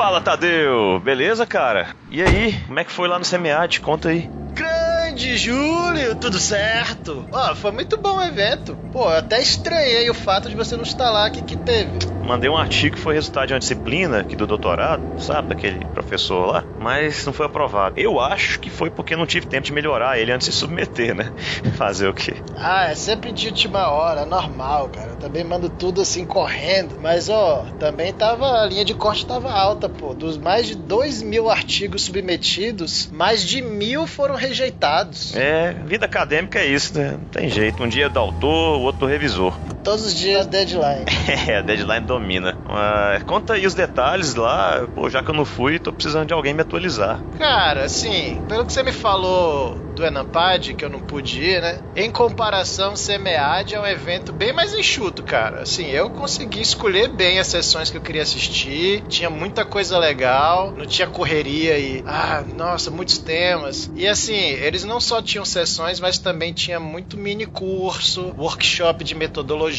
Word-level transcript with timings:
Fala, 0.00 0.18
Tadeu! 0.18 0.98
Beleza, 0.98 1.44
cara? 1.44 1.94
E 2.08 2.22
aí, 2.22 2.58
como 2.66 2.80
é 2.80 2.84
que 2.84 2.90
foi 2.90 3.06
lá 3.06 3.18
no 3.18 3.24
SEMEAD? 3.24 3.80
Conta 3.82 4.08
aí. 4.08 4.30
Grande 4.54 5.36
Júlio, 5.36 6.16
tudo 6.16 6.38
certo? 6.38 7.28
Ó, 7.30 7.54
foi 7.54 7.70
muito 7.70 8.00
bom 8.02 8.16
o 8.16 8.22
evento. 8.22 8.78
Pô, 8.90 9.10
eu 9.10 9.18
até 9.18 9.42
estranhei 9.42 10.08
o 10.08 10.14
fato 10.14 10.48
de 10.48 10.56
você 10.56 10.74
não 10.74 10.84
estar 10.84 11.10
lá, 11.10 11.28
que 11.28 11.42
que 11.42 11.54
teve? 11.54 11.98
Mandei 12.30 12.48
um 12.48 12.56
artigo 12.56 12.94
que 12.94 13.02
foi 13.02 13.14
resultado 13.14 13.48
de 13.48 13.54
uma 13.54 13.58
disciplina 13.58 14.20
aqui 14.20 14.36
do 14.36 14.46
doutorado, 14.46 15.02
sabe, 15.18 15.48
daquele 15.48 15.84
professor 15.86 16.46
lá, 16.46 16.64
mas 16.78 17.26
não 17.26 17.32
foi 17.32 17.44
aprovado. 17.44 17.98
Eu 17.98 18.20
acho 18.20 18.60
que 18.60 18.70
foi 18.70 18.88
porque 18.88 19.16
não 19.16 19.26
tive 19.26 19.46
tempo 19.46 19.66
de 19.66 19.72
melhorar 19.72 20.16
ele 20.16 20.30
antes 20.30 20.46
de 20.46 20.54
se 20.54 20.60
submeter, 20.60 21.12
né? 21.12 21.32
Fazer 21.76 22.06
o 22.06 22.14
quê? 22.14 22.36
Ah, 22.56 22.84
é 22.84 22.94
sempre 22.94 23.32
de 23.32 23.48
última 23.48 23.88
hora, 23.88 24.24
normal, 24.24 24.90
cara. 24.90 25.08
Eu 25.10 25.16
também 25.16 25.42
mando 25.42 25.68
tudo 25.68 26.02
assim 26.02 26.24
correndo. 26.24 26.94
Mas, 27.00 27.28
ó, 27.28 27.66
também 27.80 28.12
tava. 28.12 28.62
A 28.62 28.66
linha 28.66 28.84
de 28.84 28.94
corte 28.94 29.26
tava 29.26 29.50
alta, 29.50 29.88
pô. 29.88 30.14
Dos 30.14 30.38
mais 30.38 30.68
de 30.68 30.76
2 30.76 31.22
mil 31.22 31.50
artigos 31.50 32.02
submetidos, 32.02 33.08
mais 33.10 33.42
de 33.42 33.60
mil 33.60 34.06
foram 34.06 34.36
rejeitados. 34.36 35.34
É, 35.34 35.74
vida 35.84 36.06
acadêmica 36.06 36.60
é 36.60 36.66
isso, 36.66 36.96
né? 36.96 37.10
Não 37.10 37.24
tem 37.24 37.48
jeito. 37.48 37.82
Um 37.82 37.88
dia 37.88 38.06
é 38.06 38.08
do 38.08 38.20
autor, 38.20 38.78
o 38.78 38.82
outro 38.82 39.00
do 39.00 39.06
revisor. 39.06 39.52
Todos 39.82 40.04
os 40.06 40.14
dias 40.14 40.46
deadline. 40.46 41.06
É, 41.46 41.58
a 41.58 41.62
deadline 41.62 42.04
domina. 42.04 42.56
Uh, 42.66 43.24
conta 43.24 43.54
aí 43.54 43.64
os 43.64 43.74
detalhes 43.74 44.34
lá. 44.34 44.86
Pô, 44.94 45.08
já 45.08 45.22
que 45.22 45.30
eu 45.30 45.34
não 45.34 45.44
fui, 45.44 45.78
tô 45.78 45.92
precisando 45.92 46.26
de 46.26 46.34
alguém 46.34 46.52
me 46.52 46.62
atualizar. 46.62 47.20
Cara, 47.38 47.84
assim, 47.84 48.40
pelo 48.48 48.66
que 48.66 48.72
você 48.72 48.82
me 48.82 48.92
falou 48.92 49.78
do 49.94 50.04
Enampad, 50.04 50.74
que 50.74 50.84
eu 50.84 50.88
não 50.88 51.00
pude 51.00 51.42
ir, 51.42 51.62
né? 51.62 51.78
Em 51.94 52.10
comparação, 52.10 52.94
CMEAD 52.94 53.74
é 53.74 53.80
um 53.80 53.86
evento 53.86 54.32
bem 54.32 54.52
mais 54.52 54.74
enxuto, 54.74 55.22
cara. 55.22 55.62
Assim, 55.62 55.86
eu 55.86 56.10
consegui 56.10 56.60
escolher 56.60 57.08
bem 57.08 57.38
as 57.38 57.46
sessões 57.46 57.90
que 57.90 57.96
eu 57.96 58.00
queria 58.00 58.22
assistir. 58.22 59.02
Tinha 59.08 59.30
muita 59.30 59.64
coisa 59.64 59.98
legal, 59.98 60.74
não 60.76 60.86
tinha 60.86 61.06
correria 61.06 61.78
e. 61.78 62.02
Ah, 62.06 62.44
nossa, 62.56 62.90
muitos 62.90 63.18
temas. 63.18 63.90
E 63.94 64.06
assim, 64.06 64.34
eles 64.34 64.84
não 64.84 65.00
só 65.00 65.22
tinham 65.22 65.44
sessões, 65.44 66.00
mas 66.00 66.18
também 66.18 66.52
tinha 66.52 66.80
muito 66.80 67.16
mini 67.16 67.46
curso, 67.46 68.34
workshop 68.36 69.04
de 69.04 69.14
metodologia, 69.14 69.69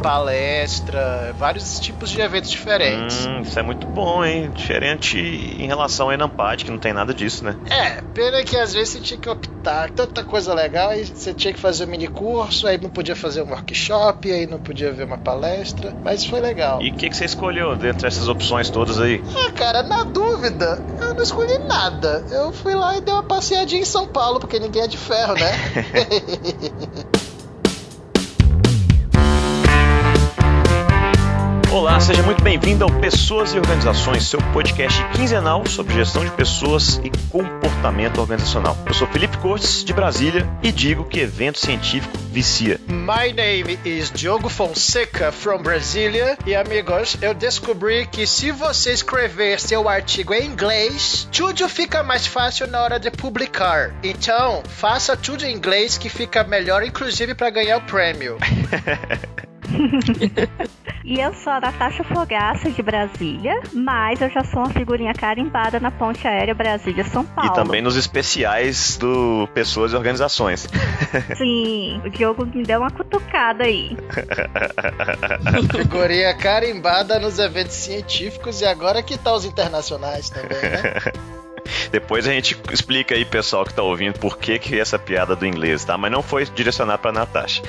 palestra, 0.00 1.34
vários 1.38 1.78
tipos 1.80 2.10
de 2.10 2.20
eventos 2.20 2.50
diferentes. 2.50 3.26
Hum, 3.26 3.40
isso 3.40 3.58
é 3.58 3.62
muito 3.62 3.86
bom, 3.86 4.24
hein? 4.24 4.50
Diferente 4.54 5.18
em 5.18 5.66
relação 5.66 6.06
ao 6.06 6.12
Enampad, 6.12 6.64
que 6.64 6.70
não 6.70 6.78
tem 6.78 6.92
nada 6.92 7.14
disso, 7.14 7.44
né? 7.44 7.56
É, 7.70 8.02
pena 8.14 8.42
que 8.44 8.56
às 8.56 8.72
vezes 8.72 8.90
você 8.90 9.00
tinha 9.00 9.18
que 9.18 9.28
optar 9.28 9.90
tanta 9.90 10.22
coisa 10.22 10.52
legal, 10.54 10.90
aí 10.90 11.04
você 11.04 11.32
tinha 11.32 11.52
que 11.52 11.60
fazer 11.60 11.84
um 11.84 11.88
mini 11.88 12.08
curso, 12.08 12.66
aí 12.66 12.78
não 12.78 12.90
podia 12.90 13.16
fazer 13.16 13.42
um 13.42 13.50
workshop, 13.50 14.30
aí 14.30 14.46
não 14.46 14.58
podia 14.58 14.92
ver 14.92 15.04
uma 15.04 15.18
palestra, 15.18 15.94
mas 16.04 16.24
foi 16.24 16.40
legal. 16.40 16.82
E 16.82 16.90
o 16.90 16.92
que, 16.92 17.08
que 17.08 17.16
você 17.16 17.24
escolheu 17.24 17.76
dentre 17.76 18.06
essas 18.06 18.28
opções 18.28 18.70
todas 18.70 19.00
aí? 19.00 19.22
Ah, 19.36 19.52
cara, 19.52 19.82
na 19.82 20.04
dúvida, 20.04 20.82
eu 21.00 21.14
não 21.14 21.22
escolhi 21.22 21.58
nada. 21.68 22.24
Eu 22.30 22.52
fui 22.52 22.74
lá 22.74 22.96
e 22.96 23.00
dei 23.00 23.14
uma 23.14 23.22
passeadinha 23.22 23.82
em 23.82 23.86
São 23.86 24.06
Paulo, 24.06 24.40
porque 24.40 24.58
ninguém 24.58 24.82
é 24.82 24.88
de 24.88 24.98
ferro, 24.98 25.34
né? 25.34 25.52
Olá, 31.72 31.98
seja 31.98 32.22
muito 32.22 32.44
bem-vindo 32.44 32.84
ao 32.84 32.90
Pessoas 33.00 33.54
e 33.54 33.58
Organizações, 33.58 34.28
seu 34.28 34.38
podcast 34.52 35.02
quinzenal 35.16 35.66
sobre 35.66 35.94
gestão 35.94 36.22
de 36.22 36.30
pessoas 36.32 37.00
e 37.02 37.10
comportamento 37.30 38.20
organizacional. 38.20 38.76
Eu 38.86 38.92
sou 38.92 39.08
Felipe 39.08 39.38
Cortes, 39.38 39.82
de 39.82 39.90
Brasília, 39.94 40.46
e 40.62 40.70
digo 40.70 41.02
que 41.02 41.20
evento 41.20 41.58
científico 41.58 42.12
vicia. 42.30 42.78
My 42.88 43.32
name 43.32 43.78
is 43.86 44.10
Diogo 44.10 44.50
Fonseca, 44.50 45.32
from 45.32 45.62
Brasília. 45.62 46.36
E 46.44 46.54
amigos, 46.54 47.16
eu 47.22 47.32
descobri 47.32 48.06
que 48.06 48.26
se 48.26 48.50
você 48.50 48.92
escrever 48.92 49.58
seu 49.58 49.88
artigo 49.88 50.34
em 50.34 50.44
inglês, 50.44 51.26
tudo 51.32 51.66
fica 51.70 52.02
mais 52.02 52.26
fácil 52.26 52.66
na 52.66 52.82
hora 52.82 53.00
de 53.00 53.10
publicar. 53.10 53.94
Então, 54.04 54.62
faça 54.68 55.16
tudo 55.16 55.46
em 55.46 55.56
inglês 55.56 55.96
que 55.96 56.10
fica 56.10 56.44
melhor, 56.44 56.82
inclusive 56.82 57.34
para 57.34 57.48
ganhar 57.48 57.78
o 57.78 57.82
prêmio. 57.86 58.36
E 61.04 61.18
eu 61.18 61.34
sou 61.34 61.52
a 61.52 61.60
Natasha 61.60 62.04
Fogaça 62.04 62.70
de 62.70 62.80
Brasília, 62.80 63.60
mas 63.72 64.20
eu 64.20 64.30
já 64.30 64.44
sou 64.44 64.60
uma 64.60 64.70
figurinha 64.70 65.12
carimbada 65.12 65.80
na 65.80 65.90
ponte 65.90 66.26
aérea 66.28 66.54
Brasília-São 66.54 67.24
Paulo. 67.24 67.50
E 67.50 67.54
também 67.54 67.82
nos 67.82 67.96
especiais 67.96 68.96
do 68.98 69.48
Pessoas 69.52 69.92
e 69.92 69.96
Organizações. 69.96 70.68
Sim, 71.36 72.00
o 72.04 72.10
Diogo 72.10 72.46
me 72.46 72.62
deu 72.62 72.80
uma 72.80 72.90
cutucada 72.90 73.64
aí. 73.64 73.96
figurinha 75.74 76.34
carimbada 76.36 77.18
nos 77.18 77.40
eventos 77.40 77.74
científicos 77.74 78.60
e 78.60 78.64
agora 78.64 79.02
que 79.02 79.18
tá 79.18 79.34
os 79.34 79.44
internacionais 79.44 80.30
também, 80.30 80.60
né? 80.62 81.41
Depois 81.90 82.26
a 82.26 82.32
gente 82.32 82.58
explica 82.72 83.14
aí, 83.14 83.24
pessoal 83.24 83.64
que 83.64 83.74
tá 83.74 83.82
ouvindo, 83.82 84.18
por 84.18 84.38
que, 84.38 84.58
que 84.58 84.78
essa 84.78 84.98
piada 84.98 85.36
do 85.36 85.46
inglês, 85.46 85.84
tá? 85.84 85.98
Mas 85.98 86.10
não 86.10 86.22
foi 86.22 86.44
direcionado 86.46 87.00
pra 87.00 87.12
Natasha. 87.12 87.62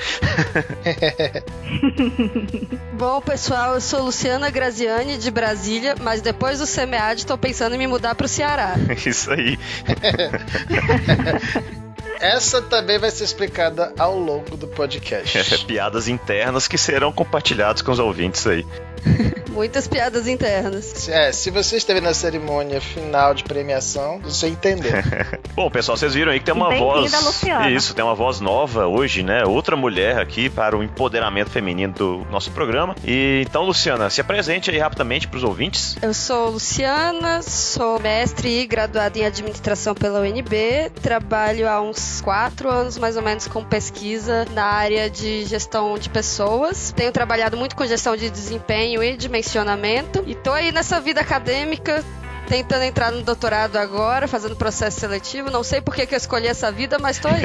Bom, 2.92 3.20
pessoal, 3.20 3.74
eu 3.74 3.80
sou 3.80 4.02
Luciana 4.02 4.50
Graziani, 4.50 5.18
de 5.18 5.30
Brasília, 5.30 5.94
mas 6.00 6.20
depois 6.20 6.58
do 6.58 6.66
SEMEAD 6.66 7.26
tô 7.26 7.36
pensando 7.36 7.74
em 7.74 7.78
me 7.78 7.86
mudar 7.86 8.14
pro 8.14 8.28
Ceará. 8.28 8.74
Isso 9.04 9.30
aí. 9.30 9.58
Essa 12.20 12.62
também 12.62 12.98
vai 12.98 13.10
ser 13.10 13.24
explicada 13.24 13.92
ao 13.98 14.18
longo 14.18 14.56
do 14.56 14.66
podcast. 14.74 15.64
Piadas 15.64 16.08
internas 16.08 16.68
que 16.68 16.78
serão 16.78 17.12
compartilhadas 17.12 17.82
com 17.82 17.92
os 17.92 17.98
ouvintes 17.98 18.46
aí. 18.46 18.66
Muitas 19.50 19.86
piadas 19.86 20.26
internas. 20.26 21.08
É, 21.08 21.30
se 21.30 21.50
você 21.50 21.76
esteve 21.76 22.00
na 22.00 22.12
cerimônia 22.12 22.80
final 22.80 23.34
de 23.34 23.44
premiação, 23.44 24.18
você 24.20 24.48
entendeu. 24.48 24.92
Bom, 25.54 25.70
pessoal, 25.70 25.96
vocês 25.96 26.14
viram 26.14 26.32
aí 26.32 26.40
que 26.40 26.44
tem 26.44 26.54
uma 26.54 26.74
voz. 26.74 27.12
Luciana. 27.22 27.70
Isso, 27.70 27.94
tem 27.94 28.04
uma 28.04 28.14
voz 28.14 28.40
nova 28.40 28.86
hoje, 28.86 29.22
né? 29.22 29.44
Outra 29.44 29.76
mulher 29.76 30.18
aqui 30.18 30.50
para 30.50 30.76
o 30.76 30.82
empoderamento 30.82 31.50
feminino 31.50 31.92
do 31.92 32.26
nosso 32.30 32.50
programa. 32.50 32.96
E 33.04 33.44
então, 33.46 33.62
Luciana, 33.62 34.10
se 34.10 34.20
apresente 34.20 34.70
aí 34.70 34.78
rapidamente 34.78 35.28
para 35.28 35.36
os 35.36 35.44
ouvintes. 35.44 35.96
Eu 36.02 36.12
sou 36.12 36.50
Luciana, 36.50 37.40
sou 37.42 38.00
mestre 38.00 38.62
e 38.62 38.66
graduada 38.66 39.16
em 39.18 39.24
administração 39.24 39.94
pela 39.94 40.20
UNB. 40.20 40.90
Trabalho 41.00 41.68
há 41.68 41.80
uns 41.80 42.03
quatro 42.20 42.68
anos 42.68 42.98
mais 42.98 43.16
ou 43.16 43.22
menos 43.22 43.46
com 43.46 43.64
pesquisa 43.64 44.44
na 44.54 44.64
área 44.64 45.08
de 45.08 45.44
gestão 45.44 45.98
de 45.98 46.08
pessoas. 46.08 46.92
Tenho 46.92 47.12
trabalhado 47.12 47.56
muito 47.56 47.76
com 47.76 47.86
gestão 47.86 48.16
de 48.16 48.30
desempenho 48.30 49.02
e 49.02 49.16
dimensionamento. 49.16 50.22
E 50.26 50.34
tô 50.34 50.52
aí 50.52 50.72
nessa 50.72 51.00
vida 51.00 51.20
acadêmica 51.20 52.04
tentando 52.46 52.82
entrar 52.82 53.10
no 53.10 53.22
doutorado 53.22 53.76
agora, 53.76 54.28
fazendo 54.28 54.56
processo 54.56 55.00
seletivo. 55.00 55.50
Não 55.50 55.62
sei 55.62 55.80
por 55.80 55.94
que, 55.94 56.06
que 56.06 56.14
eu 56.14 56.18
escolhi 56.18 56.46
essa 56.46 56.70
vida, 56.70 56.98
mas 56.98 57.18
tô 57.18 57.28
aí. 57.28 57.44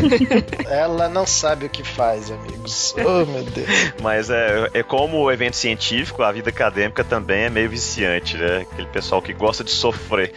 Ela 0.68 1.08
não 1.08 1.26
sabe 1.26 1.66
o 1.66 1.68
que 1.68 1.82
faz, 1.82 2.30
amigos. 2.30 2.94
Oh, 2.98 3.24
meu 3.26 3.44
Deus. 3.44 3.68
Mas 4.02 4.30
é, 4.30 4.70
é 4.74 4.82
como 4.82 5.18
o 5.18 5.30
evento 5.30 5.56
científico, 5.56 6.22
a 6.22 6.32
vida 6.32 6.50
acadêmica 6.50 7.04
também 7.04 7.44
é 7.44 7.50
meio 7.50 7.70
viciante, 7.70 8.36
né? 8.36 8.66
Aquele 8.70 8.88
pessoal 8.88 9.22
que 9.22 9.32
gosta 9.32 9.64
de 9.64 9.70
sofrer. 9.70 10.32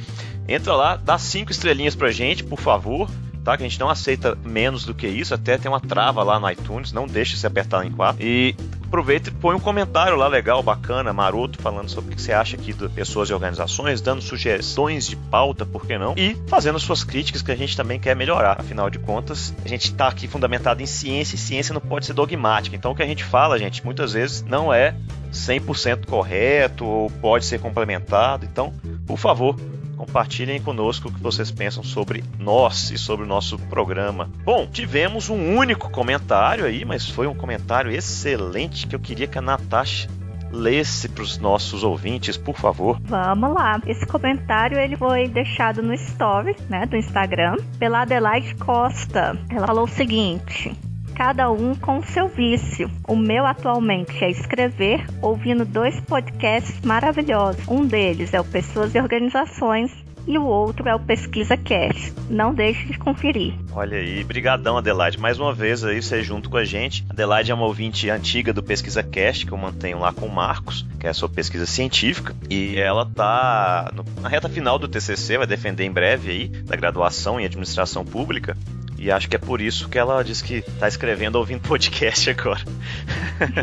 entra 0.49 0.75
lá, 0.75 0.97
dá 0.97 1.19
cinco 1.19 1.53
estrelinhas 1.53 1.95
pra 1.95 2.11
gente, 2.11 2.43
por 2.43 2.59
favor 2.59 3.11
tá? 3.45 3.57
Que 3.57 3.63
a 3.63 3.69
gente 3.69 3.79
não 3.79 3.91
aceita 3.91 4.37
menos 4.45 4.85
do 4.85 4.95
que 4.95 5.07
isso, 5.07 5.35
até 5.35 5.59
tem 5.59 5.71
uma 5.71 5.81
trava 5.81 6.23
lá 6.23 6.41
no 6.41 6.51
iTunes, 6.51 6.93
não 6.93 7.07
deixe 7.07 7.37
se 7.37 7.47
apertar 7.47 7.85
em 7.87 7.91
quatro. 7.91 8.25
E 8.25 8.57
aproveita 8.87 9.29
e 9.29 9.33
põe 9.33 9.55
um 9.55 9.61
comentário 9.61 10.17
lá 10.17 10.29
legal, 10.29 10.63
bacana, 10.63 11.13
maroto, 11.13 11.61
falando 11.61 11.89
sobre 11.89 12.13
o 12.13 12.17
que 12.17 12.23
você 12.23 12.33
acha 12.33 12.57
aqui 12.57 12.73
de 12.73 12.89
pessoas 12.89 13.29
e 13.29 13.35
organizações, 13.35 14.01
dando 14.01 14.23
sugestões 14.23 15.07
de 15.07 15.17
pauta, 15.17 15.67
por 15.67 15.85
que 15.85 15.99
não? 15.99 16.15
E 16.17 16.37
fazendo 16.47 16.79
suas 16.79 17.05
críticas 17.05 17.43
que 17.43 17.51
a 17.51 17.57
gente 17.57 17.77
também 17.77 17.99
quer 17.99 18.15
melhorar. 18.15 18.61
Afinal 18.61 18.89
de 18.89 18.99
contas, 18.99 19.55
a 19.65 19.69
gente 19.69 19.91
está 19.91 20.09
aqui 20.09 20.29
fundamentado 20.29 20.83
em 20.83 20.87
ciência 20.87 21.35
e 21.35 21.39
ciência 21.39 21.75
não 21.75 21.81
pode 21.81 22.07
ser 22.07 22.13
dogmática. 22.13 22.75
Então 22.75 22.93
o 22.93 22.95
que 22.95 23.03
a 23.03 23.07
gente 23.07 23.25
fala, 23.25 23.59
gente, 23.59 23.85
muitas 23.85 24.13
vezes 24.13 24.43
não 24.43 24.73
é 24.73 24.95
100% 25.33 26.07
correto 26.07 26.85
ou 26.85 27.11
pode 27.11 27.45
ser 27.45 27.61
complementado. 27.61 28.45
Então, 28.45 28.73
por 29.07 29.19
favor, 29.19 29.57
Compartilhem 29.97 30.61
conosco 30.61 31.09
o 31.09 31.13
que 31.13 31.21
vocês 31.21 31.51
pensam 31.51 31.83
sobre 31.83 32.25
nós 32.39 32.91
e 32.91 32.99
sobre 32.99 33.25
o 33.25 33.29
nosso 33.29 33.59
programa. 33.59 34.31
Bom, 34.45 34.67
tivemos 34.67 35.29
um 35.29 35.57
único 35.57 35.91
comentário 35.91 36.65
aí, 36.65 36.85
mas 36.85 37.09
foi 37.09 37.27
um 37.27 37.35
comentário 37.35 37.91
excelente 37.91 38.87
que 38.87 38.95
eu 38.95 39.01
queria 39.01 39.27
que 39.27 39.39
a 39.39 39.43
Natasha 39.43 40.09
lesse 40.55 41.09
para 41.09 41.23
os 41.23 41.39
nossos 41.39 41.83
ouvintes, 41.83 42.37
por 42.37 42.55
favor. 42.55 42.99
Vamos 43.03 43.53
lá. 43.53 43.81
Esse 43.87 44.07
comentário 44.07 44.79
ele 44.79 44.97
foi 44.97 45.29
deixado 45.29 45.83
no 45.83 45.93
story, 45.95 46.57
né, 46.69 46.87
do 46.87 46.97
Instagram, 46.97 47.57
pela 47.79 48.03
Adelaide 48.03 48.55
Costa. 48.55 49.37
Ela 49.51 49.67
falou 49.67 49.85
o 49.85 49.89
seguinte: 49.89 50.73
cada 51.15 51.51
um 51.51 51.75
com 51.75 52.03
seu 52.03 52.29
vício. 52.29 52.91
O 53.07 53.17
meu 53.17 53.47
atualmente 53.47 54.25
é 54.25 54.31
escrever, 54.31 55.07
ouvindo 55.23 55.65
dois 55.65 55.99
podcasts 56.01 56.81
maravilhosos. 56.83 57.67
Um 57.69 57.87
deles 57.87 58.35
é 58.35 58.41
o 58.41 58.45
Pessoas 58.45 58.95
e 58.95 59.01
Organizações 59.01 60.05
e 60.27 60.39
o 60.39 60.45
outro 60.45 60.89
é 60.89 60.95
o 60.95 61.01
Pesquisa 61.01 61.57
Cast. 61.57 62.13
Não 62.31 62.55
deixe 62.55 62.87
de 62.87 62.99
conferir. 62.99 63.55
Olha 63.73 63.99
aí, 63.99 64.25
brigadão 64.25 64.77
Adelaide, 64.77 65.19
mais 65.19 65.39
uma 65.39 65.53
vez 65.53 65.85
aí 65.85 66.03
você 66.03 66.23
junto 66.23 66.49
com 66.49 66.57
a 66.57 66.65
gente. 66.65 67.05
Adelaide 67.11 67.51
é 67.51 67.55
uma 67.55 67.67
ouvinte 67.67 68.09
antiga 68.11 68.53
do 68.53 68.63
Pesquisa 68.63 69.03
Cast 69.03 69.47
que 69.47 69.53
eu 69.53 69.59
mantenho 69.59 69.99
lá 69.99 70.13
com 70.13 70.27
o 70.27 70.35
Marcos, 70.35 70.87
que 70.99 71.07
é 71.07 71.11
a 71.11 71.15
sua 71.15 71.29
pesquisa 71.29 71.67
científica, 71.67 72.35
e 72.49 72.77
ela 72.77 73.07
tá 73.07 73.93
na 74.21 74.29
reta 74.29 74.49
final 74.49 74.79
do 74.79 74.89
TCC, 74.89 75.39
vai 75.39 75.47
defender 75.47 75.85
em 75.85 75.93
breve 75.93 76.31
aí 76.31 76.49
da 76.49 76.77
graduação 76.77 77.39
em 77.39 77.45
administração 77.45 78.05
pública. 78.05 78.57
E 79.05 79.11
acho 79.11 79.29
que 79.29 79.37
é 79.37 79.39
por 79.39 79.61
isso 79.61 79.87
que 79.91 79.99
ela 79.99 80.25
diz 80.25 80.41
que 80.41 80.63
tá 80.63 80.89
escrevendo 80.89 81.37
ouvindo 81.37 81.61
podcast 81.69 82.31
agora. 82.31 82.63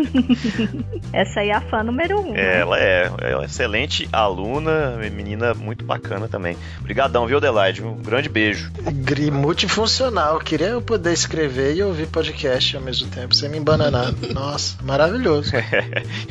Essa 1.11 1.39
aí 1.39 1.49
é 1.49 1.55
a 1.55 1.61
fã 1.61 1.81
número 1.81 2.19
um. 2.21 2.33
Né? 2.33 2.59
Ela 2.59 2.79
é, 2.79 3.11
é 3.21 3.35
uma 3.35 3.45
excelente 3.45 4.07
aluna, 4.11 4.97
menina 5.11 5.55
muito 5.55 5.83
bacana 5.83 6.27
também. 6.27 6.55
Obrigadão, 6.79 7.25
viu, 7.25 7.37
Adelaide? 7.37 7.83
Um 7.83 7.95
grande 7.95 8.29
beijo. 8.29 8.71
Gri 8.93 9.31
multifuncional. 9.31 10.37
Queria 10.37 10.67
eu 10.67 10.81
poder 10.81 11.11
escrever 11.11 11.75
e 11.75 11.81
ouvir 11.81 12.05
podcast 12.05 12.77
ao 12.77 12.83
mesmo 12.83 13.09
tempo, 13.09 13.33
sem 13.33 13.49
me 13.49 13.57
embananar. 13.57 14.13
Nossa, 14.35 14.77
maravilhoso. 14.83 15.53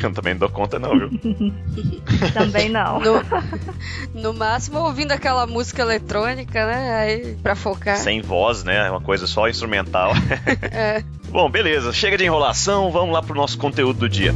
eu 0.01 0.13
também 0.13 0.35
não 0.35 0.41
dou 0.41 0.51
conta, 0.51 0.79
não, 0.79 0.97
viu? 0.97 1.11
também 2.33 2.69
não. 2.69 3.01
No, 3.01 3.25
no, 4.15 4.35
máximo 4.35 4.79
ouvindo 4.79 5.11
aquela 5.11 5.49
música 5.49 5.83
eletrônica, 5.83 6.65
né? 6.65 6.95
Aí, 6.95 7.35
pra 7.43 7.57
focar. 7.57 7.97
Sem 7.97 8.21
voz, 8.21 8.63
né? 8.63 8.89
Uma 9.01 9.07
coisa 9.07 9.27
só 9.27 9.49
instrumental. 9.49 10.13
é. 10.71 11.03
Bom, 11.31 11.51
beleza. 11.51 11.91
Chega 11.91 12.19
de 12.19 12.25
enrolação, 12.25 12.93
vamos 12.93 13.15
lá 13.15 13.23
pro 13.23 13.35
nosso 13.35 13.57
conteúdo 13.57 14.01
do 14.01 14.09
dia. 14.09 14.35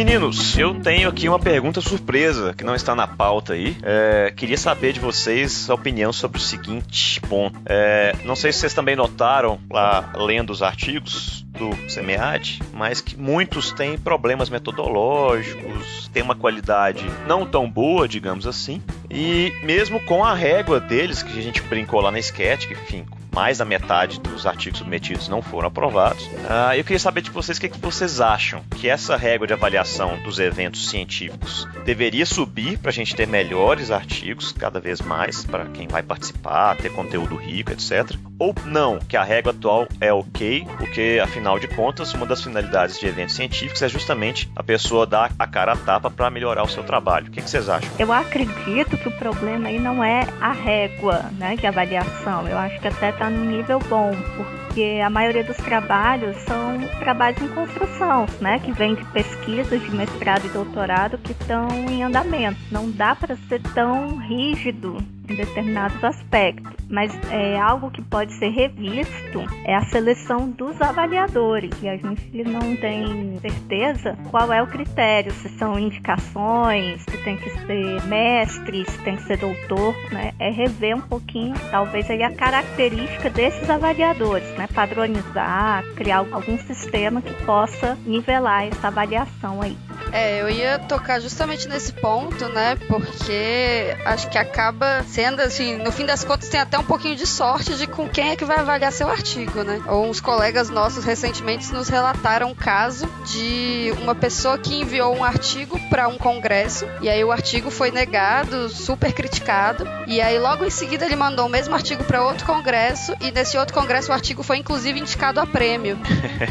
Meninos, 0.00 0.56
eu 0.56 0.74
tenho 0.74 1.10
aqui 1.10 1.28
uma 1.28 1.38
pergunta 1.38 1.82
surpresa 1.82 2.54
que 2.54 2.64
não 2.64 2.74
está 2.74 2.94
na 2.94 3.06
pauta 3.06 3.52
aí. 3.52 3.76
É, 3.82 4.32
queria 4.34 4.56
saber 4.56 4.94
de 4.94 4.98
vocês 4.98 5.68
a 5.68 5.74
opinião 5.74 6.10
sobre 6.10 6.38
o 6.38 6.40
seguinte 6.40 7.20
ponto. 7.20 7.60
É, 7.66 8.16
não 8.24 8.34
sei 8.34 8.50
se 8.50 8.60
vocês 8.60 8.72
também 8.72 8.96
notaram 8.96 9.60
lá 9.70 10.10
lendo 10.16 10.48
os 10.54 10.62
artigos 10.62 11.44
do 11.50 11.70
SEMEAD, 11.86 12.60
mas 12.72 13.02
que 13.02 13.14
muitos 13.14 13.72
têm 13.72 13.98
problemas 13.98 14.48
metodológicos, 14.48 16.08
têm 16.10 16.22
uma 16.22 16.34
qualidade 16.34 17.04
não 17.26 17.44
tão 17.44 17.70
boa, 17.70 18.08
digamos 18.08 18.46
assim, 18.46 18.82
e 19.10 19.52
mesmo 19.62 20.00
com 20.06 20.24
a 20.24 20.32
régua 20.32 20.80
deles, 20.80 21.22
que 21.22 21.38
a 21.38 21.42
gente 21.42 21.60
brincou 21.60 22.00
lá 22.00 22.10
na 22.10 22.18
sketch, 22.18 22.66
que 22.66 22.72
enfim, 22.72 23.04
mais 23.34 23.58
da 23.58 23.64
metade 23.64 24.20
dos 24.20 24.46
artigos 24.46 24.78
submetidos 24.78 25.28
não 25.28 25.42
foram 25.42 25.68
aprovados. 25.68 26.24
Uh, 26.24 26.74
eu 26.76 26.84
queria 26.84 26.98
saber 26.98 27.22
de 27.22 27.30
vocês 27.30 27.58
o 27.58 27.60
que, 27.60 27.68
que 27.68 27.78
vocês 27.78 28.20
acham 28.20 28.62
que 28.78 28.88
essa 28.88 29.16
régua 29.16 29.46
de 29.46 29.52
avaliação 29.52 30.18
dos 30.22 30.38
eventos 30.38 30.88
científicos 30.88 31.68
deveria 31.84 32.26
subir 32.26 32.78
para 32.78 32.90
a 32.90 32.92
gente 32.92 33.14
ter 33.14 33.26
melhores 33.26 33.90
artigos 33.90 34.52
cada 34.52 34.80
vez 34.80 35.00
mais 35.00 35.44
para 35.44 35.66
quem 35.66 35.86
vai 35.88 36.02
participar, 36.02 36.76
ter 36.76 36.90
conteúdo 36.92 37.36
rico, 37.36 37.72
etc. 37.72 38.16
Ou 38.38 38.54
não, 38.64 38.98
que 38.98 39.16
a 39.16 39.22
régua 39.22 39.52
atual 39.52 39.86
é 40.00 40.12
ok, 40.12 40.66
porque 40.78 41.20
afinal 41.22 41.58
de 41.58 41.68
contas, 41.68 42.14
uma 42.14 42.26
das 42.26 42.42
finalidades 42.42 42.98
de 42.98 43.06
eventos 43.06 43.34
científicos 43.34 43.82
é 43.82 43.88
justamente 43.88 44.50
a 44.56 44.62
pessoa 44.62 45.06
dar 45.06 45.30
a 45.38 45.46
cara 45.46 45.72
a 45.72 45.76
tapa 45.76 46.10
para 46.10 46.30
melhorar 46.30 46.62
o 46.62 46.68
seu 46.68 46.82
trabalho. 46.82 47.28
O 47.28 47.30
que, 47.30 47.42
que 47.42 47.50
vocês 47.50 47.68
acham? 47.68 47.90
Eu 47.98 48.12
acredito 48.12 48.96
que 48.96 49.08
o 49.08 49.12
problema 49.12 49.68
aí 49.68 49.78
não 49.78 50.02
é 50.02 50.26
a 50.40 50.52
régua 50.52 51.30
né, 51.38 51.56
de 51.56 51.66
avaliação. 51.66 52.48
Eu 52.48 52.58
acho 52.58 52.80
que 52.80 52.88
até 52.88 53.12
está 53.20 53.28
num 53.28 53.44
nível 53.44 53.78
bom, 53.80 54.12
porque 54.34 54.98
a 55.04 55.10
maioria 55.10 55.44
dos 55.44 55.58
trabalhos 55.58 56.34
são 56.38 56.78
trabalhos 57.00 57.42
em 57.42 57.48
construção, 57.48 58.24
né, 58.40 58.58
que 58.58 58.72
vem 58.72 58.94
de 58.94 59.04
pesquisas 59.12 59.78
de 59.82 59.94
mestrado 59.94 60.46
e 60.46 60.48
doutorado 60.48 61.18
que 61.18 61.32
estão 61.32 61.68
em 61.68 62.02
andamento. 62.02 62.58
Não 62.70 62.90
dá 62.90 63.14
para 63.14 63.36
ser 63.46 63.60
tão 63.74 64.16
rígido 64.16 64.96
em 65.30 65.34
determinados 65.36 66.02
aspectos, 66.02 66.72
mas 66.88 67.12
é 67.30 67.58
algo 67.58 67.90
que 67.90 68.02
pode 68.02 68.32
ser 68.34 68.48
revisto 68.48 69.44
é 69.64 69.74
a 69.74 69.84
seleção 69.84 70.50
dos 70.50 70.80
avaliadores 70.80 71.70
e 71.82 71.88
a 71.88 71.96
gente 71.96 72.44
não 72.44 72.76
tem 72.76 73.38
certeza 73.40 74.16
qual 74.30 74.52
é 74.52 74.62
o 74.62 74.66
critério, 74.66 75.32
se 75.32 75.48
são 75.50 75.78
indicações, 75.78 77.02
se 77.02 77.16
tem 77.18 77.36
que 77.36 77.50
ser 77.50 78.02
mestre, 78.06 78.84
se 78.90 78.98
tem 78.98 79.16
que 79.16 79.22
ser 79.22 79.38
doutor, 79.38 79.94
né? 80.10 80.32
É 80.38 80.50
rever 80.50 80.96
um 80.96 81.00
pouquinho, 81.00 81.54
talvez 81.70 82.10
aí 82.10 82.22
a 82.22 82.32
característica 82.32 83.30
desses 83.30 83.68
avaliadores, 83.68 84.48
né? 84.56 84.66
Padronizar, 84.74 85.84
criar 85.94 86.18
algum 86.18 86.58
sistema 86.58 87.22
que 87.22 87.32
possa 87.44 87.96
nivelar 88.04 88.66
essa 88.66 88.88
avaliação 88.88 89.62
aí. 89.62 89.76
É, 90.12 90.40
eu 90.40 90.50
ia 90.50 90.78
tocar 90.78 91.20
justamente 91.20 91.68
nesse 91.68 91.92
ponto, 91.92 92.48
né? 92.48 92.76
Porque 92.88 93.96
acho 94.04 94.28
que 94.28 94.38
acaba 94.38 95.04
sendo 95.08 95.40
assim, 95.40 95.76
no 95.76 95.92
fim 95.92 96.04
das 96.04 96.24
contas, 96.24 96.48
tem 96.48 96.60
até 96.60 96.78
um 96.78 96.84
pouquinho 96.84 97.16
de 97.16 97.26
sorte 97.26 97.74
de 97.74 97.86
com 97.86 98.08
quem 98.08 98.30
é 98.30 98.36
que 98.36 98.44
vai 98.44 98.58
avaliar 98.58 98.92
seu 98.92 99.08
artigo, 99.08 99.62
né? 99.62 99.80
Uns 99.88 100.20
colegas 100.20 100.70
nossos 100.70 101.04
recentemente 101.04 101.72
nos 101.72 101.88
relataram 101.88 102.50
um 102.50 102.54
caso 102.54 103.06
de 103.26 103.92
uma 104.02 104.14
pessoa 104.14 104.58
que 104.58 104.74
enviou 104.74 105.16
um 105.16 105.24
artigo 105.24 105.78
para 105.88 106.08
um 106.08 106.18
congresso 106.18 106.86
e 107.00 107.08
aí 107.08 107.22
o 107.24 107.32
artigo 107.32 107.70
foi 107.70 107.90
negado, 107.90 108.68
super 108.68 109.12
criticado, 109.12 109.86
e 110.06 110.20
aí 110.20 110.38
logo 110.38 110.64
em 110.64 110.70
seguida 110.70 111.04
ele 111.04 111.16
mandou 111.16 111.46
o 111.46 111.48
mesmo 111.48 111.74
artigo 111.74 112.04
para 112.04 112.22
outro 112.22 112.46
congresso 112.46 113.14
e 113.20 113.30
nesse 113.30 113.56
outro 113.56 113.74
congresso 113.74 114.10
o 114.10 114.14
artigo 114.14 114.42
foi 114.42 114.58
inclusive 114.58 114.98
indicado 114.98 115.40
a 115.40 115.46
prêmio. 115.46 115.98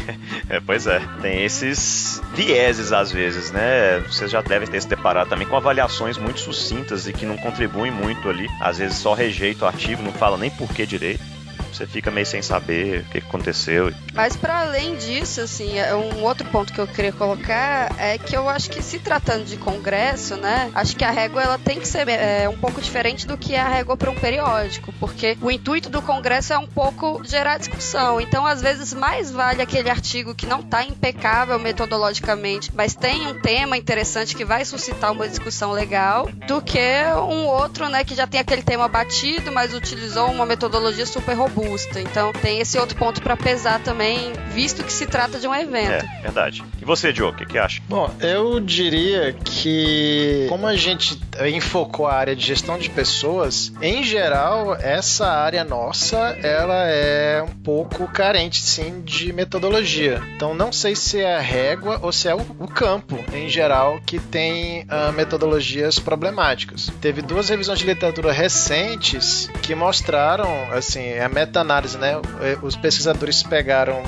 é, 0.48 0.60
pois 0.60 0.86
é, 0.86 1.00
tem 1.20 1.44
esses 1.44 2.20
vieses 2.34 2.92
às 2.92 3.12
vezes 3.12 3.49
né? 3.52 4.00
Vocês 4.00 4.30
já 4.30 4.40
devem 4.40 4.68
ter 4.68 4.80
se 4.80 4.88
deparado 4.88 5.28
também 5.28 5.46
com 5.46 5.56
avaliações 5.56 6.16
muito 6.16 6.40
sucintas 6.40 7.06
e 7.06 7.12
que 7.12 7.26
não 7.26 7.36
contribuem 7.36 7.90
muito 7.90 8.28
ali. 8.28 8.48
Às 8.60 8.78
vezes 8.78 8.98
só 8.98 9.14
rejeita 9.14 9.64
o 9.64 9.68
artigo, 9.68 10.02
não 10.02 10.12
fala 10.12 10.36
nem 10.36 10.50
por 10.50 10.68
que 10.72 10.86
direito 10.86 11.39
você 11.76 11.86
fica 11.86 12.10
meio 12.10 12.26
sem 12.26 12.42
saber 12.42 13.00
o 13.00 13.04
que 13.06 13.18
aconteceu. 13.18 13.92
Mas 14.14 14.36
para 14.36 14.60
além 14.60 14.96
disso, 14.96 15.40
assim, 15.40 15.78
é 15.78 15.94
um 15.94 16.22
outro 16.22 16.46
ponto 16.48 16.72
que 16.72 16.80
eu 16.80 16.86
queria 16.86 17.12
colocar 17.12 17.94
é 17.98 18.18
que 18.18 18.36
eu 18.36 18.48
acho 18.48 18.70
que 18.70 18.82
se 18.82 18.98
tratando 18.98 19.44
de 19.44 19.56
congresso, 19.56 20.36
né, 20.36 20.70
acho 20.74 20.96
que 20.96 21.04
a 21.04 21.10
régua 21.10 21.42
ela 21.42 21.58
tem 21.58 21.78
que 21.78 21.86
ser 21.86 22.08
é, 22.08 22.48
um 22.48 22.56
pouco 22.56 22.80
diferente 22.80 23.26
do 23.26 23.38
que 23.38 23.54
a 23.54 23.68
régua 23.68 23.96
para 23.96 24.10
um 24.10 24.14
periódico, 24.14 24.92
porque 24.98 25.36
o 25.40 25.50
intuito 25.50 25.88
do 25.88 26.02
congresso 26.02 26.52
é 26.52 26.58
um 26.58 26.66
pouco 26.66 27.22
gerar 27.24 27.58
discussão. 27.58 28.20
Então, 28.20 28.46
às 28.46 28.60
vezes 28.60 28.92
mais 28.92 29.30
vale 29.30 29.62
aquele 29.62 29.90
artigo 29.90 30.34
que 30.34 30.46
não 30.46 30.60
está 30.60 30.84
impecável 30.84 31.58
metodologicamente, 31.58 32.70
mas 32.74 32.94
tem 32.94 33.26
um 33.26 33.40
tema 33.40 33.76
interessante 33.76 34.34
que 34.34 34.44
vai 34.44 34.64
suscitar 34.64 35.12
uma 35.12 35.28
discussão 35.28 35.72
legal, 35.72 36.28
do 36.46 36.60
que 36.60 36.78
um 37.28 37.46
outro, 37.46 37.88
né, 37.88 38.04
que 38.04 38.14
já 38.14 38.26
tem 38.26 38.40
aquele 38.40 38.62
tema 38.62 38.88
batido, 38.88 39.52
mas 39.52 39.72
utilizou 39.72 40.30
uma 40.30 40.44
metodologia 40.44 41.06
super 41.06 41.34
robusta 41.34 41.59
robusta. 41.60 42.00
Então 42.00 42.32
tem 42.32 42.60
esse 42.60 42.78
outro 42.78 42.96
ponto 42.96 43.20
para 43.22 43.36
pesar 43.36 43.80
também, 43.80 44.32
visto 44.52 44.82
que 44.82 44.92
se 44.92 45.06
trata 45.06 45.38
de 45.38 45.46
um 45.46 45.54
evento. 45.54 45.90
É, 45.90 46.22
verdade. 46.22 46.62
E 46.80 46.84
você, 46.84 47.12
Diogo, 47.12 47.34
o 47.34 47.36
que, 47.36 47.46
que 47.46 47.58
acha? 47.58 47.82
Bom, 47.88 48.10
eu 48.20 48.58
diria 48.60 49.32
que 49.32 50.46
como 50.48 50.66
a 50.66 50.76
gente 50.76 51.20
enfocou 51.48 52.06
a 52.06 52.14
área 52.14 52.34
de 52.36 52.44
gestão 52.44 52.78
de 52.78 52.90
pessoas, 52.90 53.72
em 53.80 54.02
geral, 54.02 54.74
essa 54.74 55.26
área 55.26 55.64
nossa, 55.64 56.18
ela 56.42 56.86
é 56.86 57.42
um 57.42 57.54
pouco 57.54 58.06
carente, 58.08 58.60
sim, 58.60 59.02
de 59.02 59.32
metodologia. 59.32 60.22
Então, 60.36 60.54
não 60.54 60.72
sei 60.72 60.94
se 60.96 61.20
é 61.20 61.36
a 61.36 61.40
régua 61.40 61.98
ou 62.02 62.12
se 62.12 62.28
é 62.28 62.34
o, 62.34 62.40
o 62.58 62.68
campo, 62.68 63.18
em 63.32 63.48
geral, 63.48 64.00
que 64.04 64.18
tem 64.18 64.82
uh, 64.82 65.12
metodologias 65.12 65.98
problemáticas. 65.98 66.90
Teve 67.00 67.22
duas 67.22 67.48
revisões 67.48 67.78
de 67.78 67.86
literatura 67.86 68.32
recentes 68.32 69.50
que 69.62 69.74
mostraram, 69.74 70.48
assim, 70.72 71.18
a 71.18 71.28
meta-análise, 71.50 71.98
né? 71.98 72.12
Os 72.62 72.76
pesquisadores 72.76 73.42
pegaram 73.42 74.02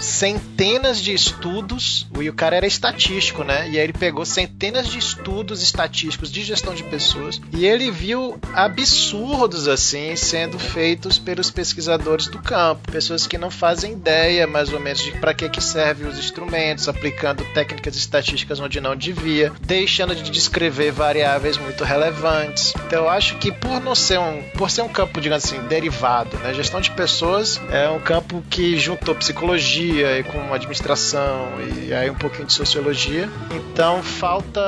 centenas 0.00 1.00
de 1.00 1.12
estudos, 1.12 2.06
e 2.20 2.28
o 2.28 2.32
cara 2.32 2.56
era 2.56 2.66
estatístico, 2.66 3.44
né? 3.44 3.68
E 3.68 3.78
aí 3.78 3.84
ele 3.84 3.92
pegou 3.92 4.24
centenas 4.24 4.88
de 4.88 4.98
estudos 4.98 5.62
estatísticos 5.62 6.30
de 6.30 6.42
gestão 6.42 6.74
de 6.74 6.82
pessoas 6.84 7.40
e 7.52 7.66
ele 7.66 7.90
viu 7.90 8.38
absurdos 8.52 9.68
assim 9.68 10.14
sendo 10.16 10.58
feitos 10.58 11.18
pelos 11.18 11.50
pesquisadores 11.50 12.26
do 12.28 12.38
campo, 12.38 12.90
pessoas 12.90 13.26
que 13.26 13.38
não 13.38 13.50
fazem 13.50 13.92
ideia 13.92 14.46
mais 14.46 14.72
ou 14.72 14.80
menos 14.80 15.02
de 15.02 15.12
para 15.12 15.34
que 15.34 15.48
que 15.48 15.60
servem 15.60 16.08
os 16.08 16.18
instrumentos, 16.18 16.88
aplicando 16.88 17.44
técnicas 17.52 17.96
estatísticas 17.96 18.60
onde 18.60 18.80
não 18.80 18.96
devia, 18.96 19.52
deixando 19.62 20.14
de 20.14 20.30
descrever 20.30 20.90
variáveis 20.92 21.56
muito 21.58 21.84
relevantes. 21.84 22.72
Então 22.86 23.04
eu 23.04 23.08
acho 23.08 23.36
que 23.36 23.52
por 23.52 23.80
não 23.80 23.94
ser 23.94 24.18
um, 24.18 24.42
por 24.56 24.70
ser 24.70 24.82
um 24.82 24.88
campo 24.88 25.20
digamos 25.20 25.44
assim 25.44 25.60
derivado, 25.66 26.36
né? 26.38 26.54
Gestão 26.54 26.80
de 26.80 26.90
pessoas 26.90 27.60
é 27.70 27.88
um 27.88 28.00
campo 28.00 28.42
que 28.50 28.76
juntou 28.76 29.14
psicologia 29.14 29.83
e 29.90 30.22
com 30.24 30.52
administração 30.52 31.48
e 31.86 31.92
aí 31.92 32.10
um 32.10 32.14
pouquinho 32.14 32.46
de 32.46 32.52
sociologia. 32.52 33.28
Então 33.50 34.02
falta 34.02 34.60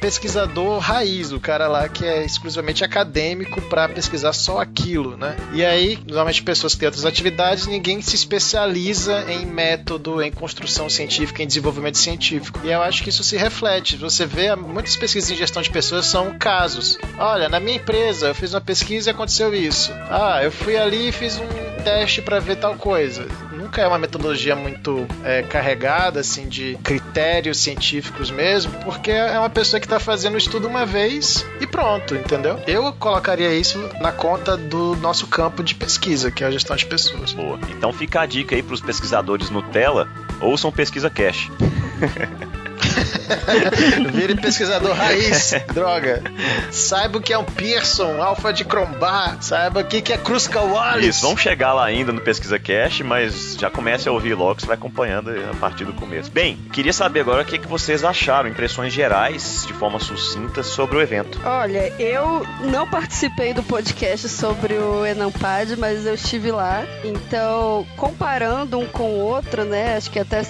pesquisador 0.00 0.78
raiz, 0.78 1.32
o 1.32 1.40
cara 1.40 1.68
lá 1.68 1.88
que 1.88 2.04
é 2.04 2.24
exclusivamente 2.24 2.84
acadêmico 2.84 3.60
para 3.62 3.88
pesquisar 3.88 4.32
só 4.32 4.60
aquilo, 4.60 5.16
né? 5.16 5.36
E 5.52 5.64
aí, 5.64 5.98
normalmente 6.06 6.42
pessoas 6.42 6.74
que 6.74 6.80
têm 6.80 6.86
outras 6.86 7.04
atividades, 7.04 7.66
ninguém 7.66 8.00
se 8.00 8.14
especializa 8.14 9.24
em 9.28 9.44
método, 9.44 10.22
em 10.22 10.30
construção 10.30 10.88
científica, 10.88 11.42
em 11.42 11.46
desenvolvimento 11.46 11.98
científico. 11.98 12.60
E 12.64 12.70
eu 12.70 12.82
acho 12.82 13.02
que 13.02 13.10
isso 13.10 13.24
se 13.24 13.36
reflete. 13.36 13.96
Você 13.96 14.26
vê 14.26 14.54
muitas 14.54 14.96
pesquisas 14.96 15.30
em 15.30 15.36
gestão 15.36 15.62
de 15.62 15.70
pessoas 15.70 16.06
são 16.06 16.38
casos. 16.38 16.98
Olha, 17.18 17.48
na 17.48 17.60
minha 17.60 17.76
empresa 17.76 18.28
eu 18.28 18.34
fiz 18.34 18.54
uma 18.54 18.60
pesquisa 18.60 19.10
e 19.10 19.12
aconteceu 19.12 19.54
isso. 19.54 19.92
Ah, 20.10 20.40
eu 20.42 20.52
fui 20.52 20.76
ali 20.76 21.08
e 21.08 21.12
fiz 21.12 21.38
um 21.38 21.82
teste 21.82 22.22
para 22.22 22.40
ver 22.40 22.56
tal 22.56 22.76
coisa 22.76 23.26
nunca 23.66 23.82
é 23.82 23.88
uma 23.88 23.98
metodologia 23.98 24.54
muito 24.54 25.06
é, 25.24 25.42
carregada, 25.42 26.20
assim, 26.20 26.48
de 26.48 26.78
critérios 26.84 27.58
científicos 27.58 28.30
mesmo, 28.30 28.72
porque 28.84 29.10
é 29.10 29.36
uma 29.38 29.50
pessoa 29.50 29.80
que 29.80 29.86
está 29.86 29.98
fazendo 29.98 30.34
o 30.34 30.38
estudo 30.38 30.68
uma 30.68 30.86
vez 30.86 31.44
e 31.60 31.66
pronto, 31.66 32.14
entendeu? 32.14 32.60
Eu 32.64 32.92
colocaria 32.92 33.52
isso 33.52 33.78
na 34.00 34.12
conta 34.12 34.56
do 34.56 34.94
nosso 34.96 35.26
campo 35.26 35.64
de 35.64 35.74
pesquisa, 35.74 36.30
que 36.30 36.44
é 36.44 36.46
a 36.46 36.50
gestão 36.50 36.76
de 36.76 36.86
pessoas. 36.86 37.32
Boa. 37.32 37.58
Então 37.70 37.92
fica 37.92 38.20
a 38.20 38.26
dica 38.26 38.54
aí 38.54 38.62
para 38.62 38.74
os 38.74 38.80
pesquisadores 38.80 39.50
Nutella, 39.50 40.08
ouçam 40.40 40.70
Pesquisa 40.70 41.10
Cash. 41.10 41.50
Vire 44.12 44.34
pesquisador 44.36 44.94
raiz, 44.94 45.52
droga. 45.72 46.22
Saiba 46.70 47.18
o 47.18 47.20
que 47.20 47.32
é 47.32 47.38
um 47.38 47.44
Pearson, 47.44 48.20
alfa 48.22 48.52
de 48.52 48.64
Crombar, 48.64 49.38
saiba 49.40 49.80
o 49.80 49.84
que 49.84 50.12
é 50.12 50.16
Kruskal 50.16 50.68
Wallis. 50.68 51.16
Isso, 51.16 51.22
vamos 51.22 51.40
chegar 51.40 51.72
lá 51.72 51.84
ainda 51.84 52.12
no 52.12 52.20
Pesquisa 52.20 52.58
Cash, 52.58 53.00
mas 53.00 53.56
já 53.58 53.70
comece 53.70 54.08
a 54.08 54.12
ouvir 54.12 54.34
logo, 54.34 54.60
você 54.60 54.66
vai 54.66 54.76
acompanhando 54.76 55.30
a 55.30 55.54
partir 55.56 55.84
do 55.84 55.92
começo. 55.92 56.30
Bem, 56.30 56.58
queria 56.72 56.92
saber 56.92 57.20
agora 57.20 57.42
o 57.42 57.44
que, 57.44 57.58
que 57.58 57.66
vocês 57.66 58.04
acharam, 58.04 58.48
impressões 58.48 58.92
gerais, 58.92 59.64
de 59.66 59.72
forma 59.72 59.98
sucinta, 59.98 60.62
sobre 60.62 60.96
o 60.96 61.00
evento. 61.00 61.40
Olha, 61.44 61.92
eu 61.98 62.46
não 62.64 62.88
participei 62.88 63.52
do 63.52 63.62
podcast 63.62 64.28
sobre 64.28 64.74
o 64.74 65.04
Enampad, 65.04 65.76
mas 65.76 66.06
eu 66.06 66.14
estive 66.14 66.50
lá. 66.50 66.84
Então, 67.04 67.86
comparando 67.96 68.78
um 68.78 68.86
com 68.86 69.10
o 69.10 69.18
outro, 69.20 69.64
né? 69.64 69.96
Acho 69.96 70.10
que 70.10 70.18
até 70.18 70.42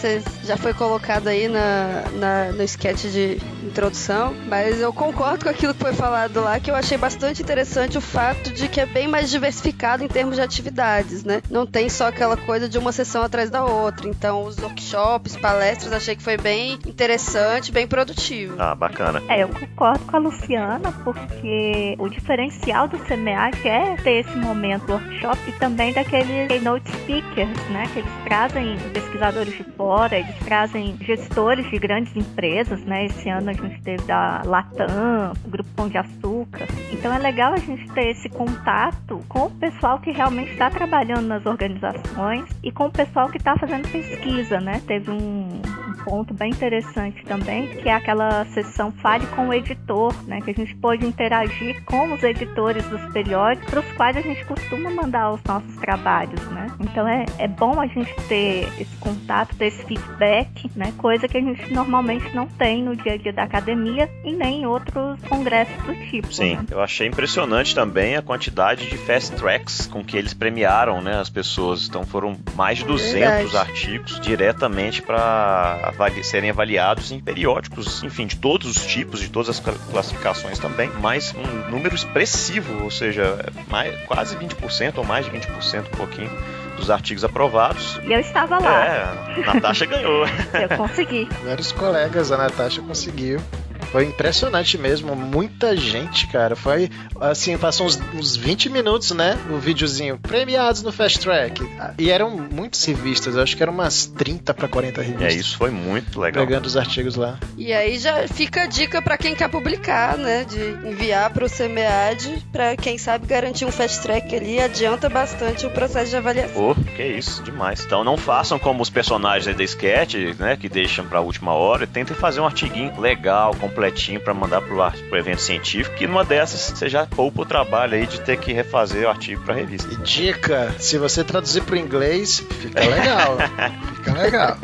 já 0.45 0.56
foi 0.56 0.73
colocado 0.73 1.28
aí 1.28 1.49
na, 1.49 2.04
na, 2.14 2.52
no 2.52 2.62
sketch 2.66 3.06
de 3.06 3.38
introdução, 3.64 4.35
mas 4.49 4.80
eu 4.80 4.92
concordo 4.92 5.44
com 5.44 5.50
aquilo 5.50 5.75
que 5.75 5.80
foi 5.80 5.92
falado 5.92 6.40
lá, 6.40 6.61
que 6.61 6.70
eu 6.70 6.75
achei 6.75 6.99
bastante 6.99 7.42
interessante 7.42 7.99
o 7.99 8.00
fato 8.00 8.52
de 8.52 8.68
que 8.68 8.80
é 8.80 8.87
bem 8.87 9.08
mais 9.08 9.30
diversificado 9.30 10.04
em 10.04 10.08
termos 10.08 10.37
de 10.37 10.42
atividades, 10.42 11.25
né? 11.25 11.42
Não 11.50 11.66
tem 11.66 11.88
só 11.88 12.08
aquela 12.08 12.37
coisa 12.37 12.68
de 12.68 12.78
uma 12.78 12.92
sessão 12.92 13.23
atrás 13.23 13.50
da 13.50 13.64
outra. 13.64 14.08
Então, 14.08 14.44
os 14.44 14.58
workshops, 14.58 15.37
palestras, 15.37 15.92
achei 15.92 16.16
que 16.16 16.23
foi 16.23 16.37
bem 16.37 16.78
interessante, 16.87 17.73
bem 17.73 17.87
produtivo. 17.87 18.56
Ah, 18.58 18.75
bacana. 18.75 19.23
É, 19.28 19.42
eu 19.42 19.49
concordo 19.49 20.04
com 20.04 20.16
a 20.16 20.18
Luciana, 20.18 20.92
porque 21.04 21.94
o 21.99 22.08
diferencial 22.08 22.88
do 22.88 22.99
CMEAC 22.99 23.68
é 23.68 23.96
ter 23.96 24.26
esse 24.26 24.37
momento 24.37 24.90
workshop 24.90 25.38
e 25.49 25.52
também 25.52 25.92
daqueles 25.92 26.49
keynote 26.49 26.90
speakers, 26.90 27.68
né? 27.70 27.85
Que 27.92 28.00
eles 28.00 28.12
trazem 28.25 28.78
pesquisadores 28.92 29.56
de 29.56 29.64
fora, 29.76 30.18
eles 30.18 30.37
trazem 30.44 30.96
gestores 31.00 31.68
de 31.70 31.78
grandes 31.78 32.14
empresas, 32.16 32.56
né? 32.85 33.07
Esse 33.07 33.29
ano 33.29 33.51
a 33.51 33.53
gente 33.53 33.81
teve 33.83 34.03
da 34.05 34.43
Latam, 34.45 35.33
o 35.45 35.49
Grupo 35.49 35.69
Pão 35.77 35.89
de 35.89 35.99
Açúcar. 35.99 36.67
Então 36.93 37.13
é 37.13 37.19
legal 37.19 37.53
a 37.53 37.59
gente 37.59 37.89
ter 37.93 38.09
esse 38.09 38.29
contato 38.29 39.23
com 39.29 39.47
o 39.47 39.51
pessoal 39.51 39.99
que 39.99 40.11
realmente 40.11 40.53
está 40.53 40.71
trabalhando 40.71 41.27
nas 41.27 41.45
organizações 41.45 42.45
e 42.63 42.71
com 42.73 42.87
o 42.87 42.91
pessoal 42.91 43.29
que 43.29 43.39
está 43.39 43.57
fazendo 43.57 43.89
pesquisa, 43.91 44.61
né? 44.61 44.81
Teve 44.87 45.11
um, 45.11 45.61
ponto 46.07 46.33
bem 46.33 46.53
interessante 46.53 47.25
também, 47.25 47.67
que 47.67 47.89
é 47.89 47.93
aquela 47.93 48.45
sessão 48.47 48.93
Fale 48.93 49.27
com 49.27 49.49
o 49.49 49.53
Editor, 49.53 50.15
né? 50.25 50.41
Que 50.41 50.53
a 50.53 50.55
gente 50.55 50.75
pôde 50.77 51.05
interagir 51.05 51.83
com 51.85 52.15
os 52.15 52.23
editores 52.23 52.85
dos 52.87 53.05
periódicos, 53.13 53.69
para 53.69 53.81
os 53.81 53.93
quais 53.93 54.17
a 54.17 54.21
gente 54.21 54.45
costuma 54.45 54.89
mandar 54.89 55.33
os 55.33 55.43
nossos 55.43 55.75
trabalhos, 55.77 56.41
né? 56.51 56.69
Então 56.79 57.09
é, 57.09 57.27
é 57.39 57.49
bom 57.49 57.81
a 57.81 57.89
gente 57.89 58.15
ter 58.29 58.69
esse 58.79 58.97
contato, 58.99 59.57
ter 59.57 59.67
esse 59.67 59.85
feedback, 59.85 60.71
né? 60.77 60.93
Coisa 60.97 61.27
que 61.27 61.37
a 61.37 61.41
gente 61.41 61.75
normalmente 61.75 62.33
não 62.35 62.47
tem 62.47 62.85
no 62.85 62.95
dia 62.95 63.15
a 63.15 63.17
dia 63.17 63.33
da 63.33 63.43
academia 63.43 64.09
e 64.25 64.33
nem 64.33 64.63
em 64.63 64.67
outros 64.67 65.21
congressos 65.29 65.77
do 65.85 65.95
tipo. 66.09 66.33
Sim, 66.33 66.55
né? 66.55 66.67
eu 66.71 66.81
achei 66.81 67.09
impressionante 67.09 67.75
também 67.75 68.17
a 68.17 68.23
quantidade 68.23 68.89
de 68.89 68.97
fast 68.97 69.35
tracks 69.35 69.87
com 69.87 70.05
que 70.05 70.17
eles 70.17 70.33
premiaram 70.33 71.03
né, 71.03 71.19
as 71.19 71.29
pessoas. 71.29 71.89
Então 71.89 72.07
foram 72.07 72.39
mais 72.55 72.79
de 72.79 72.85
200 72.85 73.13
Verdade. 73.13 73.57
artigos 73.57 74.21
diretamente 74.21 75.03
para 75.03 75.96
avali 75.97 76.23
serem 76.23 76.50
avaliados 76.50 77.11
em 77.11 77.19
periódicos, 77.19 78.03
enfim, 78.05 78.26
de 78.26 78.37
todos 78.37 78.76
os 78.76 78.87
tipos, 78.87 79.21
de 79.21 79.29
todas 79.29 79.49
as 79.49 79.61
classificações 79.61 80.59
também, 80.59 80.91
mas 81.00 81.35
um 81.35 81.71
número 81.71 81.95
expressivo, 81.95 82.85
ou 82.85 82.91
seja, 82.91 83.50
mais, 83.69 83.99
quase 84.03 84.37
20% 84.37 84.99
ou 84.99 85.05
mais 85.05 85.25
de 85.25 85.33
20%, 85.33 85.87
um 85.87 85.97
pouquinho 85.97 86.31
dos 86.76 86.91
artigos 86.91 87.25
aprovados. 87.25 87.99
E 88.05 88.12
eu 88.12 88.21
estava 88.21 88.59
lá. 88.59 88.85
É, 88.85 89.41
a 89.43 89.55
Natasha 89.55 89.87
ganhou. 89.87 90.26
eu 90.53 90.76
consegui. 90.76 91.26
Vários 91.43 91.73
colegas, 91.73 92.31
a 92.31 92.37
Natasha 92.37 92.83
conseguiu. 92.83 93.41
Foi 93.90 94.05
impressionante 94.05 94.76
mesmo, 94.78 95.14
muita 95.14 95.76
gente, 95.76 96.26
cara. 96.26 96.57
Foi 96.57 96.90
assim, 97.21 97.57
passou 97.57 97.87
uns, 97.87 97.99
uns 98.14 98.37
20 98.37 98.69
minutos, 98.69 99.11
né? 99.12 99.38
O 99.50 99.59
videozinho. 99.59 100.19
Premiados 100.19 100.83
no 100.83 100.93
Fast 100.93 101.21
Track. 101.21 101.66
E 101.99 102.11
eram 102.11 102.31
muitas 102.31 102.85
revistas, 102.85 103.37
acho 103.37 103.57
que 103.57 103.62
eram 103.62 103.73
umas 103.73 104.07
30 104.07 104.52
para 104.55 104.69
40 104.69 105.02
revistas. 105.02 105.35
É, 105.35 105.37
isso 105.37 105.57
foi 105.57 105.71
muito 105.71 106.21
legal. 106.21 106.45
Pegando 106.45 106.66
os 106.66 106.76
artigos 106.76 107.16
lá. 107.16 107.38
E 107.57 107.73
aí 107.73 107.99
já 107.99 108.26
fica 108.28 108.62
a 108.62 108.66
dica 108.66 109.00
para 109.00 109.16
quem 109.16 109.35
quer 109.35 109.49
publicar, 109.49 110.16
né? 110.19 110.45
De 110.45 110.88
enviar 110.88 111.31
para 111.31 111.45
o 111.45 111.50
CMEAD, 111.50 112.45
para 112.52 112.76
quem 112.76 112.99
sabe 112.99 113.26
garantir 113.26 113.64
um 113.64 113.73
Fast 113.73 114.02
Track 114.02 114.35
ali, 114.35 114.61
adianta 114.61 115.09
bastante 115.09 115.66
o 115.66 115.71
processo 115.71 116.11
de 116.11 116.16
avaliação. 116.16 116.71
Oh, 116.71 116.75
que 116.97 117.02
isso, 117.02 117.43
demais. 117.43 117.85
Então 117.85 118.05
não 118.05 118.16
façam 118.16 118.59
como 118.59 118.83
os 118.83 118.90
personagens 118.90 119.47
aí 119.49 119.55
da 119.55 119.64
sketch, 119.64 120.14
né? 120.38 120.57
Que 120.57 120.69
deixam 120.69 121.07
para 121.07 121.19
a 121.19 121.23
última 121.23 121.52
hora. 121.52 121.87
Tentem 121.87 122.16
fazer 122.16 122.40
um 122.40 122.47
artiguinho 122.47 123.00
legal, 123.00 123.55
completinho 123.76 124.18
para 124.18 124.33
mandar 124.33 124.62
pro, 124.62 124.76
pro 125.09 125.18
evento 125.18 125.42
científico, 125.42 125.95
que 125.95 126.06
numa 126.06 126.25
dessas 126.25 126.61
você 126.61 126.88
já 126.88 127.06
poupa 127.06 127.42
o 127.42 127.45
trabalho 127.45 127.95
aí 127.95 128.06
de 128.06 128.21
ter 128.23 128.38
que 128.38 128.52
refazer 128.52 129.06
o 129.06 129.11
artigo 129.11 129.42
para 129.42 129.54
revista. 129.54 129.92
E 129.92 129.97
dica, 129.99 130.75
se 130.78 130.97
você 130.97 131.23
traduzir 131.23 131.62
pro 131.62 131.76
inglês, 131.76 132.42
fica 132.61 132.80
legal. 132.80 133.37
fica 133.97 134.12
legal. 134.14 134.56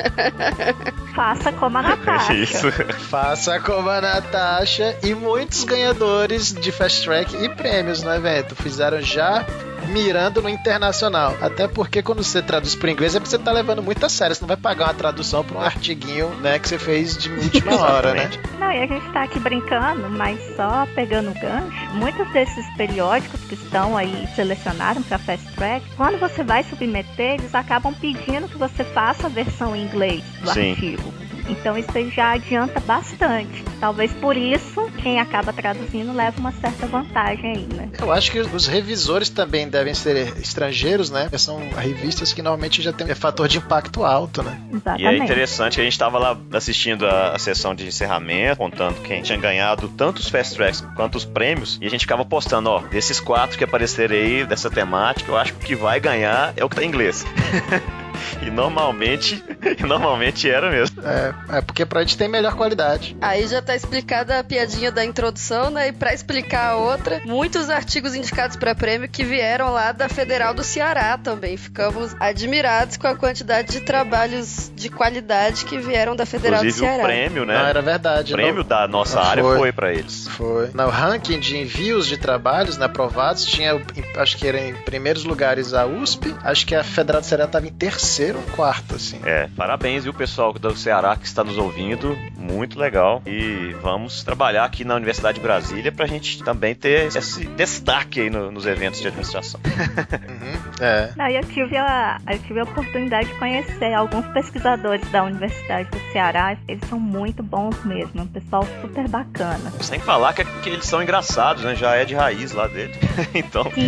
Faça 1.14 1.52
como 1.52 1.76
a 1.76 1.82
Natasha. 1.82 2.32
Isso. 2.32 2.72
Faça 3.10 3.60
como 3.60 3.90
a 3.90 4.00
Natasha 4.00 4.96
e 5.02 5.14
muitos 5.14 5.62
ganhadores 5.64 6.54
de 6.54 6.72
Fast 6.72 7.04
Track 7.04 7.36
e 7.36 7.48
prêmios 7.50 8.02
no 8.02 8.14
evento 8.14 8.56
fizeram 8.56 9.00
já 9.02 9.44
mirando 9.88 10.42
no 10.42 10.48
internacional. 10.48 11.36
Até 11.40 11.66
porque 11.68 12.02
quando 12.02 12.22
você 12.22 12.42
traduz 12.42 12.74
para 12.74 12.90
inglês 12.90 13.14
é 13.14 13.20
porque 13.20 13.30
você 13.30 13.38
tá 13.38 13.52
levando 13.52 13.82
muito 13.82 14.04
a 14.04 14.08
sério. 14.08 14.34
Você 14.34 14.42
não 14.42 14.48
vai 14.48 14.56
pagar 14.56 14.86
uma 14.86 14.94
tradução 14.94 15.44
para 15.44 15.58
um 15.58 15.60
artiguinho, 15.60 16.28
né, 16.36 16.58
que 16.58 16.68
você 16.68 16.78
fez 16.78 17.16
de 17.16 17.30
última 17.30 17.76
hora, 17.76 18.14
né? 18.14 18.30
Não, 18.58 18.70
e 18.70 18.82
a 18.82 18.86
gente 18.86 19.12
tá 19.12 19.22
aqui 19.22 19.38
brincando, 19.38 20.08
mas 20.10 20.38
só 20.56 20.86
pegando 20.94 21.30
o 21.30 21.34
gancho, 21.34 21.94
muitos 21.94 22.30
desses 22.32 22.66
periódicos 22.76 23.40
que 23.42 23.54
estão 23.54 23.96
aí 23.96 24.28
selecionados 24.34 25.04
para 25.06 25.18
Fast 25.18 25.46
Track, 25.52 25.86
quando 25.96 26.18
você 26.18 26.42
vai 26.42 26.62
submeter, 26.64 27.34
eles 27.34 27.54
acabam 27.54 27.94
pedindo 27.94 28.48
que 28.48 28.56
você 28.56 28.84
faça 28.84 29.26
a 29.26 29.30
versão 29.30 29.74
em 29.74 29.84
inglês 29.84 30.22
do 30.40 30.50
Sim. 30.52 30.70
artigo. 30.70 31.12
Então 31.48 31.76
isso 31.76 31.90
aí 31.94 32.10
já 32.10 32.32
adianta 32.32 32.80
bastante. 32.80 33.64
Talvez 33.80 34.12
por 34.14 34.36
isso 34.36 34.90
quem 35.02 35.20
acaba 35.20 35.52
traduzindo 35.52 36.12
leva 36.12 36.38
uma 36.38 36.52
certa 36.52 36.86
vantagem 36.86 37.52
aí, 37.52 37.68
né? 37.74 37.88
Eu 37.98 38.12
acho 38.12 38.30
que 38.30 38.38
os 38.38 38.66
revisores 38.66 39.28
também 39.28 39.68
devem 39.68 39.94
ser 39.94 40.36
estrangeiros, 40.38 41.10
né? 41.10 41.28
São 41.36 41.60
revistas 41.76 42.32
que 42.32 42.42
normalmente 42.42 42.80
já 42.80 42.92
tem 42.92 43.10
um 43.10 43.14
fator 43.14 43.48
de 43.48 43.58
impacto 43.58 44.04
alto, 44.04 44.42
né? 44.42 44.60
Exatamente. 44.72 45.02
E 45.02 45.06
é 45.06 45.16
interessante 45.18 45.74
que 45.74 45.80
a 45.80 45.84
gente 45.84 45.92
estava 45.92 46.18
lá 46.18 46.38
assistindo 46.52 47.06
a, 47.06 47.32
a, 47.32 47.38
sessão 47.38 47.74
de 47.74 47.86
encerramento, 47.86 48.58
contando 48.58 49.00
quem 49.02 49.22
tinha 49.22 49.38
ganhado 49.38 49.88
tanto 49.88 50.18
os 50.18 50.28
fast 50.28 50.54
tracks 50.54 50.84
quanto 50.94 51.16
os 51.16 51.24
prêmios, 51.24 51.78
e 51.80 51.86
a 51.86 51.90
gente 51.90 52.02
ficava 52.02 52.24
postando, 52.24 52.70
ó, 52.70 52.80
desses 52.80 53.18
quatro 53.20 53.58
que 53.58 53.64
apareceram 53.64 54.14
aí, 54.14 54.46
dessa 54.46 54.70
temática, 54.70 55.30
eu 55.30 55.36
acho 55.36 55.54
que 55.54 55.64
o 55.64 55.66
que 55.66 55.76
vai 55.76 55.98
ganhar 55.98 56.52
é 56.56 56.64
o 56.64 56.68
que 56.68 56.76
tá 56.76 56.84
em 56.84 56.88
inglês. 56.88 57.24
E 58.40 58.50
normalmente, 58.50 59.42
normalmente 59.80 60.48
era 60.48 60.70
mesmo. 60.70 61.02
É, 61.02 61.34
é 61.58 61.60
porque 61.60 61.84
pra 61.84 62.00
gente 62.00 62.16
tem 62.16 62.28
melhor 62.28 62.54
qualidade. 62.54 63.16
Aí 63.20 63.46
já 63.46 63.60
tá 63.60 63.74
explicada 63.74 64.38
a 64.38 64.44
piadinha 64.44 64.90
da 64.90 65.04
introdução, 65.04 65.70
né? 65.70 65.88
E 65.88 65.92
pra 65.92 66.12
explicar 66.12 66.70
a 66.70 66.76
outra, 66.76 67.20
muitos 67.24 67.70
artigos 67.70 68.14
indicados 68.14 68.56
para 68.56 68.74
prêmio 68.74 69.08
que 69.08 69.24
vieram 69.24 69.72
lá 69.72 69.92
da 69.92 70.08
Federal 70.08 70.54
do 70.54 70.62
Ceará 70.62 71.18
também. 71.18 71.56
Ficamos 71.56 72.14
admirados 72.18 72.96
com 72.96 73.06
a 73.06 73.16
quantidade 73.16 73.72
de 73.72 73.80
trabalhos 73.80 74.70
de 74.74 74.88
qualidade 74.88 75.64
que 75.64 75.78
vieram 75.78 76.16
da 76.16 76.26
Federal 76.26 76.60
Inclusive, 76.60 76.86
do 76.86 76.88
Ceará. 76.88 77.02
o 77.02 77.06
prêmio, 77.06 77.44
né? 77.44 77.58
Não, 77.58 77.66
era 77.66 77.82
verdade. 77.82 78.32
O 78.32 78.36
prêmio 78.36 78.64
da 78.64 78.86
nossa 78.88 79.20
área 79.20 79.42
foi, 79.42 79.58
foi 79.58 79.72
para 79.72 79.92
eles. 79.92 80.28
Foi. 80.28 80.70
No 80.74 80.88
ranking 80.88 81.38
de 81.38 81.56
envios 81.56 82.06
de 82.06 82.16
trabalhos 82.16 82.76
né, 82.76 82.86
aprovados, 82.86 83.44
tinha, 83.44 83.80
acho 84.16 84.36
que 84.36 84.46
era 84.46 84.60
em 84.60 84.74
primeiros 84.74 85.24
lugares 85.24 85.74
a 85.74 85.86
USP, 85.86 86.34
acho 86.42 86.66
que 86.66 86.74
a 86.74 86.84
Federal 86.84 87.20
do 87.20 87.26
Ceará 87.26 87.44
estava 87.44 87.66
em 87.66 87.72
terceiro 87.72 88.11
terceiro 88.12 88.38
ou 88.38 88.44
quarto, 88.54 88.96
assim. 88.96 89.18
É, 89.24 89.48
parabéns, 89.56 90.04
viu, 90.04 90.12
pessoal 90.12 90.52
do 90.52 90.76
Ceará 90.76 91.16
que 91.16 91.26
está 91.26 91.42
nos 91.42 91.56
ouvindo. 91.56 92.16
Muito 92.36 92.78
legal. 92.78 93.22
E 93.24 93.74
vamos 93.80 94.22
trabalhar 94.22 94.64
aqui 94.64 94.84
na 94.84 94.96
Universidade 94.96 95.38
de 95.38 95.42
Brasília 95.42 95.90
para 95.90 96.04
a 96.04 96.08
gente 96.08 96.44
também 96.44 96.74
ter 96.74 97.06
esse 97.06 97.46
destaque 97.46 98.20
aí 98.20 98.30
no, 98.30 98.50
nos 98.50 98.66
eventos 98.66 99.00
de 99.00 99.06
administração. 99.06 99.58
uhum, 99.64 100.84
é. 100.84 101.12
Não, 101.16 101.26
eu, 101.28 101.42
tive 101.44 101.76
a, 101.78 102.20
eu 102.30 102.38
tive 102.40 102.60
a 102.60 102.64
oportunidade 102.64 103.28
de 103.28 103.38
conhecer 103.38 103.94
alguns 103.94 104.26
pesquisadores 104.26 105.08
da 105.10 105.24
Universidade 105.24 105.88
do 105.88 105.98
Ceará. 106.12 106.54
Eles 106.68 106.86
são 106.90 107.00
muito 107.00 107.42
bons 107.42 107.82
mesmo. 107.82 108.20
É 108.20 108.22
um 108.22 108.26
pessoal 108.26 108.66
super 108.82 109.08
bacana. 109.08 109.72
Sem 109.80 110.00
falar 110.00 110.34
que, 110.34 110.44
que 110.44 110.68
eles 110.68 110.84
são 110.84 111.02
engraçados, 111.02 111.64
né? 111.64 111.74
Já 111.74 111.94
é 111.94 112.04
de 112.04 112.14
raiz 112.14 112.52
lá 112.52 112.66
dele. 112.66 112.92
então. 113.32 113.64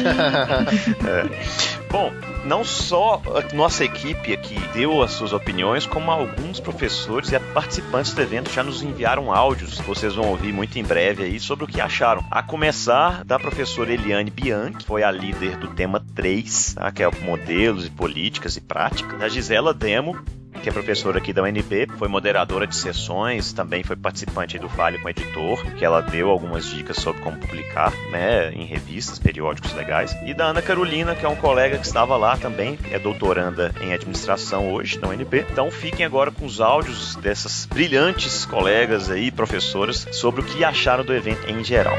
é. 1.05 1.85
Bom, 1.91 2.11
não 2.45 2.63
só 2.63 3.21
a 3.27 3.55
nossa 3.55 3.85
equipe 3.85 4.33
aqui 4.33 4.57
deu 4.73 5.03
as 5.03 5.13
suas 5.13 5.33
opiniões, 5.33 5.87
como 5.87 6.11
alguns 6.11 6.61
professores 6.61 7.33
e 7.33 7.39
participantes 7.39 8.13
do 8.13 8.21
evento 8.21 8.51
já 8.51 8.63
nos 8.63 8.83
enviaram 8.83 9.33
áudios, 9.33 9.79
vocês 9.81 10.15
vão 10.15 10.29
ouvir 10.29 10.53
muito 10.53 10.79
em 10.79 10.85
breve 10.85 11.25
aí, 11.25 11.41
sobre 11.41 11.65
o 11.65 11.69
que 11.69 11.81
acharam. 11.81 12.25
A 12.31 12.43
começar 12.43 13.25
da 13.25 13.39
professora 13.39 13.93
Eliane 13.93 14.31
Bianchi, 14.31 14.79
que 14.79 14.85
foi 14.85 15.03
a 15.03 15.11
líder 15.11 15.57
do 15.57 15.69
tema 15.69 16.05
3, 16.15 16.75
tá? 16.75 16.93
que 16.93 17.03
é 17.03 17.11
modelos 17.23 17.87
e 17.87 17.91
políticas 17.91 18.57
e 18.57 18.61
práticas. 18.61 19.19
Da 19.19 19.29
Gisela 19.29 19.73
Demo, 19.73 20.23
que 20.63 20.69
é 20.69 20.73
professora 20.73 21.19
aqui 21.19 21.33
da 21.33 21.43
UNB, 21.43 21.89
foi 21.99 22.09
moderadora 22.09 22.67
de 22.67 22.75
sessões, 22.75 23.53
também 23.53 23.83
foi 23.83 23.97
participante 23.97 24.59
do 24.59 24.69
Fale 24.69 24.99
com 24.99 25.09
Editor, 25.09 25.65
que 25.77 25.85
ela 25.85 26.01
deu 26.01 26.31
algumas 26.31 26.67
dicas 26.67 26.97
sobre 26.97 27.23
como 27.23 27.39
publicar, 27.39 27.93
né, 28.11 28.51
em 28.53 28.65
revistas, 28.65 29.19
periódicos 29.19 29.73
legais. 29.75 30.17
E 30.25 30.35
da 30.35 30.47
Ana 30.47 30.63
Carolina, 30.63 31.15
que 31.15 31.25
é 31.25 31.29
um 31.29 31.37
colega 31.37 31.79
que 31.79 31.87
estava 31.87 32.17
lá 32.17 32.37
também, 32.37 32.79
é 32.91 32.99
doutoranda 32.99 33.75
em 33.81 33.93
administração 33.93 34.73
hoje 34.73 34.99
da 34.99 35.09
UNB. 35.09 35.47
Então 35.51 35.71
fiquem 35.71 36.05
agora 36.05 36.31
com 36.31 36.47
os 36.47 36.61
áudios 36.61 37.17
dessas 37.17 37.67
brilhantes 37.67 38.45
colegas 38.45 39.11
aí, 39.11 39.31
professoras, 39.31 40.07
sobre 40.13 40.41
o 40.41 40.45
que 40.45 40.65
acharam 40.65 41.05
do 41.05 41.15
evento 41.15 41.49
em 41.51 41.63
geral 41.63 41.97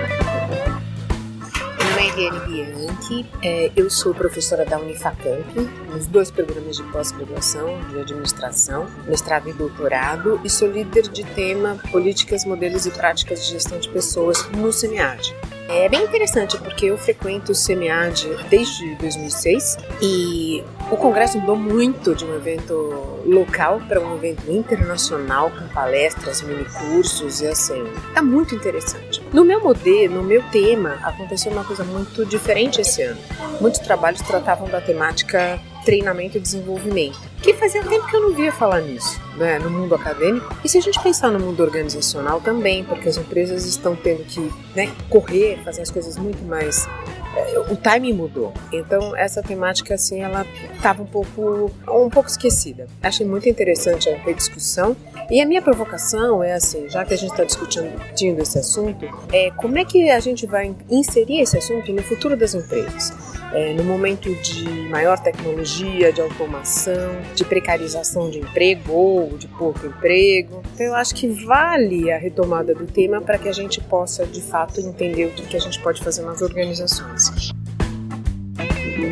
Eliane 2.17 2.74
É, 3.41 3.71
eu 3.75 3.89
sou 3.89 4.13
professora 4.15 4.65
da 4.65 4.79
Unifacamp, 4.79 5.45
nos 5.91 6.07
dois 6.07 6.31
programas 6.31 6.77
de 6.77 6.83
pós-graduação 6.83 7.79
de 7.89 7.99
administração, 7.99 8.87
mestrado 9.07 9.47
e 9.47 9.53
doutorado, 9.53 10.39
e 10.43 10.49
sou 10.49 10.71
líder 10.71 11.03
de 11.03 11.23
tema 11.23 11.77
Políticas, 11.91 12.45
Modelos 12.45 12.85
e 12.85 12.91
Práticas 12.91 13.45
de 13.45 13.51
Gestão 13.51 13.79
de 13.79 13.89
Pessoas 13.89 14.49
no 14.51 14.73
SEMIAD. 14.73 15.35
É 15.67 15.89
bem 15.89 16.03
interessante 16.03 16.57
porque 16.59 16.85
eu 16.85 16.97
frequento 16.97 17.51
o 17.51 17.55
SEMIAD 17.55 18.29
desde 18.49 18.95
2006 18.95 19.77
e 19.99 20.63
o 20.91 20.97
congresso 20.97 21.39
mudou 21.39 21.55
muito 21.55 22.13
de 22.13 22.23
um 22.23 22.35
evento 22.35 23.19
local 23.25 23.81
para 23.87 23.99
um 23.99 24.15
evento 24.15 24.51
internacional 24.51 25.49
com 25.49 25.67
palestras, 25.69 26.43
minicursos 26.43 27.41
e 27.41 27.47
assim. 27.47 27.83
Tá 28.13 28.21
muito 28.21 28.53
interessante. 28.53 29.24
No 29.35 29.43
meu 29.43 29.61
modelo, 29.61 30.15
no 30.15 30.23
meu 30.23 30.41
tema, 30.43 30.97
aconteceu 31.03 31.51
uma 31.51 31.65
coisa 31.65 31.83
muito 31.83 32.25
diferente 32.25 32.79
esse 32.79 33.01
ano. 33.01 33.19
Muitos 33.59 33.81
trabalhos 33.81 34.21
tratavam 34.21 34.65
da 34.69 34.79
temática 34.79 35.59
treinamento 35.83 36.37
e 36.37 36.39
desenvolvimento, 36.39 37.19
que 37.43 37.53
fazia 37.53 37.83
tempo 37.83 38.07
que 38.07 38.15
eu 38.15 38.21
não 38.21 38.33
via 38.33 38.49
falar 38.53 38.79
nisso, 38.79 39.21
né, 39.35 39.59
no 39.59 39.69
mundo 39.69 39.93
acadêmico. 39.93 40.55
E 40.63 40.69
se 40.69 40.77
a 40.77 40.81
gente 40.81 41.01
pensar 41.01 41.31
no 41.31 41.39
mundo 41.39 41.61
organizacional 41.61 42.39
também, 42.39 42.85
porque 42.85 43.09
as 43.09 43.17
empresas 43.17 43.65
estão 43.65 43.93
tendo 43.93 44.23
que 44.23 44.39
né, 44.73 44.89
correr, 45.09 45.59
fazer 45.65 45.81
as 45.81 45.91
coisas 45.91 46.17
muito 46.17 46.41
mais 46.45 46.87
o 47.69 47.75
timing 47.75 48.13
mudou. 48.13 48.53
Então 48.71 49.15
essa 49.15 49.41
temática 49.41 49.95
assim 49.95 50.21
ela 50.21 50.45
estava 50.73 51.03
um 51.03 51.05
pouco 51.05 51.71
um 51.87 52.09
pouco 52.09 52.29
esquecida. 52.29 52.87
Achei 53.01 53.25
muito 53.25 53.47
interessante 53.49 54.09
a 54.09 54.31
discussão 54.31 54.95
e 55.29 55.41
a 55.41 55.45
minha 55.45 55.61
provocação 55.61 56.43
é 56.43 56.53
assim, 56.53 56.87
já 56.89 57.03
que 57.03 57.13
a 57.13 57.17
gente 57.17 57.31
está 57.31 57.43
discutindo 57.43 58.39
esse 58.41 58.59
assunto, 58.59 59.05
é 59.33 59.49
como 59.51 59.77
é 59.77 59.85
que 59.85 60.09
a 60.09 60.19
gente 60.19 60.45
vai 60.45 60.75
inserir 60.89 61.41
esse 61.41 61.57
assunto 61.57 61.91
no 61.91 62.03
futuro 62.03 62.37
das 62.37 62.53
empresas? 62.53 63.11
É, 63.55 63.73
no 63.73 63.85
momento 63.85 64.35
de 64.35 64.67
maior 64.89 65.17
tecnologia, 65.17 66.11
de 66.11 66.19
automação, 66.19 67.21
de 67.33 67.45
precarização 67.45 68.29
de 68.29 68.39
emprego 68.39 68.91
ou 68.91 69.37
de 69.37 69.47
pouco 69.47 69.87
emprego. 69.87 70.61
Então, 70.73 70.87
eu 70.87 70.93
acho 70.93 71.15
que 71.15 71.25
vale 71.25 72.11
a 72.11 72.17
retomada 72.17 72.75
do 72.75 72.85
tema 72.85 73.21
para 73.21 73.37
que 73.37 73.47
a 73.47 73.53
gente 73.53 73.79
possa, 73.79 74.25
de 74.25 74.41
fato, 74.41 74.81
entender 74.81 75.27
o 75.27 75.31
que 75.31 75.55
a 75.55 75.59
gente 75.61 75.81
pode 75.81 76.03
fazer 76.03 76.23
nas 76.23 76.41
organizações. 76.41 77.53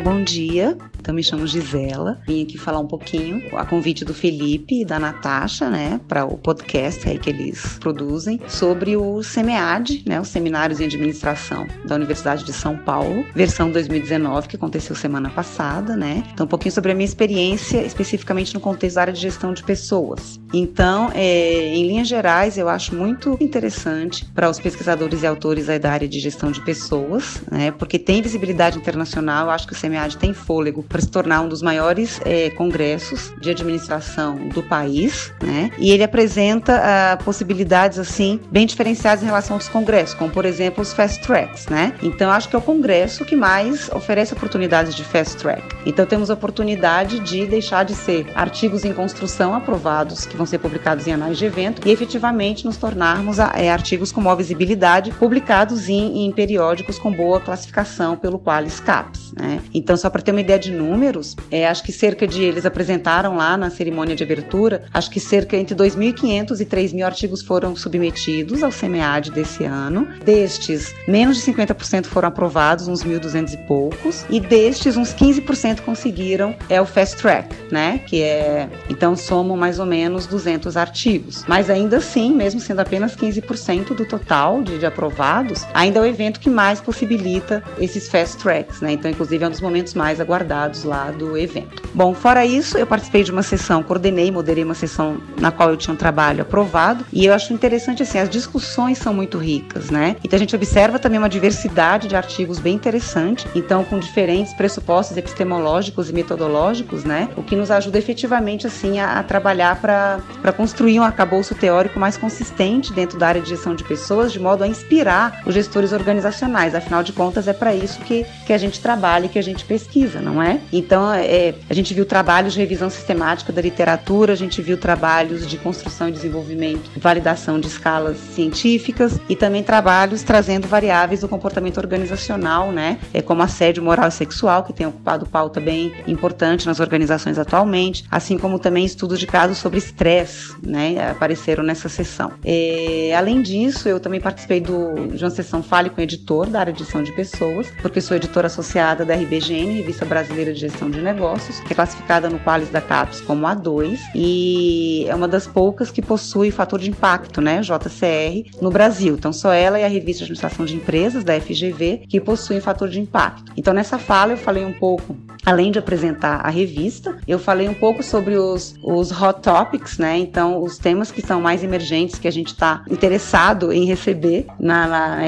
Bom 0.04 0.22
dia, 0.22 0.76
então 1.04 1.14
me 1.14 1.22
chamo 1.22 1.46
Gisela. 1.46 2.18
Vim 2.26 2.42
aqui 2.44 2.56
falar 2.56 2.78
um 2.78 2.86
pouquinho 2.86 3.54
a 3.58 3.66
convite 3.66 4.06
do 4.06 4.14
Felipe 4.14 4.80
e 4.80 4.84
da 4.86 4.98
Natasha, 4.98 5.68
né, 5.68 6.00
para 6.08 6.24
o 6.24 6.38
podcast 6.38 7.06
aí 7.06 7.18
que 7.18 7.28
eles 7.28 7.76
produzem 7.78 8.40
sobre 8.48 8.96
o 8.96 9.22
SEMEAD, 9.22 10.02
né, 10.06 10.18
os 10.18 10.28
Seminários 10.28 10.80
em 10.80 10.86
Administração 10.86 11.66
da 11.84 11.94
Universidade 11.94 12.42
de 12.42 12.54
São 12.54 12.74
Paulo, 12.74 13.22
versão 13.34 13.70
2019 13.70 14.48
que 14.48 14.56
aconteceu 14.56 14.96
semana 14.96 15.28
passada, 15.28 15.94
né? 15.94 16.24
Então 16.32 16.46
um 16.46 16.48
pouquinho 16.48 16.72
sobre 16.72 16.92
a 16.92 16.94
minha 16.94 17.04
experiência 17.04 17.82
especificamente 17.82 18.54
no 18.54 18.60
contexto 18.60 18.94
da 18.94 19.02
área 19.02 19.12
de 19.12 19.20
gestão 19.20 19.52
de 19.52 19.62
pessoas. 19.62 20.40
Então, 20.54 21.10
é, 21.14 21.74
em 21.74 21.86
linhas 21.86 22.08
gerais, 22.08 22.56
eu 22.56 22.66
acho 22.66 22.94
muito 22.94 23.36
interessante 23.40 24.24
para 24.34 24.48
os 24.48 24.58
pesquisadores 24.58 25.22
e 25.22 25.26
autores 25.26 25.66
da 25.66 25.92
área 25.92 26.08
de 26.08 26.18
gestão 26.18 26.50
de 26.50 26.62
pessoas, 26.62 27.42
né, 27.50 27.72
porque 27.72 27.98
tem 27.98 28.22
visibilidade 28.22 28.78
internacional. 28.78 29.46
Eu 29.46 29.50
acho 29.50 29.66
que 29.66 29.74
o 29.74 29.76
SEMEAD 29.76 30.16
tem 30.16 30.32
fôlego 30.32 30.82
para 30.94 31.00
se 31.00 31.08
tornar 31.08 31.40
um 31.40 31.48
dos 31.48 31.60
maiores 31.60 32.20
é, 32.24 32.50
congressos 32.50 33.32
de 33.40 33.50
administração 33.50 34.46
do 34.50 34.62
país, 34.62 35.32
né? 35.42 35.72
E 35.76 35.90
ele 35.90 36.04
apresenta 36.04 36.80
ah, 36.84 37.16
possibilidades 37.16 37.98
assim 37.98 38.38
bem 38.48 38.64
diferenciadas 38.64 39.20
em 39.24 39.26
relação 39.26 39.56
aos 39.56 39.68
congressos, 39.68 40.14
como 40.14 40.30
por 40.30 40.44
exemplo 40.44 40.82
os 40.82 40.92
fast 40.92 41.20
tracks, 41.20 41.66
né? 41.66 41.94
Então 42.00 42.30
acho 42.30 42.48
que 42.48 42.54
é 42.54 42.58
o 42.60 42.62
congresso 42.62 43.24
que 43.24 43.34
mais 43.34 43.88
oferece 43.88 44.34
oportunidades 44.34 44.94
de 44.94 45.02
fast 45.02 45.36
track. 45.36 45.64
Então 45.84 46.06
temos 46.06 46.30
a 46.30 46.34
oportunidade 46.34 47.18
de 47.18 47.44
deixar 47.44 47.84
de 47.84 47.96
ser 47.96 48.28
artigos 48.32 48.84
em 48.84 48.92
construção 48.92 49.52
aprovados 49.52 50.24
que 50.24 50.36
vão 50.36 50.46
ser 50.46 50.58
publicados 50.58 51.08
em 51.08 51.12
anais 51.12 51.36
de 51.38 51.44
evento 51.44 51.88
e 51.88 51.90
efetivamente 51.90 52.64
nos 52.64 52.76
tornarmos 52.76 53.40
é, 53.40 53.68
artigos 53.68 54.12
com 54.12 54.20
maior 54.20 54.36
visibilidade 54.36 55.10
publicados 55.10 55.88
em, 55.88 56.24
em 56.24 56.30
periódicos 56.30 57.00
com 57.00 57.10
boa 57.10 57.40
classificação 57.40 58.16
pelo 58.16 58.38
Qualis 58.38 58.78
CAPS, 58.78 59.32
né? 59.36 59.60
Então 59.74 59.96
só 59.96 60.08
para 60.08 60.22
ter 60.22 60.30
uma 60.30 60.40
ideia 60.40 60.60
de 60.60 60.83
números, 60.84 61.34
é, 61.50 61.66
acho 61.66 61.82
que 61.82 61.92
cerca 61.92 62.26
de 62.26 62.42
eles 62.42 62.66
apresentaram 62.66 63.36
lá 63.36 63.56
na 63.56 63.70
cerimônia 63.70 64.14
de 64.14 64.22
abertura, 64.22 64.84
acho 64.92 65.10
que 65.10 65.20
cerca 65.20 65.56
entre 65.56 65.74
2.500 65.74 66.60
e 66.60 66.66
3.000 66.66 67.04
artigos 67.04 67.42
foram 67.42 67.74
submetidos 67.74 68.62
ao 68.62 68.70
CMEAD 68.70 69.30
desse 69.30 69.64
ano. 69.64 70.06
Destes, 70.24 70.94
menos 71.08 71.36
de 71.36 71.52
50% 71.52 72.06
foram 72.06 72.28
aprovados, 72.28 72.88
uns 72.88 73.04
1.200 73.04 73.54
e 73.54 73.56
poucos, 73.66 74.24
e 74.28 74.40
destes 74.40 74.96
uns 74.96 75.14
15% 75.14 75.80
conseguiram 75.80 76.54
é 76.68 76.80
o 76.80 76.86
fast 76.86 77.16
track, 77.16 77.54
né? 77.70 78.00
Que 78.06 78.22
é 78.22 78.68
então 78.88 79.16
somam 79.16 79.56
mais 79.56 79.78
ou 79.78 79.86
menos 79.86 80.26
200 80.26 80.76
artigos. 80.76 81.44
Mas 81.46 81.70
ainda 81.70 81.98
assim, 81.98 82.32
mesmo 82.32 82.60
sendo 82.60 82.80
apenas 82.80 83.16
15% 83.16 83.94
do 83.94 84.04
total 84.04 84.62
de, 84.62 84.78
de 84.78 84.86
aprovados, 84.86 85.64
ainda 85.72 85.98
é 85.98 86.02
o 86.02 86.06
evento 86.06 86.40
que 86.40 86.50
mais 86.50 86.80
possibilita 86.80 87.62
esses 87.78 88.08
fast 88.08 88.38
tracks, 88.38 88.80
né? 88.80 88.92
Então, 88.92 89.10
inclusive, 89.10 89.44
é 89.44 89.46
um 89.46 89.50
dos 89.50 89.60
momentos 89.60 89.94
mais 89.94 90.20
aguardados 90.20 90.73
lá 90.82 91.10
do 91.10 91.36
evento. 91.36 91.82
Bom, 91.94 92.12
fora 92.14 92.44
isso, 92.44 92.76
eu 92.76 92.86
participei 92.86 93.22
de 93.22 93.30
uma 93.30 93.42
sessão, 93.42 93.82
coordenei, 93.82 94.30
moderei 94.30 94.64
uma 94.64 94.74
sessão 94.74 95.18
na 95.38 95.52
qual 95.52 95.70
eu 95.70 95.76
tinha 95.76 95.94
um 95.94 95.96
trabalho 95.96 96.42
aprovado, 96.42 97.04
e 97.12 97.26
eu 97.26 97.34
acho 97.34 97.52
interessante 97.52 98.02
assim, 98.02 98.18
as 98.18 98.28
discussões 98.28 98.98
são 98.98 99.14
muito 99.14 99.38
ricas, 99.38 99.90
né? 99.90 100.16
Então 100.24 100.36
a 100.36 100.40
gente 100.40 100.56
observa 100.56 100.98
também 100.98 101.18
uma 101.18 101.28
diversidade 101.28 102.08
de 102.08 102.16
artigos 102.16 102.58
bem 102.58 102.74
interessante, 102.74 103.46
então 103.54 103.84
com 103.84 103.98
diferentes 103.98 104.52
pressupostos 104.54 105.16
epistemológicos 105.16 106.10
e 106.10 106.12
metodológicos, 106.12 107.04
né? 107.04 107.28
O 107.36 107.42
que 107.42 107.54
nos 107.54 107.70
ajuda 107.70 107.98
efetivamente 107.98 108.66
assim 108.66 108.98
a, 108.98 109.18
a 109.18 109.22
trabalhar 109.22 109.80
para 109.80 110.52
construir 110.56 110.98
um 110.98 111.02
arcabouço 111.02 111.54
teórico 111.54 111.98
mais 112.00 112.16
consistente 112.16 112.92
dentro 112.92 113.18
da 113.18 113.28
área 113.28 113.40
de 113.40 113.50
gestão 113.50 113.74
de 113.74 113.84
pessoas, 113.84 114.32
de 114.32 114.40
modo 114.40 114.64
a 114.64 114.66
inspirar 114.66 115.42
os 115.46 115.54
gestores 115.54 115.92
organizacionais. 115.92 116.74
Afinal 116.74 117.02
de 117.02 117.12
contas, 117.12 117.46
é 117.46 117.52
para 117.52 117.74
isso 117.74 118.00
que, 118.00 118.24
que 118.46 118.52
a 118.52 118.58
gente 118.58 118.80
trabalha 118.80 119.26
e 119.26 119.28
que 119.28 119.38
a 119.38 119.42
gente 119.42 119.64
pesquisa, 119.64 120.20
não 120.20 120.42
é? 120.42 120.60
Então, 120.72 121.12
é, 121.12 121.54
a 121.68 121.74
gente 121.74 121.92
viu 121.92 122.04
trabalhos 122.04 122.52
de 122.52 122.60
revisão 122.60 122.88
sistemática 122.88 123.52
da 123.52 123.60
literatura, 123.60 124.32
a 124.32 124.36
gente 124.36 124.62
viu 124.62 124.76
trabalhos 124.76 125.46
de 125.46 125.58
construção 125.58 126.08
e 126.08 126.12
desenvolvimento, 126.12 126.90
validação 126.96 127.58
de 127.58 127.66
escalas 127.66 128.16
científicas 128.34 129.18
e 129.28 129.36
também 129.36 129.62
trabalhos 129.62 130.22
trazendo 130.22 130.66
variáveis 130.68 131.20
do 131.20 131.28
comportamento 131.28 131.78
organizacional, 131.78 132.70
né? 132.70 132.98
É 133.12 133.20
como 133.20 133.42
assédio 133.42 133.82
moral 133.82 134.08
e 134.08 134.12
sexual, 134.12 134.62
que 134.62 134.72
tem 134.72 134.86
ocupado 134.86 135.26
pauta 135.26 135.60
bem 135.60 135.92
importante 136.06 136.66
nas 136.66 136.80
organizações 136.80 137.38
atualmente, 137.38 138.04
assim 138.10 138.38
como 138.38 138.58
também 138.58 138.84
estudos 138.84 139.18
de 139.18 139.26
casos 139.26 139.58
sobre 139.58 139.78
estresse, 139.78 140.54
né? 140.62 141.10
Apareceram 141.10 141.62
nessa 141.64 141.88
sessão. 141.88 142.32
É, 142.44 143.14
além 143.16 143.42
disso, 143.42 143.88
eu 143.88 143.98
também 143.98 144.20
participei 144.20 144.60
do, 144.60 145.08
de 145.08 145.22
uma 145.24 145.30
sessão 145.30 145.62
Fale 145.62 145.90
com 145.90 146.00
Editor, 146.00 146.48
da 146.48 146.60
área 146.60 146.72
de 146.72 146.82
edição 146.84 147.02
de 147.02 147.12
pessoas, 147.12 147.68
porque 147.82 148.00
sou 148.00 148.16
editora 148.16 148.46
associada 148.46 149.04
da 149.04 149.14
RBGN, 149.14 149.74
Revista 149.74 150.04
Brasileira 150.04 150.52
de 150.54 150.60
Gestão 150.60 150.90
de 150.90 151.00
Negócios, 151.00 151.60
que 151.60 151.72
é 151.72 151.76
classificada 151.76 152.30
no 152.30 152.38
Qualis 152.38 152.70
da 152.70 152.80
CAPES 152.80 153.20
como 153.20 153.46
A2, 153.46 153.98
e 154.14 155.04
é 155.08 155.14
uma 155.14 155.28
das 155.28 155.46
poucas 155.46 155.90
que 155.90 156.00
possui 156.00 156.50
fator 156.50 156.78
de 156.78 156.90
impacto, 156.90 157.40
né? 157.40 157.60
JCR, 157.60 158.58
no 158.60 158.70
Brasil. 158.70 159.14
Então, 159.14 159.32
só 159.32 159.52
ela 159.52 159.78
e 159.78 159.84
a 159.84 159.88
Revista 159.88 160.20
de 160.20 160.24
Administração 160.24 160.64
de 160.64 160.76
Empresas, 160.76 161.24
da 161.24 161.38
FGV, 161.38 162.04
que 162.08 162.20
possuem 162.20 162.60
fator 162.60 162.88
de 162.88 163.00
impacto. 163.00 163.52
Então, 163.56 163.74
nessa 163.74 163.98
fala, 163.98 164.32
eu 164.32 164.36
falei 164.36 164.64
um 164.64 164.72
pouco, 164.72 165.16
além 165.44 165.70
de 165.70 165.78
apresentar 165.78 166.40
a 166.44 166.50
revista, 166.50 167.16
eu 167.26 167.38
falei 167.38 167.68
um 167.68 167.74
pouco 167.74 168.02
sobre 168.02 168.36
os, 168.36 168.74
os 168.82 169.10
hot 169.10 169.40
topics, 169.42 169.98
né? 169.98 170.18
Então, 170.18 170.62
os 170.62 170.78
temas 170.78 171.10
que 171.10 171.20
são 171.20 171.40
mais 171.40 171.62
emergentes 171.62 172.18
que 172.18 172.28
a 172.28 172.30
gente 172.30 172.48
está 172.48 172.82
interessado 172.90 173.72
em 173.72 173.84
receber 173.84 174.46
na, 174.58 174.86
na 174.86 175.18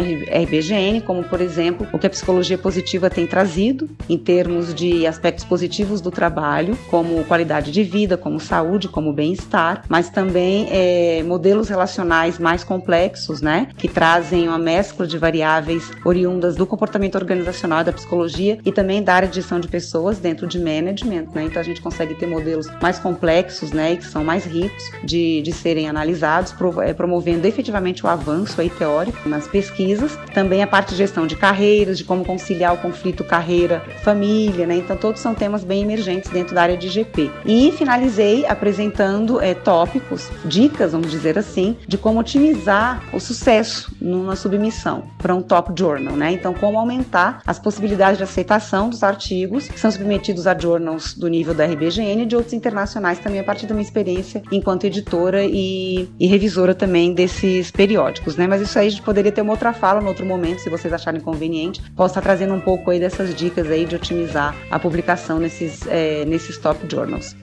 RBGN, 0.43 1.01
como, 1.03 1.23
por 1.25 1.41
exemplo, 1.41 1.87
o 1.93 1.99
que 1.99 2.07
a 2.07 2.11
psicologia 2.11 2.57
positiva 2.57 3.11
tem 3.11 3.27
trazido 3.27 3.89
em 4.09 4.17
termos 4.17 4.75
de 4.75 5.07
aspectos 5.07 5.45
positivos 5.45 6.01
do 6.01 6.11
trabalho, 6.11 6.79
como 6.91 7.23
qualidade 7.25 7.71
de 7.71 7.83
vida, 7.83 8.17
como 8.17 8.41
saúde, 8.41 8.89
como 8.89 9.13
bem-estar, 9.13 9.85
mas 9.89 10.09
também 10.09 10.69
é, 10.71 11.23
modelos 11.25 11.69
relacionais 11.69 12.39
mais 12.39 12.65
complexos, 12.65 13.41
né? 13.41 13.69
Que 13.77 13.89
trazem 13.89 14.49
uma 14.49 14.59
mescla 14.59 15.07
de 15.07 15.19
variáveis 15.19 15.91
oriundas 16.05 16.57
do 16.57 16.67
comportamento 16.67 17.17
organizacional 17.17 17.85
da 17.85 17.93
psicologia 17.93 18.59
e 18.65 18.73
também 18.73 19.03
da 19.03 19.15
área 19.15 19.29
de 19.29 19.37
gestão 19.37 19.61
de 19.61 19.69
pessoas 19.69 20.06
dentro 20.15 20.47
de 20.47 20.59
management, 20.59 21.27
né? 21.35 21.45
Então 21.45 21.61
a 21.61 21.65
gente 21.65 21.81
consegue 21.81 22.15
ter 22.15 22.27
modelos 22.27 22.69
mais 22.81 22.99
complexos, 22.99 23.73
né? 23.73 23.93
E 23.93 23.97
que 23.97 24.05
são 24.05 24.25
mais 24.25 24.45
ricos 24.45 24.91
de, 25.05 25.43
de 25.43 25.53
serem 25.53 25.89
analisados, 25.89 26.55
é, 26.83 26.93
promovendo 26.93 27.47
efetivamente 27.47 28.05
o 28.05 28.09
avanço 28.09 28.61
aí 28.61 28.71
teórico 28.71 29.29
nas 29.29 29.47
pesquisas. 29.47 30.17
Também 30.33 30.63
a 30.63 30.67
parte 30.67 30.91
de 30.91 30.97
gestão 30.97 31.27
de 31.27 31.37
carreiras, 31.37 31.99
de 31.99 32.05
como 32.05 32.25
conciliar 32.25 32.75
o 32.75 32.79
conflito 32.79 33.25
carreira-família, 33.25 34.67
né? 34.67 34.77
Então 34.77 34.97
todos 34.97 35.21
são 35.21 35.35
temas 35.35 35.65
bem 35.65 35.83
emergentes 35.83 36.31
dentro 36.31 36.55
da 36.55 36.63
área 36.63 36.77
de 36.77 36.89
GP. 36.89 37.31
E 37.45 37.73
finalizei 37.73 38.47
apresentando 38.47 39.41
é, 39.41 39.55
tópicos, 39.55 40.31
dicas, 40.45 40.93
vamos 40.93 41.11
dizer 41.11 41.39
assim, 41.39 41.77
de 41.87 41.99
como 41.99 42.21
otimizar 42.21 43.03
o 43.13 43.21
sucesso 43.21 43.95
numa 44.01 44.37
submissão 44.37 45.05
para 45.19 45.35
um 45.35 45.43
top 45.43 45.73
journal, 45.77 46.17
né? 46.17 46.33
Então 46.33 46.55
como 46.55 46.79
aumentar 46.79 47.43
as 47.47 47.59
possibilidades 47.59 48.19
de 48.19 48.25
aceitação 48.25 48.89
dos 48.89 49.03
artigos 49.03 49.69
que 49.69 49.79
são 49.79 49.89
submetidos 49.97 50.47
a 50.47 50.57
journals 50.57 51.15
do 51.15 51.29
nível 51.29 51.55
da 51.55 51.65
RBGN 51.65 52.23
e 52.23 52.27
de 52.27 52.37
outros 52.37 52.53
internacionais 52.53 53.19
também 53.19 53.41
a 53.41 53.45
partir 53.45 53.67
da 53.67 53.75
minha 53.75 53.85
experiência 53.85 54.43
enquanto 54.53 54.85
editora 54.85 55.45
e, 55.45 56.09
e 56.19 56.27
revisora 56.27 56.75
também 56.75 57.13
desses 57.13 57.71
periódicos, 57.71 58.37
né? 58.37 58.47
Mas 58.47 58.61
isso 58.61 58.79
aí 58.79 58.87
a 58.87 58.91
gente 58.91 59.03
poderia 59.03 59.33
ter 59.33 59.43
uma 59.43 59.53
outra 59.53 59.73
fala 59.73 60.01
no 60.01 60.09
outro 60.09 60.25
momento, 60.25 60.61
se 60.61 60.71
vocês 60.71 60.93
acharem 60.93 61.21
conveniente. 61.21 61.83
Posso 61.95 62.13
estar 62.13 62.23
trazendo 62.23 62.55
um 62.55 62.61
pouco 62.61 62.91
aí 62.91 63.01
dessas 63.01 63.35
dicas 63.35 63.71
aí 63.71 63.85
de 63.85 63.97
otimizar 63.97 64.55
a 64.71 64.79
publicação 64.79 65.39
nesses, 65.39 65.87
é, 65.87 66.25
nesses 66.25 66.59
top 66.59 66.79
journals. 66.91 67.35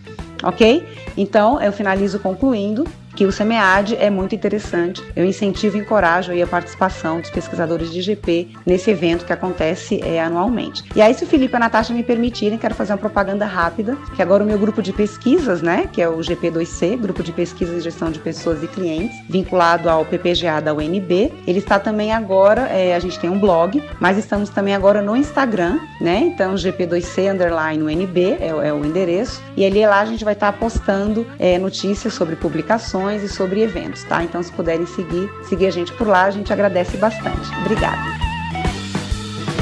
Ok? 0.43 0.85
Então, 1.17 1.61
eu 1.61 1.71
finalizo 1.71 2.19
concluindo 2.19 2.85
que 3.15 3.25
o 3.25 3.31
SEMEAD 3.31 3.95
é 3.97 4.09
muito 4.09 4.35
interessante. 4.35 5.03
Eu 5.15 5.25
incentivo 5.25 5.77
e 5.77 5.79
encorajo 5.79 6.31
a 6.33 6.47
participação 6.47 7.19
dos 7.19 7.29
pesquisadores 7.29 7.91
de 7.91 7.99
IGP 7.99 8.49
nesse 8.65 8.91
evento 8.91 9.25
que 9.25 9.33
acontece 9.33 10.01
é, 10.03 10.21
anualmente. 10.21 10.83
E 10.95 11.01
aí, 11.01 11.13
se 11.13 11.23
o 11.23 11.27
Felipe 11.27 11.53
e 11.53 11.55
a 11.55 11.59
Natasha 11.59 11.93
me 11.93 12.03
permitirem, 12.03 12.57
quero 12.57 12.73
fazer 12.73 12.93
uma 12.93 12.97
propaganda 12.97 13.45
rápida, 13.45 13.95
que 14.15 14.21
agora 14.21 14.43
o 14.43 14.47
meu 14.47 14.57
grupo 14.57 14.81
de 14.81 14.91
pesquisas, 14.91 15.61
né, 15.61 15.87
que 15.91 16.01
é 16.01 16.09
o 16.09 16.17
GP2C, 16.17 16.97
Grupo 16.97 17.21
de 17.23 17.31
Pesquisas 17.31 17.77
e 17.77 17.81
Gestão 17.81 18.11
de 18.11 18.19
Pessoas 18.19 18.63
e 18.63 18.67
Clientes, 18.67 19.15
vinculado 19.29 19.89
ao 19.89 20.05
PPGA 20.05 20.59
da 20.59 20.73
UNB, 20.73 21.31
ele 21.45 21.59
está 21.59 21.79
também 21.79 22.11
agora, 22.11 22.61
é, 22.61 22.95
a 22.95 22.99
gente 22.99 23.19
tem 23.19 23.29
um 23.29 23.39
blog, 23.39 23.83
mas 23.99 24.17
estamos 24.17 24.49
também 24.49 24.73
agora 24.73 25.01
no 25.01 25.15
Instagram, 25.15 25.79
né, 26.01 26.31
então 26.33 26.55
GP2C 26.55 27.31
underline 27.31 27.83
UNB 27.83 28.37
é, 28.39 28.47
é 28.47 28.73
o 28.73 28.83
endereço, 28.83 29.41
e 29.55 29.65
ali 29.65 29.85
lá 29.85 29.99
a 29.99 30.05
gente 30.05 30.23
vai 30.23 30.32
estar 30.33 30.51
postando 30.53 31.25
é, 31.39 31.57
notícias 31.57 32.13
sobre 32.13 32.35
publicações, 32.35 33.23
e 33.23 33.29
sobre 33.29 33.61
eventos, 33.61 34.03
tá? 34.03 34.23
Então, 34.23 34.41
se 34.41 34.51
puderem 34.51 34.85
seguir, 34.85 35.29
seguir 35.47 35.67
a 35.67 35.71
gente 35.71 35.91
por 35.93 36.07
lá, 36.07 36.25
a 36.25 36.31
gente 36.31 36.51
agradece 36.51 36.97
bastante. 36.97 37.49
Obrigada. 37.61 38.33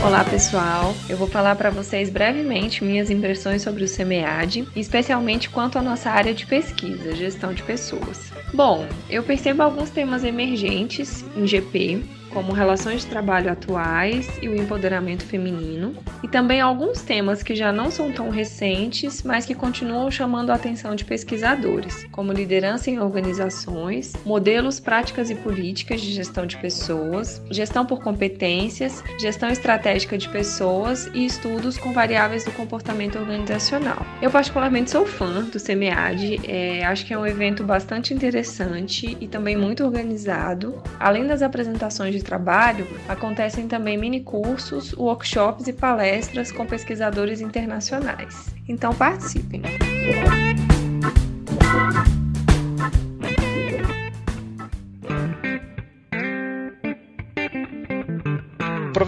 Olá 0.03 0.23
pessoal, 0.23 0.95
eu 1.07 1.15
vou 1.15 1.27
falar 1.27 1.55
para 1.55 1.69
vocês 1.69 2.09
brevemente 2.09 2.83
minhas 2.83 3.11
impressões 3.11 3.61
sobre 3.61 3.83
o 3.83 3.87
SEMEAD, 3.87 4.67
especialmente 4.75 5.47
quanto 5.47 5.77
à 5.77 5.81
nossa 5.81 6.09
área 6.09 6.33
de 6.33 6.43
pesquisa, 6.47 7.15
gestão 7.15 7.53
de 7.53 7.61
pessoas. 7.61 8.31
Bom, 8.51 8.87
eu 9.07 9.21
percebo 9.21 9.61
alguns 9.61 9.91
temas 9.91 10.23
emergentes 10.23 11.23
em 11.37 11.45
GP, 11.45 12.03
como 12.33 12.53
relações 12.53 13.01
de 13.01 13.07
trabalho 13.07 13.51
atuais 13.51 14.29
e 14.41 14.47
o 14.47 14.55
empoderamento 14.55 15.23
feminino, 15.23 15.95
e 16.23 16.27
também 16.27 16.61
alguns 16.61 17.01
temas 17.01 17.43
que 17.43 17.55
já 17.55 17.71
não 17.71 17.91
são 17.91 18.11
tão 18.11 18.29
recentes, 18.29 19.23
mas 19.23 19.45
que 19.45 19.53
continuam 19.53 20.09
chamando 20.09 20.49
a 20.49 20.55
atenção 20.55 20.95
de 20.95 21.05
pesquisadores, 21.05 22.05
como 22.11 22.31
liderança 22.31 22.89
em 22.89 22.99
organizações, 22.99 24.13
modelos, 24.25 24.79
práticas 24.79 25.29
e 25.29 25.35
políticas 25.35 26.01
de 26.01 26.11
gestão 26.11 26.45
de 26.45 26.57
pessoas, 26.57 27.41
gestão 27.49 27.85
por 27.85 28.01
competências, 28.01 29.03
gestão 29.19 29.49
estratégica 29.49 30.17
de 30.17 30.29
pessoas 30.29 31.09
e 31.13 31.25
estudos 31.25 31.77
com 31.77 31.91
variáveis 31.91 32.43
do 32.43 32.51
comportamento 32.51 33.17
organizacional. 33.17 34.05
Eu 34.21 34.31
particularmente 34.31 34.91
sou 34.91 35.05
fã 35.05 35.43
do 35.43 35.59
SEMEAD, 35.59 36.41
é, 36.47 36.85
acho 36.85 37.05
que 37.05 37.13
é 37.13 37.17
um 37.17 37.25
evento 37.25 37.63
bastante 37.63 38.13
interessante 38.13 39.17
e 39.19 39.27
também 39.27 39.55
muito 39.55 39.83
organizado, 39.83 40.81
além 40.99 41.27
das 41.27 41.41
apresentações 41.41 42.13
de 42.13 42.20
trabalho, 42.21 42.87
acontecem 43.07 43.67
também 43.67 43.97
mini 43.97 44.21
cursos, 44.21 44.93
workshops 44.93 45.67
e 45.67 45.73
palestras 45.73 46.51
com 46.51 46.65
pesquisadores 46.65 47.41
internacionais. 47.41 48.53
Então 48.67 48.93
participem! 48.93 49.61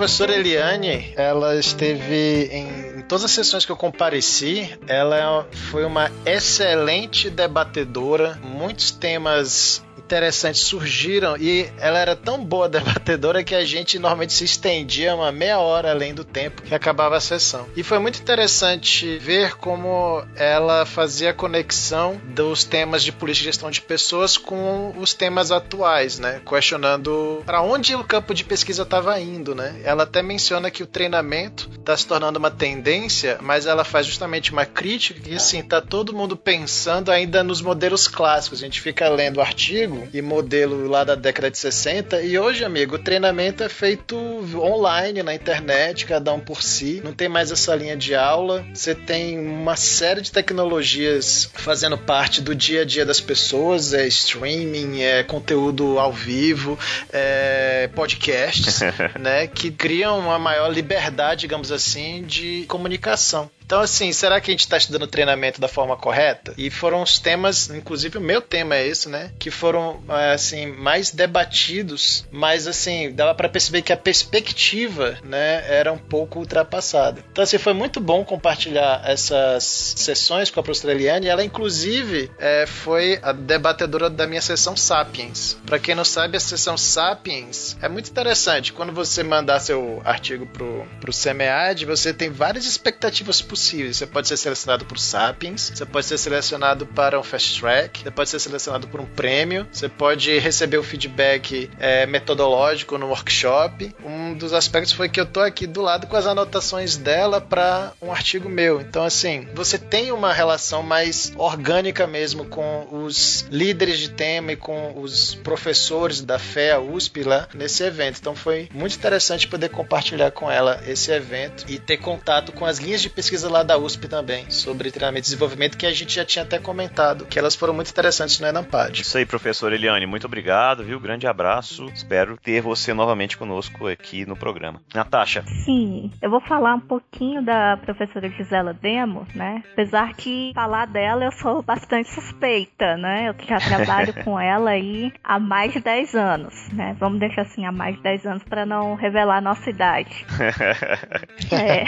professora 0.03 0.33
Eliane, 0.33 1.13
ela 1.15 1.55
esteve 1.55 2.49
em, 2.51 2.97
em, 2.97 3.01
todas 3.03 3.23
as 3.25 3.31
sessões 3.31 3.63
que 3.63 3.71
eu 3.71 3.77
compareci, 3.77 4.75
ela 4.87 5.47
foi 5.51 5.85
uma 5.85 6.11
excelente 6.25 7.29
debatedora, 7.29 8.39
muitos 8.43 8.89
temas 8.89 9.85
interessantes 10.05 10.61
surgiram 10.61 11.35
e 11.37 11.69
ela 11.77 11.99
era 11.99 12.15
tão 12.15 12.43
boa 12.43 12.67
debatedora 12.69 13.43
que 13.43 13.55
a 13.55 13.65
gente 13.65 13.97
normalmente 13.97 14.33
se 14.33 14.43
estendia 14.43 15.15
uma 15.15 15.31
meia 15.31 15.59
hora 15.59 15.91
além 15.91 16.13
do 16.13 16.23
tempo 16.23 16.61
que 16.61 16.75
acabava 16.75 17.17
a 17.17 17.21
sessão. 17.21 17.67
E 17.75 17.83
foi 17.83 17.99
muito 17.99 18.19
interessante 18.19 19.17
ver 19.17 19.55
como 19.57 20.23
ela 20.35 20.85
fazia 20.85 21.33
conexão 21.33 22.19
dos 22.25 22.63
temas 22.63 23.03
de 23.03 23.11
política 23.11 23.43
e 23.43 23.45
gestão 23.45 23.71
de 23.71 23.81
pessoas 23.81 24.37
com 24.37 24.93
os 24.97 25.13
temas 25.13 25.51
atuais, 25.51 26.19
né? 26.19 26.41
Questionando 26.47 27.41
para 27.45 27.61
onde 27.61 27.95
o 27.95 28.03
campo 28.03 28.33
de 28.33 28.43
pesquisa 28.43 28.83
estava 28.83 29.19
indo, 29.19 29.55
né? 29.55 29.81
Ela 29.83 30.03
até 30.03 30.21
menciona 30.21 30.69
que 30.69 30.83
o 30.83 30.87
treinamento 30.87 31.69
está 31.79 31.95
se 31.95 32.05
tornando 32.05 32.37
uma 32.37 32.51
tendência, 32.51 33.37
mas 33.41 33.65
ela 33.65 33.83
faz 33.83 34.05
justamente 34.05 34.51
uma 34.51 34.65
crítica 34.65 35.19
que 35.19 35.35
assim 35.35 35.61
tá 35.61 35.81
todo 35.81 36.13
mundo 36.13 36.35
pensando 36.35 37.11
ainda 37.11 37.43
nos 37.43 37.61
modelos 37.61 38.07
clássicos. 38.07 38.59
A 38.59 38.65
gente 38.65 38.81
fica 38.81 39.09
lendo 39.09 39.41
artigo 39.41 39.92
e 40.13 40.21
modelo 40.21 40.87
lá 40.87 41.03
da 41.03 41.15
década 41.15 41.49
de 41.49 41.57
60 41.57 42.21
e 42.21 42.37
hoje, 42.37 42.63
amigo, 42.63 42.95
o 42.95 42.99
treinamento 42.99 43.63
é 43.63 43.69
feito 43.69 44.15
online 44.55 45.23
na 45.23 45.33
internet, 45.33 46.05
cada 46.05 46.33
um 46.33 46.39
por 46.39 46.61
si. 46.61 47.01
Não 47.03 47.13
tem 47.13 47.27
mais 47.27 47.51
essa 47.51 47.75
linha 47.75 47.95
de 47.95 48.15
aula. 48.15 48.65
Você 48.73 48.95
tem 48.95 49.39
uma 49.39 49.75
série 49.75 50.21
de 50.21 50.31
tecnologias 50.31 51.49
fazendo 51.53 51.97
parte 51.97 52.41
do 52.41 52.53
dia 52.55 52.81
a 52.81 52.85
dia 52.85 53.05
das 53.05 53.19
pessoas, 53.19 53.93
é 53.93 54.07
streaming, 54.07 55.01
é 55.01 55.23
conteúdo 55.23 55.99
ao 55.99 56.11
vivo, 56.11 56.77
é 57.11 57.89
podcasts, 57.95 58.79
né, 59.19 59.47
que 59.47 59.71
criam 59.71 60.19
uma 60.19 60.39
maior 60.39 60.69
liberdade, 60.69 61.41
digamos 61.41 61.71
assim, 61.71 62.23
de 62.23 62.65
comunicação. 62.67 63.49
Então, 63.65 63.81
assim, 63.81 64.11
será 64.11 64.39
que 64.39 64.51
a 64.51 64.53
gente 64.53 64.61
está 64.61 64.77
estudando 64.77 65.07
treinamento 65.07 65.59
da 65.59 65.67
forma 65.67 65.95
correta? 65.95 66.53
E 66.57 66.69
foram 66.69 67.01
os 67.01 67.19
temas, 67.19 67.69
inclusive 67.69 68.17
o 68.17 68.21
meu 68.21 68.41
tema 68.41 68.75
é 68.75 68.87
esse, 68.87 69.09
né? 69.09 69.31
Que 69.39 69.49
foram, 69.49 70.03
é, 70.09 70.33
assim, 70.33 70.67
mais 70.67 71.11
debatidos, 71.11 72.25
mas, 72.31 72.67
assim, 72.67 73.11
dava 73.11 73.33
para 73.33 73.49
perceber 73.49 73.81
que 73.81 73.93
a 73.93 73.97
perspectiva, 73.97 75.17
né, 75.23 75.63
era 75.67 75.91
um 75.91 75.97
pouco 75.97 76.39
ultrapassada. 76.39 77.23
Então, 77.31 77.43
assim, 77.43 77.57
foi 77.57 77.73
muito 77.73 77.99
bom 77.99 78.23
compartilhar 78.23 79.01
essas 79.05 79.63
sessões 79.63 80.49
com 80.49 80.59
a 80.59 80.63
professora 80.63 80.93
Eliane. 80.93 81.27
Ela, 81.27 81.43
inclusive, 81.43 82.31
é, 82.37 82.65
foi 82.65 83.19
a 83.21 83.31
debatedora 83.31 84.09
da 84.09 84.27
minha 84.27 84.41
sessão 84.41 84.75
Sapiens. 84.75 85.57
Para 85.65 85.79
quem 85.79 85.95
não 85.95 86.05
sabe, 86.05 86.37
a 86.37 86.39
sessão 86.39 86.77
Sapiens 86.77 87.77
é 87.81 87.87
muito 87.87 88.09
interessante. 88.09 88.73
Quando 88.73 88.91
você 88.91 89.23
mandar 89.23 89.59
seu 89.59 90.01
artigo 90.03 90.45
pro, 90.47 90.85
pro 90.99 91.13
CMEAD, 91.13 91.85
você 91.85 92.13
tem 92.13 92.29
várias 92.29 92.65
expectativas 92.65 93.41
possíveis. 93.53 93.97
Você 93.97 94.07
pode 94.07 94.27
ser 94.27 94.35
selecionado 94.35 94.83
por 94.83 94.97
Sapiens, 94.97 95.71
você 95.75 95.85
pode 95.85 96.07
ser 96.07 96.17
selecionado 96.17 96.87
para 96.87 97.19
um 97.19 97.23
Fast 97.23 97.61
Track, 97.61 98.01
você 98.01 98.09
pode 98.09 98.29
ser 98.29 98.39
selecionado 98.39 98.87
por 98.87 98.99
um 98.99 99.05
prêmio, 99.05 99.67
você 99.71 99.87
pode 99.87 100.39
receber 100.39 100.79
o 100.79 100.83
feedback 100.83 101.69
é, 101.79 102.07
metodológico 102.07 102.97
no 102.97 103.09
workshop. 103.09 103.95
Um 104.03 104.33
dos 104.33 104.53
aspectos 104.53 104.91
foi 104.91 105.07
que 105.07 105.19
eu 105.19 105.25
tô 105.27 105.39
aqui 105.39 105.67
do 105.67 105.83
lado 105.83 106.07
com 106.07 106.17
as 106.17 106.25
anotações 106.25 106.97
dela 106.97 107.39
para 107.39 107.93
um 108.01 108.11
artigo 108.11 108.49
meu. 108.49 108.81
Então, 108.81 109.03
assim, 109.03 109.47
você 109.53 109.77
tem 109.77 110.11
uma 110.11 110.33
relação 110.33 110.81
mais 110.81 111.31
orgânica 111.37 112.07
mesmo 112.07 112.45
com 112.45 112.87
os 112.91 113.45
líderes 113.51 113.99
de 113.99 114.09
tema 114.09 114.53
e 114.53 114.55
com 114.55 114.99
os 114.99 115.35
professores 115.35 116.21
da 116.21 116.39
FEA 116.39 116.81
USP 116.81 117.21
lá 117.21 117.47
nesse 117.53 117.83
evento. 117.83 118.17
Então, 118.19 118.35
foi 118.35 118.67
muito 118.73 118.95
interessante 118.95 119.47
poder 119.47 119.69
compartilhar 119.69 120.31
com 120.31 120.49
ela 120.49 120.81
esse 120.87 121.11
evento 121.11 121.65
e 121.67 121.77
ter 121.77 121.97
contato 121.97 122.51
com 122.51 122.65
as 122.65 122.79
linhas 122.79 123.01
de 123.01 123.09
pesquisa 123.09 123.42
pesquisa 123.43 123.49
lá 123.49 123.63
da 123.63 123.77
USP 123.77 124.07
também, 124.07 124.49
sobre 124.49 124.91
treinamento 124.91 125.27
e 125.27 125.29
desenvolvimento, 125.29 125.77
que 125.77 125.85
a 125.85 125.93
gente 125.93 126.15
já 126.15 126.25
tinha 126.25 126.43
até 126.43 126.59
comentado, 126.59 127.25
que 127.25 127.37
elas 127.37 127.55
foram 127.55 127.73
muito 127.73 127.89
interessantes 127.89 128.39
no 128.39 128.47
Enampad. 128.47 129.01
Isso 129.01 129.17
aí, 129.17 129.25
professor 129.25 129.73
Eliane, 129.73 130.05
muito 130.05 130.25
obrigado, 130.25 130.83
viu? 130.83 130.99
Grande 130.99 131.27
abraço. 131.27 131.85
Espero 131.93 132.37
ter 132.37 132.61
você 132.61 132.93
novamente 132.93 133.37
conosco 133.37 133.87
aqui 133.87 134.25
no 134.25 134.35
programa. 134.35 134.81
Natasha. 134.93 135.43
Sim, 135.65 136.11
eu 136.21 136.29
vou 136.29 136.41
falar 136.41 136.75
um 136.75 136.79
pouquinho 136.79 137.43
da 137.43 137.77
professora 137.77 138.29
Gisela 138.29 138.73
Demo, 138.73 139.27
né? 139.35 139.63
Apesar 139.73 140.13
que 140.13 140.51
falar 140.53 140.85
dela 140.85 141.25
eu 141.25 141.31
sou 141.31 141.61
bastante 141.61 142.09
suspeita, 142.09 142.97
né? 142.97 143.29
Eu 143.29 143.35
já 143.47 143.57
trabalho 143.59 144.13
com 144.23 144.39
ela 144.39 144.71
aí 144.71 145.11
há 145.23 145.39
mais 145.39 145.73
de 145.73 145.79
10 145.79 146.15
anos, 146.15 146.53
né? 146.71 146.95
Vamos 146.99 147.19
deixar 147.19 147.41
assim, 147.41 147.65
há 147.65 147.71
mais 147.71 147.95
de 147.95 148.03
10 148.03 148.25
anos 148.25 148.43
para 148.43 148.65
não 148.65 148.95
revelar 148.95 149.37
a 149.37 149.41
nossa 149.41 149.69
idade. 149.69 150.25
é. 151.51 151.83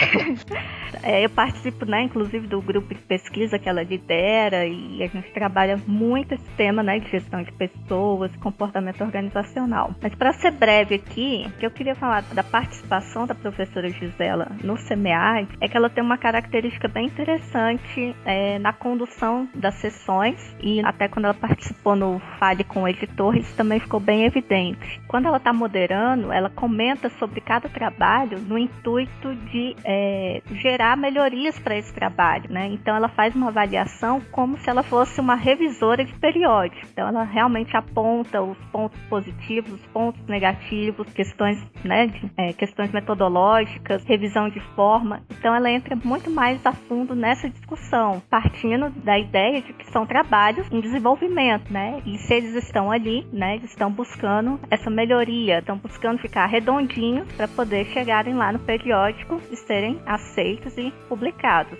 é, 1.02 1.24
eu 1.24 1.30
participo, 1.46 1.84
né, 1.86 2.02
inclusive, 2.02 2.46
do 2.48 2.60
grupo 2.60 2.92
de 2.92 3.00
pesquisa 3.02 3.56
que 3.58 3.68
ela 3.68 3.82
lidera 3.82 4.66
e 4.66 5.00
a 5.02 5.06
gente 5.06 5.30
trabalha 5.32 5.80
muito 5.86 6.34
esse 6.34 6.50
tema, 6.56 6.82
né, 6.82 6.98
de 6.98 7.08
gestão 7.08 7.40
de 7.42 7.52
pessoas, 7.52 8.34
comportamento 8.36 9.00
organizacional. 9.02 9.94
Mas 10.02 10.14
para 10.14 10.32
ser 10.32 10.50
breve 10.50 10.96
aqui, 10.96 11.46
que 11.58 11.64
eu 11.64 11.70
queria 11.70 11.94
falar 11.94 12.22
da 12.22 12.42
participação 12.42 13.26
da 13.26 13.34
professora 13.34 13.88
Gisela 13.88 14.48
no 14.64 14.74
CMEAD 14.74 15.48
é 15.60 15.68
que 15.68 15.76
ela 15.76 15.88
tem 15.88 16.02
uma 16.02 16.18
característica 16.18 16.88
bem 16.88 17.06
interessante 17.06 18.14
é, 18.24 18.58
na 18.58 18.72
condução 18.72 19.48
das 19.54 19.74
sessões 19.76 20.56
e 20.60 20.80
até 20.84 21.06
quando 21.06 21.26
ela 21.26 21.34
participou 21.34 21.94
no 21.94 22.20
Fale 22.40 22.64
com 22.64 22.82
o 22.82 22.88
Editor, 22.88 23.36
isso 23.36 23.54
também 23.56 23.78
ficou 23.78 24.00
bem 24.00 24.24
evidente. 24.24 25.00
Quando 25.06 25.26
ela 25.26 25.36
está 25.36 25.52
moderando, 25.52 26.32
ela 26.32 26.50
comenta 26.50 27.08
sobre 27.10 27.40
cada 27.40 27.68
trabalho 27.68 28.40
no 28.40 28.58
intuito 28.58 29.34
de 29.50 29.76
é, 29.84 30.42
gerar 30.50 30.96
melhorias 30.96 31.35
para 31.62 31.76
esse 31.76 31.92
trabalho, 31.92 32.50
né? 32.50 32.66
Então 32.68 32.96
ela 32.96 33.08
faz 33.08 33.34
uma 33.34 33.48
avaliação 33.48 34.20
como 34.32 34.56
se 34.58 34.70
ela 34.70 34.82
fosse 34.82 35.20
uma 35.20 35.34
revisora 35.34 36.04
de 36.04 36.12
periódico. 36.14 36.86
Então 36.90 37.08
ela 37.08 37.24
realmente 37.24 37.76
aponta 37.76 38.42
os 38.42 38.58
pontos 38.72 38.98
positivos, 39.02 39.72
os 39.72 39.86
pontos 39.88 40.24
negativos, 40.26 41.06
questões, 41.12 41.62
né, 41.84 42.06
de, 42.06 42.30
é, 42.36 42.52
questões 42.52 42.90
metodológicas, 42.90 44.04
revisão 44.04 44.48
de 44.48 44.60
forma. 44.74 45.22
Então 45.38 45.54
ela 45.54 45.70
entra 45.70 45.94
muito 46.04 46.30
mais 46.30 46.64
a 46.64 46.72
fundo 46.72 47.14
nessa 47.14 47.50
discussão, 47.50 48.22
partindo 48.30 48.90
da 49.04 49.18
ideia 49.18 49.60
de 49.60 49.72
que 49.72 49.90
são 49.90 50.06
trabalhos 50.06 50.70
em 50.72 50.80
desenvolvimento, 50.80 51.70
né? 51.72 52.00
E 52.06 52.18
se 52.18 52.34
eles 52.34 52.54
estão 52.54 52.90
ali, 52.90 53.26
né, 53.32 53.56
eles 53.56 53.70
estão 53.70 53.90
buscando 53.90 54.58
essa 54.70 54.90
melhoria, 54.90 55.58
estão 55.58 55.76
buscando 55.76 56.18
ficar 56.18 56.46
redondinhos 56.46 57.30
para 57.32 57.46
poder 57.46 57.84
chegarem 57.86 58.34
lá 58.34 58.52
no 58.52 58.58
periódico 58.58 59.40
e 59.50 59.56
serem 59.56 60.00
aceitos 60.06 60.76
e 60.78 60.90
publicados. 61.08 61.25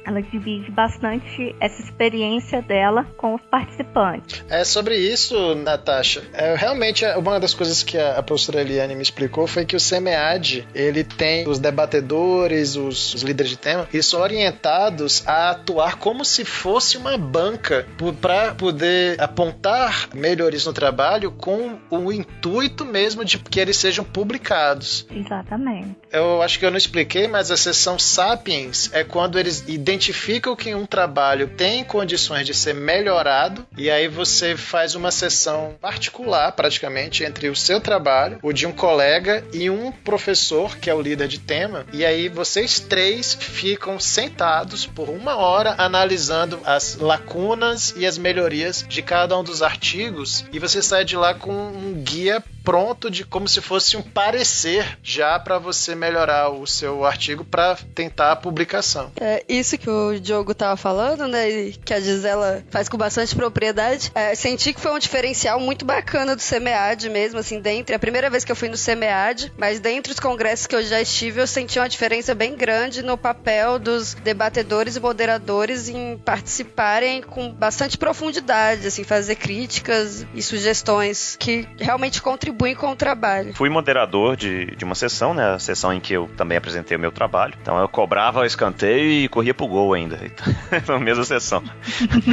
Ela 0.05 0.23
divide 0.23 0.71
bastante 0.71 1.55
essa 1.61 1.83
experiência 1.83 2.63
dela 2.63 3.05
com 3.17 3.35
os 3.35 3.43
participantes. 3.43 4.45
É 4.49 4.65
sobre 4.65 4.97
isso, 4.97 5.55
Natasha. 5.55 6.23
É, 6.33 6.55
realmente, 6.55 7.05
é, 7.05 7.17
uma 7.17 7.39
das 7.39 7.55
coisas 7.55 7.83
que 7.83 7.99
a, 7.99 8.23
professora 8.23 8.61
Eliane 8.61 8.95
me 8.95 9.03
explicou 9.03 9.47
foi 9.47 9.65
que 9.65 9.77
o 9.77 9.81
SEMEAD, 9.81 10.67
ele 10.75 11.05
tem 11.05 11.49
os 11.49 11.59
debatedores, 11.59 12.77
os, 12.77 13.15
os 13.15 13.23
líderes 13.23 13.51
de 13.51 13.57
tema, 13.57 13.89
eles 13.93 14.07
são 14.07 14.21
orientados 14.21 15.27
a 15.27 15.51
atuar 15.51 15.97
como 15.97 16.25
se 16.25 16.45
fosse 16.45 16.97
uma 16.97 17.17
banca 17.17 17.87
para 18.21 18.55
poder 18.55 19.21
apontar 19.21 20.09
melhorias 20.15 20.67
no 20.67 20.73
trabalho 20.73 21.31
com 21.31 21.79
o 21.91 22.13
intuito 22.13 22.85
mesmo 22.85 23.25
de 23.25 23.39
que 23.39 23.61
eles 23.61 23.77
sejam 23.77 24.05
publicados. 24.05 25.07
Exatamente. 25.11 25.97
Eu 26.13 26.43
acho 26.43 26.59
que 26.59 26.67
eu 26.67 26.71
não 26.71 26.79
expliquei, 26.79 27.29
mas 27.29 27.51
a 27.51 27.57
sessão 27.57 27.99
Sapiens 27.99 28.91
é 28.93 29.05
quando 29.05 29.36
eles 29.39 29.65
identificam 29.67 30.57
que 30.57 30.75
um 30.75 30.87
trabalho 30.87 31.49
tem 31.49 31.85
condições 31.85 32.47
de 32.47 32.55
ser 32.55 32.75
melhorado, 32.75 33.67
e 33.77 33.91
aí 33.91 34.09
você 34.09 34.57
faz 34.57 34.95
uma 34.95 35.11
sessão 35.11 35.77
particular, 35.81 36.53
praticamente, 36.53 37.25
entre 37.25 37.49
o 37.49 37.57
seu 37.57 37.81
trabalho, 37.81 38.39
o 38.43 38.53
de 38.53 38.67
um 38.67 38.73
colega 38.73 39.45
e 39.53 39.69
um 39.71 39.91
professor, 39.93 40.77
que 40.77 40.91
é 40.91 40.95
o 40.95 41.01
líder 41.01 41.29
de 41.29 41.39
tema, 41.39 41.87
e 41.93 42.05
aí 42.05 42.29
vocês 42.29 42.81
três 42.81 43.35
ficam 43.35 43.99
sentados 43.99 44.87
por 44.87 45.09
uma 45.09 45.37
hora 45.37 45.75
analisando 45.79 46.61
as 46.65 46.97
lacunas 46.97 47.95
e 47.97 48.07
as 48.07 48.19
melhorias 48.19 48.85
de 48.89 49.03
cada 49.03 49.39
um 49.39 49.45
dos 49.45 49.63
artigos, 49.63 50.45
e 50.53 50.59
você 50.59 50.83
sai 50.83 51.05
de 51.05 51.17
lá 51.17 51.35
com 51.35 51.53
um 51.53 51.95
guia 52.03 52.43
pronto 52.67 53.09
de 53.09 53.25
como 53.25 53.47
se 53.47 53.61
fosse 53.61 53.97
um 53.97 54.03
parecer 54.03 54.99
já 55.01 55.39
para 55.39 55.57
você 55.57 55.95
melhorar 55.95 56.51
o 56.51 56.67
seu 56.67 57.05
artigo 57.05 57.45
para 57.45 57.77
tentar 57.95 58.33
a 58.33 58.37
publicação. 58.37 59.13
É, 59.27 59.45
isso 59.49 59.77
que 59.77 59.91
o 59.91 60.19
Diogo 60.21 60.55
tava 60.55 60.77
falando, 60.77 61.27
né, 61.27 61.73
que 61.85 61.93
a 61.93 62.01
Gisela 62.01 62.63
faz 62.71 62.89
com 62.89 62.97
bastante 62.97 63.35
propriedade, 63.35 64.11
é, 64.15 64.35
senti 64.35 64.73
que 64.73 64.81
foi 64.81 64.93
um 64.93 64.99
diferencial 64.99 65.59
muito 65.59 65.85
bacana 65.85 66.37
do 66.37 66.43
CMEAD 66.43 67.11
mesmo, 67.11 67.39
assim, 67.39 67.61
dentre 67.61 67.95
a 67.95 67.99
primeira 67.99 68.31
vez 68.31 68.45
que 68.45 68.53
eu 68.53 68.57
fui 68.57 68.69
no 68.69 68.77
CMEAD, 68.77 69.53
mas 69.57 69.81
dentre 69.81 70.13
os 70.13 70.21
congressos 70.21 70.67
que 70.67 70.77
eu 70.77 70.83
já 70.83 71.01
estive, 71.01 71.41
eu 71.41 71.47
senti 71.47 71.79
uma 71.79 71.89
diferença 71.89 72.35
bem 72.35 72.55
grande 72.55 73.03
no 73.03 73.19
papel 73.19 73.79
dos 73.79 74.15
debatedores 74.15 74.97
e 74.97 75.01
moderadores 75.01 75.89
em 75.89 76.17
participarem 76.19 77.23
com 77.23 77.53
bastante 77.53 77.99
profundidade, 77.99 78.87
assim, 78.87 79.03
fazer 79.03 79.37
críticas 79.37 80.27
e 80.35 80.43
sugestões 80.43 81.37
que 81.39 81.67
realmente 81.79 82.23
contribuem 82.23 82.47
contribuem 82.47 82.75
com 82.75 82.91
o 82.91 82.97
trabalho. 82.97 83.55
Fui 83.55 83.69
moderador 83.69 84.37
de, 84.37 84.67
de 84.77 84.85
uma 84.85 84.95
sessão, 84.95 85.35
né? 85.35 85.55
A 85.55 85.59
sessão 85.59 85.93
em 85.93 86.01
que 86.01 86.13
eu 86.13 86.29
também 86.37 86.59
apresentei 86.59 86.97
o 86.97 87.01
meu 87.01 87.13
trabalho. 87.13 87.55
Então 87.61 87.79
eu 87.79 87.89
cobrava 87.89 88.41
o 88.41 88.45
escanteio 88.45 89.11
e 89.25 89.29
corria 89.29 89.55
pro 89.55 89.67
gol 89.67 89.95
ainda. 89.95 90.19
Na 90.87 90.99
mesma 90.99 91.25
sessão. 91.25 91.63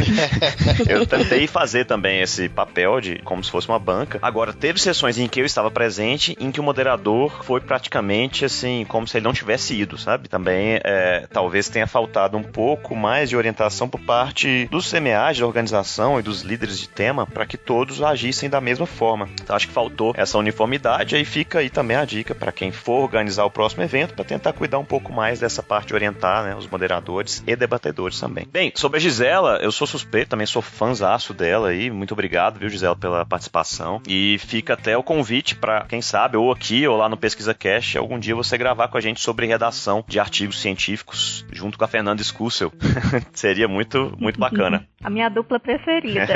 eu 0.87 1.05
tentei 1.05 1.47
fazer 1.47 1.85
também 1.85 2.21
esse 2.21 2.49
papel 2.49 2.99
de 2.99 3.19
como 3.19 3.43
se 3.43 3.51
fosse 3.51 3.67
uma 3.67 3.79
banca. 3.79 4.19
Agora, 4.21 4.53
teve 4.53 4.79
sessões 4.79 5.17
em 5.17 5.27
que 5.27 5.39
eu 5.39 5.45
estava 5.45 5.71
presente, 5.71 6.35
em 6.39 6.51
que 6.51 6.59
o 6.59 6.63
moderador 6.63 7.43
foi 7.43 7.61
praticamente 7.61 8.45
assim, 8.45 8.85
como 8.87 9.07
se 9.07 9.17
ele 9.17 9.25
não 9.25 9.33
tivesse 9.33 9.79
ido, 9.79 9.97
sabe? 9.97 10.27
Também 10.27 10.79
é, 10.83 11.27
talvez 11.31 11.69
tenha 11.69 11.87
faltado 11.87 12.37
um 12.37 12.43
pouco 12.43 12.95
mais 12.95 13.29
de 13.29 13.37
orientação 13.37 13.87
por 13.87 13.99
parte 14.01 14.67
dos 14.71 14.89
CMAs 14.89 15.39
da 15.39 15.45
organização 15.45 16.19
e 16.19 16.23
dos 16.23 16.41
líderes 16.41 16.79
de 16.79 16.89
tema 16.89 17.25
para 17.25 17.45
que 17.45 17.57
todos 17.57 18.01
agissem 18.01 18.49
da 18.49 18.61
mesma 18.61 18.85
forma. 18.85 19.29
Então, 19.41 19.55
acho 19.55 19.67
que 19.67 19.73
faltou 19.73 20.13
essa 20.15 20.37
uniformidade, 20.37 21.15
aí 21.15 21.25
fica 21.25 21.59
aí 21.59 21.69
também 21.69 21.97
a 21.97 22.05
dica 22.05 22.35
para 22.35 22.51
quem 22.51 22.71
for 22.71 23.01
organizar 23.03 23.45
o 23.45 23.51
próximo 23.51 23.83
evento 23.83 24.13
para 24.13 24.25
tentar 24.25 24.53
cuidar 24.53 24.79
um 24.79 24.85
pouco 24.85 25.11
mais 25.11 25.39
dessa 25.39 25.61
parte 25.61 25.87
de 25.87 25.93
orientar 25.93 26.43
né, 26.43 26.55
os 26.63 26.71
moderadores 26.71 27.43
e 27.45 27.55
debatedores 27.55 28.19
também. 28.19 28.47
Bem, 28.51 28.71
sobre 28.75 28.97
a 28.97 29.01
Gisela, 29.01 29.59
eu 29.61 29.71
sou 29.71 29.87
suspeito, 29.87 30.29
também 30.29 30.47
sou 30.47 30.61
fãzaço 30.61 31.33
dela 31.33 31.69
aí. 31.69 31.89
Muito 31.89 32.13
obrigado, 32.13 32.59
viu, 32.59 32.69
Gisela, 32.69 32.95
pela 32.95 33.25
participação. 33.25 34.01
E 34.07 34.37
fica 34.39 34.73
até 34.73 34.97
o 34.97 35.03
convite 35.03 35.55
para 35.55 35.85
quem 35.85 36.01
sabe, 36.01 36.37
ou 36.37 36.51
aqui 36.51 36.87
ou 36.87 36.97
lá 36.97 37.09
no 37.09 37.17
Pesquisa 37.17 37.53
Cash, 37.53 37.95
algum 37.95 38.17
dia 38.17 38.35
você 38.35 38.57
gravar 38.57 38.87
com 38.87 38.97
a 38.97 39.01
gente 39.01 39.21
sobre 39.21 39.45
redação 39.45 40.03
de 40.07 40.19
artigos 40.19 40.59
científicos 40.59 41.45
junto 41.51 41.77
com 41.77 41.83
a 41.83 41.87
Fernanda 41.87 42.23
Scussel. 42.23 42.71
Seria 43.33 43.67
muito, 43.67 44.15
muito 44.19 44.39
bacana. 44.39 44.87
A 45.03 45.09
minha 45.09 45.29
dupla 45.29 45.59
preferida. 45.59 46.27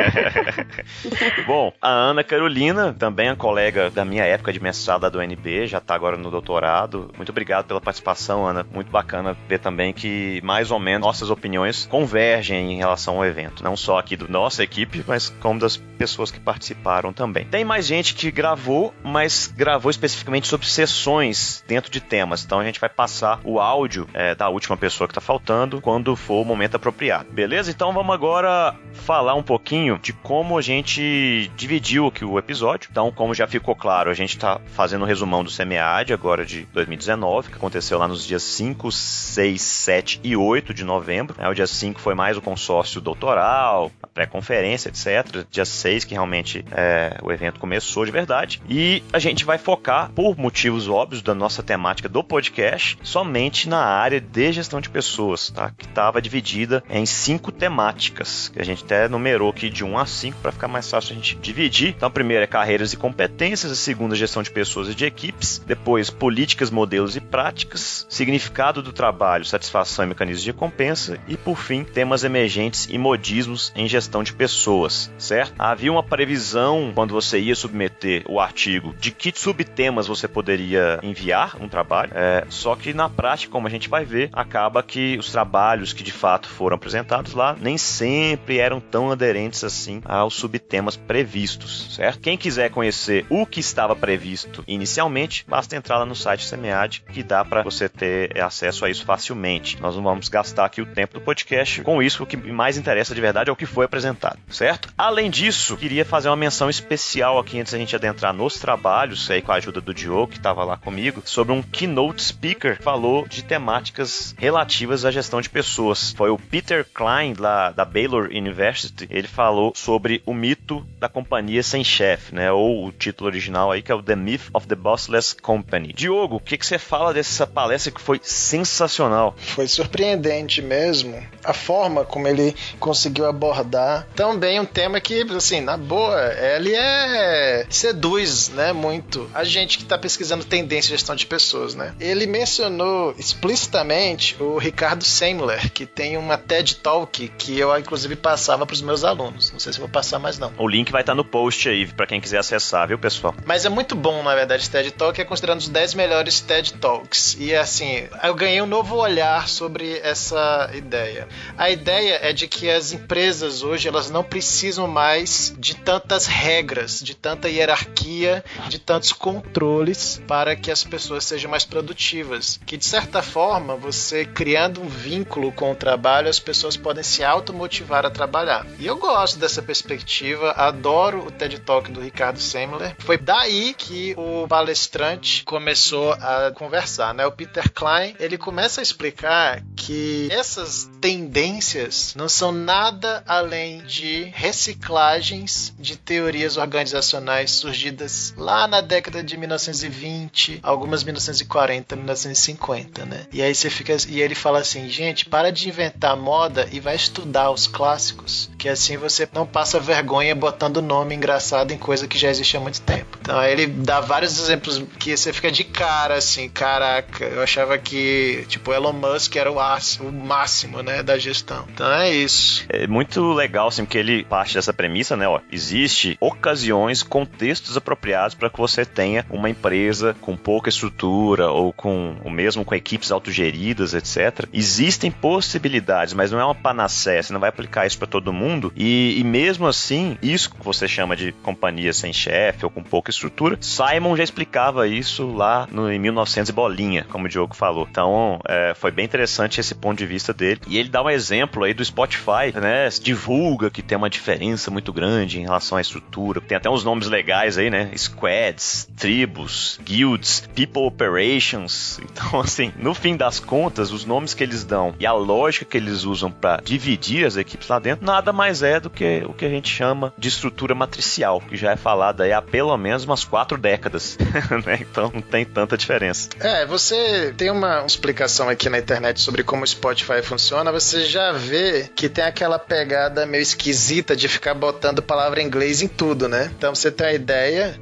Bom, 1.48 1.72
a 1.82 1.90
Ana 1.90 2.24
Carolina, 2.24 2.94
também 2.94 3.30
a 3.30 3.36
colega 3.36 3.90
da 3.90 4.04
minha 4.04 4.26
época 4.26 4.52
de 4.52 4.62
mestrado 4.62 5.10
do 5.10 5.20
UNB, 5.20 5.68
já 5.68 5.78
está 5.78 5.96
agora 5.96 6.18
no 6.18 6.30
doutorado. 6.30 7.12
Muito 7.16 7.30
obrigado 7.30 7.66
pela 7.66 7.80
participação, 7.80 8.46
Ana. 8.46 8.66
Muito 8.74 8.92
bacana 8.92 9.38
ver 9.48 9.60
também 9.60 9.94
que 9.94 10.08
mais 10.44 10.72
ou 10.72 10.80
menos 10.80 11.06
nossas 11.06 11.30
opiniões 11.30 11.86
convergem 11.86 12.74
em 12.74 12.78
relação 12.78 13.18
ao 13.18 13.26
evento. 13.26 13.64
Não 13.64 13.76
só 13.76 13.98
aqui 13.98 14.16
da 14.16 14.28
nossa 14.28 14.64
equipe, 14.64 15.04
mas 15.08 15.30
como 15.40 15.60
das 15.60 15.78
pessoas 15.78 16.32
que 16.32 16.40
participaram 16.40 17.12
também. 17.12 17.46
Tem 17.46 17.66
mais 17.66 17.88
gente 17.88 18.14
que 18.14 18.32
gravou, 18.32 18.94
mas 19.04 19.52
gravou 19.56 19.90
especificamente 19.90 20.48
sobre 20.48 20.68
sessões 20.68 21.64
dentro 21.68 21.92
de 21.92 22.00
temas. 22.00 22.44
Então 22.44 22.60
a 22.60 22.64
gente 22.64 22.80
vai 22.80 22.90
passar 22.90 23.40
o 23.44 23.60
áudio 23.60 24.08
é, 24.14 24.36
da 24.36 24.50
última 24.50 24.78
pessoa 24.78 25.08
que 25.08 25.12
está 25.12 25.22
faltando 25.22 25.82
quando 25.82 26.16
for 26.16 26.42
o 26.42 26.46
momento 26.46 26.76
apropriado. 26.76 27.32
Beleza? 27.32 27.72
Então 27.72 27.92
vamos 27.94 28.14
agora 28.14 28.76
falar 28.94 29.34
um 29.34 29.44
pouquinho 29.44 29.98
de 29.98 30.14
como 30.14 30.58
a 30.58 30.62
gente 30.62 31.50
dividiu 31.56 32.08
aqui 32.08 32.24
o 32.24 32.38
episódio. 32.38 32.90
Então, 32.92 33.12
como 33.12 33.34
já 33.34 33.48
ficou 33.48 33.76
claro, 33.76 34.10
a 34.10 34.14
gente 34.14 34.36
está 34.36 34.60
fazendo 34.68 35.04
um 35.04 35.08
resumão 35.08 35.44
do 35.44 35.52
CMEAD 35.52 36.14
agora 36.14 36.46
de 36.46 36.68
2019, 36.74 37.50
que 37.50 37.56
aconteceu 37.56 37.98
lá 37.98 38.08
nos 38.08 38.26
dias 38.26 38.44
5, 38.44 38.92
6, 38.92 39.62
7 39.62 40.07
e 40.24 40.36
8 40.36 40.74
de 40.74 40.84
novembro. 40.84 41.36
É, 41.38 41.48
o 41.48 41.54
dia 41.54 41.68
5 41.68 42.00
foi 42.00 42.16
mais 42.16 42.38
o 42.38 42.42
consórcio 42.42 43.02
doutoral, 43.02 43.92
a 44.02 44.08
pré-conferência, 44.08 44.90
etc. 44.90 45.46
Dia 45.50 45.66
6 45.66 46.06
que 46.06 46.14
realmente 46.14 46.64
é, 46.72 47.18
o 47.22 47.32
evento 47.32 47.60
começou 47.60 48.06
de 48.06 48.12
verdade. 48.12 48.62
E 48.70 49.04
a 49.12 49.20
gente 49.20 49.46
vai 49.46 49.58
focar, 49.58 50.12
por 50.12 50.38
motivos 50.38 50.88
óbvios 50.88 51.22
da 51.22 51.34
nossa 51.34 51.62
temática 51.62 52.08
do 52.08 52.24
podcast, 52.24 52.98
somente 53.04 53.68
na 53.68 53.84
área 53.84 54.22
de 54.22 54.52
gestão 54.52 54.80
de 54.80 54.90
pessoas, 54.90 55.50
tá? 55.50 55.72
que 55.78 55.86
estava 55.86 56.22
dividida 56.22 56.84
em 56.90 57.06
cinco 57.06 57.52
temáticas, 57.52 58.50
que 58.50 58.62
a 58.62 58.66
gente 58.66 58.84
até 58.84 59.08
numerou 59.08 59.50
aqui 59.50 59.70
de 59.70 59.84
1 59.84 59.98
a 59.98 60.06
5 60.06 60.40
para 60.42 60.52
ficar 60.52 60.68
mais 60.68 60.90
fácil 60.90 61.14
a 61.14 61.16
gente 61.16 61.36
dividir. 61.36 61.90
Então, 61.90 62.08
a 62.08 62.12
primeira 62.12 62.44
é 62.44 62.48
carreiras 62.48 62.94
e 62.94 62.98
competências, 62.98 63.72
a 63.72 63.76
segunda, 63.76 64.16
gestão 64.16 64.42
de 64.42 64.52
pessoas 64.52 64.90
e 64.90 64.96
de 64.96 65.06
equipes, 65.06 65.60
depois, 65.66 66.10
políticas, 66.10 66.70
modelos 66.70 67.16
e 67.16 67.22
práticas, 67.22 68.06
significado 68.10 68.82
do 68.82 68.94
trabalho, 68.94 69.46
satisfação 69.46 69.97
e 70.06 70.08
mecanismos 70.08 70.44
de 70.44 70.52
recompensa, 70.52 71.20
e 71.28 71.38
por 71.38 71.58
fim, 71.58 71.84
temas 71.84 72.24
emergentes 72.24 72.88
e 72.90 72.98
modismos 72.98 73.72
em 73.76 73.88
gestão 73.88 74.24
de 74.24 74.34
pessoas, 74.34 75.12
certo? 75.18 75.54
Havia 75.58 75.92
uma 75.92 76.04
previsão 76.04 76.92
quando 76.94 77.14
você 77.14 77.40
ia 77.40 77.56
submeter 77.56 78.24
o 78.28 78.40
artigo 78.40 78.94
de 79.00 79.12
que 79.12 79.32
subtemas 79.36 80.08
você 80.08 80.28
poderia 80.28 81.00
enviar 81.04 81.58
um 81.62 81.68
trabalho, 81.68 82.12
é, 82.14 82.46
só 82.50 82.76
que 82.76 82.94
na 82.94 83.10
prática, 83.10 83.52
como 83.52 83.68
a 83.68 83.70
gente 83.70 83.90
vai 83.90 84.06
ver, 84.06 84.30
acaba 84.34 84.84
que 84.84 85.18
os 85.18 85.32
trabalhos 85.32 85.94
que 85.94 86.04
de 86.04 86.12
fato 86.12 86.48
foram 86.48 86.76
apresentados 86.76 87.34
lá 87.34 87.56
nem 87.60 87.78
sempre 87.78 88.58
eram 88.58 88.80
tão 88.80 89.12
aderentes 89.12 89.64
assim 89.64 90.02
aos 90.06 90.36
subtemas 90.36 90.96
previstos, 90.96 91.96
certo? 91.96 92.20
Quem 92.20 92.38
quiser 92.38 92.70
conhecer 92.70 93.26
o 93.30 93.46
que 93.46 93.60
estava 93.60 93.96
previsto 93.96 94.64
inicialmente, 94.68 95.46
basta 95.48 95.76
entrar 95.76 95.98
lá 95.98 96.06
no 96.06 96.16
site 96.16 96.46
SEMEAD 96.46 97.04
que 97.12 97.24
dá 97.24 97.44
para 97.44 97.64
você 97.64 97.90
ter 97.90 98.40
acesso 98.42 98.86
a 98.86 98.90
isso 98.90 99.06
facilmente. 99.06 99.78
Nós 99.88 99.96
não 99.96 100.04
vamos 100.04 100.28
gastar 100.28 100.66
aqui 100.66 100.82
o 100.82 100.86
tempo 100.86 101.14
do 101.14 101.22
podcast 101.22 101.82
com 101.82 102.04
isso, 102.04 102.22
o 102.22 102.26
que 102.26 102.36
mais 102.36 102.78
interessa 102.78 103.16
de 103.16 103.22
verdade 103.22 103.50
é 103.50 103.54
o 103.54 103.56
que 103.56 103.66
foi 103.66 103.86
apresentado, 103.86 104.38
certo? 104.50 104.90
Além 104.98 105.30
disso, 105.30 105.78
queria 105.78 106.04
fazer 106.04 106.28
uma 106.28 106.36
menção 106.36 106.70
especial 106.70 107.40
aqui 107.40 107.58
antes 107.58 107.72
da 107.72 107.80
gente 107.80 107.96
adentrar 107.96 108.34
nos 108.34 108.60
trabalhos, 108.60 109.32
aí 109.32 109.42
com 109.42 109.54
a 109.54 109.56
ajuda 109.56 109.80
do 109.80 109.94
Diogo, 109.94 110.28
que 110.28 110.38
estava 110.38 110.66
lá 110.66 110.76
comigo, 110.76 111.22
sobre 111.24 111.54
um 111.54 111.62
keynote 111.62 112.22
speaker 112.22 112.76
que 112.76 112.84
falou 112.84 113.26
de 113.26 113.46
temáticas 113.46 114.36
relativas 114.38 115.06
à 115.06 115.12
gestão 115.12 115.40
de 115.40 115.50
pessoas. 115.50 116.12
Foi 116.12 116.30
o 116.30 116.38
Peter 116.38 116.86
Klein, 116.94 117.36
lá 117.40 117.72
da 117.72 117.86
Baylor 117.86 118.26
University. 118.26 119.08
Ele 119.10 119.28
falou 119.30 119.72
sobre 119.74 120.22
o 120.26 120.34
mito 120.34 120.86
da 121.00 121.08
companhia 121.08 121.64
sem 121.64 121.82
chefe, 121.82 122.36
né? 122.36 122.52
Ou 122.52 122.88
o 122.88 122.92
título 122.92 123.30
original 123.30 123.72
aí, 123.72 123.82
que 123.82 123.92
é 123.92 123.96
o 123.96 124.04
The 124.04 124.18
Myth 124.18 124.50
of 124.54 124.68
the 124.68 124.76
Bossless 124.76 125.34
Company. 125.34 125.94
Diogo, 125.94 126.36
o 126.36 126.40
que, 126.42 126.58
você 126.58 126.78
fala 126.78 127.14
dessa 127.14 127.48
palestra 127.48 127.90
que 127.90 128.02
foi 128.02 128.20
sensacional? 128.22 129.34
Foi 129.38 129.66
surpreendente 129.78 130.62
mesmo 130.62 131.24
a 131.44 131.54
forma 131.54 132.04
como 132.04 132.28
ele 132.28 132.56
conseguiu 132.80 133.26
abordar 133.26 134.08
também 134.16 134.60
um 134.60 134.66
tema 134.66 135.00
que, 135.00 135.22
assim, 135.36 135.62
na 135.62 135.78
boa, 135.78 136.34
ele 136.34 136.74
é 136.76 137.66
seduz, 137.70 138.50
né, 138.50 138.74
muito 138.74 139.30
a 139.34 139.44
gente 139.44 139.78
que 139.78 139.84
está 139.84 139.98
pesquisando 139.98 140.44
tendência 140.44 140.90
de 140.90 140.98
gestão 140.98 141.16
de 141.16 141.26
pessoas, 141.26 141.76
né? 141.76 141.94
Ele 142.00 142.26
mencionou 142.26 143.14
explicitamente 143.18 144.36
o 144.40 144.58
Ricardo 144.58 145.04
Semler, 145.04 145.72
que 145.72 145.86
tem 145.86 146.18
uma 146.18 146.38
TED 146.38 146.78
Talk 146.78 147.28
que 147.38 147.60
eu 147.60 147.78
inclusive 147.78 148.16
passava 148.16 148.66
para 148.66 148.74
os 148.74 148.82
meus 148.82 149.04
alunos. 149.04 149.52
Não 149.52 149.60
sei 149.60 149.74
se 149.74 149.80
vou 149.80 149.90
passar 149.90 150.18
mais 150.18 150.40
não. 150.40 150.52
O 150.58 150.68
link 150.68 150.92
vai 150.92 151.02
estar 151.02 151.14
no 151.14 151.24
post 151.24 151.70
aí 151.70 151.86
para 151.86 152.08
quem 152.08 152.20
quiser 152.20 152.40
acessar, 152.40 152.88
viu, 152.88 152.98
pessoal? 152.98 153.36
Mas 153.46 153.66
é 153.66 153.70
muito 153.70 153.96
bom, 153.96 154.24
na 154.24 154.34
verdade, 154.34 154.64
esse 154.64 154.72
TED 154.72 154.92
Talk 154.92 155.20
é 155.22 155.26
considerado 155.26 155.60
os 155.60 155.70
10 155.70 155.94
melhores 155.94 156.42
TED 156.42 156.74
Talks. 156.74 157.38
E 157.40 157.54
assim, 157.54 158.08
eu 158.24 158.34
ganhei 158.34 158.62
um 158.62 158.66
novo 158.66 158.96
olhar 158.96 159.48
sobre 159.48 159.67
essa 160.02 160.70
ideia. 160.74 161.28
A 161.58 161.70
ideia 161.70 162.20
é 162.22 162.34
de 162.34 162.48
que 162.48 162.70
as 162.70 162.92
empresas 162.92 163.64
hoje 163.64 163.88
elas 163.88 164.10
não 164.10 164.24
precisam 164.24 164.88
mais 164.88 165.54
de 165.58 165.76
tantas 165.76 166.26
regras, 166.26 167.02
de 167.02 167.16
tanta 167.16 167.50
hierarquia, 167.50 168.44
de 168.70 168.80
tantos 168.80 169.12
controles 169.12 170.22
para 170.28 170.56
que 170.56 170.72
as 170.72 170.84
pessoas 170.84 171.26
sejam 171.26 171.50
mais 171.50 171.66
produtivas. 171.66 172.60
Que 172.66 172.78
de 172.78 172.86
certa 172.86 173.22
forma, 173.22 173.76
você 173.76 174.26
criando 174.26 174.82
um 174.82 174.88
vínculo 174.88 175.52
com 175.52 175.72
o 175.72 175.76
trabalho, 175.76 176.30
as 176.30 176.40
pessoas 176.40 176.78
podem 176.78 177.04
se 177.04 177.24
automotivar 177.24 178.06
a 178.06 178.10
trabalhar. 178.10 178.66
E 178.80 178.86
eu 178.86 178.98
gosto 178.98 179.40
dessa 179.40 179.62
perspectiva, 179.62 180.52
adoro 180.52 181.26
o 181.26 181.32
TED 181.32 181.60
Talk 181.60 181.92
do 181.92 182.02
Ricardo 182.02 182.40
Semler. 182.40 182.96
Foi 183.00 183.18
daí 183.18 183.74
que 183.74 184.14
o 184.18 184.48
palestrante 184.48 185.44
começou 185.44 186.14
a 186.14 186.52
conversar, 186.54 187.14
né? 187.14 187.26
O 187.26 187.32
Peter 187.32 187.72
Klein, 187.72 188.16
ele 188.20 188.38
começa 188.38 188.82
a 188.82 188.84
explicar 188.84 189.57
que 189.76 190.28
essas 190.32 190.90
tendências 191.00 192.14
não 192.16 192.28
são 192.28 192.52
nada 192.52 193.24
além 193.28 193.84
de 193.84 194.32
reciclagens 194.34 195.74
de 195.80 195.96
teorias 195.96 196.58
organizacionais 196.58 197.52
surgidas 197.52 198.34
lá 198.38 198.68
na 198.68 198.82
década 198.82 199.24
de 199.24 199.38
1920, 199.38 200.60
algumas 200.62 201.04
1940, 201.04 201.96
1950, 201.96 203.06
né? 203.06 203.26
E 203.32 203.42
aí 203.42 203.54
você 203.54 203.70
fica 203.70 203.96
e 204.08 204.22
ele 204.22 204.36
fala 204.36 204.60
assim, 204.60 204.90
gente, 204.90 205.26
para 205.26 205.52
de 205.52 205.70
inventar 205.70 206.16
moda 206.18 206.68
e 206.72 206.80
vai 206.80 206.96
estudar 206.96 207.52
os 207.52 207.68
clássicos, 207.68 208.50
que 208.58 208.68
assim 208.68 208.98
você 208.98 209.28
não 209.34 209.46
passa 209.46 209.80
vergonha 209.80 210.36
botando 210.36 210.82
nome 210.82 211.16
engraçado 211.16 211.72
em 211.72 211.78
coisa 211.78 212.08
que 212.08 212.18
já 212.18 212.30
existe 212.30 212.58
há 212.58 212.60
muito 212.60 212.82
tempo. 212.82 213.18
Então 213.22 213.38
aí 213.38 213.52
ele 213.52 213.68
dá 213.68 214.00
vários 214.00 214.40
exemplos 214.40 214.82
que 215.00 215.16
você 215.16 215.32
fica 215.32 215.52
de 215.52 215.64
cara, 215.64 216.16
assim, 216.16 216.50
caraca, 216.50 217.26
eu 217.26 217.42
achava 217.42 217.78
que, 217.78 218.46
tipo, 218.48 218.72
Elon 218.74 218.94
Musk 218.94 219.36
era 219.38 219.52
o, 219.52 219.58
o 219.58 220.12
máximo, 220.12 220.82
né, 220.82 221.04
da 221.04 221.18
gestão. 221.18 221.66
Então 221.74 221.92
é 221.92 222.12
isso. 222.12 222.66
É 222.70 222.88
muito 222.88 223.34
legal, 223.34 223.68
assim, 223.68 223.86
porque 223.86 223.98
ele 223.98 224.24
parte 224.24 224.56
dessa 224.56 224.74
premissa, 224.74 225.16
né, 225.16 225.28
ó, 225.28 225.40
existe 225.52 226.18
ocasiões, 226.20 227.04
contextos 227.04 227.78
apropriados 227.78 228.36
para 228.36 228.50
que 228.50 228.58
você 228.58 228.86
tenha 228.86 229.26
uma 229.30 229.50
empresa 229.50 230.16
com 230.22 230.36
pouca 230.36 230.70
estrutura 230.70 231.50
ou 231.50 231.72
com 231.72 232.16
o 232.24 232.30
mesmo 232.30 232.66
com 232.66 232.76
equipes 232.76 233.12
autogeridas, 233.12 233.94
etc. 233.94 234.48
Existem 234.54 235.12
possibilidades, 235.12 236.14
mas 236.14 236.32
não 236.32 236.40
é 236.40 236.46
uma 236.46 236.56
panaceia, 236.56 237.22
você 237.22 237.34
não 237.34 237.40
vai 237.40 237.50
aplicar 237.50 237.86
isso 237.86 237.98
para 237.98 238.08
todo 238.08 238.34
mundo 238.34 238.72
e, 238.76 239.20
e 239.20 239.24
mesmo 239.24 239.68
assim, 239.68 240.18
isso 240.22 240.50
que 240.50 240.64
você 240.64 240.88
chama 240.88 241.16
de 241.16 241.32
companhia 241.32 241.94
sem 241.94 242.12
chefe 242.12 242.66
ou 242.66 242.72
com 242.72 242.84
pouca 242.84 243.12
estrutura, 243.12 243.58
Simon 243.62 244.16
já 244.16 244.24
explicava 244.24 244.88
isso 244.88 245.32
lá 245.32 245.68
no, 245.72 245.92
em 245.92 246.00
1900 246.00 246.50
e 246.50 246.54
bolinha, 246.54 247.06
como 247.10 247.26
o 247.26 247.30
Diogo 247.30 247.56
falou. 247.56 247.88
Então, 247.90 248.40
é, 248.48 248.74
foi 248.76 248.92
bem 248.92 249.06
interessante 249.06 249.27
esse 249.60 249.76
ponto 249.76 249.98
de 249.98 250.06
vista 250.06 250.34
dele. 250.34 250.62
E 250.68 250.78
ele 250.78 250.90
dá 250.90 251.04
um 251.04 251.10
exemplo 251.10 251.64
aí 251.64 251.74
do 251.74 251.84
Spotify, 251.84 252.54
né? 252.56 252.90
Divulga 253.02 253.70
que 253.70 253.82
tem 253.82 253.98
uma 253.98 254.10
diferença 254.10 254.72
muito 254.72 254.92
grande 254.92 255.40
em 255.40 255.44
relação 255.44 255.78
à 255.78 255.82
estrutura. 255.82 256.42
Tem 256.42 256.58
até 256.58 256.70
uns 256.70 256.84
nomes 256.84 257.08
legais 257.08 257.58
aí, 257.58 257.70
né? 257.70 257.92
Squads, 257.96 258.88
tribos, 258.96 259.80
guilds, 259.84 260.48
people 260.56 260.84
operations. 260.84 262.00
Então, 262.18 262.40
assim, 262.40 262.74
no 262.78 262.96
fim 262.96 263.16
das 263.16 263.40
contas, 263.40 263.92
os 263.92 264.04
nomes 264.04 264.34
que 264.34 264.44
eles 264.44 264.64
dão 264.64 264.96
e 265.00 265.06
a 265.06 265.14
lógica 265.14 265.66
que 265.66 265.78
eles 265.78 266.04
usam 266.04 266.32
para 266.32 266.62
dividir 266.64 267.26
as 267.26 267.38
equipes 267.38 267.68
lá 267.68 267.78
dentro, 267.78 268.06
nada 268.06 268.34
mais 268.34 268.64
é 268.64 268.80
do 268.80 268.90
que 268.90 269.24
o 269.28 269.34
que 269.34 269.46
a 269.46 269.50
gente 269.50 269.70
chama 269.70 270.12
de 270.18 270.28
estrutura 270.28 270.74
matricial, 270.74 271.40
que 271.40 271.56
já 271.56 271.72
é 271.72 271.76
falada 271.76 272.24
aí 272.24 272.34
há 272.34 272.42
pelo 272.42 272.76
menos 272.78 273.04
umas 273.04 273.24
quatro 273.24 273.58
décadas, 273.58 274.18
né? 274.66 274.80
Então 274.82 275.12
não 275.14 275.22
tem 275.22 275.46
tanta 275.46 275.78
diferença. 275.78 276.30
É, 276.40 276.66
você 276.66 277.34
tem 277.38 277.52
uma 277.52 277.86
explicação 277.86 278.50
aqui 278.50 278.70
na 278.70 278.80
internet 278.80 279.17
sobre 279.18 279.44
como 279.44 279.64
o 279.64 279.68
Spotify 279.68 280.22
funciona, 280.22 280.72
você 280.72 281.06
já 281.06 281.32
vê 281.32 281.90
que 281.96 282.08
tem 282.08 282.24
aquela 282.24 282.60
pegada 282.60 283.26
meio 283.26 283.42
esquisita 283.42 284.16
de 284.16 284.28
ficar 284.28 284.54
botando 284.54 285.02
palavra 285.02 285.42
em 285.42 285.46
inglês 285.46 285.82
em 285.82 285.88
tudo, 285.88 286.28
né? 286.28 286.52
Então 286.56 286.74
você 286.74 286.92
tem 286.92 287.08
a 287.08 287.14
ideia, 287.14 287.80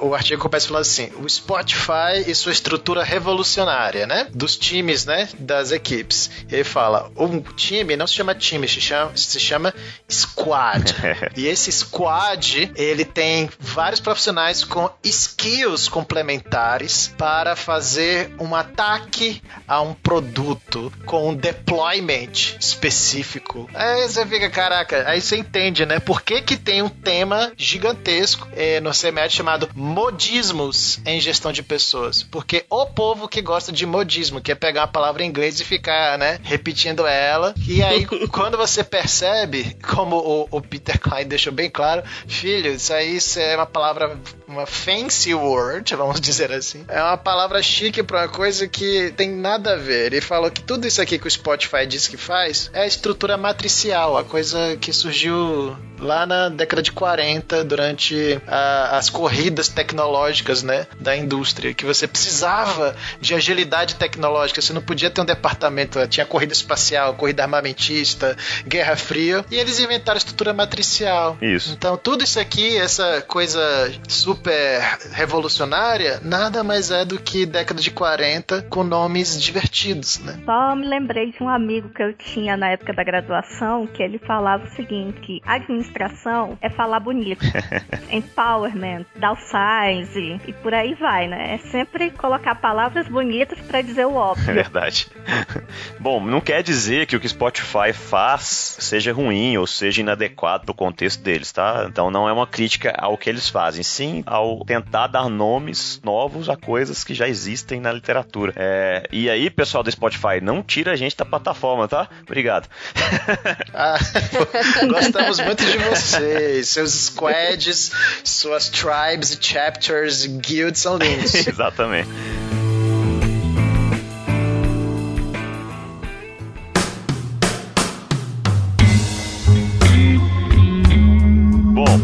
uh, 0.00 0.06
o 0.06 0.14
artigo 0.14 0.40
começa 0.40 0.68
falando 0.68 0.82
assim: 0.82 1.10
o 1.16 1.28
Spotify 1.28 2.24
e 2.26 2.34
sua 2.34 2.52
estrutura 2.52 3.02
revolucionária, 3.02 4.06
né? 4.06 4.28
Dos 4.32 4.56
times, 4.56 5.04
né? 5.04 5.28
Das 5.38 5.72
equipes. 5.72 6.30
E 6.48 6.54
ele 6.54 6.64
fala: 6.64 7.10
um 7.16 7.40
time 7.40 7.96
não 7.96 8.06
se 8.06 8.14
chama 8.14 8.34
time, 8.34 8.68
se 8.68 8.80
chama, 8.80 9.16
se 9.16 9.40
chama 9.40 9.74
squad. 10.08 10.94
e 11.36 11.46
esse 11.46 11.72
squad, 11.72 12.70
ele 12.76 13.04
tem 13.04 13.50
vários 13.58 14.00
profissionais 14.00 14.62
com 14.62 14.88
skills 15.02 15.88
complementares 15.88 17.12
para 17.18 17.56
fazer 17.56 18.30
um 18.38 18.54
ataque 18.54 19.42
a 19.66 19.80
um 19.80 19.92
produto 19.92 20.75
com 21.04 21.30
um 21.30 21.34
deployment 21.34 22.56
específico. 22.60 23.68
Aí 23.74 24.08
você 24.08 24.24
fica, 24.26 24.48
caraca, 24.50 25.04
aí 25.08 25.20
você 25.20 25.36
entende, 25.36 25.84
né? 25.84 25.98
Por 25.98 26.22
que, 26.22 26.40
que 26.42 26.56
tem 26.56 26.82
um 26.82 26.88
tema 26.88 27.52
gigantesco 27.56 28.48
é, 28.54 28.80
no 28.80 28.90
CMED 28.90 29.32
chamado 29.32 29.68
modismos 29.74 31.00
em 31.04 31.20
gestão 31.20 31.52
de 31.52 31.62
pessoas? 31.62 32.22
Porque 32.22 32.64
o 32.70 32.86
povo 32.86 33.28
que 33.28 33.42
gosta 33.42 33.72
de 33.72 33.86
modismo, 33.86 34.40
que 34.40 34.52
é 34.52 34.54
pegar 34.54 34.82
uma 34.82 34.88
palavra 34.88 35.24
em 35.24 35.28
inglês 35.28 35.60
e 35.60 35.64
ficar, 35.64 36.18
né, 36.18 36.38
repetindo 36.42 37.06
ela. 37.06 37.54
E 37.66 37.82
aí, 37.82 38.06
quando 38.30 38.56
você 38.56 38.84
percebe, 38.84 39.76
como 39.82 40.16
o, 40.16 40.48
o 40.50 40.60
Peter 40.60 40.98
Klein 41.00 41.26
deixou 41.26 41.52
bem 41.52 41.70
claro, 41.70 42.02
filho, 42.26 42.72
isso 42.72 42.92
aí 42.92 43.16
isso 43.16 43.40
é 43.40 43.56
uma 43.56 43.66
palavra, 43.66 44.18
uma 44.46 44.66
fancy 44.66 45.34
word, 45.34 45.94
vamos 45.94 46.20
dizer 46.20 46.52
assim. 46.52 46.84
É 46.88 47.02
uma 47.02 47.16
palavra 47.16 47.62
chique 47.62 48.02
para 48.02 48.22
uma 48.22 48.28
coisa 48.28 48.68
que 48.68 49.12
tem 49.16 49.30
nada 49.30 49.74
a 49.74 49.76
ver. 49.76 50.12
Ele 50.12 50.20
falou 50.20 50.50
que 50.50 50.62
tudo 50.66 50.86
isso 50.86 51.00
aqui 51.00 51.18
que 51.18 51.26
o 51.26 51.30
Spotify 51.30 51.86
diz 51.86 52.08
que 52.08 52.16
faz 52.16 52.70
é 52.72 52.82
a 52.82 52.86
estrutura 52.86 53.36
matricial, 53.36 54.16
a 54.16 54.24
coisa 54.24 54.76
que 54.80 54.92
surgiu 54.92 55.76
lá 55.98 56.26
na 56.26 56.48
década 56.48 56.82
de 56.82 56.92
40, 56.92 57.64
durante 57.64 58.40
a, 58.46 58.98
as 58.98 59.08
corridas 59.08 59.68
tecnológicas 59.68 60.62
né, 60.62 60.86
da 61.00 61.16
indústria, 61.16 61.72
que 61.72 61.84
você 61.84 62.06
precisava 62.06 62.94
de 63.20 63.34
agilidade 63.34 63.94
tecnológica, 63.94 64.60
você 64.60 64.72
não 64.72 64.82
podia 64.82 65.10
ter 65.10 65.20
um 65.20 65.24
departamento, 65.24 66.06
tinha 66.08 66.26
corrida 66.26 66.52
espacial, 66.52 67.14
corrida 67.14 67.42
armamentista, 67.42 68.36
guerra 68.66 68.96
fria, 68.96 69.44
e 69.50 69.56
eles 69.56 69.78
inventaram 69.78 70.16
a 70.16 70.18
estrutura 70.18 70.52
matricial. 70.52 71.38
Isso. 71.40 71.72
Então, 71.72 71.96
tudo 71.96 72.24
isso 72.24 72.38
aqui, 72.38 72.76
essa 72.76 73.22
coisa 73.22 73.60
super 74.08 74.80
revolucionária, 75.12 76.20
nada 76.22 76.62
mais 76.62 76.90
é 76.90 77.04
do 77.04 77.18
que 77.18 77.46
década 77.46 77.80
de 77.80 77.90
40 77.90 78.62
com 78.68 78.84
nomes 78.84 79.40
divertidos, 79.40 80.18
né? 80.18 80.38
Só 80.44 80.55
me 80.76 80.86
lembrei 80.86 81.32
de 81.32 81.42
um 81.42 81.48
amigo 81.48 81.88
que 81.90 82.02
eu 82.02 82.12
tinha 82.12 82.56
na 82.56 82.70
época 82.70 82.92
da 82.92 83.02
graduação, 83.02 83.86
que 83.86 84.02
ele 84.02 84.18
falava 84.18 84.64
o 84.64 84.70
seguinte, 84.70 85.20
que 85.20 85.42
administração 85.44 86.56
é 86.60 86.70
falar 86.70 87.00
bonito. 87.00 87.44
Empowerment, 88.10 89.06
downsize 89.16 90.40
e 90.46 90.52
por 90.52 90.74
aí 90.74 90.94
vai, 90.94 91.28
né? 91.28 91.54
É 91.54 91.58
sempre 91.58 92.10
colocar 92.10 92.54
palavras 92.56 93.08
bonitas 93.08 93.60
para 93.60 93.82
dizer 93.82 94.06
o 94.06 94.14
óbvio. 94.14 94.50
É 94.50 94.54
verdade. 94.54 95.08
Bom, 95.98 96.20
não 96.20 96.40
quer 96.40 96.62
dizer 96.62 97.06
que 97.06 97.16
o 97.16 97.20
que 97.20 97.28
Spotify 97.28 97.92
faz 97.92 98.76
seja 98.80 99.12
ruim 99.12 99.56
ou 99.56 99.66
seja 99.66 100.00
inadequado 100.00 100.64
pro 100.64 100.74
contexto 100.74 101.22
deles, 101.22 101.52
tá? 101.52 101.86
Então 101.88 102.10
não 102.10 102.28
é 102.28 102.32
uma 102.32 102.46
crítica 102.46 102.94
ao 102.96 103.16
que 103.18 103.28
eles 103.28 103.48
fazem, 103.48 103.82
sim 103.82 104.22
ao 104.26 104.64
tentar 104.64 105.06
dar 105.06 105.28
nomes 105.28 106.00
novos 106.04 106.48
a 106.48 106.56
coisas 106.56 107.04
que 107.04 107.14
já 107.14 107.28
existem 107.28 107.80
na 107.80 107.92
literatura. 107.92 108.52
É, 108.56 109.08
e 109.12 109.28
aí, 109.30 109.50
pessoal 109.50 109.82
do 109.82 109.90
Spotify, 109.90 110.40
não 110.46 110.62
tira 110.62 110.92
a 110.92 110.96
gente 110.96 111.16
da 111.16 111.24
plataforma, 111.24 111.88
tá? 111.88 112.08
Obrigado. 112.22 112.68
Ah, 113.78 113.98
gostamos 114.88 115.38
muito 115.40 115.62
de 115.62 115.76
vocês. 115.76 116.68
Seus 116.68 116.92
squads, 116.92 117.92
suas 118.24 118.70
tribes 118.70 119.36
chapters 119.38 120.24
guilds 120.24 120.80
são 120.80 120.96
lindos. 120.96 121.34
Exatamente. 121.46 122.08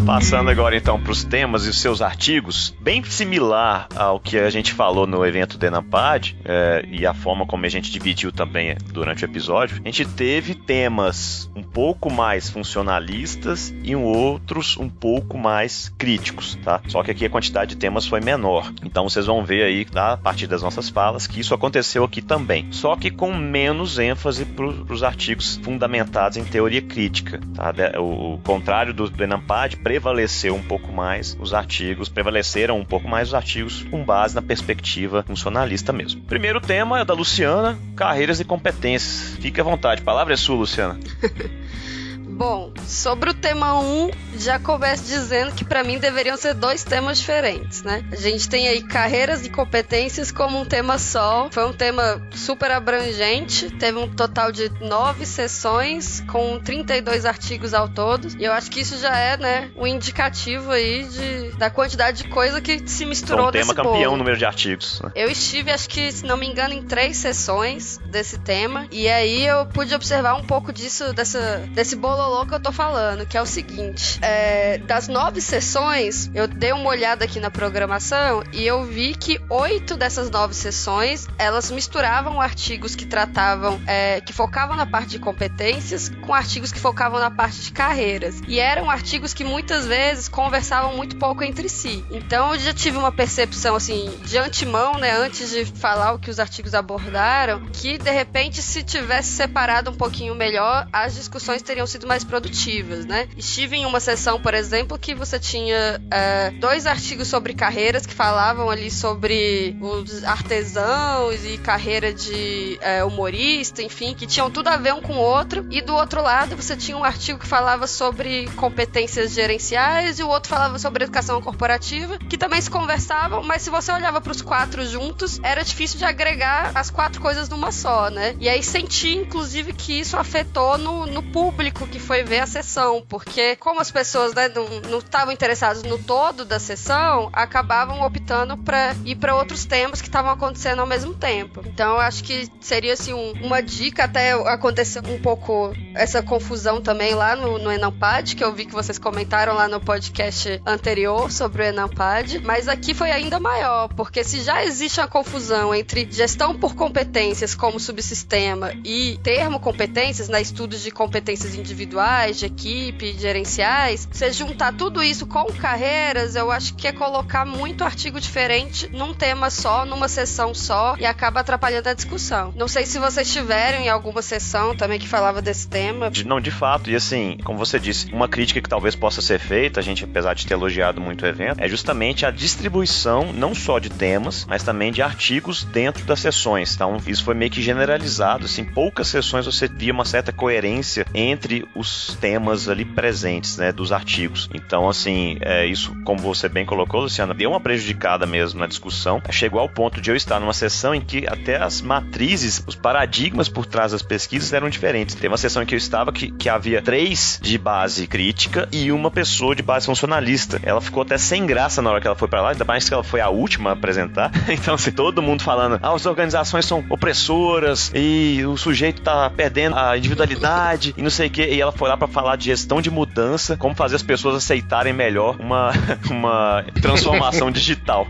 Passando 0.04 0.50
agora 0.50 0.76
então 0.76 1.00
para 1.00 1.12
os 1.12 1.22
temas 1.22 1.64
e 1.66 1.68
os 1.68 1.80
seus 1.80 2.02
artigos, 2.02 2.74
bem 2.80 3.02
similar 3.04 3.88
ao 3.94 4.18
que 4.18 4.38
a 4.38 4.50
gente 4.50 4.72
falou 4.72 5.06
no 5.06 5.24
evento 5.24 5.56
Denampad 5.56 6.34
é, 6.44 6.84
e 6.90 7.06
a 7.06 7.14
forma 7.14 7.46
como 7.46 7.64
a 7.64 7.68
gente 7.68 7.90
dividiu 7.90 8.32
também 8.32 8.76
durante 8.92 9.24
o 9.24 9.26
episódio, 9.26 9.80
a 9.82 9.88
gente 9.88 10.04
teve 10.04 10.54
temas 10.54 11.50
um 11.54 11.62
pouco 11.62 12.10
mais 12.10 12.50
funcionalistas 12.50 13.72
e 13.82 13.94
outros 13.94 14.76
um 14.76 14.88
pouco 14.88 15.38
mais 15.38 15.88
críticos, 15.96 16.58
tá? 16.64 16.80
Só 16.88 17.02
que 17.02 17.10
aqui 17.10 17.24
a 17.24 17.30
quantidade 17.30 17.70
de 17.70 17.76
temas 17.76 18.06
foi 18.06 18.20
menor. 18.20 18.72
Então 18.84 19.08
vocês 19.08 19.26
vão 19.26 19.44
ver 19.44 19.62
aí, 19.62 19.84
tá, 19.84 20.14
a 20.14 20.16
partir 20.16 20.46
das 20.46 20.62
nossas 20.62 20.88
falas, 20.88 21.26
que 21.26 21.40
isso 21.40 21.54
aconteceu 21.54 22.04
aqui 22.04 22.20
também. 22.20 22.66
Só 22.72 22.96
que 22.96 23.10
com 23.10 23.34
menos 23.34 23.98
ênfase 23.98 24.44
para 24.44 24.66
os 24.66 25.02
artigos 25.02 25.60
fundamentados 25.62 26.36
em 26.36 26.44
teoria 26.44 26.82
crítica, 26.82 27.40
tá? 27.54 27.72
O, 28.00 28.34
o 28.34 28.38
contrário 28.38 28.92
do 28.92 29.08
Denampad 29.08 29.76
prevaleceu 29.92 30.54
um 30.54 30.62
pouco 30.62 30.90
mais 30.90 31.36
os 31.38 31.52
artigos, 31.52 32.08
prevaleceram 32.08 32.78
um 32.78 32.84
pouco 32.84 33.06
mais 33.06 33.28
os 33.28 33.34
artigos 33.34 33.82
com 33.90 34.02
base 34.02 34.34
na 34.34 34.40
perspectiva 34.40 35.22
funcionalista 35.22 35.92
mesmo. 35.92 36.22
Primeiro 36.22 36.62
tema 36.62 37.00
é 37.00 37.04
da 37.04 37.12
Luciana, 37.12 37.78
carreiras 37.94 38.40
e 38.40 38.44
competências. 38.44 39.36
Fique 39.38 39.60
à 39.60 39.64
vontade, 39.64 40.00
palavra 40.00 40.32
é 40.32 40.36
sua, 40.36 40.56
Luciana. 40.56 40.98
Bom, 42.32 42.72
sobre 42.86 43.30
o 43.30 43.34
tema 43.34 43.78
1, 43.78 44.10
já 44.36 44.58
começo 44.58 45.04
dizendo 45.04 45.52
que 45.52 45.64
para 45.64 45.84
mim 45.84 45.98
deveriam 45.98 46.36
ser 46.36 46.54
dois 46.54 46.82
temas 46.82 47.18
diferentes, 47.18 47.82
né? 47.82 48.02
A 48.10 48.16
gente 48.16 48.48
tem 48.48 48.68
aí 48.68 48.82
carreiras 48.82 49.44
e 49.44 49.50
competências 49.50 50.32
como 50.32 50.58
um 50.58 50.64
tema 50.64 50.98
só. 50.98 51.48
Foi 51.50 51.64
um 51.66 51.72
tema 51.72 52.26
super 52.34 52.70
abrangente, 52.70 53.70
teve 53.70 53.98
um 53.98 54.08
total 54.08 54.50
de 54.50 54.70
nove 54.80 55.26
sessões 55.26 56.22
com 56.22 56.58
32 56.58 57.26
artigos 57.26 57.74
ao 57.74 57.88
todo. 57.88 58.28
E 58.38 58.44
eu 58.44 58.52
acho 58.52 58.70
que 58.70 58.80
isso 58.80 58.98
já 58.98 59.16
é, 59.16 59.36
né, 59.36 59.70
um 59.76 59.86
indicativo 59.86 60.70
aí 60.70 61.04
de, 61.04 61.50
da 61.58 61.70
quantidade 61.70 62.22
de 62.22 62.28
coisa 62.28 62.60
que 62.60 62.88
se 62.88 63.04
misturou 63.04 63.48
um 63.48 63.52
tema 63.52 63.74
campeão 63.74 63.92
bolo. 63.92 64.16
número 64.16 64.38
de 64.38 64.44
artigos. 64.44 65.00
Né? 65.02 65.12
Eu 65.14 65.30
estive, 65.30 65.70
acho 65.70 65.88
que, 65.88 66.10
se 66.10 66.24
não 66.24 66.36
me 66.36 66.46
engano, 66.46 66.72
em 66.72 66.82
três 66.82 67.18
sessões 67.18 67.98
desse 68.06 68.38
tema. 68.38 68.86
E 68.90 69.08
aí 69.08 69.46
eu 69.46 69.66
pude 69.66 69.94
observar 69.94 70.34
um 70.34 70.44
pouco 70.44 70.72
disso, 70.72 71.12
dessa, 71.12 71.62
desse 71.74 71.94
bolo 71.94 72.21
bololô 72.22 72.46
que 72.46 72.54
eu 72.54 72.60
tô 72.60 72.70
falando, 72.70 73.26
que 73.26 73.36
é 73.36 73.42
o 73.42 73.46
seguinte: 73.46 74.18
é, 74.22 74.78
das 74.78 75.08
nove 75.08 75.40
sessões, 75.40 76.30
eu 76.34 76.46
dei 76.46 76.72
uma 76.72 76.88
olhada 76.88 77.24
aqui 77.24 77.40
na 77.40 77.50
programação 77.50 78.44
e 78.52 78.64
eu 78.64 78.84
vi 78.84 79.14
que 79.14 79.40
oito 79.50 79.96
dessas 79.96 80.30
nove 80.30 80.54
sessões 80.54 81.26
elas 81.36 81.70
misturavam 81.70 82.40
artigos 82.40 82.94
que 82.94 83.06
tratavam, 83.06 83.80
é, 83.86 84.20
que 84.20 84.32
focavam 84.32 84.76
na 84.76 84.86
parte 84.86 85.10
de 85.10 85.18
competências, 85.18 86.10
com 86.24 86.32
artigos 86.32 86.70
que 86.70 86.78
focavam 86.78 87.18
na 87.18 87.30
parte 87.30 87.60
de 87.60 87.72
carreiras. 87.72 88.40
E 88.46 88.60
eram 88.60 88.90
artigos 88.90 89.34
que 89.34 89.44
muitas 89.44 89.86
vezes 89.86 90.28
conversavam 90.28 90.96
muito 90.96 91.16
pouco 91.16 91.42
entre 91.42 91.68
si. 91.68 92.04
Então 92.10 92.54
eu 92.54 92.60
já 92.60 92.72
tive 92.72 92.96
uma 92.96 93.10
percepção 93.10 93.74
assim 93.74 94.10
de 94.24 94.38
antemão, 94.38 94.94
né, 94.98 95.12
antes 95.16 95.50
de 95.50 95.64
falar 95.64 96.12
o 96.12 96.18
que 96.18 96.30
os 96.30 96.38
artigos 96.38 96.74
abordaram, 96.74 97.66
que 97.72 97.98
de 97.98 98.10
repente 98.10 98.62
se 98.62 98.82
tivesse 98.82 99.30
separado 99.30 99.90
um 99.90 99.94
pouquinho 99.94 100.34
melhor, 100.34 100.86
as 100.92 101.14
discussões 101.14 101.62
teriam 101.62 101.86
sido 101.86 102.06
mais 102.12 102.24
produtivas, 102.24 103.06
né? 103.06 103.26
Estive 103.38 103.76
em 103.76 103.86
uma 103.86 103.98
sessão, 103.98 104.38
por 104.38 104.52
exemplo, 104.52 104.98
que 104.98 105.14
você 105.14 105.38
tinha 105.38 105.98
é, 106.10 106.50
dois 106.50 106.86
artigos 106.86 107.26
sobre 107.26 107.54
carreiras 107.54 108.04
que 108.04 108.12
falavam 108.12 108.68
ali 108.68 108.90
sobre 108.90 109.74
os 109.80 110.22
artesãos 110.22 111.42
e 111.46 111.56
carreira 111.56 112.12
de 112.12 112.78
é, 112.82 113.02
humorista, 113.02 113.82
enfim, 113.82 114.12
que 114.12 114.26
tinham 114.26 114.50
tudo 114.50 114.68
a 114.68 114.76
ver 114.76 114.92
um 114.92 115.00
com 115.00 115.14
o 115.14 115.18
outro. 115.18 115.66
E 115.70 115.80
do 115.80 115.94
outro 115.94 116.20
lado, 116.20 116.54
você 116.54 116.76
tinha 116.76 116.98
um 116.98 117.02
artigo 117.02 117.38
que 117.38 117.46
falava 117.46 117.86
sobre 117.86 118.46
competências 118.56 119.32
gerenciais 119.32 120.18
e 120.18 120.22
o 120.22 120.28
outro 120.28 120.50
falava 120.50 120.78
sobre 120.78 121.04
educação 121.04 121.40
corporativa, 121.40 122.18
que 122.18 122.36
também 122.36 122.60
se 122.60 122.70
conversavam, 122.70 123.42
mas 123.42 123.62
se 123.62 123.70
você 123.70 123.90
olhava 123.90 124.20
para 124.20 124.32
os 124.32 124.42
quatro 124.42 124.84
juntos, 124.84 125.40
era 125.42 125.64
difícil 125.64 125.96
de 125.96 126.04
agregar 126.04 126.72
as 126.74 126.90
quatro 126.90 127.22
coisas 127.22 127.48
numa 127.48 127.72
só, 127.72 128.10
né? 128.10 128.36
E 128.38 128.50
aí 128.50 128.62
senti, 128.62 129.16
inclusive, 129.16 129.72
que 129.72 129.98
isso 129.98 130.18
afetou 130.18 130.76
no, 130.76 131.06
no 131.06 131.22
público 131.22 131.86
que 131.86 132.01
foi 132.02 132.22
ver 132.22 132.40
a 132.40 132.46
sessão, 132.46 133.04
porque 133.08 133.56
como 133.56 133.80
as 133.80 133.90
pessoas 133.90 134.34
né, 134.34 134.48
não 134.88 134.98
estavam 134.98 135.32
interessadas 135.32 135.82
no 135.82 135.98
todo 135.98 136.44
da 136.44 136.58
sessão, 136.58 137.30
acabavam 137.32 138.02
optando 138.02 138.56
para 138.56 138.94
ir 139.04 139.16
para 139.16 139.34
outros 139.34 139.64
temas 139.64 140.00
que 140.00 140.08
estavam 140.08 140.30
acontecendo 140.30 140.80
ao 140.80 140.86
mesmo 140.86 141.14
tempo. 141.14 141.62
Então, 141.66 141.94
eu 141.94 142.00
acho 142.00 142.24
que 142.24 142.48
seria 142.60 142.92
assim 142.92 143.12
um, 143.12 143.32
uma 143.44 143.62
dica 143.62 144.04
até 144.04 144.32
acontecer 144.32 145.02
um 145.06 145.20
pouco 145.20 145.72
essa 145.94 146.22
confusão 146.22 146.80
também 146.80 147.14
lá 147.14 147.36
no, 147.36 147.58
no 147.58 147.70
Enampad, 147.70 148.34
que 148.34 148.44
eu 148.44 148.52
vi 148.52 148.66
que 148.66 148.72
vocês 148.72 148.98
comentaram 148.98 149.54
lá 149.54 149.68
no 149.68 149.80
podcast 149.80 150.60
anterior 150.66 151.30
sobre 151.30 151.62
o 151.62 151.66
Enampad, 151.66 152.38
mas 152.44 152.68
aqui 152.68 152.94
foi 152.94 153.10
ainda 153.10 153.38
maior, 153.38 153.88
porque 153.94 154.24
se 154.24 154.40
já 154.40 154.64
existe 154.64 155.00
a 155.00 155.06
confusão 155.06 155.74
entre 155.74 156.08
gestão 156.10 156.58
por 156.58 156.74
competências 156.74 157.54
como 157.54 157.78
subsistema 157.78 158.72
e 158.84 159.18
termo 159.22 159.60
competências, 159.60 160.28
né, 160.28 160.40
estudos 160.40 160.82
de 160.82 160.90
competências 160.90 161.54
individuais, 161.54 161.91
de 162.34 162.46
equipe, 162.46 163.12
gerenciais, 163.18 164.08
você 164.10 164.32
juntar 164.32 164.72
tudo 164.72 165.02
isso 165.02 165.26
com 165.26 165.44
carreiras, 165.52 166.34
eu 166.34 166.50
acho 166.50 166.74
que 166.74 166.88
é 166.88 166.92
colocar 166.92 167.44
muito 167.44 167.84
artigo 167.84 168.18
diferente 168.18 168.88
num 168.92 169.12
tema 169.12 169.50
só, 169.50 169.84
numa 169.84 170.08
sessão 170.08 170.54
só, 170.54 170.96
e 170.98 171.04
acaba 171.04 171.40
atrapalhando 171.40 171.88
a 171.88 171.94
discussão. 171.94 172.52
Não 172.56 172.66
sei 172.66 172.86
se 172.86 172.98
vocês 172.98 173.30
tiveram 173.30 173.80
em 173.80 173.88
alguma 173.88 174.22
sessão 174.22 174.74
também 174.74 174.98
que 174.98 175.06
falava 175.06 175.42
desse 175.42 175.68
tema. 175.68 176.10
Não, 176.24 176.40
de 176.40 176.50
fato, 176.50 176.90
e 176.90 176.96
assim, 176.96 177.36
como 177.44 177.58
você 177.58 177.78
disse, 177.78 178.10
uma 178.12 178.28
crítica 178.28 178.60
que 178.60 178.68
talvez 178.68 178.94
possa 178.94 179.20
ser 179.20 179.38
feita, 179.38 179.80
a 179.80 179.82
gente, 179.82 180.04
apesar 180.04 180.34
de 180.34 180.46
ter 180.46 180.54
elogiado 180.54 181.00
muito 181.00 181.24
o 181.24 181.28
evento, 181.28 181.60
é 181.60 181.68
justamente 181.68 182.24
a 182.24 182.30
distribuição 182.30 183.32
não 183.32 183.54
só 183.54 183.78
de 183.78 183.90
temas, 183.90 184.46
mas 184.48 184.62
também 184.62 184.92
de 184.92 185.02
artigos 185.02 185.64
dentro 185.64 186.04
das 186.04 186.20
sessões. 186.20 186.74
Então, 186.74 186.96
isso 187.06 187.22
foi 187.22 187.34
meio 187.34 187.50
que 187.50 187.60
generalizado, 187.60 188.46
assim, 188.46 188.64
poucas 188.64 189.08
sessões 189.08 189.44
você 189.44 189.68
via 189.68 189.92
uma 189.92 190.04
certa 190.04 190.32
coerência 190.32 191.04
entre 191.14 191.66
os 191.82 192.16
temas 192.20 192.68
ali 192.68 192.84
presentes, 192.84 193.56
né, 193.56 193.72
dos 193.72 193.92
artigos. 193.92 194.48
Então, 194.54 194.88
assim, 194.88 195.36
é, 195.40 195.66
isso, 195.66 195.94
como 196.04 196.20
você 196.20 196.48
bem 196.48 196.64
colocou, 196.64 197.00
Luciana, 197.00 197.34
deu 197.34 197.50
uma 197.50 197.60
prejudicada 197.60 198.24
mesmo 198.24 198.60
na 198.60 198.66
discussão. 198.66 199.20
Chegou 199.30 199.60
ao 199.60 199.68
ponto 199.68 200.00
de 200.00 200.10
eu 200.10 200.16
estar 200.16 200.38
numa 200.40 200.52
sessão 200.52 200.94
em 200.94 201.00
que 201.00 201.26
até 201.26 201.56
as 201.56 201.80
matrizes, 201.80 202.62
os 202.66 202.76
paradigmas 202.76 203.48
por 203.48 203.66
trás 203.66 203.92
das 203.92 204.02
pesquisas 204.02 204.52
eram 204.52 204.70
diferentes. 204.70 205.14
Tem 205.16 205.28
uma 205.28 205.36
sessão 205.36 205.62
em 205.62 205.66
que 205.66 205.74
eu 205.74 205.78
estava 205.78 206.12
que, 206.12 206.30
que 206.30 206.48
havia 206.48 206.80
três 206.80 207.38
de 207.42 207.58
base 207.58 208.06
crítica 208.06 208.68
e 208.70 208.92
uma 208.92 209.10
pessoa 209.10 209.54
de 209.54 209.62
base 209.62 209.86
funcionalista. 209.86 210.60
Ela 210.62 210.80
ficou 210.80 211.02
até 211.02 211.18
sem 211.18 211.44
graça 211.44 211.82
na 211.82 211.90
hora 211.90 212.00
que 212.00 212.06
ela 212.06 212.16
foi 212.16 212.28
para 212.28 212.40
lá, 212.40 212.50
ainda 212.50 212.64
mais 212.64 212.88
que 212.88 212.94
ela 212.94 213.04
foi 213.04 213.20
a 213.20 213.28
última 213.28 213.70
a 213.70 213.72
apresentar. 213.72 214.30
Então, 214.62 214.74
assim, 214.74 214.92
todo 214.92 215.22
mundo 215.22 215.42
falando, 215.42 215.80
ah, 215.82 215.94
as 215.94 216.04
organizações 216.06 216.66
são 216.66 216.84
opressoras 216.90 217.90
e 217.94 218.44
o 218.44 218.56
sujeito 218.56 219.00
tá 219.00 219.28
perdendo 219.30 219.76
a 219.76 219.96
individualidade 219.96 220.94
e 220.96 221.02
não 221.02 221.10
sei 221.10 221.28
o 221.28 221.30
que. 221.30 221.42
E 221.42 221.60
ela 221.60 221.71
foi 221.72 221.88
lá 221.88 221.96
para 221.96 222.08
falar 222.08 222.36
de 222.36 222.46
gestão 222.46 222.80
de 222.80 222.90
mudança, 222.90 223.56
como 223.56 223.74
fazer 223.74 223.96
as 223.96 224.02
pessoas 224.02 224.36
aceitarem 224.36 224.92
melhor 224.92 225.36
uma, 225.38 225.72
uma 226.10 226.64
transformação 226.80 227.50
digital. 227.52 228.06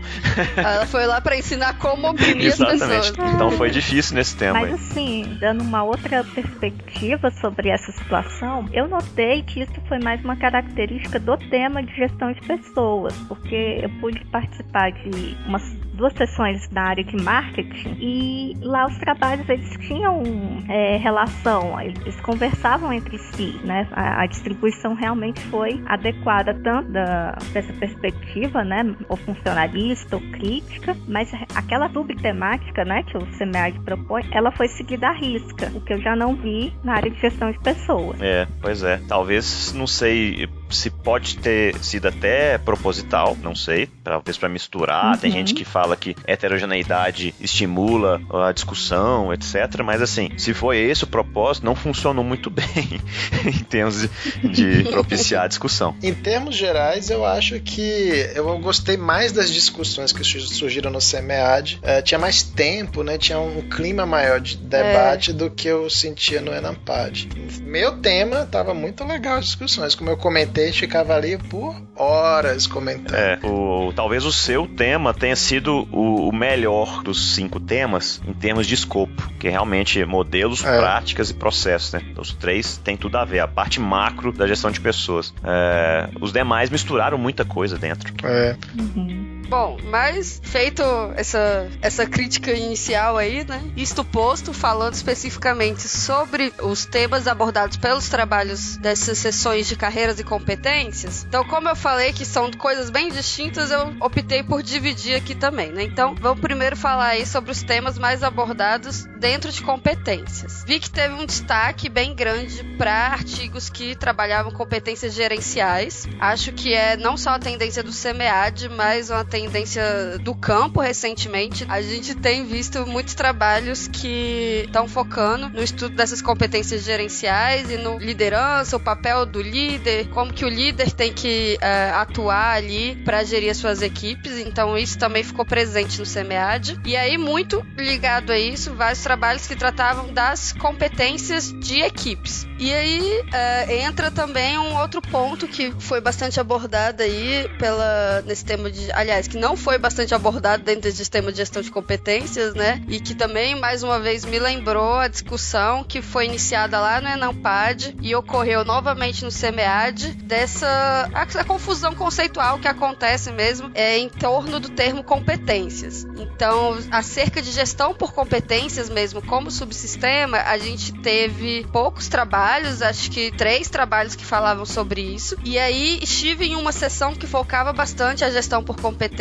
Ela 0.55 0.85
foi 0.85 1.05
lá 1.05 1.21
para 1.21 1.37
ensinar 1.37 1.77
como 1.77 2.09
oprimir 2.09 2.47
Exatamente. 2.53 2.83
as 2.83 3.09
pessoas. 3.11 3.33
Então 3.33 3.51
foi 3.51 3.69
difícil 3.69 4.15
nesse 4.15 4.35
tema. 4.35 4.59
Mas 4.59 4.73
assim, 4.73 5.37
dando 5.39 5.63
uma 5.63 5.83
outra 5.83 6.23
perspectiva 6.23 7.31
sobre 7.41 7.69
essa 7.69 7.91
situação, 7.91 8.67
eu 8.73 8.87
notei 8.87 9.43
que 9.43 9.61
isso 9.61 9.73
foi 9.87 9.99
mais 9.99 10.23
uma 10.23 10.35
característica 10.35 11.19
do 11.19 11.37
tema 11.49 11.81
de 11.83 11.93
gestão 11.95 12.31
de 12.31 12.41
pessoas, 12.41 13.13
porque 13.27 13.79
eu 13.81 13.89
pude 14.01 14.23
participar 14.25 14.91
de 14.91 15.37
umas 15.47 15.63
duas 15.93 16.13
sessões 16.13 16.67
da 16.69 16.81
área 16.81 17.03
de 17.03 17.15
marketing 17.23 17.97
e 17.99 18.57
lá 18.61 18.87
os 18.87 18.97
trabalhos 18.97 19.47
eles 19.47 19.69
tinham 19.87 20.23
é, 20.67 20.97
relação, 20.97 21.79
eles 21.79 22.19
conversavam 22.21 22.91
entre 22.91 23.17
si, 23.17 23.59
né? 23.63 23.87
A, 23.91 24.23
a, 24.23 24.25
distribuição 24.25 24.93
realmente 24.93 25.39
foi 25.45 25.81
adequada 25.85 26.53
tanto 26.63 26.91
da, 26.91 27.37
dessa 27.51 27.71
perspectiva, 27.73 28.63
né? 28.63 28.95
Ou 29.07 29.17
funcionalista 29.17 30.15
ou 30.15 30.21
crítica, 30.31 30.95
mas 31.07 31.31
aquela 31.55 31.89
subtemática, 31.89 32.83
né? 32.83 33.03
Que 33.03 33.17
o 33.17 33.25
CMEAD 33.37 33.79
propõe, 33.81 34.23
ela 34.31 34.51
foi 34.51 34.67
seguida 34.67 35.07
à 35.07 35.13
risca, 35.13 35.71
o 35.75 35.81
que 35.81 35.93
eu 35.93 36.01
já 36.01 36.15
não 36.15 36.35
vi 36.35 36.73
na 36.83 36.95
área 36.95 37.11
de 37.11 37.19
gestão 37.19 37.51
de 37.51 37.59
pessoas. 37.59 38.19
É, 38.21 38.47
pois 38.61 38.83
é. 38.83 38.99
Talvez, 39.07 39.73
não 39.73 39.87
sei 39.87 40.47
se 40.73 40.89
pode 40.89 41.37
ter 41.37 41.77
sido 41.79 42.07
até 42.07 42.57
proposital, 42.57 43.37
não 43.41 43.55
sei, 43.55 43.87
talvez 44.03 44.37
para 44.37 44.49
misturar. 44.49 45.13
Uhum. 45.13 45.17
Tem 45.17 45.31
gente 45.31 45.53
que 45.53 45.65
fala 45.65 45.95
que 45.95 46.15
heterogeneidade 46.25 47.33
estimula 47.39 48.21
a 48.47 48.51
discussão, 48.51 49.33
etc. 49.33 49.81
Mas 49.83 50.01
assim, 50.01 50.31
se 50.37 50.53
foi 50.53 50.77
esse 50.77 51.03
o 51.03 51.07
propósito, 51.07 51.65
não 51.65 51.75
funcionou 51.75 52.23
muito 52.23 52.49
bem 52.51 53.01
em 53.45 53.63
termos 53.63 54.01
de, 54.01 54.83
de 54.83 54.83
propiciar 54.91 55.45
a 55.45 55.47
discussão. 55.47 55.95
Em 56.01 56.13
termos 56.13 56.55
gerais, 56.55 57.09
eu 57.09 57.25
acho 57.25 57.59
que 57.59 58.31
eu 58.35 58.57
gostei 58.59 58.97
mais 58.97 59.31
das 59.31 59.51
discussões 59.51 60.11
que 60.11 60.23
surgiram 60.23 60.91
no 60.91 61.01
SEMEAD. 61.01 61.79
Uh, 61.83 62.01
tinha 62.03 62.19
mais 62.19 62.43
tempo, 62.43 63.03
né? 63.03 63.17
Tinha 63.17 63.39
um 63.39 63.61
clima 63.69 64.05
maior 64.05 64.39
de 64.39 64.57
debate 64.57 65.31
é. 65.31 65.33
do 65.33 65.49
que 65.49 65.67
eu 65.67 65.89
sentia 65.89 66.41
no 66.41 66.53
Enampad. 66.53 67.27
Meu 67.61 67.97
tema 67.97 68.45
tava 68.45 68.73
muito 68.73 69.03
legal 69.03 69.37
as 69.37 69.45
discussões, 69.45 69.95
como 69.95 70.09
eu 70.09 70.17
comentei 70.17 70.62
gente 70.65 70.79
ficava 70.79 71.15
ali 71.15 71.37
por 71.37 71.75
horas 71.95 72.67
comentando. 72.67 73.15
É, 73.15 73.39
o, 73.43 73.93
talvez 73.95 74.25
o 74.25 74.31
seu 74.31 74.67
tema 74.67 75.13
tenha 75.13 75.35
sido 75.35 75.87
o, 75.91 76.29
o 76.29 76.31
melhor 76.31 77.03
dos 77.03 77.35
cinco 77.35 77.59
temas 77.59 78.21
em 78.27 78.33
termos 78.33 78.67
de 78.67 78.73
escopo, 78.73 79.29
que 79.39 79.47
é 79.47 79.51
realmente 79.51 80.03
modelos, 80.05 80.63
é. 80.63 80.77
práticas 80.77 81.29
e 81.29 81.33
processos, 81.33 81.93
né? 81.93 82.01
Os 82.17 82.33
três 82.33 82.77
têm 82.77 82.97
tudo 82.97 83.17
a 83.17 83.25
ver, 83.25 83.39
a 83.39 83.47
parte 83.47 83.79
macro 83.79 84.31
da 84.31 84.47
gestão 84.47 84.71
de 84.71 84.79
pessoas. 84.79 85.33
É, 85.43 86.09
os 86.19 86.31
demais 86.31 86.69
misturaram 86.69 87.17
muita 87.17 87.45
coisa 87.45 87.77
dentro. 87.77 88.13
É. 88.23 88.55
Uhum. 88.77 89.42
Bom, 89.53 89.77
mas 89.83 90.41
feito 90.43 90.81
essa, 91.15 91.69
essa 91.79 92.07
crítica 92.07 92.51
inicial 92.51 93.17
aí, 93.17 93.45
né? 93.45 93.61
Isto 93.77 94.03
posto, 94.03 94.51
falando 94.51 94.95
especificamente 94.95 95.87
sobre 95.87 96.51
os 96.59 96.87
temas 96.87 97.27
abordados 97.27 97.77
pelos 97.77 98.09
trabalhos 98.09 98.77
dessas 98.77 99.19
sessões 99.19 99.67
de 99.67 99.75
carreiras 99.75 100.19
e 100.19 100.23
competências. 100.23 101.23
Então, 101.29 101.45
como 101.45 101.69
eu 101.69 101.75
falei 101.75 102.11
que 102.11 102.25
são 102.25 102.49
coisas 102.49 102.89
bem 102.89 103.11
distintas, 103.11 103.69
eu 103.69 103.93
optei 103.99 104.41
por 104.41 104.63
dividir 104.63 105.17
aqui 105.17 105.35
também, 105.35 105.71
né? 105.71 105.83
Então, 105.83 106.15
vamos 106.19 106.41
primeiro 106.41 106.75
falar 106.75 107.09
aí 107.09 107.23
sobre 107.23 107.51
os 107.51 107.61
temas 107.61 107.99
mais 107.99 108.23
abordados 108.23 109.05
dentro 109.19 109.51
de 109.51 109.61
competências. 109.61 110.63
Vi 110.65 110.79
que 110.79 110.89
teve 110.89 111.13
um 111.13 111.27
destaque 111.27 111.89
bem 111.89 112.15
grande 112.15 112.63
para 112.75 113.09
artigos 113.09 113.69
que 113.69 113.95
trabalhavam 113.95 114.51
competências 114.51 115.13
gerenciais. 115.13 116.07
Acho 116.19 116.51
que 116.53 116.73
é 116.73 116.97
não 116.97 117.15
só 117.15 117.35
a 117.35 117.39
tendência 117.39 117.83
do 117.83 117.91
CMEAD, 117.91 118.69
mas 118.69 119.11
uma 119.11 119.23
tendência 119.23 119.42
tendência 119.43 120.17
do 120.19 120.33
campo 120.33 120.79
recentemente, 120.79 121.65
a 121.67 121.81
gente 121.81 122.15
tem 122.15 122.45
visto 122.45 122.85
muitos 122.85 123.13
trabalhos 123.13 123.87
que 123.87 124.63
estão 124.65 124.87
focando 124.87 125.49
no 125.49 125.61
estudo 125.61 125.95
dessas 125.95 126.21
competências 126.21 126.83
gerenciais 126.83 127.69
e 127.69 127.77
no 127.77 127.97
liderança, 127.97 128.77
o 128.77 128.79
papel 128.79 129.25
do 129.25 129.41
líder, 129.41 130.07
como 130.09 130.33
que 130.33 130.45
o 130.45 130.49
líder 130.49 130.91
tem 130.91 131.11
que 131.11 131.57
uh, 131.61 131.97
atuar 131.97 132.55
ali 132.55 132.95
para 133.03 133.23
gerir 133.23 133.51
as 133.51 133.57
suas 133.57 133.81
equipes. 133.81 134.37
Então 134.39 134.77
isso 134.77 134.97
também 134.97 135.23
ficou 135.23 135.45
presente 135.45 135.99
no 135.99 136.05
SEMEAD. 136.05 136.79
E 136.85 136.95
aí 136.95 137.17
muito 137.17 137.65
ligado 137.77 138.31
a 138.31 138.39
isso, 138.39 138.73
vários 138.73 139.01
trabalhos 139.01 139.45
que 139.45 139.55
tratavam 139.55 140.13
das 140.13 140.53
competências 140.53 141.53
de 141.59 141.81
equipes. 141.81 142.47
E 142.57 142.73
aí 142.73 143.21
uh, 143.21 143.71
entra 143.71 144.09
também 144.09 144.57
um 144.57 144.77
outro 144.77 145.01
ponto 145.01 145.47
que 145.47 145.71
foi 145.79 145.99
bastante 145.99 146.39
abordado 146.39 147.03
aí 147.03 147.49
pela 147.59 148.23
nesse 148.25 148.45
tema 148.45 148.71
de, 148.71 148.91
aliás, 148.93 149.27
que 149.33 149.37
não 149.37 149.57
foi 149.57 149.79
bastante 149.79 150.13
abordado 150.13 150.61
dentro 150.61 150.91
do 150.91 150.95
sistema 150.95 151.31
de 151.31 151.39
gestão 151.39 151.63
de 151.63 151.71
competências, 151.71 152.53
né? 152.53 152.83
E 152.87 152.99
que 152.99 153.15
também 153.15 153.59
mais 153.59 153.81
uma 153.81 153.99
vez 153.99 154.23
me 154.23 154.37
lembrou 154.37 154.99
a 154.99 155.07
discussão 155.07 155.83
que 155.83 156.03
foi 156.03 156.25
iniciada 156.25 156.79
lá 156.79 157.01
no 157.01 157.07
Enampad 157.07 157.95
e 157.99 158.15
ocorreu 158.15 158.63
novamente 158.63 159.23
no 159.25 159.31
SEMEAD 159.31 160.13
dessa 160.23 161.09
a 161.13 161.43
confusão 161.43 161.95
conceitual 161.95 162.59
que 162.59 162.67
acontece 162.67 163.31
mesmo 163.31 163.71
é 163.73 163.97
em 163.97 164.07
torno 164.07 164.59
do 164.59 164.69
termo 164.69 165.03
competências. 165.03 166.05
Então, 166.15 166.77
acerca 166.91 167.41
de 167.41 167.51
gestão 167.51 167.95
por 167.95 168.13
competências 168.13 168.87
mesmo 168.87 169.19
como 169.19 169.49
subsistema, 169.49 170.37
a 170.37 170.59
gente 170.59 170.93
teve 171.01 171.65
poucos 171.71 172.07
trabalhos, 172.07 172.83
acho 172.83 173.09
que 173.09 173.31
três 173.31 173.67
trabalhos 173.67 174.15
que 174.15 174.23
falavam 174.23 174.65
sobre 174.65 175.01
isso. 175.01 175.35
E 175.43 175.57
aí 175.57 175.97
estive 176.03 176.45
em 176.45 176.55
uma 176.55 176.71
sessão 176.71 177.15
que 177.15 177.25
focava 177.25 177.73
bastante 177.73 178.23
a 178.23 178.29
gestão 178.29 178.63
por 178.63 178.75
competências 178.79 179.12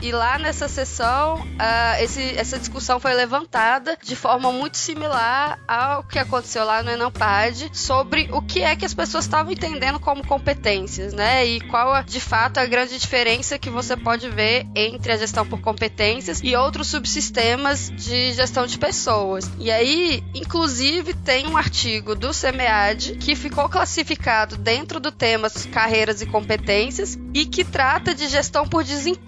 e 0.00 0.12
lá 0.12 0.38
nessa 0.38 0.68
sessão 0.68 1.40
uh, 1.40 2.02
esse, 2.02 2.20
essa 2.36 2.58
discussão 2.58 3.00
foi 3.00 3.14
levantada 3.14 3.96
de 4.02 4.14
forma 4.14 4.52
muito 4.52 4.76
similar 4.76 5.58
ao 5.66 6.04
que 6.04 6.18
aconteceu 6.18 6.64
lá 6.64 6.82
no 6.82 6.90
Enampad 6.90 7.70
sobre 7.72 8.28
o 8.30 8.42
que 8.42 8.62
é 8.62 8.76
que 8.76 8.84
as 8.84 8.92
pessoas 8.92 9.24
estavam 9.24 9.50
entendendo 9.50 9.98
como 9.98 10.26
competências, 10.26 11.14
né? 11.14 11.46
E 11.46 11.60
qual 11.62 12.02
de 12.04 12.20
fato 12.20 12.58
a 12.58 12.66
grande 12.66 12.98
diferença 12.98 13.58
que 13.58 13.70
você 13.70 13.96
pode 13.96 14.28
ver 14.28 14.66
entre 14.76 15.12
a 15.12 15.16
gestão 15.16 15.46
por 15.46 15.60
competências 15.60 16.40
e 16.42 16.54
outros 16.54 16.88
subsistemas 16.88 17.90
de 17.90 18.32
gestão 18.32 18.66
de 18.66 18.78
pessoas. 18.78 19.50
E 19.58 19.70
aí, 19.70 20.22
inclusive, 20.34 21.14
tem 21.14 21.46
um 21.46 21.56
artigo 21.56 22.14
do 22.14 22.34
SEMEAD 22.34 23.16
que 23.16 23.34
ficou 23.34 23.68
classificado 23.68 24.56
dentro 24.56 25.00
do 25.00 25.10
tema 25.10 25.48
carreiras 25.72 26.20
e 26.20 26.26
competências 26.26 27.18
e 27.32 27.46
que 27.46 27.64
trata 27.64 28.14
de 28.14 28.28
gestão 28.28 28.68
por 28.68 28.84
desempenho 28.84 29.21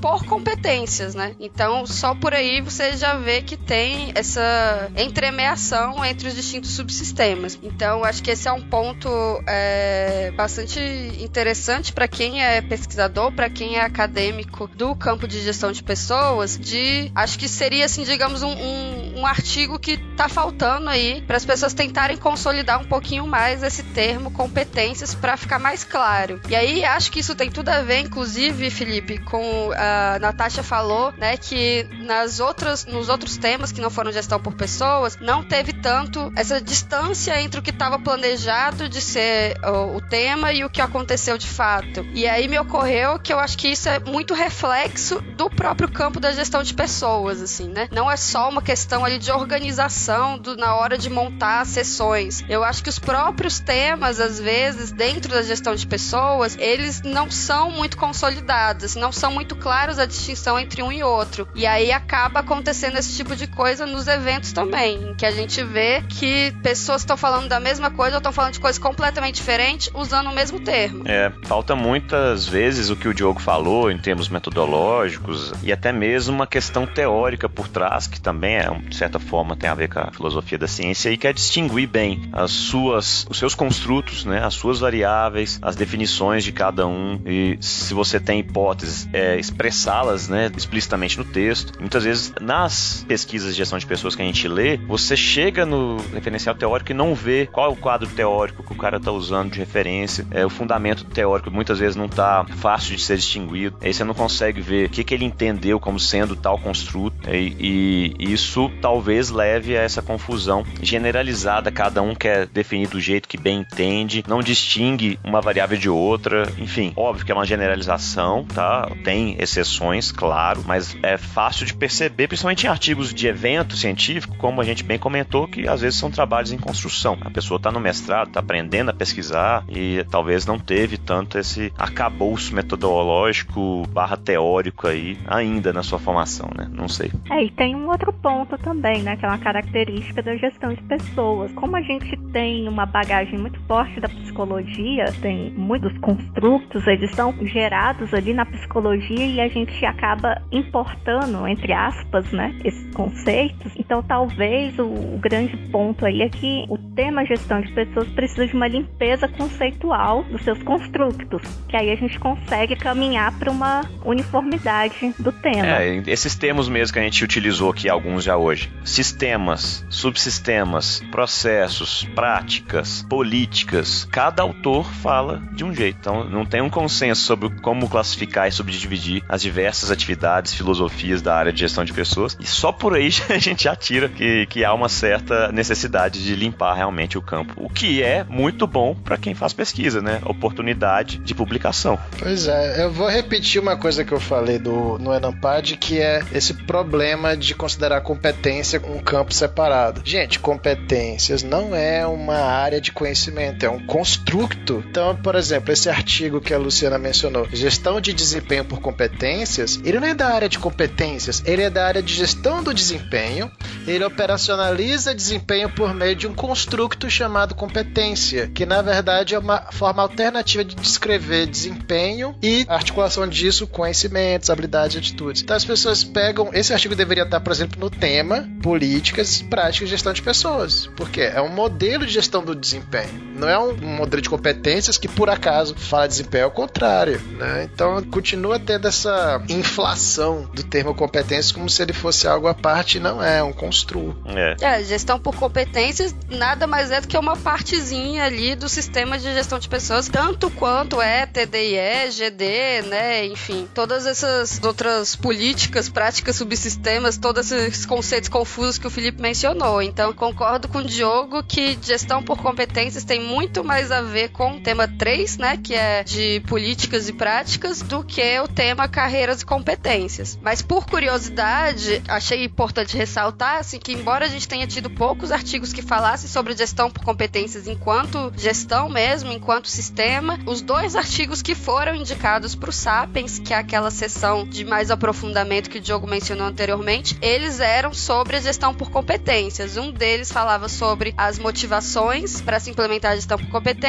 por 0.00 0.24
competências, 0.24 1.14
né? 1.14 1.34
Então, 1.38 1.86
só 1.86 2.14
por 2.14 2.32
aí 2.32 2.60
você 2.60 2.96
já 2.96 3.14
vê 3.16 3.42
que 3.42 3.56
tem 3.56 4.12
essa 4.14 4.90
entremeação 4.96 6.04
entre 6.04 6.28
os 6.28 6.34
distintos 6.34 6.70
subsistemas. 6.70 7.58
Então, 7.62 8.04
acho 8.04 8.22
que 8.22 8.30
esse 8.30 8.48
é 8.48 8.52
um 8.52 8.62
ponto 8.62 9.08
é, 9.46 10.32
bastante 10.36 10.80
interessante 11.20 11.92
para 11.92 12.08
quem 12.08 12.42
é 12.42 12.60
pesquisador, 12.60 13.32
para 13.32 13.50
quem 13.50 13.76
é 13.76 13.80
acadêmico 13.80 14.68
do 14.68 14.94
campo 14.94 15.26
de 15.26 15.40
gestão 15.40 15.72
de 15.72 15.82
pessoas, 15.82 16.58
de 16.58 17.10
acho 17.14 17.38
que 17.38 17.48
seria 17.48 17.84
assim, 17.84 18.04
digamos, 18.04 18.42
um, 18.42 18.52
um, 18.52 19.11
um 19.14 19.26
artigo 19.26 19.78
que 19.78 19.92
está 19.92 20.28
faltando 20.28 20.88
aí 20.88 21.22
para 21.22 21.36
as 21.36 21.44
pessoas 21.44 21.74
tentarem 21.74 22.16
consolidar 22.16 22.80
um 22.80 22.84
pouquinho 22.84 23.26
mais 23.26 23.62
esse 23.62 23.82
termo 23.82 24.30
competências 24.30 25.14
para 25.14 25.36
ficar 25.36 25.58
mais 25.58 25.84
claro. 25.84 26.40
E 26.48 26.56
aí 26.56 26.84
acho 26.84 27.10
que 27.10 27.20
isso 27.20 27.34
tem 27.34 27.50
tudo 27.50 27.68
a 27.68 27.82
ver, 27.82 28.00
inclusive, 28.00 28.70
Felipe, 28.70 29.18
com 29.18 29.70
a 29.72 30.18
Natasha 30.18 30.62
falou, 30.62 31.12
né, 31.18 31.36
que 31.36 31.86
nas 32.00 32.40
outras, 32.40 32.86
nos 32.86 33.08
outros 33.08 33.36
temas 33.36 33.72
que 33.72 33.80
não 33.80 33.90
foram 33.90 34.12
gestão 34.12 34.40
por 34.40 34.54
pessoas, 34.54 35.18
não 35.20 35.42
teve 35.42 35.72
tanto 35.72 36.32
essa 36.36 36.60
distância 36.60 37.40
entre 37.40 37.60
o 37.60 37.62
que 37.62 37.70
estava 37.70 37.98
planejado 37.98 38.88
de 38.88 39.00
ser 39.00 39.56
o, 39.64 39.96
o 39.96 40.00
tema 40.00 40.52
e 40.52 40.64
o 40.64 40.70
que 40.70 40.80
aconteceu 40.80 41.36
de 41.36 41.46
fato. 41.46 42.06
E 42.14 42.26
aí 42.26 42.48
me 42.48 42.58
ocorreu 42.58 43.18
que 43.18 43.32
eu 43.32 43.38
acho 43.38 43.56
que 43.58 43.68
isso 43.68 43.88
é 43.88 43.98
muito 43.98 44.34
reflexo 44.34 45.20
do 45.36 45.50
próprio 45.50 45.90
campo 45.90 46.20
da 46.20 46.32
gestão 46.32 46.62
de 46.62 46.74
pessoas, 46.74 47.40
assim, 47.40 47.68
né? 47.68 47.88
Não 47.90 48.10
é 48.10 48.16
só 48.16 48.48
uma 48.48 48.62
questão 48.62 49.01
ali 49.04 49.18
de 49.18 49.30
organização 49.30 50.38
do, 50.38 50.56
na 50.56 50.74
hora 50.74 50.96
de 50.96 51.08
montar 51.10 51.64
sessões. 51.66 52.44
Eu 52.48 52.64
acho 52.64 52.82
que 52.82 52.88
os 52.88 52.98
próprios 52.98 53.58
temas, 53.58 54.20
às 54.20 54.38
vezes, 54.38 54.92
dentro 54.92 55.30
da 55.30 55.42
gestão 55.42 55.74
de 55.74 55.86
pessoas, 55.86 56.56
eles 56.58 57.02
não 57.02 57.30
são 57.30 57.70
muito 57.70 57.96
consolidados, 57.96 58.94
não 58.94 59.12
são 59.12 59.32
muito 59.32 59.56
claros 59.56 59.98
a 59.98 60.06
distinção 60.06 60.58
entre 60.58 60.82
um 60.82 60.92
e 60.92 61.02
outro. 61.02 61.48
E 61.54 61.66
aí 61.66 61.92
acaba 61.92 62.40
acontecendo 62.40 62.96
esse 62.96 63.16
tipo 63.16 63.34
de 63.36 63.46
coisa 63.46 63.86
nos 63.86 64.06
eventos 64.06 64.52
também, 64.52 65.10
em 65.10 65.14
que 65.14 65.26
a 65.26 65.30
gente 65.30 65.62
vê 65.62 66.02
que 66.08 66.52
pessoas 66.62 67.02
estão 67.02 67.16
falando 67.16 67.48
da 67.48 67.60
mesma 67.60 67.90
coisa 67.90 68.16
ou 68.16 68.18
estão 68.18 68.32
falando 68.32 68.54
de 68.54 68.60
coisas 68.60 68.78
completamente 68.78 69.36
diferentes 69.36 69.90
usando 69.94 70.30
o 70.30 70.34
mesmo 70.34 70.60
termo. 70.60 71.04
É, 71.06 71.32
falta 71.44 71.74
muitas 71.74 72.46
vezes 72.46 72.90
o 72.90 72.96
que 72.96 73.08
o 73.08 73.14
Diogo 73.14 73.40
falou 73.40 73.90
em 73.90 73.98
termos 73.98 74.28
metodológicos 74.28 75.52
e 75.62 75.72
até 75.72 75.92
mesmo 75.92 76.34
uma 76.34 76.46
questão 76.46 76.86
teórica 76.86 77.48
por 77.48 77.68
trás, 77.68 78.06
que 78.06 78.20
também 78.20 78.56
é, 78.56 78.70
de 78.92 78.98
certa 78.98 79.18
forma 79.18 79.56
tem 79.56 79.68
a 79.68 79.74
ver 79.74 79.88
com 79.88 79.98
a 79.98 80.12
filosofia 80.12 80.58
da 80.58 80.68
ciência 80.68 81.10
e 81.10 81.16
quer 81.16 81.32
distinguir 81.32 81.88
bem 81.88 82.22
as 82.32 82.50
suas, 82.50 83.26
os 83.28 83.38
seus 83.38 83.54
construtos, 83.54 84.24
né, 84.24 84.44
as 84.44 84.54
suas 84.54 84.78
variáveis, 84.78 85.58
as 85.62 85.74
definições 85.74 86.44
de 86.44 86.52
cada 86.52 86.86
um 86.86 87.20
e 87.26 87.56
se 87.60 87.94
você 87.94 88.20
tem 88.20 88.40
hipóteses, 88.40 89.08
é, 89.12 89.38
expressá-las 89.38 90.28
né, 90.28 90.50
explicitamente 90.56 91.18
no 91.18 91.24
texto. 91.24 91.78
Muitas 91.80 92.04
vezes, 92.04 92.32
nas 92.40 93.04
pesquisas 93.08 93.52
de 93.52 93.58
gestão 93.58 93.78
de 93.78 93.86
pessoas 93.86 94.14
que 94.14 94.22
a 94.22 94.24
gente 94.24 94.46
lê, 94.46 94.76
você 94.76 95.16
chega 95.16 95.64
no 95.64 95.96
referencial 96.12 96.54
teórico 96.54 96.92
e 96.92 96.94
não 96.94 97.14
vê 97.14 97.46
qual 97.46 97.70
é 97.70 97.72
o 97.72 97.76
quadro 97.76 98.08
teórico 98.08 98.62
que 98.62 98.72
o 98.72 98.76
cara 98.76 98.98
está 98.98 99.10
usando 99.10 99.52
de 99.52 99.58
referência. 99.58 100.26
É, 100.30 100.44
o 100.44 100.50
fundamento 100.50 101.04
teórico 101.04 101.50
muitas 101.50 101.78
vezes 101.78 101.96
não 101.96 102.06
está 102.06 102.44
fácil 102.44 102.94
de 102.94 103.02
ser 103.02 103.16
distinguido. 103.16 103.76
Aí 103.80 103.92
você 103.92 104.04
não 104.04 104.14
consegue 104.14 104.60
ver 104.60 104.86
o 104.86 104.90
que, 104.90 105.02
que 105.02 105.14
ele 105.14 105.24
entendeu 105.24 105.80
como 105.80 105.98
sendo 105.98 106.36
tal 106.36 106.58
construto. 106.58 107.30
E, 107.30 108.14
e 108.18 108.32
isso 108.32 108.70
talvez 108.82 109.30
leve 109.30 109.78
a 109.78 109.82
essa 109.82 110.02
confusão 110.02 110.66
generalizada. 110.82 111.70
Cada 111.70 112.02
um 112.02 112.14
quer 112.14 112.46
definir 112.46 112.88
do 112.88 113.00
jeito 113.00 113.28
que 113.28 113.38
bem 113.38 113.60
entende, 113.60 114.24
não 114.26 114.42
distingue 114.42 115.18
uma 115.24 115.40
variável 115.40 115.78
de 115.78 115.88
outra. 115.88 116.52
Enfim, 116.58 116.92
óbvio 116.96 117.24
que 117.24 117.30
é 117.30 117.34
uma 117.34 117.46
generalização, 117.46 118.44
tá? 118.44 118.90
Tem 119.04 119.36
exceções, 119.38 120.10
claro, 120.10 120.64
mas 120.66 120.96
é 121.02 121.16
fácil 121.16 121.64
de 121.64 121.74
perceber, 121.74 122.26
principalmente 122.26 122.66
em 122.66 122.68
artigos 122.68 123.14
de 123.14 123.26
evento 123.28 123.76
científico, 123.76 124.36
como 124.36 124.60
a 124.60 124.64
gente 124.64 124.82
bem 124.82 124.98
comentou, 124.98 125.46
que 125.46 125.68
às 125.68 125.80
vezes 125.80 125.98
são 125.98 126.10
trabalhos 126.10 126.52
em 126.52 126.58
construção. 126.58 127.16
A 127.20 127.30
pessoa 127.30 127.58
está 127.58 127.70
no 127.70 127.78
mestrado, 127.78 128.28
está 128.28 128.40
aprendendo 128.40 128.90
a 128.90 128.94
pesquisar 128.94 129.64
e 129.68 130.04
talvez 130.10 130.44
não 130.44 130.58
teve 130.58 130.98
tanto 130.98 131.38
esse 131.38 131.72
acabouço 131.78 132.52
metodológico 132.54 133.86
barra 133.92 134.16
teórico 134.16 134.88
aí 134.88 135.16
ainda 135.26 135.72
na 135.72 135.82
sua 135.82 135.98
formação, 135.98 136.50
né? 136.56 136.68
Não 136.72 136.88
sei. 136.88 137.12
É, 137.30 137.44
e 137.44 137.50
tem 137.50 137.76
um 137.76 137.88
outro 137.88 138.12
ponto 138.12 138.58
também, 138.58 138.71
né? 139.02 139.16
Que 139.16 139.24
é 139.24 139.28
uma 139.28 139.38
característica 139.38 140.22
da 140.22 140.36
gestão 140.36 140.72
de 140.72 140.82
pessoas. 140.82 141.52
Como 141.52 141.76
a 141.76 141.82
gente 141.82 142.16
tem 142.32 142.68
uma 142.68 142.86
bagagem 142.86 143.38
muito 143.38 143.60
forte 143.62 144.00
da 144.00 144.08
psicologia, 144.32 145.12
tem 145.20 145.50
muitos 145.50 145.96
construtos, 145.98 146.86
eles 146.86 147.10
são 147.12 147.34
gerados 147.46 148.12
ali 148.14 148.32
na 148.32 148.46
psicologia 148.46 149.26
e 149.26 149.40
a 149.40 149.48
gente 149.48 149.84
acaba 149.84 150.40
importando, 150.50 151.46
entre 151.46 151.72
aspas, 151.72 152.30
né? 152.32 152.54
Esses 152.64 152.94
conceitos. 152.94 153.72
Então 153.76 154.02
talvez 154.02 154.78
o, 154.78 154.84
o 154.86 155.18
grande 155.20 155.56
ponto 155.70 156.06
aí 156.06 156.22
é 156.22 156.28
que 156.28 156.64
o 156.68 156.78
tema 156.94 157.24
gestão 157.24 157.60
de 157.60 157.70
pessoas 157.72 158.08
precisa 158.08 158.46
de 158.46 158.54
uma 158.54 158.66
limpeza 158.66 159.28
conceitual 159.28 160.22
dos 160.24 160.42
seus 160.42 160.62
construtos, 160.62 161.42
que 161.68 161.76
aí 161.76 161.90
a 161.90 161.96
gente 161.96 162.18
consegue 162.18 162.74
caminhar 162.74 163.38
para 163.38 163.50
uma 163.50 163.82
uniformidade 164.04 165.14
do 165.18 165.30
tema. 165.30 165.66
É, 165.66 166.02
esses 166.06 166.34
termos 166.34 166.68
mesmo 166.68 166.94
que 166.94 166.98
a 166.98 167.02
gente 167.02 167.22
utilizou 167.22 167.70
aqui, 167.70 167.88
alguns 167.88 168.24
já 168.24 168.36
hoje: 168.36 168.70
sistemas, 168.84 169.84
subsistemas, 169.90 171.02
processos, 171.10 172.08
práticas, 172.14 173.02
políticas. 173.08 174.04
Cada 174.22 174.44
autor 174.44 174.88
fala 174.88 175.42
de 175.50 175.64
um 175.64 175.74
jeito. 175.74 175.96
Então, 175.98 176.22
não 176.22 176.46
tem 176.46 176.60
um 176.60 176.70
consenso 176.70 177.22
sobre 177.22 177.50
como 177.60 177.88
classificar 177.88 178.46
e 178.46 178.52
subdividir 178.52 179.20
as 179.28 179.42
diversas 179.42 179.90
atividades, 179.90 180.54
filosofias 180.54 181.20
da 181.20 181.34
área 181.34 181.52
de 181.52 181.58
gestão 181.58 181.84
de 181.84 181.92
pessoas. 181.92 182.36
E 182.38 182.46
só 182.46 182.70
por 182.70 182.94
aí 182.94 183.10
a 183.28 183.38
gente 183.38 183.64
já 183.64 183.74
tira 183.74 184.08
que, 184.08 184.46
que 184.46 184.64
há 184.64 184.72
uma 184.72 184.88
certa 184.88 185.50
necessidade 185.50 186.24
de 186.24 186.36
limpar 186.36 186.74
realmente 186.74 187.18
o 187.18 187.20
campo. 187.20 187.54
O 187.56 187.68
que 187.68 188.00
é 188.00 188.22
muito 188.22 188.64
bom 188.64 188.94
para 188.94 189.16
quem 189.16 189.34
faz 189.34 189.52
pesquisa, 189.52 190.00
né? 190.00 190.20
Oportunidade 190.24 191.18
de 191.18 191.34
publicação. 191.34 191.98
Pois 192.16 192.46
é, 192.46 192.84
eu 192.84 192.92
vou 192.92 193.08
repetir 193.08 193.60
uma 193.60 193.76
coisa 193.76 194.04
que 194.04 194.12
eu 194.12 194.20
falei 194.20 194.60
do, 194.60 195.00
no 195.00 195.12
Enampad, 195.12 195.76
que 195.78 195.98
é 195.98 196.22
esse 196.32 196.54
problema 196.54 197.36
de 197.36 197.56
considerar 197.56 198.00
competência 198.02 198.80
um 198.86 199.00
campo 199.00 199.34
separado. 199.34 200.00
Gente, 200.04 200.38
competências 200.38 201.42
não 201.42 201.74
é 201.74 202.06
uma 202.06 202.36
área 202.36 202.80
de 202.80 202.92
conhecimento, 202.92 203.66
é 203.66 203.68
um 203.68 203.84
conceito 203.84 204.11
construto. 204.12 204.84
Então, 204.88 205.16
por 205.16 205.34
exemplo, 205.34 205.72
esse 205.72 205.88
artigo 205.88 206.40
que 206.40 206.52
a 206.52 206.58
Luciana 206.58 206.98
mencionou, 206.98 207.48
gestão 207.52 208.00
de 208.00 208.12
desempenho 208.12 208.64
por 208.64 208.80
competências, 208.80 209.80
ele 209.84 209.98
não 209.98 210.08
é 210.08 210.14
da 210.14 210.28
área 210.28 210.48
de 210.48 210.58
competências, 210.58 211.42
ele 211.44 211.62
é 211.62 211.70
da 211.70 211.86
área 211.86 212.02
de 212.02 212.12
gestão 212.12 212.62
do 212.62 212.72
desempenho. 212.72 213.50
Ele 213.86 214.04
operacionaliza 214.04 215.14
desempenho 215.14 215.68
por 215.68 215.92
meio 215.92 216.14
de 216.14 216.26
um 216.26 216.34
construto 216.34 217.10
chamado 217.10 217.54
competência, 217.54 218.48
que 218.54 218.64
na 218.64 218.80
verdade 218.80 219.34
é 219.34 219.38
uma 219.38 219.72
forma 219.72 220.02
alternativa 220.02 220.64
de 220.64 220.76
descrever 220.76 221.46
desempenho 221.46 222.36
e 222.40 222.64
articulação 222.68 223.26
disso 223.26 223.66
conhecimentos, 223.66 224.50
habilidades 224.50 224.94
e 224.94 224.98
atitudes. 224.98 225.42
Então 225.42 225.56
as 225.56 225.64
pessoas 225.64 226.04
pegam. 226.04 226.50
Esse 226.52 226.72
artigo 226.72 226.94
deveria 226.94 227.24
estar, 227.24 227.40
por 227.40 227.52
exemplo, 227.52 227.80
no 227.80 227.90
tema 227.90 228.48
políticas, 228.62 229.42
práticas 229.42 229.88
de 229.88 229.94
gestão 229.96 230.12
de 230.12 230.22
pessoas. 230.22 230.86
Porque 230.96 231.20
é 231.20 231.40
um 231.40 231.48
modelo 231.48 232.06
de 232.06 232.12
gestão 232.12 232.44
do 232.44 232.54
desempenho. 232.54 233.32
Não 233.34 233.48
é 233.48 233.58
um 233.58 233.76
modelo 234.02 234.22
de 234.22 234.28
competências 234.28 234.98
que 234.98 235.08
por 235.08 235.30
acaso 235.30 235.74
fala 235.76 236.08
desempenho, 236.08 236.42
é 236.42 236.46
o 236.46 236.50
contrário. 236.50 237.20
Né? 237.38 237.68
Então 237.72 238.02
continua 238.04 238.58
tendo 238.58 238.88
essa 238.88 239.42
inflação 239.48 240.48
do 240.52 240.62
termo 240.62 240.94
competências 240.94 241.52
como 241.52 241.68
se 241.68 241.82
ele 241.82 241.92
fosse 241.92 242.26
algo 242.26 242.46
à 242.46 242.54
parte, 242.54 242.98
não 242.98 243.22
é, 243.22 243.38
é 243.38 243.42
um 243.42 243.52
construo. 243.52 244.16
É. 244.26 244.56
é, 244.60 244.84
gestão 244.84 245.18
por 245.18 245.34
competências 245.36 246.14
nada 246.28 246.66
mais 246.66 246.90
é 246.90 247.00
do 247.00 247.08
que 247.08 247.16
uma 247.16 247.36
partezinha 247.36 248.24
ali 248.24 248.54
do 248.54 248.68
sistema 248.68 249.18
de 249.18 249.32
gestão 249.32 249.58
de 249.58 249.68
pessoas, 249.68 250.08
tanto 250.08 250.50
quanto 250.50 251.00
é 251.00 251.26
TDIE, 251.26 252.10
GD, 252.10 252.88
né? 252.88 253.26
Enfim, 253.26 253.68
todas 253.74 254.06
essas 254.06 254.60
outras 254.62 255.14
políticas, 255.14 255.88
práticas, 255.88 256.36
subsistemas, 256.36 257.16
todos 257.16 257.52
esses 257.52 257.86
conceitos 257.86 258.28
confusos 258.28 258.78
que 258.78 258.86
o 258.86 258.90
Felipe 258.90 259.20
mencionou. 259.20 259.80
Então, 259.80 260.12
concordo 260.12 260.68
com 260.68 260.78
o 260.78 260.84
Diogo 260.84 261.42
que 261.42 261.78
gestão 261.80 262.22
por 262.22 262.38
competências 262.38 263.04
tem 263.04 263.20
muito 263.20 263.62
mais 263.62 263.91
a 263.92 264.00
ver 264.00 264.30
com 264.30 264.56
o 264.56 264.60
tema 264.60 264.88
3, 264.88 265.38
né, 265.38 265.56
que 265.56 265.74
é 265.74 266.02
de 266.02 266.40
políticas 266.48 267.08
e 267.08 267.12
práticas, 267.12 267.82
do 267.82 268.02
que 268.02 268.40
o 268.40 268.48
tema 268.48 268.88
carreiras 268.88 269.42
e 269.42 269.46
competências. 269.46 270.38
Mas 270.42 270.62
por 270.62 270.86
curiosidade, 270.86 272.02
achei 272.08 272.44
importante 272.44 272.96
ressaltar 272.96 273.58
assim, 273.58 273.78
que 273.78 273.92
embora 273.92 274.24
a 274.24 274.28
gente 274.28 274.48
tenha 274.48 274.66
tido 274.66 274.88
poucos 274.88 275.30
artigos 275.30 275.72
que 275.72 275.82
falassem 275.82 276.28
sobre 276.28 276.56
gestão 276.56 276.90
por 276.90 277.04
competências 277.04 277.68
enquanto 277.68 278.32
gestão 278.36 278.88
mesmo, 278.88 279.32
enquanto 279.32 279.68
sistema, 279.68 280.38
os 280.46 280.62
dois 280.62 280.96
artigos 280.96 281.42
que 281.42 281.54
foram 281.54 281.94
indicados 281.94 282.54
para 282.54 282.70
o 282.70 282.72
Sapiens, 282.72 283.38
que 283.38 283.52
é 283.52 283.56
aquela 283.56 283.90
sessão 283.90 284.48
de 284.48 284.64
mais 284.64 284.90
aprofundamento 284.90 285.68
que 285.68 285.78
o 285.78 285.80
Diogo 285.80 286.06
mencionou 286.06 286.46
anteriormente, 286.46 287.16
eles 287.20 287.60
eram 287.60 287.92
sobre 287.92 288.36
a 288.36 288.40
gestão 288.40 288.74
por 288.74 288.90
competências. 288.90 289.76
Um 289.76 289.92
deles 289.92 290.32
falava 290.32 290.68
sobre 290.68 291.12
as 291.16 291.38
motivações 291.38 292.40
para 292.40 292.58
se 292.58 292.70
implementar 292.70 293.12
a 293.12 293.16
gestão 293.16 293.38
por 293.38 293.48
competências 293.48 293.81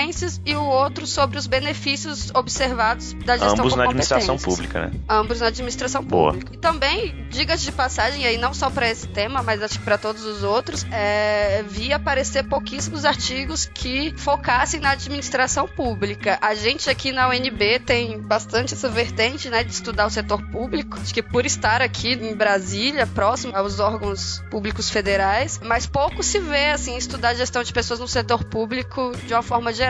e 0.45 0.55
o 0.55 0.63
outro 0.63 1.05
sobre 1.05 1.37
os 1.37 1.45
benefícios 1.45 2.31
observados 2.33 3.13
da 3.25 3.37
gestão 3.37 3.59
Ambos 3.59 3.75
na 3.75 3.85
competências. 3.85 4.11
administração 4.11 4.37
pública, 4.37 4.87
né? 4.87 4.91
Ambos 5.07 5.39
na 5.39 5.47
administração 5.47 6.03
Boa. 6.03 6.31
pública. 6.31 6.53
E 6.55 6.57
também, 6.57 7.27
diga-se 7.29 7.65
de 7.65 7.71
passagem, 7.71 8.25
aí 8.25 8.37
não 8.37 8.53
só 8.53 8.69
para 8.69 8.89
esse 8.89 9.07
tema, 9.07 9.43
mas 9.43 9.61
acho 9.61 9.77
que 9.77 9.85
para 9.85 9.97
todos 9.97 10.25
os 10.25 10.43
outros, 10.43 10.85
é, 10.91 11.63
vi 11.69 11.93
aparecer 11.93 12.43
pouquíssimos 12.43 13.05
artigos 13.05 13.65
que 13.65 14.13
focassem 14.17 14.79
na 14.79 14.91
administração 14.91 15.67
pública. 15.67 16.39
A 16.41 16.55
gente 16.55 16.89
aqui 16.89 17.11
na 17.11 17.29
UNB 17.29 17.79
tem 17.85 18.19
bastante 18.19 18.73
essa 18.73 18.89
vertente, 18.89 19.49
né, 19.49 19.63
de 19.63 19.71
estudar 19.71 20.07
o 20.07 20.09
setor 20.09 20.41
público. 20.49 20.97
Acho 20.99 21.13
que 21.13 21.21
por 21.21 21.45
estar 21.45 21.81
aqui 21.81 22.13
em 22.13 22.35
Brasília, 22.35 23.05
próximo 23.05 23.55
aos 23.55 23.79
órgãos 23.79 24.43
públicos 24.49 24.89
federais, 24.89 25.59
mas 25.63 25.85
pouco 25.85 26.23
se 26.23 26.39
vê 26.39 26.71
assim 26.71 26.97
estudar 26.97 27.33
gestão 27.33 27.63
de 27.63 27.71
pessoas 27.71 27.99
no 27.99 28.07
setor 28.07 28.43
público 28.43 29.11
de 29.25 29.33
uma 29.33 29.43
forma 29.43 29.71
geral, 29.71 29.82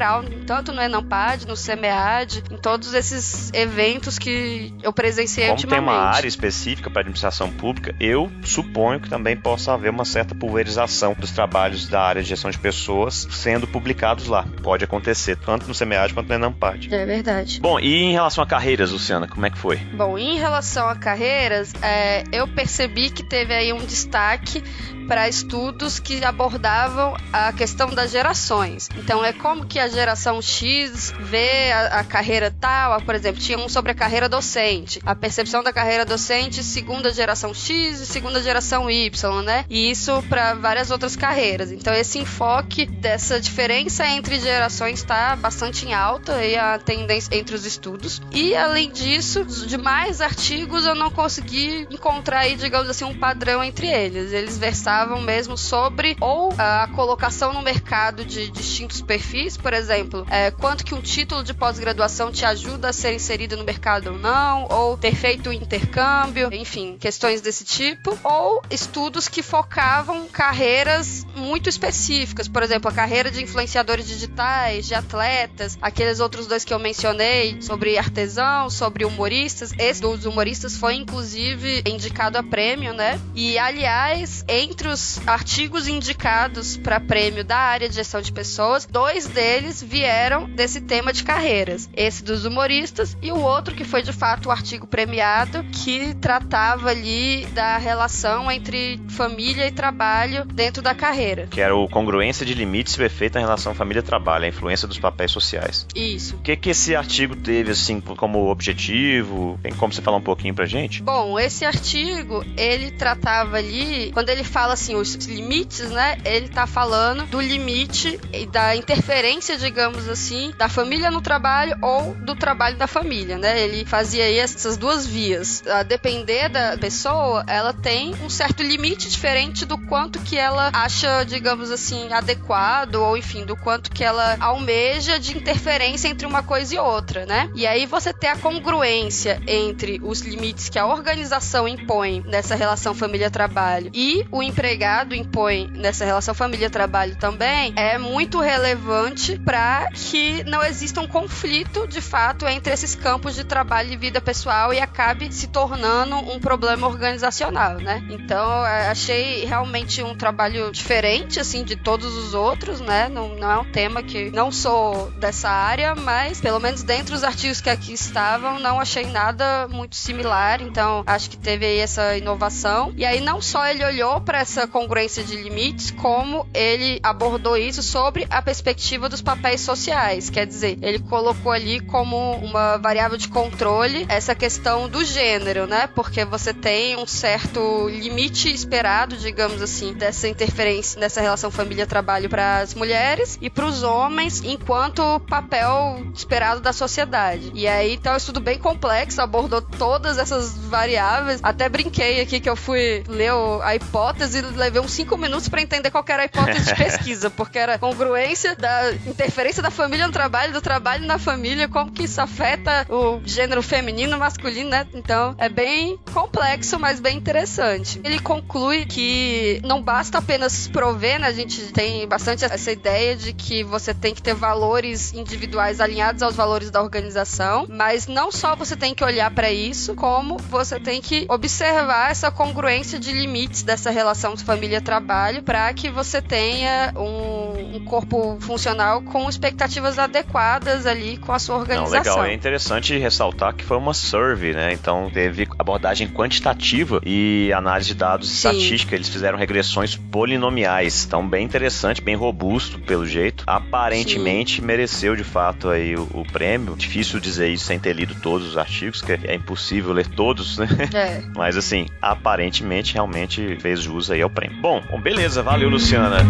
tanto 0.45 0.71
no 0.71 0.81
Enampad, 0.81 1.45
no 1.45 1.55
CMEAD, 1.55 2.43
em 2.51 2.57
todos 2.57 2.93
esses 2.93 3.51
eventos 3.53 4.19
que 4.19 4.73
eu 4.81 4.91
presenciei 4.93 5.47
Como 5.47 5.57
tem 5.57 5.65
ultimamente. 5.65 5.97
uma 5.97 6.09
área 6.09 6.27
específica 6.27 6.89
para 6.89 7.01
administração 7.01 7.51
pública, 7.51 7.95
eu 7.99 8.31
suponho 8.43 8.99
que 8.99 9.09
também 9.09 9.35
possa 9.35 9.73
haver 9.73 9.89
uma 9.89 10.05
certa 10.05 10.35
pulverização 10.35 11.13
dos 11.17 11.31
trabalhos 11.31 11.87
da 11.87 12.01
área 12.01 12.21
de 12.21 12.29
gestão 12.29 12.51
de 12.51 12.57
pessoas 12.57 13.27
sendo 13.31 13.67
publicados 13.67 14.27
lá. 14.27 14.45
Pode 14.61 14.83
acontecer, 14.83 15.35
tanto 15.37 15.67
no 15.67 15.73
CMEAD 15.73 16.13
quanto 16.13 16.29
no 16.29 16.35
Enampad. 16.35 16.87
É 16.93 17.05
verdade. 17.05 17.59
Bom, 17.59 17.79
e 17.79 18.03
em 18.03 18.11
relação 18.11 18.43
a 18.43 18.47
carreiras, 18.47 18.91
Luciana, 18.91 19.27
como 19.27 19.45
é 19.45 19.49
que 19.49 19.57
foi? 19.57 19.77
Bom, 19.77 20.17
em 20.17 20.37
relação 20.37 20.87
a 20.87 20.95
carreiras, 20.95 21.73
é, 21.81 22.23
eu 22.31 22.47
percebi 22.47 23.09
que 23.09 23.23
teve 23.23 23.53
aí 23.53 23.73
um 23.73 23.85
destaque 23.85 24.63
para 25.07 25.27
estudos 25.27 25.99
que 25.99 26.23
abordavam 26.23 27.15
a 27.31 27.51
questão 27.51 27.89
das 27.89 28.11
gerações. 28.11 28.89
Então, 28.97 29.23
é 29.23 29.33
como 29.33 29.65
que 29.65 29.79
a 29.83 29.87
geração 29.87 30.41
X 30.41 31.13
vê 31.19 31.71
a, 31.71 31.99
a 31.99 32.03
carreira 32.03 32.53
tal, 32.59 33.01
por 33.01 33.15
exemplo, 33.15 33.41
tinha 33.41 33.57
um 33.57 33.67
sobre 33.67 33.91
a 33.91 33.95
carreira 33.95 34.29
docente, 34.29 35.01
a 35.05 35.13
percepção 35.13 35.61
da 35.61 35.73
carreira 35.73 36.05
docente 36.05 36.63
segunda 36.63 37.11
geração 37.11 37.53
X 37.53 37.99
e 37.99 38.05
segunda 38.05 38.41
geração 38.41 38.89
Y, 38.89 39.41
né? 39.43 39.65
E 39.69 39.91
isso 39.91 40.23
para 40.29 40.53
várias 40.53 40.89
outras 40.89 41.15
carreiras. 41.15 41.71
Então, 41.71 41.93
esse 41.93 42.17
enfoque 42.17 42.85
dessa 42.85 43.39
diferença 43.39 44.07
entre 44.07 44.39
gerações 44.39 44.99
está 44.99 45.35
bastante 45.35 45.85
em 45.85 45.93
alta 45.93 46.35
aí 46.35 46.57
a 46.57 46.79
tendência 46.79 47.35
entre 47.35 47.55
os 47.55 47.65
estudos. 47.65 48.21
E 48.31 48.55
além 48.55 48.89
disso, 48.89 49.43
de 49.43 49.77
mais 49.77 50.21
artigos 50.21 50.85
eu 50.85 50.95
não 50.95 51.11
consegui 51.11 51.87
encontrar 51.89 52.39
aí, 52.39 52.55
digamos 52.55 52.89
assim, 52.89 53.03
um 53.03 53.17
padrão 53.17 53.63
entre 53.63 53.87
eles. 53.87 54.31
Eles 54.31 54.57
versavam 54.57 55.21
mesmo 55.21 55.57
sobre 55.57 56.15
ou 56.21 56.53
a 56.57 56.87
colocação 56.95 57.51
no 57.53 57.61
mercado 57.61 58.23
de 58.23 58.49
distintos 58.49 59.01
perfis, 59.01 59.57
por 59.57 59.72
exemplo, 59.73 60.25
é, 60.29 60.51
quanto 60.51 60.83
que 60.83 60.93
um 60.93 61.01
título 61.01 61.43
de 61.43 61.53
pós-graduação 61.53 62.31
te 62.31 62.45
ajuda 62.45 62.89
a 62.89 62.93
ser 62.93 63.13
inserido 63.13 63.57
no 63.57 63.63
mercado 63.63 64.11
ou 64.11 64.17
não, 64.17 64.67
ou 64.69 64.97
ter 64.97 65.15
feito 65.15 65.51
intercâmbio, 65.51 66.49
enfim, 66.53 66.97
questões 66.99 67.41
desse 67.41 67.63
tipo, 67.63 68.17
ou 68.23 68.61
estudos 68.69 69.27
que 69.27 69.41
focavam 69.41 70.27
carreiras 70.27 71.25
muito 71.35 71.69
específicas, 71.69 72.47
por 72.47 72.63
exemplo, 72.63 72.89
a 72.89 72.93
carreira 72.93 73.31
de 73.31 73.43
influenciadores 73.43 74.07
digitais, 74.07 74.87
de 74.87 74.95
atletas, 74.95 75.77
aqueles 75.81 76.19
outros 76.19 76.47
dois 76.47 76.63
que 76.63 76.73
eu 76.73 76.79
mencionei 76.79 77.61
sobre 77.61 77.97
artesão, 77.97 78.69
sobre 78.69 79.05
humoristas. 79.05 79.71
Esse 79.77 80.01
dos 80.01 80.25
humoristas 80.25 80.77
foi 80.77 80.95
inclusive 80.95 81.83
indicado 81.85 82.37
a 82.37 82.43
prêmio, 82.43 82.93
né? 82.93 83.19
E 83.35 83.57
aliás, 83.57 84.43
entre 84.47 84.87
os 84.87 85.25
artigos 85.27 85.87
indicados 85.87 86.77
para 86.77 86.99
prêmio 86.99 87.43
da 87.43 87.57
área 87.57 87.89
de 87.89 87.95
gestão 87.95 88.21
de 88.21 88.31
pessoas, 88.31 88.85
dois 88.85 89.25
deles 89.27 89.52
vieram 89.81 90.49
desse 90.49 90.81
tema 90.81 91.13
de 91.13 91.23
carreiras. 91.23 91.89
Esse 91.95 92.23
dos 92.23 92.45
humoristas 92.45 93.17
e 93.21 93.31
o 93.31 93.39
outro 93.39 93.75
que 93.75 93.83
foi 93.83 94.01
de 94.01 94.13
fato 94.13 94.49
o 94.49 94.51
artigo 94.51 94.87
premiado 94.87 95.63
que 95.65 96.13
tratava 96.15 96.89
ali 96.89 97.45
da 97.47 97.77
relação 97.77 98.51
entre 98.51 98.99
família 99.09 99.67
e 99.67 99.71
trabalho 99.71 100.45
dentro 100.45 100.81
da 100.81 100.95
carreira. 100.95 101.47
Que 101.49 101.61
era 101.61 101.75
o 101.75 101.87
congruência 101.87 102.45
de 102.45 102.53
limites 102.53 102.97
e 102.97 103.03
efeito 103.03 103.37
em 103.37 103.41
relação 103.41 103.73
família-trabalho, 103.73 104.45
a 104.45 104.47
influência 104.47 104.87
dos 104.87 104.97
papéis 104.97 105.31
sociais. 105.31 105.85
Isso. 105.95 106.35
O 106.35 106.39
que 106.39 106.55
que 106.55 106.69
esse 106.69 106.95
artigo 106.95 107.35
teve 107.35 107.71
assim 107.71 107.99
como 107.99 108.49
objetivo? 108.49 109.59
Tem 109.61 109.73
como 109.73 109.91
você 109.91 110.01
falar 110.01 110.17
um 110.17 110.21
pouquinho 110.21 110.53
pra 110.53 110.65
gente? 110.65 111.03
Bom, 111.03 111.37
esse 111.37 111.65
artigo, 111.65 112.45
ele 112.57 112.91
tratava 112.91 113.57
ali, 113.57 114.11
quando 114.13 114.29
ele 114.29 114.43
fala 114.43 114.73
assim, 114.73 114.95
os 114.95 115.15
limites, 115.15 115.89
né? 115.89 116.17
Ele 116.23 116.47
tá 116.47 116.65
falando 116.65 117.25
do 117.25 117.41
limite 117.41 118.19
e 118.31 118.45
da 118.45 118.75
interferência, 118.75 119.42
digamos 119.51 120.07
assim, 120.07 120.53
da 120.57 120.69
família 120.69 121.11
no 121.11 121.21
trabalho 121.21 121.77
ou 121.81 122.13
do 122.15 122.35
trabalho 122.35 122.77
da 122.77 122.87
família, 122.87 123.37
né? 123.37 123.59
Ele 123.61 123.85
fazia 123.85 124.23
aí 124.23 124.39
essas 124.39 124.77
duas 124.77 125.05
vias. 125.05 125.63
A 125.67 125.83
depender 125.83 126.49
da 126.49 126.77
pessoa, 126.77 127.43
ela 127.47 127.73
tem 127.73 128.15
um 128.23 128.29
certo 128.29 128.63
limite 128.63 129.09
diferente 129.09 129.65
do 129.65 129.77
quanto 129.77 130.19
que 130.19 130.37
ela 130.37 130.69
acha, 130.73 131.23
digamos 131.25 131.69
assim, 131.69 132.11
adequado 132.13 132.95
ou 132.95 133.17
enfim, 133.17 133.45
do 133.45 133.55
quanto 133.55 133.91
que 133.91 134.03
ela 134.03 134.37
almeja 134.39 135.19
de 135.19 135.37
interferência 135.37 136.07
entre 136.07 136.25
uma 136.25 136.41
coisa 136.41 136.75
e 136.75 136.79
outra, 136.79 137.25
né? 137.25 137.49
E 137.55 137.67
aí 137.67 137.85
você 137.85 138.13
ter 138.13 138.27
a 138.27 138.37
congruência 138.37 139.41
entre 139.45 139.99
os 140.03 140.21
limites 140.21 140.69
que 140.69 140.79
a 140.79 140.85
organização 140.85 141.67
impõe 141.67 142.23
nessa 142.25 142.55
relação 142.55 142.93
família-trabalho 142.93 143.91
e 143.93 144.25
o 144.31 144.41
empregado 144.41 145.13
impõe 145.13 145.67
nessa 145.73 146.05
relação 146.05 146.33
família-trabalho 146.33 147.15
também 147.17 147.73
é 147.75 147.97
muito 147.97 148.39
relevante 148.39 149.32
para 149.39 149.89
que 149.93 150.43
não 150.43 150.63
exista 150.63 151.01
um 151.01 151.07
conflito 151.07 151.87
de 151.87 152.01
fato 152.01 152.47
entre 152.47 152.73
esses 152.73 152.95
campos 152.95 153.35
de 153.35 153.43
trabalho 153.43 153.91
e 153.91 153.97
vida 153.97 154.21
pessoal 154.21 154.73
e 154.73 154.79
acabe 154.79 155.31
se 155.31 155.47
tornando 155.47 156.15
um 156.15 156.39
problema 156.39 156.87
organizacional, 156.87 157.77
né? 157.77 158.03
Então, 158.09 158.61
achei 158.89 159.45
realmente 159.45 160.01
um 160.03 160.15
trabalho 160.15 160.71
diferente 160.71 161.39
assim, 161.39 161.63
de 161.63 161.75
todos 161.75 162.15
os 162.15 162.33
outros, 162.33 162.79
né? 162.79 163.09
Não, 163.09 163.35
não 163.35 163.51
é 163.51 163.57
um 163.57 163.71
tema 163.71 164.01
que 164.03 164.29
não 164.31 164.51
sou 164.51 165.11
dessa 165.11 165.49
área, 165.49 165.95
mas 165.95 166.41
pelo 166.41 166.59
menos 166.59 166.83
dentre 166.83 167.13
os 167.13 167.23
artigos 167.23 167.61
que 167.61 167.69
aqui 167.69 167.93
estavam, 167.93 168.59
não 168.59 168.79
achei 168.79 169.05
nada 169.05 169.67
muito 169.67 169.95
similar. 169.95 170.61
Então, 170.61 171.03
acho 171.05 171.29
que 171.29 171.37
teve 171.37 171.65
aí 171.65 171.79
essa 171.79 172.17
inovação. 172.17 172.93
E 172.95 173.05
aí, 173.05 173.19
não 173.21 173.41
só 173.41 173.65
ele 173.65 173.83
olhou 173.83 174.21
para 174.21 174.39
essa 174.39 174.67
congruência 174.67 175.23
de 175.23 175.35
limites, 175.35 175.91
como 175.91 176.47
ele 176.53 176.99
abordou 177.03 177.57
isso 177.57 177.81
sobre 177.81 178.25
a 178.29 178.41
perspectiva 178.41 179.09
dos 179.09 179.21
papéis 179.23 179.61
sociais. 179.61 180.29
Quer 180.29 180.45
dizer, 180.45 180.77
ele 180.81 180.99
colocou 180.99 181.51
ali 181.51 181.79
como 181.79 182.33
uma 182.37 182.77
variável 182.77 183.17
de 183.17 183.27
controle 183.27 184.05
essa 184.09 184.35
questão 184.35 184.87
do 184.87 185.03
gênero, 185.03 185.65
né? 185.65 185.87
Porque 185.87 186.25
você 186.25 186.53
tem 186.53 186.95
um 186.97 187.07
certo 187.07 187.87
limite 187.89 188.53
esperado, 188.53 189.17
digamos 189.17 189.61
assim, 189.61 189.93
dessa 189.93 190.27
interferência 190.27 190.99
nessa 190.99 191.21
relação 191.21 191.49
família-trabalho 191.49 192.29
para 192.29 192.59
as 192.59 192.73
mulheres 192.73 193.37
e 193.41 193.49
para 193.49 193.65
os 193.65 193.83
homens, 193.83 194.41
enquanto 194.43 195.19
papel 195.21 196.05
esperado 196.13 196.61
da 196.61 196.73
sociedade. 196.73 197.51
E 197.53 197.67
aí, 197.67 197.93
então, 197.93 198.11
é 198.11 198.15
um 198.15 198.17
estudo 198.17 198.39
bem 198.39 198.57
complexo, 198.57 199.21
abordou 199.21 199.61
todas 199.61 200.17
essas 200.17 200.57
variáveis. 200.57 201.39
Até 201.43 201.69
brinquei 201.69 202.21
aqui 202.21 202.39
que 202.39 202.49
eu 202.49 202.55
fui 202.55 203.03
ler 203.07 203.31
a 203.61 203.75
hipótese 203.75 204.39
e 204.39 204.41
levei 204.41 204.81
uns 204.81 204.91
5 204.91 205.17
minutos 205.17 205.47
para 205.47 205.61
entender 205.61 205.91
qual 205.91 206.03
era 206.07 206.23
a 206.23 206.25
hipótese 206.25 206.65
de 206.65 206.75
pesquisa, 206.83 207.29
porque 207.29 207.57
era 207.57 207.77
congruência 207.77 208.55
da 208.55 208.91
interferência 209.13 209.63
da 209.63 209.71
família 209.71 210.05
no 210.05 210.13
trabalho, 210.13 210.53
do 210.53 210.61
trabalho 210.61 211.05
na 211.05 211.17
família, 211.17 211.67
como 211.67 211.91
que 211.91 212.03
isso 212.03 212.19
afeta 212.21 212.85
o 212.89 213.21
gênero 213.25 213.61
feminino, 213.63 214.17
masculino, 214.17 214.69
né? 214.69 214.87
Então, 214.93 215.35
é 215.37 215.49
bem 215.49 215.97
complexo, 216.13 216.79
mas 216.79 216.99
bem 216.99 217.17
interessante. 217.17 217.99
Ele 218.03 218.19
conclui 218.19 218.85
que 218.85 219.61
não 219.63 219.81
basta 219.81 220.17
apenas 220.17 220.67
prover, 220.67 221.19
né? 221.19 221.27
A 221.27 221.31
gente 221.31 221.71
tem 221.71 222.07
bastante 222.07 222.45
essa 222.45 222.71
ideia 222.71 223.15
de 223.15 223.33
que 223.33 223.63
você 223.63 223.93
tem 223.93 224.13
que 224.13 224.21
ter 224.21 224.33
valores 224.35 225.13
individuais 225.13 225.79
alinhados 225.79 226.21
aos 226.21 226.35
valores 226.35 226.69
da 226.69 226.81
organização, 226.81 227.65
mas 227.69 228.07
não 228.07 228.31
só 228.31 228.55
você 228.55 228.75
tem 228.75 228.93
que 228.93 229.03
olhar 229.03 229.31
para 229.31 229.51
isso, 229.51 229.95
como 229.95 230.37
você 230.37 230.79
tem 230.79 231.01
que 231.01 231.25
observar 231.29 232.11
essa 232.11 232.29
congruência 232.29 232.99
de 232.99 233.11
limites 233.11 233.63
dessa 233.63 233.89
relação 233.89 234.35
família-trabalho 234.43 235.41
para 235.43 235.73
que 235.73 235.89
você 235.89 236.21
tenha 236.21 236.93
um, 236.95 237.77
um, 237.77 237.85
corpo 237.85 238.37
funcional 238.39 239.01
com 239.03 239.29
expectativas 239.29 239.99
adequadas 239.99 240.85
ali 240.85 241.17
com 241.17 241.31
a 241.31 241.39
sua 241.39 241.57
organização. 241.57 242.03
Não, 242.03 242.21
legal, 242.21 242.25
é 242.25 242.33
interessante 242.33 242.97
ressaltar 242.97 243.53
que 243.53 243.63
foi 243.63 243.77
uma 243.77 243.93
survey, 243.93 244.53
né? 244.53 244.73
Então 244.73 245.09
teve 245.13 245.47
abordagem 245.57 246.07
quantitativa 246.07 247.01
e 247.05 247.51
análise 247.53 247.89
de 247.89 247.95
dados 247.95 248.29
Sim. 248.29 248.35
estatística. 248.35 248.95
Eles 248.95 249.09
fizeram 249.09 249.37
regressões 249.37 249.95
polinomiais. 249.95 251.05
Então, 251.05 251.27
bem 251.27 251.45
interessante, 251.45 252.01
bem 252.01 252.15
robusto, 252.15 252.79
pelo 252.79 253.05
jeito. 253.05 253.43
Aparentemente 253.47 254.61
Sim. 254.61 254.67
mereceu 254.67 255.15
de 255.15 255.23
fato 255.23 255.69
aí 255.69 255.95
o, 255.95 256.07
o, 256.13 256.25
prêmio. 256.31 256.75
Difícil 256.75 257.19
dizer 257.19 257.49
isso 257.49 257.65
sem 257.65 257.79
ter 257.79 257.93
lido 257.93 258.15
todos 258.15 258.47
os 258.47 258.57
artigos, 258.57 259.01
que 259.01 259.11
é 259.11 259.35
impossível 259.35 259.93
ler 259.93 260.07
todos, 260.07 260.57
né? 260.57 260.67
É. 260.93 261.21
Mas 261.35 261.57
assim, 261.57 261.87
aparentemente 262.01 262.93
realmente 262.93 263.57
fez 263.59 263.81
jus 263.81 264.09
aí 264.09 264.21
ao 264.21 264.29
prêmio. 264.29 264.61
Bom, 264.61 264.81
bom 264.89 265.01
beleza, 265.01 265.41
valeu, 265.43 265.69
Luciana. 265.69 266.23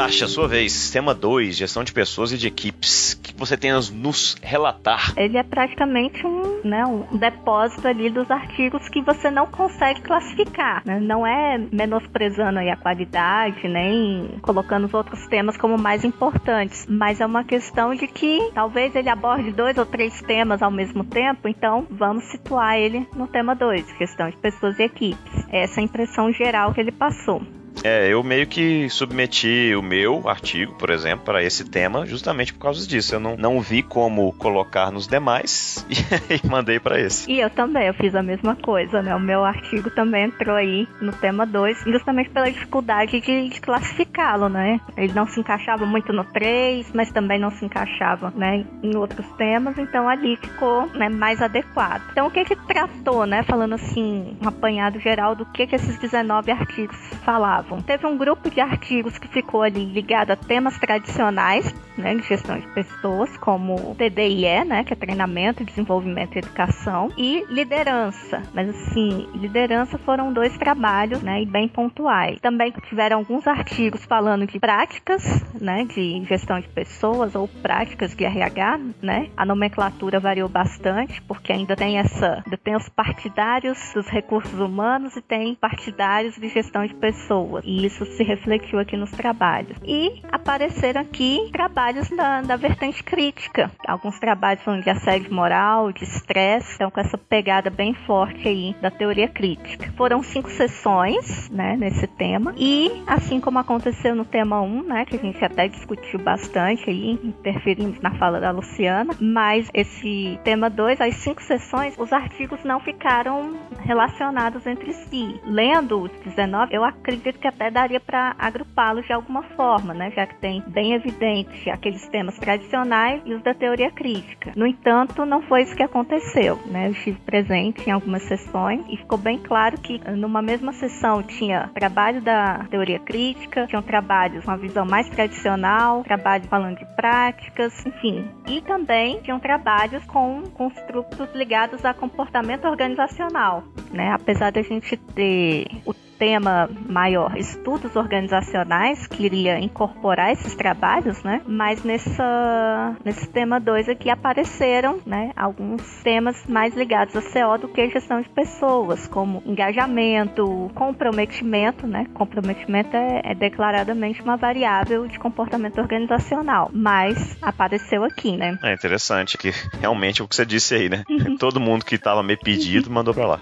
Natasha, 0.00 0.26
sua 0.26 0.48
vez, 0.48 0.90
tema 0.90 1.14
2, 1.14 1.58
gestão 1.58 1.84
de 1.84 1.92
pessoas 1.92 2.32
e 2.32 2.38
de 2.38 2.46
equipes. 2.46 3.12
O 3.12 3.20
que 3.20 3.34
você 3.36 3.54
tem 3.54 3.70
a 3.70 3.74
nos 3.92 4.34
relatar? 4.40 5.12
Ele 5.14 5.36
é 5.36 5.42
praticamente 5.42 6.26
um, 6.26 6.62
né, 6.64 6.86
um 6.86 7.18
depósito 7.18 7.86
ali 7.86 8.08
dos 8.08 8.30
artigos 8.30 8.88
que 8.88 9.02
você 9.02 9.30
não 9.30 9.46
consegue 9.46 10.00
classificar. 10.00 10.82
Né? 10.86 10.98
Não 10.98 11.26
é 11.26 11.58
menosprezando 11.70 12.60
aí 12.60 12.70
a 12.70 12.78
qualidade, 12.78 13.68
nem 13.68 14.38
colocando 14.40 14.86
os 14.86 14.94
outros 14.94 15.26
temas 15.26 15.58
como 15.58 15.76
mais 15.76 16.02
importantes, 16.02 16.86
mas 16.88 17.20
é 17.20 17.26
uma 17.26 17.44
questão 17.44 17.94
de 17.94 18.06
que 18.06 18.50
talvez 18.54 18.96
ele 18.96 19.10
aborde 19.10 19.52
dois 19.52 19.76
ou 19.76 19.84
três 19.84 20.18
temas 20.22 20.62
ao 20.62 20.70
mesmo 20.70 21.04
tempo, 21.04 21.46
então 21.46 21.86
vamos 21.90 22.24
situar 22.30 22.78
ele 22.78 23.06
no 23.14 23.26
tema 23.26 23.54
2, 23.54 23.84
gestão 23.98 24.30
de 24.30 24.36
pessoas 24.38 24.78
e 24.78 24.84
equipes. 24.84 25.46
Essa 25.50 25.78
é 25.78 25.82
a 25.82 25.84
impressão 25.84 26.32
geral 26.32 26.72
que 26.72 26.80
ele 26.80 26.90
passou. 26.90 27.42
É, 27.82 28.08
eu 28.08 28.22
meio 28.22 28.46
que 28.46 28.88
submeti 28.90 29.74
o 29.74 29.82
meu 29.82 30.28
artigo, 30.28 30.74
por 30.74 30.90
exemplo, 30.90 31.24
para 31.24 31.42
esse 31.42 31.64
tema 31.64 32.04
justamente 32.06 32.52
por 32.52 32.60
causa 32.60 32.86
disso. 32.86 33.14
Eu 33.14 33.20
não, 33.20 33.36
não 33.36 33.60
vi 33.60 33.82
como 33.82 34.32
colocar 34.34 34.90
nos 34.90 35.06
demais 35.06 35.86
e 36.28 36.46
mandei 36.46 36.78
para 36.78 37.00
esse. 37.00 37.30
E 37.30 37.40
eu 37.40 37.48
também, 37.50 37.86
eu 37.86 37.94
fiz 37.94 38.14
a 38.14 38.22
mesma 38.22 38.54
coisa, 38.56 39.02
né? 39.02 39.14
O 39.14 39.20
meu 39.20 39.44
artigo 39.44 39.90
também 39.90 40.24
entrou 40.24 40.56
aí 40.56 40.86
no 41.00 41.12
tema 41.12 41.46
2, 41.46 41.84
justamente 41.86 42.30
pela 42.30 42.50
dificuldade 42.50 43.20
de, 43.20 43.48
de 43.48 43.60
classificá-lo, 43.60 44.48
né? 44.48 44.80
Ele 44.96 45.12
não 45.12 45.26
se 45.26 45.40
encaixava 45.40 45.86
muito 45.86 46.12
no 46.12 46.24
3, 46.24 46.92
mas 46.94 47.10
também 47.10 47.38
não 47.38 47.50
se 47.50 47.64
encaixava, 47.64 48.32
né, 48.36 48.64
em 48.82 48.96
outros 48.96 49.26
temas, 49.32 49.78
então 49.78 50.08
ali 50.08 50.36
ficou, 50.36 50.86
né, 50.94 51.08
mais 51.08 51.40
adequado. 51.40 52.02
Então 52.10 52.26
o 52.26 52.30
que 52.30 52.44
que 52.44 52.56
tratou, 52.56 53.26
né, 53.26 53.42
falando 53.42 53.74
assim, 53.74 54.36
um 54.42 54.48
apanhado 54.48 54.98
geral 55.00 55.34
do 55.34 55.46
que 55.46 55.66
que 55.66 55.76
esses 55.76 55.98
19 55.98 56.50
artigos 56.50 56.96
falavam? 57.24 57.59
Teve 57.82 58.06
um 58.06 58.16
grupo 58.16 58.50
de 58.50 58.60
artigos 58.60 59.18
que 59.18 59.28
ficou 59.28 59.62
ali 59.62 59.84
ligado 59.84 60.30
a 60.30 60.36
temas 60.36 60.78
tradicionais, 60.78 61.74
né, 61.96 62.14
de 62.14 62.22
gestão 62.22 62.58
de 62.58 62.66
pessoas, 62.68 63.36
como 63.38 63.94
TDIE, 63.96 64.64
né, 64.64 64.84
que 64.84 64.92
é 64.92 64.96
treinamento, 64.96 65.64
desenvolvimento 65.64 66.36
e 66.36 66.38
educação, 66.38 67.08
e 67.16 67.44
liderança. 67.48 68.42
Mas 68.54 68.68
assim, 68.68 69.28
liderança 69.34 69.98
foram 69.98 70.32
dois 70.32 70.56
trabalhos, 70.56 71.22
né, 71.22 71.42
e 71.42 71.46
bem 71.46 71.68
pontuais. 71.68 72.40
Também 72.40 72.72
tiveram 72.88 73.18
alguns 73.18 73.46
artigos 73.46 74.04
falando 74.04 74.46
de 74.46 74.58
práticas, 74.58 75.22
né, 75.60 75.84
de 75.84 76.24
gestão 76.24 76.60
de 76.60 76.68
pessoas 76.68 77.34
ou 77.34 77.46
práticas 77.46 78.14
de 78.14 78.24
RH, 78.24 78.80
né. 79.02 79.28
A 79.36 79.44
nomenclatura 79.44 80.18
variou 80.18 80.48
bastante, 80.48 81.20
porque 81.22 81.52
ainda 81.52 81.76
tem 81.76 81.98
essa, 81.98 82.42
ainda 82.44 82.56
tem 82.56 82.76
os 82.76 82.88
partidários 82.88 83.78
dos 83.94 84.08
recursos 84.08 84.58
humanos 84.58 85.16
e 85.16 85.22
tem 85.22 85.54
partidários 85.54 86.36
de 86.36 86.48
gestão 86.48 86.86
de 86.86 86.94
pessoas 86.94 87.49
e 87.64 87.84
isso 87.84 88.04
se 88.04 88.22
refletiu 88.22 88.78
aqui 88.78 88.96
nos 88.96 89.10
trabalhos. 89.10 89.76
E 89.84 90.22
apareceram 90.30 91.00
aqui 91.00 91.48
trabalhos 91.52 92.08
da, 92.10 92.42
da 92.42 92.56
vertente 92.56 93.02
crítica. 93.02 93.70
Alguns 93.86 94.18
trabalhos 94.18 94.62
falando 94.62 94.82
de 94.82 94.90
assédio 94.90 95.32
moral, 95.32 95.92
de 95.92 96.04
estresse, 96.04 96.74
então 96.74 96.90
com 96.90 97.00
essa 97.00 97.18
pegada 97.18 97.70
bem 97.70 97.94
forte 97.94 98.46
aí 98.46 98.76
da 98.80 98.90
teoria 98.90 99.28
crítica. 99.28 99.92
Foram 99.96 100.22
cinco 100.22 100.50
sessões, 100.50 101.50
né, 101.50 101.76
nesse 101.76 102.06
tema. 102.06 102.54
E 102.56 103.02
assim 103.06 103.40
como 103.40 103.58
aconteceu 103.58 104.14
no 104.14 104.24
tema 104.24 104.60
1, 104.60 104.82
né, 104.82 105.04
que 105.04 105.16
a 105.16 105.18
gente 105.18 105.44
até 105.44 105.68
discutiu 105.68 106.20
bastante 106.20 106.88
aí, 106.88 107.18
interferimos 107.22 108.00
na 108.00 108.12
fala 108.18 108.40
da 108.40 108.50
Luciana, 108.50 109.14
mas 109.20 109.68
esse 109.74 110.38
tema 110.44 110.68
2, 110.70 111.00
as 111.00 111.16
cinco 111.16 111.42
sessões, 111.42 111.96
os 111.98 112.12
artigos 112.12 112.62
não 112.64 112.80
ficaram 112.80 113.56
relacionados 113.80 114.66
entre 114.66 114.92
si. 114.92 115.40
Lendo 115.44 116.02
os 116.02 116.10
19, 116.24 116.74
eu 116.74 116.84
acredito 116.84 117.38
que 117.40 117.48
até 117.48 117.70
daria 117.70 117.98
para 117.98 118.34
agrupá-los 118.38 119.06
de 119.06 119.12
alguma 119.12 119.42
forma, 119.42 119.94
né? 119.94 120.10
Já 120.14 120.26
que 120.26 120.36
tem 120.36 120.62
bem 120.68 120.92
evidente 120.92 121.70
aqueles 121.70 122.06
temas 122.08 122.38
tradicionais 122.38 123.22
e 123.24 123.34
os 123.34 123.42
da 123.42 123.54
teoria 123.54 123.90
crítica. 123.90 124.52
No 124.54 124.66
entanto, 124.66 125.24
não 125.24 125.42
foi 125.42 125.62
isso 125.62 125.74
que 125.74 125.82
aconteceu, 125.82 126.58
né? 126.66 126.88
Eu 126.88 126.92
estive 126.92 127.18
presente 127.20 127.88
em 127.88 127.92
algumas 127.92 128.22
sessões 128.24 128.84
e 128.88 128.96
ficou 128.96 129.18
bem 129.18 129.38
claro 129.38 129.78
que 129.80 129.98
numa 130.10 130.42
mesma 130.42 130.72
sessão 130.72 131.22
tinha 131.22 131.70
trabalho 131.74 132.20
da 132.20 132.66
teoria 132.70 132.98
crítica, 132.98 133.66
tinham 133.66 133.82
trabalhos 133.82 134.44
com 134.44 134.50
uma 134.50 134.58
visão 134.58 134.84
mais 134.84 135.08
tradicional, 135.08 136.02
trabalho 136.04 136.44
falando 136.44 136.78
de 136.78 136.84
práticas, 136.94 137.84
enfim. 137.86 138.28
E 138.46 138.60
também 138.60 139.20
tinham 139.22 139.40
trabalhos 139.40 140.04
com 140.04 140.42
construtos 140.54 141.28
ligados 141.34 141.84
a 141.84 141.94
comportamento 141.94 142.66
organizacional, 142.66 143.64
né? 143.90 144.12
Apesar 144.12 144.50
da 144.52 144.62
gente 144.62 144.96
ter 144.96 145.66
o 145.86 145.94
tema 146.20 146.68
maior, 146.86 147.34
estudos 147.38 147.96
organizacionais, 147.96 149.06
que 149.06 149.24
iria 149.24 149.58
incorporar 149.58 150.30
esses 150.30 150.54
trabalhos, 150.54 151.22
né? 151.22 151.40
Mas 151.46 151.82
nessa, 151.82 152.94
nesse 153.02 153.26
tema 153.26 153.58
2 153.58 153.88
aqui 153.88 154.10
apareceram, 154.10 155.00
né, 155.06 155.32
alguns 155.34 155.82
temas 156.02 156.36
mais 156.46 156.76
ligados 156.76 157.16
a 157.16 157.22
CO 157.22 157.56
do 157.58 157.68
que 157.68 157.88
gestão 157.88 158.20
de 158.20 158.28
pessoas, 158.28 159.08
como 159.08 159.42
engajamento, 159.46 160.70
comprometimento, 160.74 161.86
né? 161.86 162.06
Comprometimento 162.12 162.94
é, 162.94 163.22
é 163.24 163.34
declaradamente 163.34 164.20
uma 164.20 164.36
variável 164.36 165.08
de 165.08 165.18
comportamento 165.18 165.78
organizacional, 165.78 166.70
mas 166.70 167.38
apareceu 167.40 168.04
aqui, 168.04 168.36
né? 168.36 168.58
É 168.62 168.74
interessante 168.74 169.38
que 169.38 169.54
realmente 169.80 170.20
é 170.20 170.24
o 170.24 170.28
que 170.28 170.36
você 170.36 170.44
disse 170.44 170.74
aí, 170.74 170.90
né? 170.90 171.02
Todo 171.40 171.58
mundo 171.58 171.82
que 171.82 171.94
estava 171.94 172.22
meio 172.22 172.38
pedido 172.38 172.90
mandou 172.90 173.14
para 173.14 173.26
lá. 173.26 173.40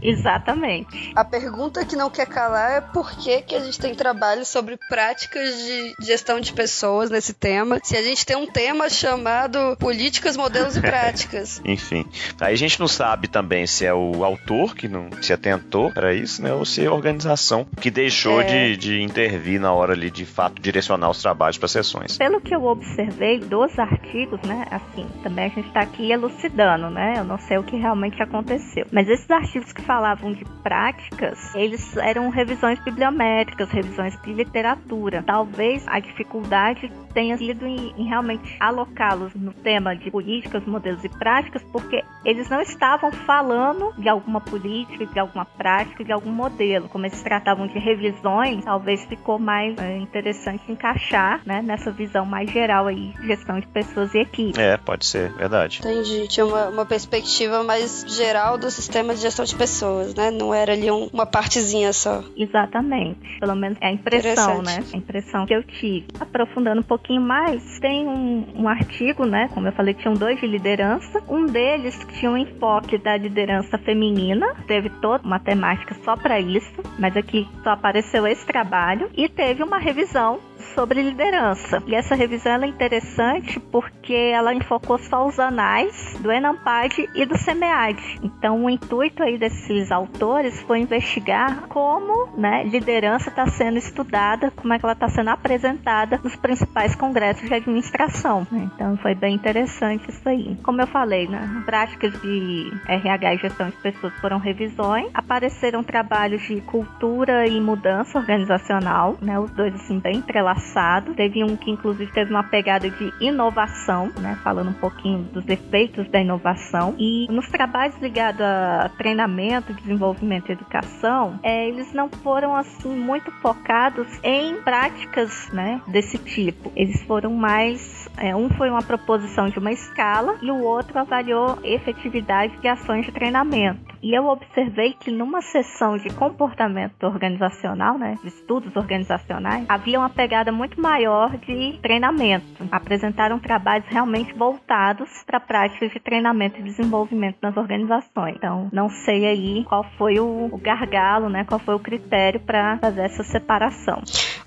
Exatamente. 0.00 1.12
A 1.16 1.24
pergunta 1.24 1.84
que 1.84 1.96
não 1.96 2.11
quer 2.12 2.26
calar 2.26 2.72
é 2.72 2.80
por 2.80 3.10
que 3.16 3.54
a 3.54 3.60
gente 3.60 3.80
tem 3.80 3.94
trabalho 3.94 4.44
sobre 4.44 4.76
práticas 4.88 5.56
de 5.56 5.94
gestão 6.00 6.38
de 6.40 6.52
pessoas 6.52 7.10
nesse 7.10 7.32
tema. 7.32 7.80
Se 7.82 7.96
a 7.96 8.02
gente 8.02 8.24
tem 8.26 8.36
um 8.36 8.46
tema 8.46 8.88
chamado 8.90 9.76
Políticas, 9.78 10.36
Modelos 10.36 10.76
e 10.76 10.80
Práticas. 10.82 11.60
Enfim. 11.64 12.04
Aí 12.40 12.52
a 12.52 12.56
gente 12.56 12.78
não 12.78 12.88
sabe 12.88 13.28
também 13.28 13.66
se 13.66 13.86
é 13.86 13.94
o 13.94 14.24
autor 14.24 14.74
que 14.74 14.88
não 14.88 15.08
se 15.22 15.32
atentou 15.32 15.90
para 15.92 16.12
isso, 16.14 16.42
né? 16.42 16.52
Ou 16.52 16.64
se 16.64 16.84
é 16.84 16.86
a 16.86 16.92
organização 16.92 17.66
que 17.80 17.90
deixou 17.90 18.42
é... 18.42 18.44
de, 18.44 18.76
de 18.76 19.02
intervir 19.02 19.60
na 19.60 19.72
hora 19.72 19.94
ali 19.94 20.10
de 20.10 20.26
fato 20.26 20.60
direcionar 20.60 21.10
os 21.10 21.22
trabalhos 21.22 21.56
para 21.56 21.68
sessões. 21.68 22.18
Pelo 22.18 22.40
que 22.40 22.54
eu 22.54 22.64
observei 22.64 23.40
dos 23.40 23.78
artigos, 23.78 24.40
né? 24.42 24.66
Assim, 24.70 25.08
também 25.22 25.46
a 25.46 25.48
gente 25.48 25.68
está 25.68 25.80
aqui 25.80 26.10
elucidando, 26.10 26.90
né? 26.90 27.14
Eu 27.16 27.24
não 27.24 27.38
sei 27.38 27.56
o 27.58 27.62
que 27.62 27.76
realmente 27.76 28.22
aconteceu. 28.22 28.86
Mas 28.92 29.08
esses 29.08 29.30
artigos 29.30 29.72
que 29.72 29.82
falavam 29.82 30.32
de 30.32 30.44
práticas, 30.62 31.54
eles 31.54 31.96
eram 32.02 32.28
revisões 32.30 32.78
bibliométricas, 32.80 33.70
revisões 33.70 34.20
de 34.22 34.32
literatura. 34.32 35.22
Talvez 35.26 35.86
a 35.86 35.98
dificuldade 36.00 36.90
tenha 37.12 37.36
sido 37.36 37.66
em, 37.66 37.94
em 37.96 38.08
realmente 38.08 38.56
alocá-los 38.58 39.34
no 39.34 39.52
tema 39.52 39.94
de 39.94 40.10
políticas, 40.10 40.64
modelos 40.66 41.04
e 41.04 41.08
práticas, 41.08 41.62
porque 41.70 42.02
eles 42.24 42.48
não 42.48 42.60
estavam 42.60 43.12
falando 43.12 43.92
de 43.98 44.08
alguma 44.08 44.40
política, 44.40 45.06
de 45.06 45.18
alguma 45.18 45.44
prática, 45.44 46.04
de 46.04 46.12
algum 46.12 46.30
modelo. 46.30 46.88
Como 46.88 47.06
eles 47.06 47.22
tratavam 47.22 47.66
de 47.66 47.78
revisões, 47.78 48.64
talvez 48.64 49.04
ficou 49.04 49.38
mais 49.38 49.76
é, 49.78 49.98
interessante 49.98 50.70
encaixar 50.70 51.40
né, 51.44 51.62
nessa 51.62 51.90
visão 51.90 52.24
mais 52.24 52.50
geral 52.50 52.86
aí, 52.86 53.12
gestão 53.22 53.60
de 53.60 53.66
pessoas 53.66 54.14
e 54.14 54.18
equipes. 54.18 54.58
É, 54.58 54.76
pode 54.76 55.04
ser, 55.06 55.32
verdade. 55.34 55.80
Entendi. 55.80 56.26
Tinha 56.28 56.46
uma, 56.46 56.68
uma 56.68 56.86
perspectiva 56.86 57.62
mais 57.62 58.04
geral 58.08 58.56
do 58.56 58.70
sistema 58.70 59.14
de 59.14 59.20
gestão 59.20 59.44
de 59.44 59.54
pessoas, 59.54 60.14
né? 60.14 60.30
Não 60.30 60.54
era 60.54 60.72
ali 60.72 60.90
um, 60.90 61.08
uma 61.12 61.26
partezinha 61.26 61.91
só. 61.92 62.22
Exatamente. 62.36 63.38
Pelo 63.40 63.54
menos 63.54 63.78
é 63.80 63.88
a 63.88 63.92
impressão, 63.92 64.62
né? 64.62 64.84
A 64.92 64.96
impressão 64.96 65.46
que 65.46 65.54
eu 65.54 65.62
tive. 65.62 66.06
Aprofundando 66.20 66.80
um 66.80 66.84
pouquinho 66.84 67.20
mais, 67.20 67.78
tem 67.80 68.06
um, 68.06 68.62
um 68.62 68.68
artigo, 68.68 69.24
né? 69.26 69.48
Como 69.52 69.66
eu 69.66 69.72
falei, 69.72 69.94
tinham 69.94 70.14
dois 70.14 70.38
de 70.40 70.46
liderança. 70.46 71.22
Um 71.28 71.46
deles 71.46 71.98
tinha 72.18 72.30
um 72.30 72.36
enfoque 72.36 72.98
da 72.98 73.16
liderança 73.16 73.78
feminina, 73.78 74.54
teve 74.66 74.90
toda 75.00 75.24
uma 75.24 75.38
temática 75.38 75.94
só 76.04 76.16
para 76.16 76.40
isso, 76.40 76.82
mas 76.98 77.16
aqui 77.16 77.48
só 77.62 77.70
apareceu 77.70 78.26
esse 78.26 78.46
trabalho. 78.46 79.10
E 79.16 79.28
teve 79.28 79.62
uma 79.62 79.78
revisão 79.78 80.40
sobre 80.74 81.02
liderança. 81.02 81.82
E 81.86 81.94
essa 81.94 82.14
revisão 82.14 82.62
é 82.62 82.66
interessante 82.66 83.58
porque 83.60 84.14
ela 84.14 84.54
enfocou 84.54 84.98
só 84.98 85.26
os 85.26 85.38
anais 85.38 86.16
do 86.20 86.30
Enampad 86.30 86.92
e 87.14 87.24
do 87.26 87.36
SEMEAD. 87.36 88.20
Então, 88.22 88.64
o 88.64 88.70
intuito 88.70 89.22
aí 89.22 89.38
desses 89.38 89.90
autores 89.90 90.60
foi 90.62 90.80
investigar 90.80 91.62
como 91.68 92.36
né, 92.36 92.64
liderança 92.64 93.28
está 93.28 93.46
sendo 93.46 93.78
estudada, 93.78 94.50
como 94.52 94.72
é 94.72 94.78
que 94.78 94.84
ela 94.84 94.92
está 94.92 95.08
sendo 95.08 95.30
apresentada 95.30 96.20
nos 96.22 96.36
principais 96.36 96.94
congressos 96.94 97.48
de 97.48 97.54
administração. 97.54 98.46
Então, 98.52 98.96
foi 98.98 99.14
bem 99.14 99.34
interessante 99.34 100.08
isso 100.08 100.28
aí. 100.28 100.56
Como 100.62 100.80
eu 100.80 100.86
falei, 100.86 101.28
né, 101.28 101.62
práticas 101.66 102.12
de 102.20 102.72
RH 102.88 103.34
e 103.34 103.38
gestão 103.38 103.68
de 103.68 103.76
pessoas 103.76 104.12
foram 104.20 104.38
revisões, 104.38 105.10
apareceram 105.14 105.82
trabalhos 105.82 106.42
de 106.42 106.60
cultura 106.62 107.46
e 107.46 107.60
mudança 107.60 108.18
organizacional, 108.18 109.16
né, 109.20 109.38
os 109.38 109.50
dois 109.50 109.74
assim 109.74 109.98
bem 109.98 110.16
entrelaçados 110.16 110.51
passado. 110.52 111.14
Teve 111.14 111.42
um 111.42 111.56
que 111.56 111.70
inclusive 111.70 112.12
teve 112.12 112.30
uma 112.30 112.42
pegada 112.42 112.90
de 112.90 113.12
inovação, 113.20 114.10
né, 114.20 114.38
falando 114.42 114.68
um 114.70 114.74
pouquinho 114.74 115.22
dos 115.32 115.48
efeitos 115.48 116.08
da 116.10 116.20
inovação. 116.20 116.94
E 116.98 117.26
nos 117.30 117.48
trabalhos 117.48 117.96
ligados 118.00 118.42
a 118.42 118.90
treinamento, 118.98 119.72
desenvolvimento 119.72 120.50
e 120.50 120.52
educação, 120.52 121.38
é, 121.42 121.68
eles 121.68 121.92
não 121.94 122.08
foram 122.08 122.54
assim 122.54 122.94
muito 122.94 123.30
focados 123.40 124.06
em 124.22 124.60
práticas, 124.62 125.50
né, 125.52 125.80
desse 125.86 126.18
tipo. 126.18 126.70
Eles 126.76 127.02
foram 127.04 127.32
mais 127.32 128.02
é, 128.18 128.36
um 128.36 128.50
foi 128.50 128.68
uma 128.68 128.82
proposição 128.82 129.46
de 129.46 129.58
uma 129.58 129.72
escala 129.72 130.36
e 130.42 130.50
o 130.50 130.62
outro 130.62 130.98
avaliou 130.98 131.58
efetividade 131.62 132.56
de 132.58 132.68
ações 132.68 133.06
de 133.06 133.12
treinamento. 133.12 133.92
E 134.02 134.16
eu 134.16 134.26
observei 134.26 134.94
que 134.98 135.12
numa 135.12 135.40
sessão 135.40 135.96
de 135.96 136.10
comportamento 136.10 137.04
organizacional, 137.04 137.96
né, 137.96 138.16
de 138.20 138.28
estudos 138.28 138.74
organizacionais, 138.74 139.64
havia 139.68 139.98
uma 139.98 140.10
pegada 140.10 140.41
muito 140.50 140.80
maior 140.80 141.36
de 141.36 141.78
treinamento. 141.82 142.46
Apresentaram 142.70 143.38
trabalhos 143.38 143.86
realmente 143.88 144.32
voltados 144.32 145.08
para 145.26 145.38
práticas 145.38 145.92
de 145.92 146.00
treinamento 146.00 146.58
e 146.58 146.62
desenvolvimento 146.62 147.36
nas 147.42 147.56
organizações. 147.56 148.36
Então, 148.36 148.68
não 148.72 148.88
sei 148.88 149.26
aí 149.26 149.64
qual 149.64 149.84
foi 149.96 150.18
o, 150.18 150.48
o 150.50 150.58
gargalo, 150.58 151.28
né, 151.28 151.44
qual 151.44 151.60
foi 151.60 151.74
o 151.74 151.78
critério 151.78 152.40
para 152.40 152.78
fazer 152.78 153.02
essa 153.02 153.22
separação. 153.22 154.02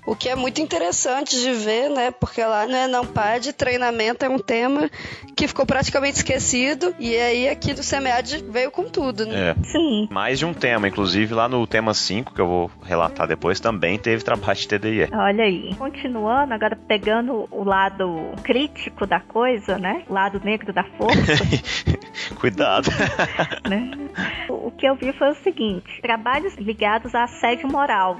O 0.06 0.14
que 0.14 0.28
é 0.28 0.36
muito 0.36 0.60
interessante 0.60 1.38
de 1.38 1.52
ver, 1.52 1.90
né? 1.90 2.12
Porque 2.12 2.42
lá 2.42 2.64
no 2.64 2.76
Enampad, 2.76 3.52
treinamento 3.52 4.24
é 4.24 4.28
um 4.28 4.38
tema 4.38 4.88
que 5.36 5.48
ficou 5.48 5.66
praticamente 5.66 6.18
esquecido. 6.18 6.94
E 6.98 7.16
aí 7.16 7.48
aqui 7.48 7.74
do 7.74 7.82
SEMEAD 7.82 8.44
veio 8.48 8.70
com 8.70 8.84
tudo, 8.84 9.26
né? 9.26 9.50
É. 9.50 9.54
Sim. 9.64 10.08
Mais 10.10 10.38
de 10.38 10.46
um 10.46 10.54
tema. 10.54 10.86
Inclusive 10.86 11.34
lá 11.34 11.48
no 11.48 11.66
tema 11.66 11.92
5, 11.92 12.32
que 12.32 12.40
eu 12.40 12.46
vou 12.46 12.70
relatar 12.84 13.26
depois, 13.26 13.58
também 13.58 13.98
teve 13.98 14.22
trabalho 14.22 14.56
de 14.56 14.68
TDIE. 14.68 15.08
Olha 15.12 15.44
aí. 15.44 15.74
Continuando, 15.74 16.54
agora 16.54 16.76
pegando 16.76 17.48
o 17.50 17.64
lado 17.64 18.30
crítico 18.44 19.06
da 19.06 19.18
coisa, 19.18 19.76
né? 19.76 20.04
O 20.08 20.12
lado 20.12 20.40
negro 20.44 20.72
da 20.72 20.84
força. 20.84 21.44
Cuidado. 22.38 22.90
né? 23.68 23.90
O 24.48 24.70
que 24.70 24.86
eu 24.86 24.94
vi 24.94 25.12
foi 25.12 25.30
o 25.30 25.34
seguinte: 25.34 26.00
trabalhos 26.00 26.54
ligados 26.56 27.14
a 27.14 27.24
assédio 27.24 27.68
moral. 27.68 28.16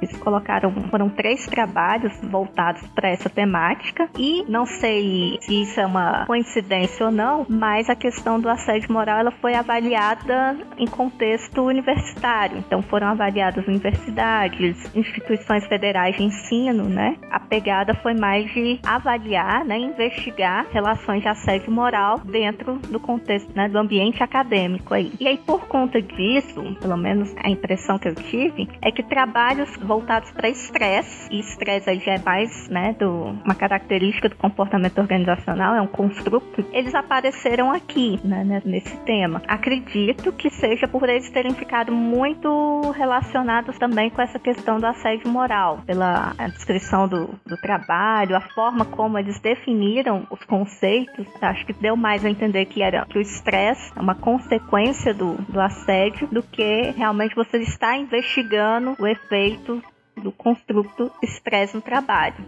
Eles 0.00 0.16
colocaram, 0.18 0.72
foram 0.90 1.09
três 1.10 1.46
trabalhos 1.46 2.12
voltados 2.22 2.86
para 2.88 3.10
essa 3.10 3.28
temática 3.28 4.08
e 4.18 4.44
não 4.48 4.66
sei 4.66 5.38
se 5.40 5.62
isso 5.62 5.80
é 5.80 5.86
uma 5.86 6.26
coincidência 6.26 7.06
ou 7.06 7.12
não, 7.12 7.46
mas 7.48 7.88
a 7.88 7.94
questão 7.94 8.40
do 8.40 8.48
assédio 8.48 8.92
moral 8.92 9.18
ela 9.18 9.30
foi 9.30 9.54
avaliada 9.54 10.56
em 10.78 10.86
contexto 10.86 11.62
universitário. 11.62 12.58
Então 12.58 12.82
foram 12.82 13.08
avaliadas 13.08 13.66
universidades, 13.66 14.76
instituições 14.94 15.66
federais 15.66 16.16
de 16.16 16.22
ensino, 16.22 16.84
né? 16.84 17.16
A 17.30 17.40
pegada 17.40 17.94
foi 17.94 18.14
mais 18.14 18.50
de 18.52 18.78
avaliar, 18.84 19.64
né, 19.64 19.78
investigar 19.78 20.66
relações 20.70 21.22
de 21.22 21.28
assédio 21.28 21.72
moral 21.72 22.18
dentro 22.18 22.78
do 22.78 23.00
contexto, 23.00 23.50
né, 23.54 23.68
do 23.68 23.78
ambiente 23.78 24.22
acadêmico 24.22 24.94
aí. 24.94 25.12
E 25.20 25.26
aí 25.26 25.38
por 25.38 25.66
conta 25.66 26.00
disso, 26.00 26.76
pelo 26.80 26.96
menos 26.96 27.34
a 27.42 27.50
impressão 27.50 27.98
que 27.98 28.08
eu 28.08 28.14
tive, 28.14 28.68
é 28.82 28.90
que 28.90 29.02
trabalhos 29.02 29.74
voltados 29.76 30.30
para 30.32 30.48
estresse 30.48 30.99
estresse, 31.00 31.28
e 31.30 31.40
estresse 31.40 31.90
aí 31.90 31.98
já 31.98 32.12
é 32.12 32.18
mais, 32.18 32.68
né, 32.68 32.94
do, 32.98 33.36
uma 33.44 33.54
característica 33.54 34.28
do 34.28 34.36
comportamento 34.36 34.98
organizacional, 34.98 35.74
é 35.74 35.80
um 35.80 35.86
construto, 35.86 36.64
eles 36.72 36.94
apareceram 36.94 37.72
aqui, 37.72 38.20
né, 38.24 38.62
nesse 38.64 38.96
tema. 38.98 39.42
Acredito 39.46 40.32
que 40.32 40.50
seja 40.50 40.86
por 40.86 41.08
eles 41.08 41.30
terem 41.30 41.54
ficado 41.54 41.92
muito 41.92 42.90
relacionados 42.92 43.78
também 43.78 44.10
com 44.10 44.22
essa 44.22 44.38
questão 44.38 44.78
do 44.78 44.86
assédio 44.86 45.28
moral, 45.28 45.80
pela 45.86 46.34
descrição 46.48 47.08
do, 47.08 47.28
do 47.46 47.56
trabalho, 47.56 48.36
a 48.36 48.40
forma 48.40 48.84
como 48.84 49.18
eles 49.18 49.40
definiram 49.40 50.26
os 50.30 50.42
conceitos, 50.44 51.26
acho 51.40 51.66
que 51.66 51.72
deu 51.72 51.96
mais 51.96 52.24
a 52.24 52.30
entender 52.30 52.66
que 52.66 52.82
era 52.82 53.04
que 53.06 53.18
o 53.18 53.20
estresse 53.20 53.92
é 53.96 54.00
uma 54.00 54.14
consequência 54.14 55.14
do, 55.14 55.34
do 55.48 55.60
assédio 55.60 56.28
do 56.28 56.42
que 56.42 56.92
realmente 56.96 57.34
você 57.34 57.58
está 57.58 57.96
investigando 57.96 58.94
o 58.98 59.06
efeito 59.06 59.82
do 60.20 60.32
construto 60.32 61.10
estresse 61.22 61.74
no 61.74 61.80
trabalho. 61.80 62.44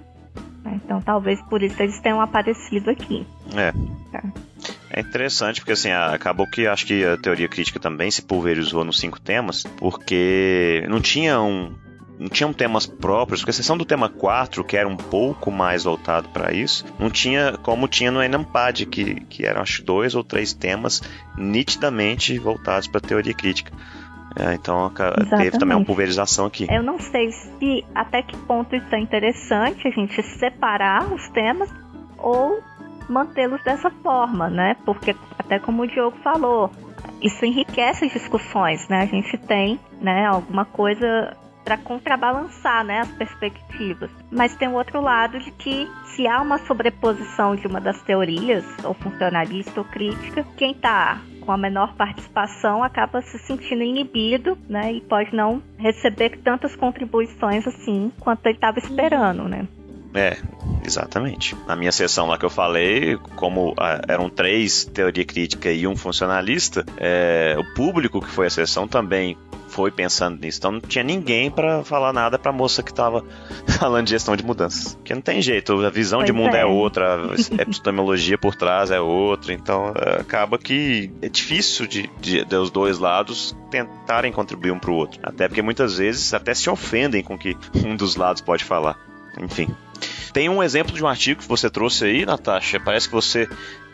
Então 0.64 1.00
talvez 1.00 1.40
por 1.42 1.62
isso 1.62 1.80
eles 1.82 2.00
tenham 2.00 2.20
aparecido 2.20 2.90
aqui. 2.90 3.26
É. 3.54 3.72
Tá. 4.10 4.22
É 4.90 5.00
interessante 5.00 5.60
porque 5.60 5.72
assim, 5.72 5.90
acabou 5.90 6.46
que 6.46 6.66
acho 6.66 6.86
que 6.86 7.04
a 7.04 7.16
teoria 7.16 7.48
crítica 7.48 7.80
também 7.80 8.10
se 8.10 8.22
pulverizou 8.22 8.84
nos 8.84 9.00
cinco 9.00 9.20
temas, 9.20 9.64
porque 9.78 10.84
não 10.88 11.00
tinha 11.00 11.40
um, 11.40 11.74
não 12.18 12.28
tinham 12.28 12.52
temas 12.52 12.86
próprios, 12.86 13.42
com 13.42 13.50
exceção 13.50 13.76
do 13.76 13.84
tema 13.84 14.08
4, 14.08 14.62
que 14.62 14.76
era 14.76 14.86
um 14.86 14.96
pouco 14.96 15.50
mais 15.50 15.84
voltado 15.84 16.28
para 16.28 16.52
isso, 16.52 16.84
não 16.98 17.10
tinha 17.10 17.58
como 17.62 17.88
tinha 17.88 18.12
no 18.12 18.22
Enampad, 18.22 18.86
que, 18.86 19.20
que 19.24 19.44
eram 19.44 19.62
acho 19.62 19.82
dois 19.82 20.14
ou 20.14 20.22
três 20.22 20.52
temas 20.52 21.02
nitidamente 21.36 22.38
voltados 22.38 22.86
para 22.86 22.98
a 22.98 23.08
teoria 23.08 23.34
crítica. 23.34 23.72
É, 24.39 24.55
então 24.55 24.87
Exatamente. 24.87 25.37
teve 25.37 25.59
também 25.59 25.76
uma 25.76 25.85
pulverização 25.85 26.47
aqui. 26.47 26.66
Eu 26.70 26.83
não 26.83 26.99
sei 26.99 27.30
se 27.33 27.85
até 27.95 28.22
que 28.22 28.37
ponto 28.37 28.74
isso 28.74 28.95
é 28.95 28.99
interessante 28.99 29.87
a 29.87 29.91
gente 29.91 30.22
separar 30.22 31.12
os 31.12 31.28
temas 31.30 31.72
ou 32.18 32.61
mantê-los 33.09 33.62
dessa 33.62 33.91
forma, 33.91 34.49
né? 34.49 34.76
Porque 34.85 35.14
até 35.39 35.59
como 35.59 35.83
o 35.83 35.87
Diogo 35.87 36.16
falou, 36.22 36.70
isso 37.20 37.45
enriquece 37.45 38.05
as 38.07 38.12
discussões, 38.12 38.89
né? 38.89 39.03
A 39.03 39.07
gente 39.07 39.37
tem, 39.39 39.78
né, 40.01 40.26
alguma 40.26 40.64
coisa 40.64 41.37
para 41.64 41.76
contrabalançar, 41.76 42.85
né, 42.85 43.01
as 43.01 43.11
perspectivas. 43.12 44.11
Mas 44.30 44.57
tem 44.57 44.66
o 44.66 44.72
outro 44.72 45.01
lado 45.01 45.39
de 45.39 45.51
que 45.53 45.89
se 46.07 46.26
há 46.26 46.41
uma 46.41 46.59
sobreposição 46.59 47.55
de 47.55 47.66
uma 47.68 47.80
das 47.80 48.03
teorias, 48.03 48.64
ou 48.83 48.95
funcionalista 48.95 49.80
ou 49.80 49.85
crítica, 49.85 50.45
quem 50.57 50.72
está 50.72 51.20
com 51.45 51.53
a 51.53 51.57
menor 51.57 51.95
participação 51.95 52.82
acaba 52.82 53.20
se 53.22 53.38
sentindo 53.40 53.82
inibido, 53.82 54.57
né? 54.68 54.93
E 54.93 55.01
pode 55.01 55.34
não 55.34 55.62
receber 55.76 56.38
tantas 56.43 56.74
contribuições 56.76 57.66
assim 57.66 58.12
quanto 58.20 58.47
ele 58.47 58.57
estava 58.57 58.78
esperando, 58.78 59.49
né? 59.49 59.66
É, 60.14 60.36
exatamente. 60.86 61.57
Na 61.66 61.74
minha 61.74 61.93
sessão 61.93 62.26
lá 62.26 62.38
que 62.38 62.45
eu 62.45 62.51
falei, 62.51 63.16
como 63.36 63.74
ah, 63.78 64.01
eram 64.07 64.28
três 64.28 64.84
teoria 64.84 65.24
crítica 65.24 65.72
e 65.72 65.86
um 65.86 65.97
funcionalista, 65.97 66.84
é, 66.99 67.57
o 67.59 67.74
público 67.74 68.20
que 68.20 68.28
foi 68.28 68.47
a 68.47 68.51
sessão 68.51 68.86
também 68.86 69.36
foi 69.72 69.90
pensando 69.90 70.38
nisso. 70.40 70.58
Então 70.58 70.72
não 70.72 70.80
tinha 70.80 71.02
ninguém 71.02 71.50
para 71.50 71.82
falar 71.82 72.12
nada 72.12 72.38
para 72.38 72.50
a 72.50 72.54
moça 72.54 72.82
que 72.82 72.90
estava 72.90 73.24
falando 73.78 74.04
de 74.04 74.10
gestão 74.10 74.36
de 74.36 74.44
mudanças. 74.44 74.94
Porque 74.94 75.14
não 75.14 75.22
tem 75.22 75.40
jeito, 75.40 75.84
a 75.84 75.90
visão 75.90 76.20
pois 76.20 76.26
de 76.26 76.32
mundo 76.32 76.54
é. 76.54 76.60
é 76.60 76.64
outra, 76.66 77.16
a 77.16 77.62
epistemologia 77.62 78.36
por 78.36 78.54
trás 78.54 78.90
é 78.90 79.00
outra. 79.00 79.52
Então 79.52 79.92
é, 79.96 80.20
acaba 80.20 80.58
que 80.58 81.10
é 81.22 81.28
difícil 81.28 81.86
de, 81.86 82.10
de, 82.20 82.44
de 82.44 82.56
os 82.56 82.70
dois 82.70 82.98
lados 82.98 83.56
tentarem 83.70 84.30
contribuir 84.30 84.70
um 84.70 84.78
para 84.78 84.90
o 84.90 84.94
outro. 84.94 85.18
Até 85.22 85.48
porque 85.48 85.62
muitas 85.62 85.96
vezes 85.96 86.34
até 86.34 86.54
se 86.54 86.68
ofendem 86.68 87.22
com 87.22 87.34
o 87.34 87.38
que 87.38 87.56
um 87.84 87.96
dos 87.96 88.16
lados 88.16 88.42
pode 88.42 88.64
falar. 88.64 88.98
Enfim. 89.40 89.68
Tem 90.32 90.48
um 90.48 90.62
exemplo 90.62 90.94
de 90.94 91.02
um 91.02 91.08
artigo 91.08 91.40
que 91.40 91.48
você 91.48 91.70
trouxe 91.70 92.04
aí, 92.04 92.26
Natasha. 92.26 92.80
Parece 92.80 93.08
que 93.08 93.14
você 93.14 93.48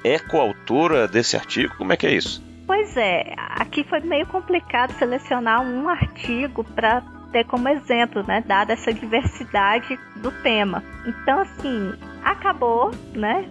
é 0.04 0.18
coautora 0.18 1.06
desse 1.06 1.36
artigo. 1.36 1.74
Como 1.76 1.92
é 1.92 1.96
que 1.96 2.06
é 2.06 2.14
isso? 2.14 2.47
Pois 2.68 2.94
é, 2.98 3.32
aqui 3.38 3.82
foi 3.82 4.00
meio 4.00 4.26
complicado 4.26 4.92
selecionar 4.92 5.62
um 5.62 5.88
artigo 5.88 6.62
para 6.62 7.00
ter 7.32 7.44
como 7.44 7.66
exemplo, 7.66 8.22
né, 8.28 8.44
dada 8.46 8.74
essa 8.74 8.92
diversidade 8.92 9.98
do 10.16 10.30
tema. 10.42 10.84
Então, 11.06 11.40
assim, 11.40 11.94
acabou, 12.22 12.90
né, 13.14 13.48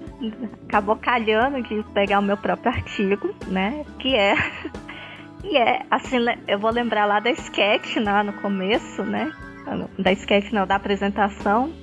acabou 0.68 0.95
calhando 0.97 1.63
de 1.63 1.84
pegar 1.95 2.20
o 2.20 2.22
meu 2.22 2.38
próprio 2.38 2.72
artigo, 2.72 3.34
né, 3.47 3.84
que 3.97 4.15
é 4.15 4.36
e 5.43 5.57
é 5.57 5.82
assim, 5.89 6.18
eu 6.47 6.59
vou 6.59 6.70
lembrar 6.70 7.05
lá 7.05 7.20
da 7.20 7.32
sketch 7.32 7.95
lá 7.97 8.24
no 8.24 8.34
começo, 8.34 9.01
né, 9.01 9.34
da 9.97 10.11
sketch 10.11 10.51
não, 10.51 10.68
da 10.68 10.76
apresentação, 10.76 11.74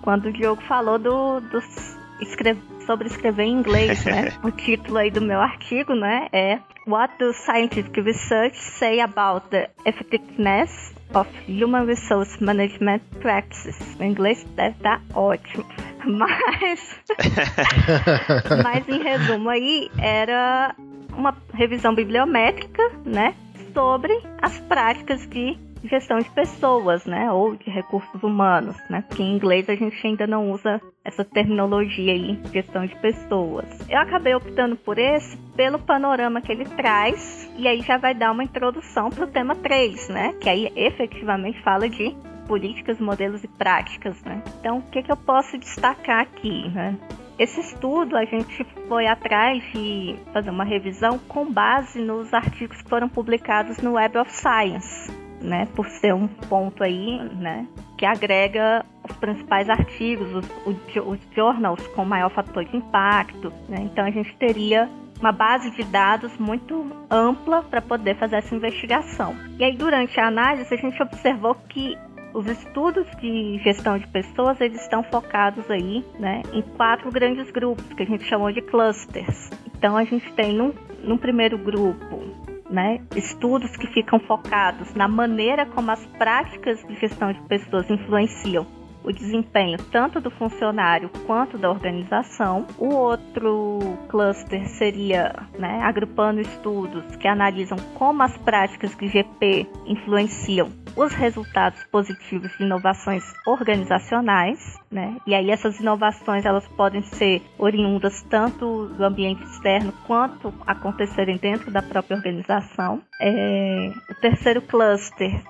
quando 0.00 0.30
o 0.30 0.32
Diogo 0.32 0.62
falou 0.62 0.98
do, 0.98 1.38
dos 1.40 1.98
escre 2.18 2.56
sobre 2.86 3.08
escrever 3.08 3.44
em 3.44 3.52
inglês, 3.52 4.04
né? 4.06 4.32
o 4.42 4.50
título 4.50 4.96
aí 4.96 5.10
do 5.10 5.20
meu 5.20 5.40
artigo, 5.40 5.94
né, 5.94 6.28
é 6.32 6.58
What 6.88 7.18
do 7.18 7.34
scientific 7.34 7.94
research 7.98 8.58
say 8.58 9.00
about 9.00 9.50
the 9.50 9.68
effectiveness 9.84 10.94
of 11.14 11.28
human 11.46 11.84
resource 11.86 12.40
management 12.40 13.02
practices? 13.20 13.76
O 14.00 14.04
inglês 14.04 14.42
deve 14.56 14.74
estar 14.76 15.02
ótimo. 15.14 15.66
Mas, 16.06 16.96
mas 18.62 18.88
em 18.88 19.02
resumo 19.02 19.50
aí 19.50 19.90
era 19.98 20.74
uma 21.12 21.36
revisão 21.52 21.94
bibliométrica, 21.94 22.82
né, 23.04 23.34
sobre 23.74 24.18
as 24.40 24.58
práticas 24.60 25.26
de 25.26 25.58
gestão 25.84 26.18
de 26.18 26.30
pessoas, 26.30 27.04
né, 27.06 27.30
ou 27.30 27.56
de 27.56 27.70
recursos 27.70 28.22
humanos, 28.22 28.76
né, 28.88 29.02
porque 29.06 29.22
em 29.22 29.34
inglês 29.34 29.68
a 29.68 29.74
gente 29.74 30.06
ainda 30.06 30.26
não 30.26 30.50
usa 30.50 30.80
essa 31.04 31.24
terminologia 31.24 32.12
aí, 32.12 32.38
gestão 32.52 32.84
de 32.84 32.94
pessoas. 32.96 33.66
Eu 33.88 33.98
acabei 33.98 34.34
optando 34.34 34.76
por 34.76 34.98
esse 34.98 35.36
pelo 35.56 35.78
panorama 35.78 36.40
que 36.40 36.52
ele 36.52 36.64
traz, 36.64 37.50
e 37.56 37.66
aí 37.66 37.80
já 37.80 37.96
vai 37.96 38.14
dar 38.14 38.32
uma 38.32 38.44
introdução 38.44 39.10
para 39.10 39.24
o 39.24 39.28
tema 39.28 39.54
3, 39.54 40.08
né, 40.08 40.34
que 40.40 40.48
aí 40.48 40.72
efetivamente 40.76 41.62
fala 41.62 41.88
de 41.88 42.14
políticas, 42.46 42.98
modelos 42.98 43.44
e 43.44 43.48
práticas, 43.48 44.22
né. 44.22 44.42
Então, 44.60 44.78
o 44.78 44.82
que, 44.82 45.02
que 45.02 45.12
eu 45.12 45.16
posso 45.16 45.58
destacar 45.58 46.20
aqui, 46.20 46.68
né? 46.70 46.96
Esse 47.38 47.60
estudo 47.60 48.16
a 48.16 48.24
gente 48.24 48.64
foi 48.88 49.06
atrás 49.06 49.62
de 49.72 50.16
fazer 50.32 50.50
uma 50.50 50.64
revisão 50.64 51.18
com 51.20 51.52
base 51.52 52.00
nos 52.00 52.34
artigos 52.34 52.82
que 52.82 52.88
foram 52.88 53.08
publicados 53.08 53.78
no 53.78 53.92
Web 53.92 54.18
of 54.18 54.32
Science 54.32 55.27
né, 55.40 55.66
por 55.74 55.86
ser 55.86 56.14
um 56.14 56.26
ponto 56.26 56.82
aí, 56.82 57.18
né, 57.34 57.66
que 57.96 58.04
agrega 58.04 58.84
os 59.08 59.16
principais 59.16 59.68
artigos, 59.68 60.32
os, 60.34 60.76
os 60.96 61.18
journals 61.34 61.86
com 61.88 62.04
maior 62.04 62.30
fator 62.30 62.64
de 62.64 62.76
impacto, 62.76 63.52
né, 63.68 63.78
então 63.80 64.04
a 64.04 64.10
gente 64.10 64.34
teria 64.36 64.88
uma 65.20 65.32
base 65.32 65.70
de 65.72 65.82
dados 65.84 66.36
muito 66.38 66.86
ampla 67.10 67.62
para 67.62 67.82
poder 67.82 68.16
fazer 68.16 68.36
essa 68.36 68.54
investigação. 68.54 69.34
E 69.58 69.64
aí 69.64 69.76
durante 69.76 70.18
a 70.20 70.28
análise 70.28 70.72
a 70.72 70.76
gente 70.76 71.02
observou 71.02 71.56
que 71.68 71.96
os 72.32 72.46
estudos 72.46 73.06
de 73.20 73.58
gestão 73.64 73.98
de 73.98 74.06
pessoas 74.06 74.60
eles 74.60 74.80
estão 74.82 75.02
focados 75.02 75.68
aí, 75.70 76.04
né, 76.18 76.42
em 76.52 76.62
quatro 76.62 77.10
grandes 77.10 77.50
grupos 77.50 77.84
que 77.94 78.02
a 78.02 78.06
gente 78.06 78.24
chamou 78.24 78.52
de 78.52 78.62
clusters. 78.62 79.50
Então 79.76 79.96
a 79.96 80.04
gente 80.04 80.30
tem 80.32 80.54
num, 80.54 81.18
primeiro 81.18 81.58
grupo 81.58 82.47
né, 82.70 83.00
estudos 83.16 83.76
que 83.76 83.86
ficam 83.88 84.20
focados 84.20 84.94
na 84.94 85.08
maneira 85.08 85.64
como 85.66 85.90
as 85.90 86.04
práticas 86.18 86.82
de 86.86 86.94
gestão 86.96 87.32
de 87.32 87.40
pessoas 87.42 87.88
influenciam 87.90 88.77
o 89.08 89.12
desempenho 89.12 89.78
tanto 89.90 90.20
do 90.20 90.30
funcionário 90.30 91.10
quanto 91.26 91.56
da 91.56 91.70
organização. 91.70 92.66
O 92.76 92.94
outro 92.94 93.78
cluster 94.08 94.68
seria, 94.68 95.34
né, 95.58 95.80
agrupando 95.82 96.40
estudos 96.40 97.16
que 97.16 97.26
analisam 97.26 97.78
como 97.94 98.22
as 98.22 98.36
práticas 98.36 98.94
de 98.94 99.08
GP 99.08 99.66
influenciam 99.86 100.70
os 100.94 101.12
resultados 101.14 101.82
positivos 101.84 102.50
de 102.58 102.64
inovações 102.64 103.22
organizacionais, 103.46 104.58
né? 104.90 105.16
E 105.26 105.34
aí 105.34 105.50
essas 105.50 105.78
inovações 105.78 106.44
elas 106.44 106.66
podem 106.68 107.02
ser 107.02 107.40
oriundas 107.56 108.22
tanto 108.24 108.88
do 108.88 109.04
ambiente 109.04 109.42
externo 109.44 109.92
quanto 110.06 110.52
acontecerem 110.66 111.36
dentro 111.36 111.70
da 111.70 111.80
própria 111.80 112.16
organização. 112.16 113.00
É, 113.20 113.92
o 114.10 114.14
terceiro 114.20 114.60
cluster 114.62 115.40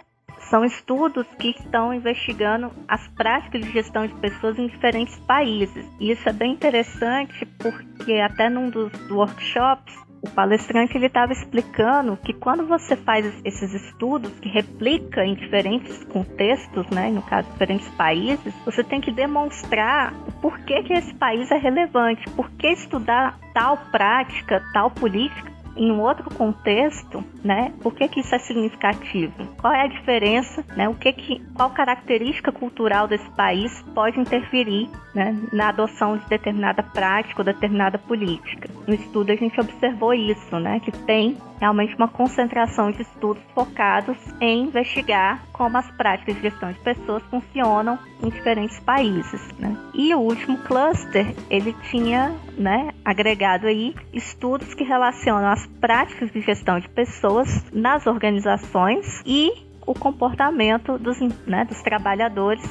são 0.50 0.64
estudos 0.64 1.26
que 1.38 1.50
estão 1.50 1.92
investigando 1.92 2.70
as 2.86 3.06
práticas 3.08 3.62
de 3.62 3.70
gestão 3.70 4.06
de 4.06 4.14
pessoas 4.14 4.58
em 4.58 4.66
diferentes 4.66 5.18
países. 5.20 5.86
E 6.00 6.10
isso 6.10 6.28
é 6.28 6.32
bem 6.32 6.52
interessante 6.52 7.46
porque 7.58 8.14
até 8.14 8.48
num 8.48 8.70
dos 8.70 8.92
workshops 9.10 10.08
o 10.22 10.28
palestrante 10.30 10.96
ele 10.96 11.06
estava 11.06 11.32
explicando 11.32 12.16
que 12.16 12.32
quando 12.32 12.66
você 12.66 12.96
faz 12.96 13.24
esses 13.44 13.72
estudos 13.72 14.32
que 14.40 14.48
replica 14.48 15.24
em 15.24 15.34
diferentes 15.34 16.04
contextos, 16.04 16.86
né, 16.90 17.08
no 17.10 17.22
caso 17.22 17.48
diferentes 17.52 17.88
países, 17.90 18.52
você 18.64 18.82
tem 18.82 19.00
que 19.00 19.12
demonstrar 19.12 20.12
o 20.26 20.32
porquê 20.40 20.82
que 20.82 20.92
esse 20.92 21.14
país 21.14 21.50
é 21.50 21.56
relevante, 21.56 22.28
por 22.30 22.50
que 22.50 22.68
estudar 22.68 23.38
tal 23.54 23.76
prática, 23.92 24.62
tal 24.72 24.90
política 24.90 25.57
em 25.78 25.90
um 25.90 26.00
outro 26.00 26.28
contexto, 26.34 27.24
né? 27.42 27.72
Por 27.80 27.94
que, 27.94 28.08
que 28.08 28.20
isso 28.20 28.34
é 28.34 28.38
significativo? 28.38 29.46
Qual 29.60 29.72
é 29.72 29.82
a 29.82 29.86
diferença, 29.86 30.64
né? 30.76 30.88
O 30.88 30.94
que 30.94 31.12
que, 31.12 31.40
qual 31.54 31.70
característica 31.70 32.50
cultural 32.50 33.06
desse 33.06 33.30
país 33.30 33.82
pode 33.94 34.18
interferir, 34.20 34.90
né, 35.14 35.34
na 35.52 35.68
adoção 35.68 36.16
de 36.16 36.28
determinada 36.28 36.82
prática 36.82 37.40
ou 37.40 37.44
determinada 37.44 37.96
política? 37.98 38.68
No 38.86 38.94
estudo 38.94 39.30
a 39.30 39.36
gente 39.36 39.58
observou 39.60 40.12
isso, 40.12 40.58
né? 40.58 40.80
Que 40.80 40.90
tem 40.90 41.36
realmente 41.60 41.94
uma 41.96 42.08
concentração 42.08 42.90
de 42.90 43.02
estudos 43.02 43.42
focados 43.54 44.16
em 44.40 44.64
investigar 44.64 45.42
como 45.52 45.76
as 45.76 45.90
práticas 45.92 46.36
de 46.36 46.42
gestão 46.42 46.72
de 46.72 46.78
pessoas 46.80 47.22
funcionam 47.24 47.98
em 48.22 48.28
diferentes 48.28 48.78
países. 48.80 49.40
Né? 49.58 49.76
E 49.94 50.14
o 50.14 50.20
último 50.20 50.58
cluster, 50.58 51.34
ele 51.50 51.74
tinha 51.90 52.34
né, 52.56 52.90
agregado 53.04 53.66
aí 53.66 53.94
estudos 54.12 54.74
que 54.74 54.84
relacionam 54.84 55.48
as 55.50 55.66
práticas 55.80 56.30
de 56.32 56.40
gestão 56.40 56.78
de 56.78 56.88
pessoas 56.88 57.64
nas 57.72 58.06
organizações 58.06 59.22
e 59.24 59.52
o 59.86 59.94
comportamento 59.94 60.98
dos, 60.98 61.18
né, 61.46 61.64
dos 61.64 61.80
trabalhadores 61.82 62.62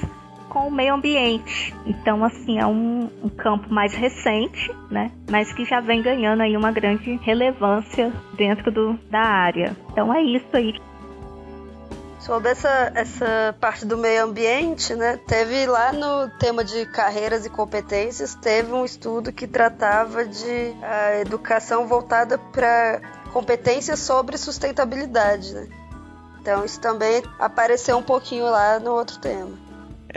com 0.50 0.68
o 0.68 0.72
meio 0.72 0.96
ambiente. 0.96 1.74
Então, 1.86 2.24
assim, 2.24 2.60
é 2.60 2.66
um, 2.66 3.10
um, 3.24 3.30
campo 3.30 3.72
mais 3.74 3.94
recente, 3.94 4.72
né? 4.90 5.12
Mas 5.30 5.52
que 5.54 5.66
já 5.66 5.80
vem 5.80 6.02
ganhando 6.02 6.42
aí 6.42 6.56
uma 6.56 6.72
grande 6.72 7.16
relevância 7.24 8.12
dentro 8.36 8.72
do, 8.72 9.00
da 9.10 9.22
área. 9.22 9.76
Então 9.92 10.14
é 10.14 10.22
isso 10.22 10.48
aí. 10.54 10.74
Sobre 12.28 12.50
essa, 12.50 12.92
essa 12.94 13.56
parte 13.58 13.86
do 13.86 13.98
meio 13.98 14.26
ambiente, 14.26 14.94
né? 14.94 15.16
Teve 15.16 15.66
lá 15.66 15.94
no 15.94 16.30
tema 16.38 16.62
de 16.62 16.86
carreiras 16.88 17.46
e 17.46 17.50
competências, 17.50 18.36
teve 18.36 18.74
um 18.74 18.84
estudo 18.84 19.32
que 19.32 19.48
tratava 19.48 20.26
de 20.26 20.76
a 20.84 21.22
educação 21.22 21.88
voltada 21.88 22.38
para 22.38 23.00
competências 23.32 24.00
sobre 24.00 24.38
sustentabilidade, 24.38 25.54
né? 25.54 25.70
Então 26.42 26.66
isso 26.66 26.82
também 26.82 27.24
apareceu 27.40 27.96
um 27.98 28.04
pouquinho 28.04 28.44
lá 28.44 28.78
no 28.78 28.92
outro 28.92 29.18
tema. 29.20 29.67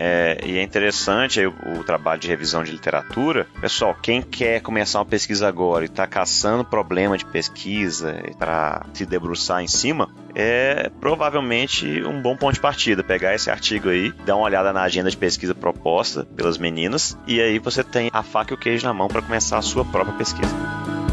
É, 0.02 0.38
e 0.46 0.56
é 0.56 0.62
interessante 0.62 1.44
o, 1.44 1.54
o, 1.78 1.84
trabalho 1.84 2.18
de 2.18 2.26
revisão 2.26 2.64
de 2.64 2.72
literatura. 2.72 3.46
Pessoal, 3.60 3.94
quem 3.94 4.22
quer 4.22 4.62
começar 4.62 4.98
uma 4.98 5.04
pesquisa 5.04 5.46
agora 5.46 5.84
e 5.84 5.88
está 5.88 6.06
caçando 6.06 6.64
problema 6.64 7.18
de 7.18 7.26
pesquisa 7.26 8.22
para 8.38 8.86
se 8.94 9.04
debruçar 9.04 9.62
em 9.62 9.68
cima, 9.68 10.08
é 10.34 10.90
provavelmente 11.00 12.02
um 12.02 12.22
bom 12.22 12.34
ponto 12.34 12.54
de 12.54 12.60
partida. 12.60 13.04
Pegar 13.04 13.34
esse 13.34 13.50
artigo 13.50 13.90
aí, 13.90 14.10
dar 14.24 14.36
uma 14.36 14.46
olhada 14.46 14.72
na 14.72 14.80
agenda 14.80 15.10
de 15.10 15.18
pesquisa 15.18 15.54
proposta 15.54 16.24
pelas 16.34 16.56
meninas, 16.56 17.18
e 17.26 17.38
aí 17.38 17.58
você 17.58 17.84
tem 17.84 18.08
a 18.10 18.22
faca 18.22 18.54
e 18.54 18.56
o 18.56 18.58
queijo 18.58 18.86
na 18.86 18.94
mão 18.94 19.06
para 19.06 19.20
começar 19.20 19.58
a 19.58 19.62
sua 19.62 19.84
própria 19.84 20.16
pesquisa. 20.16 21.09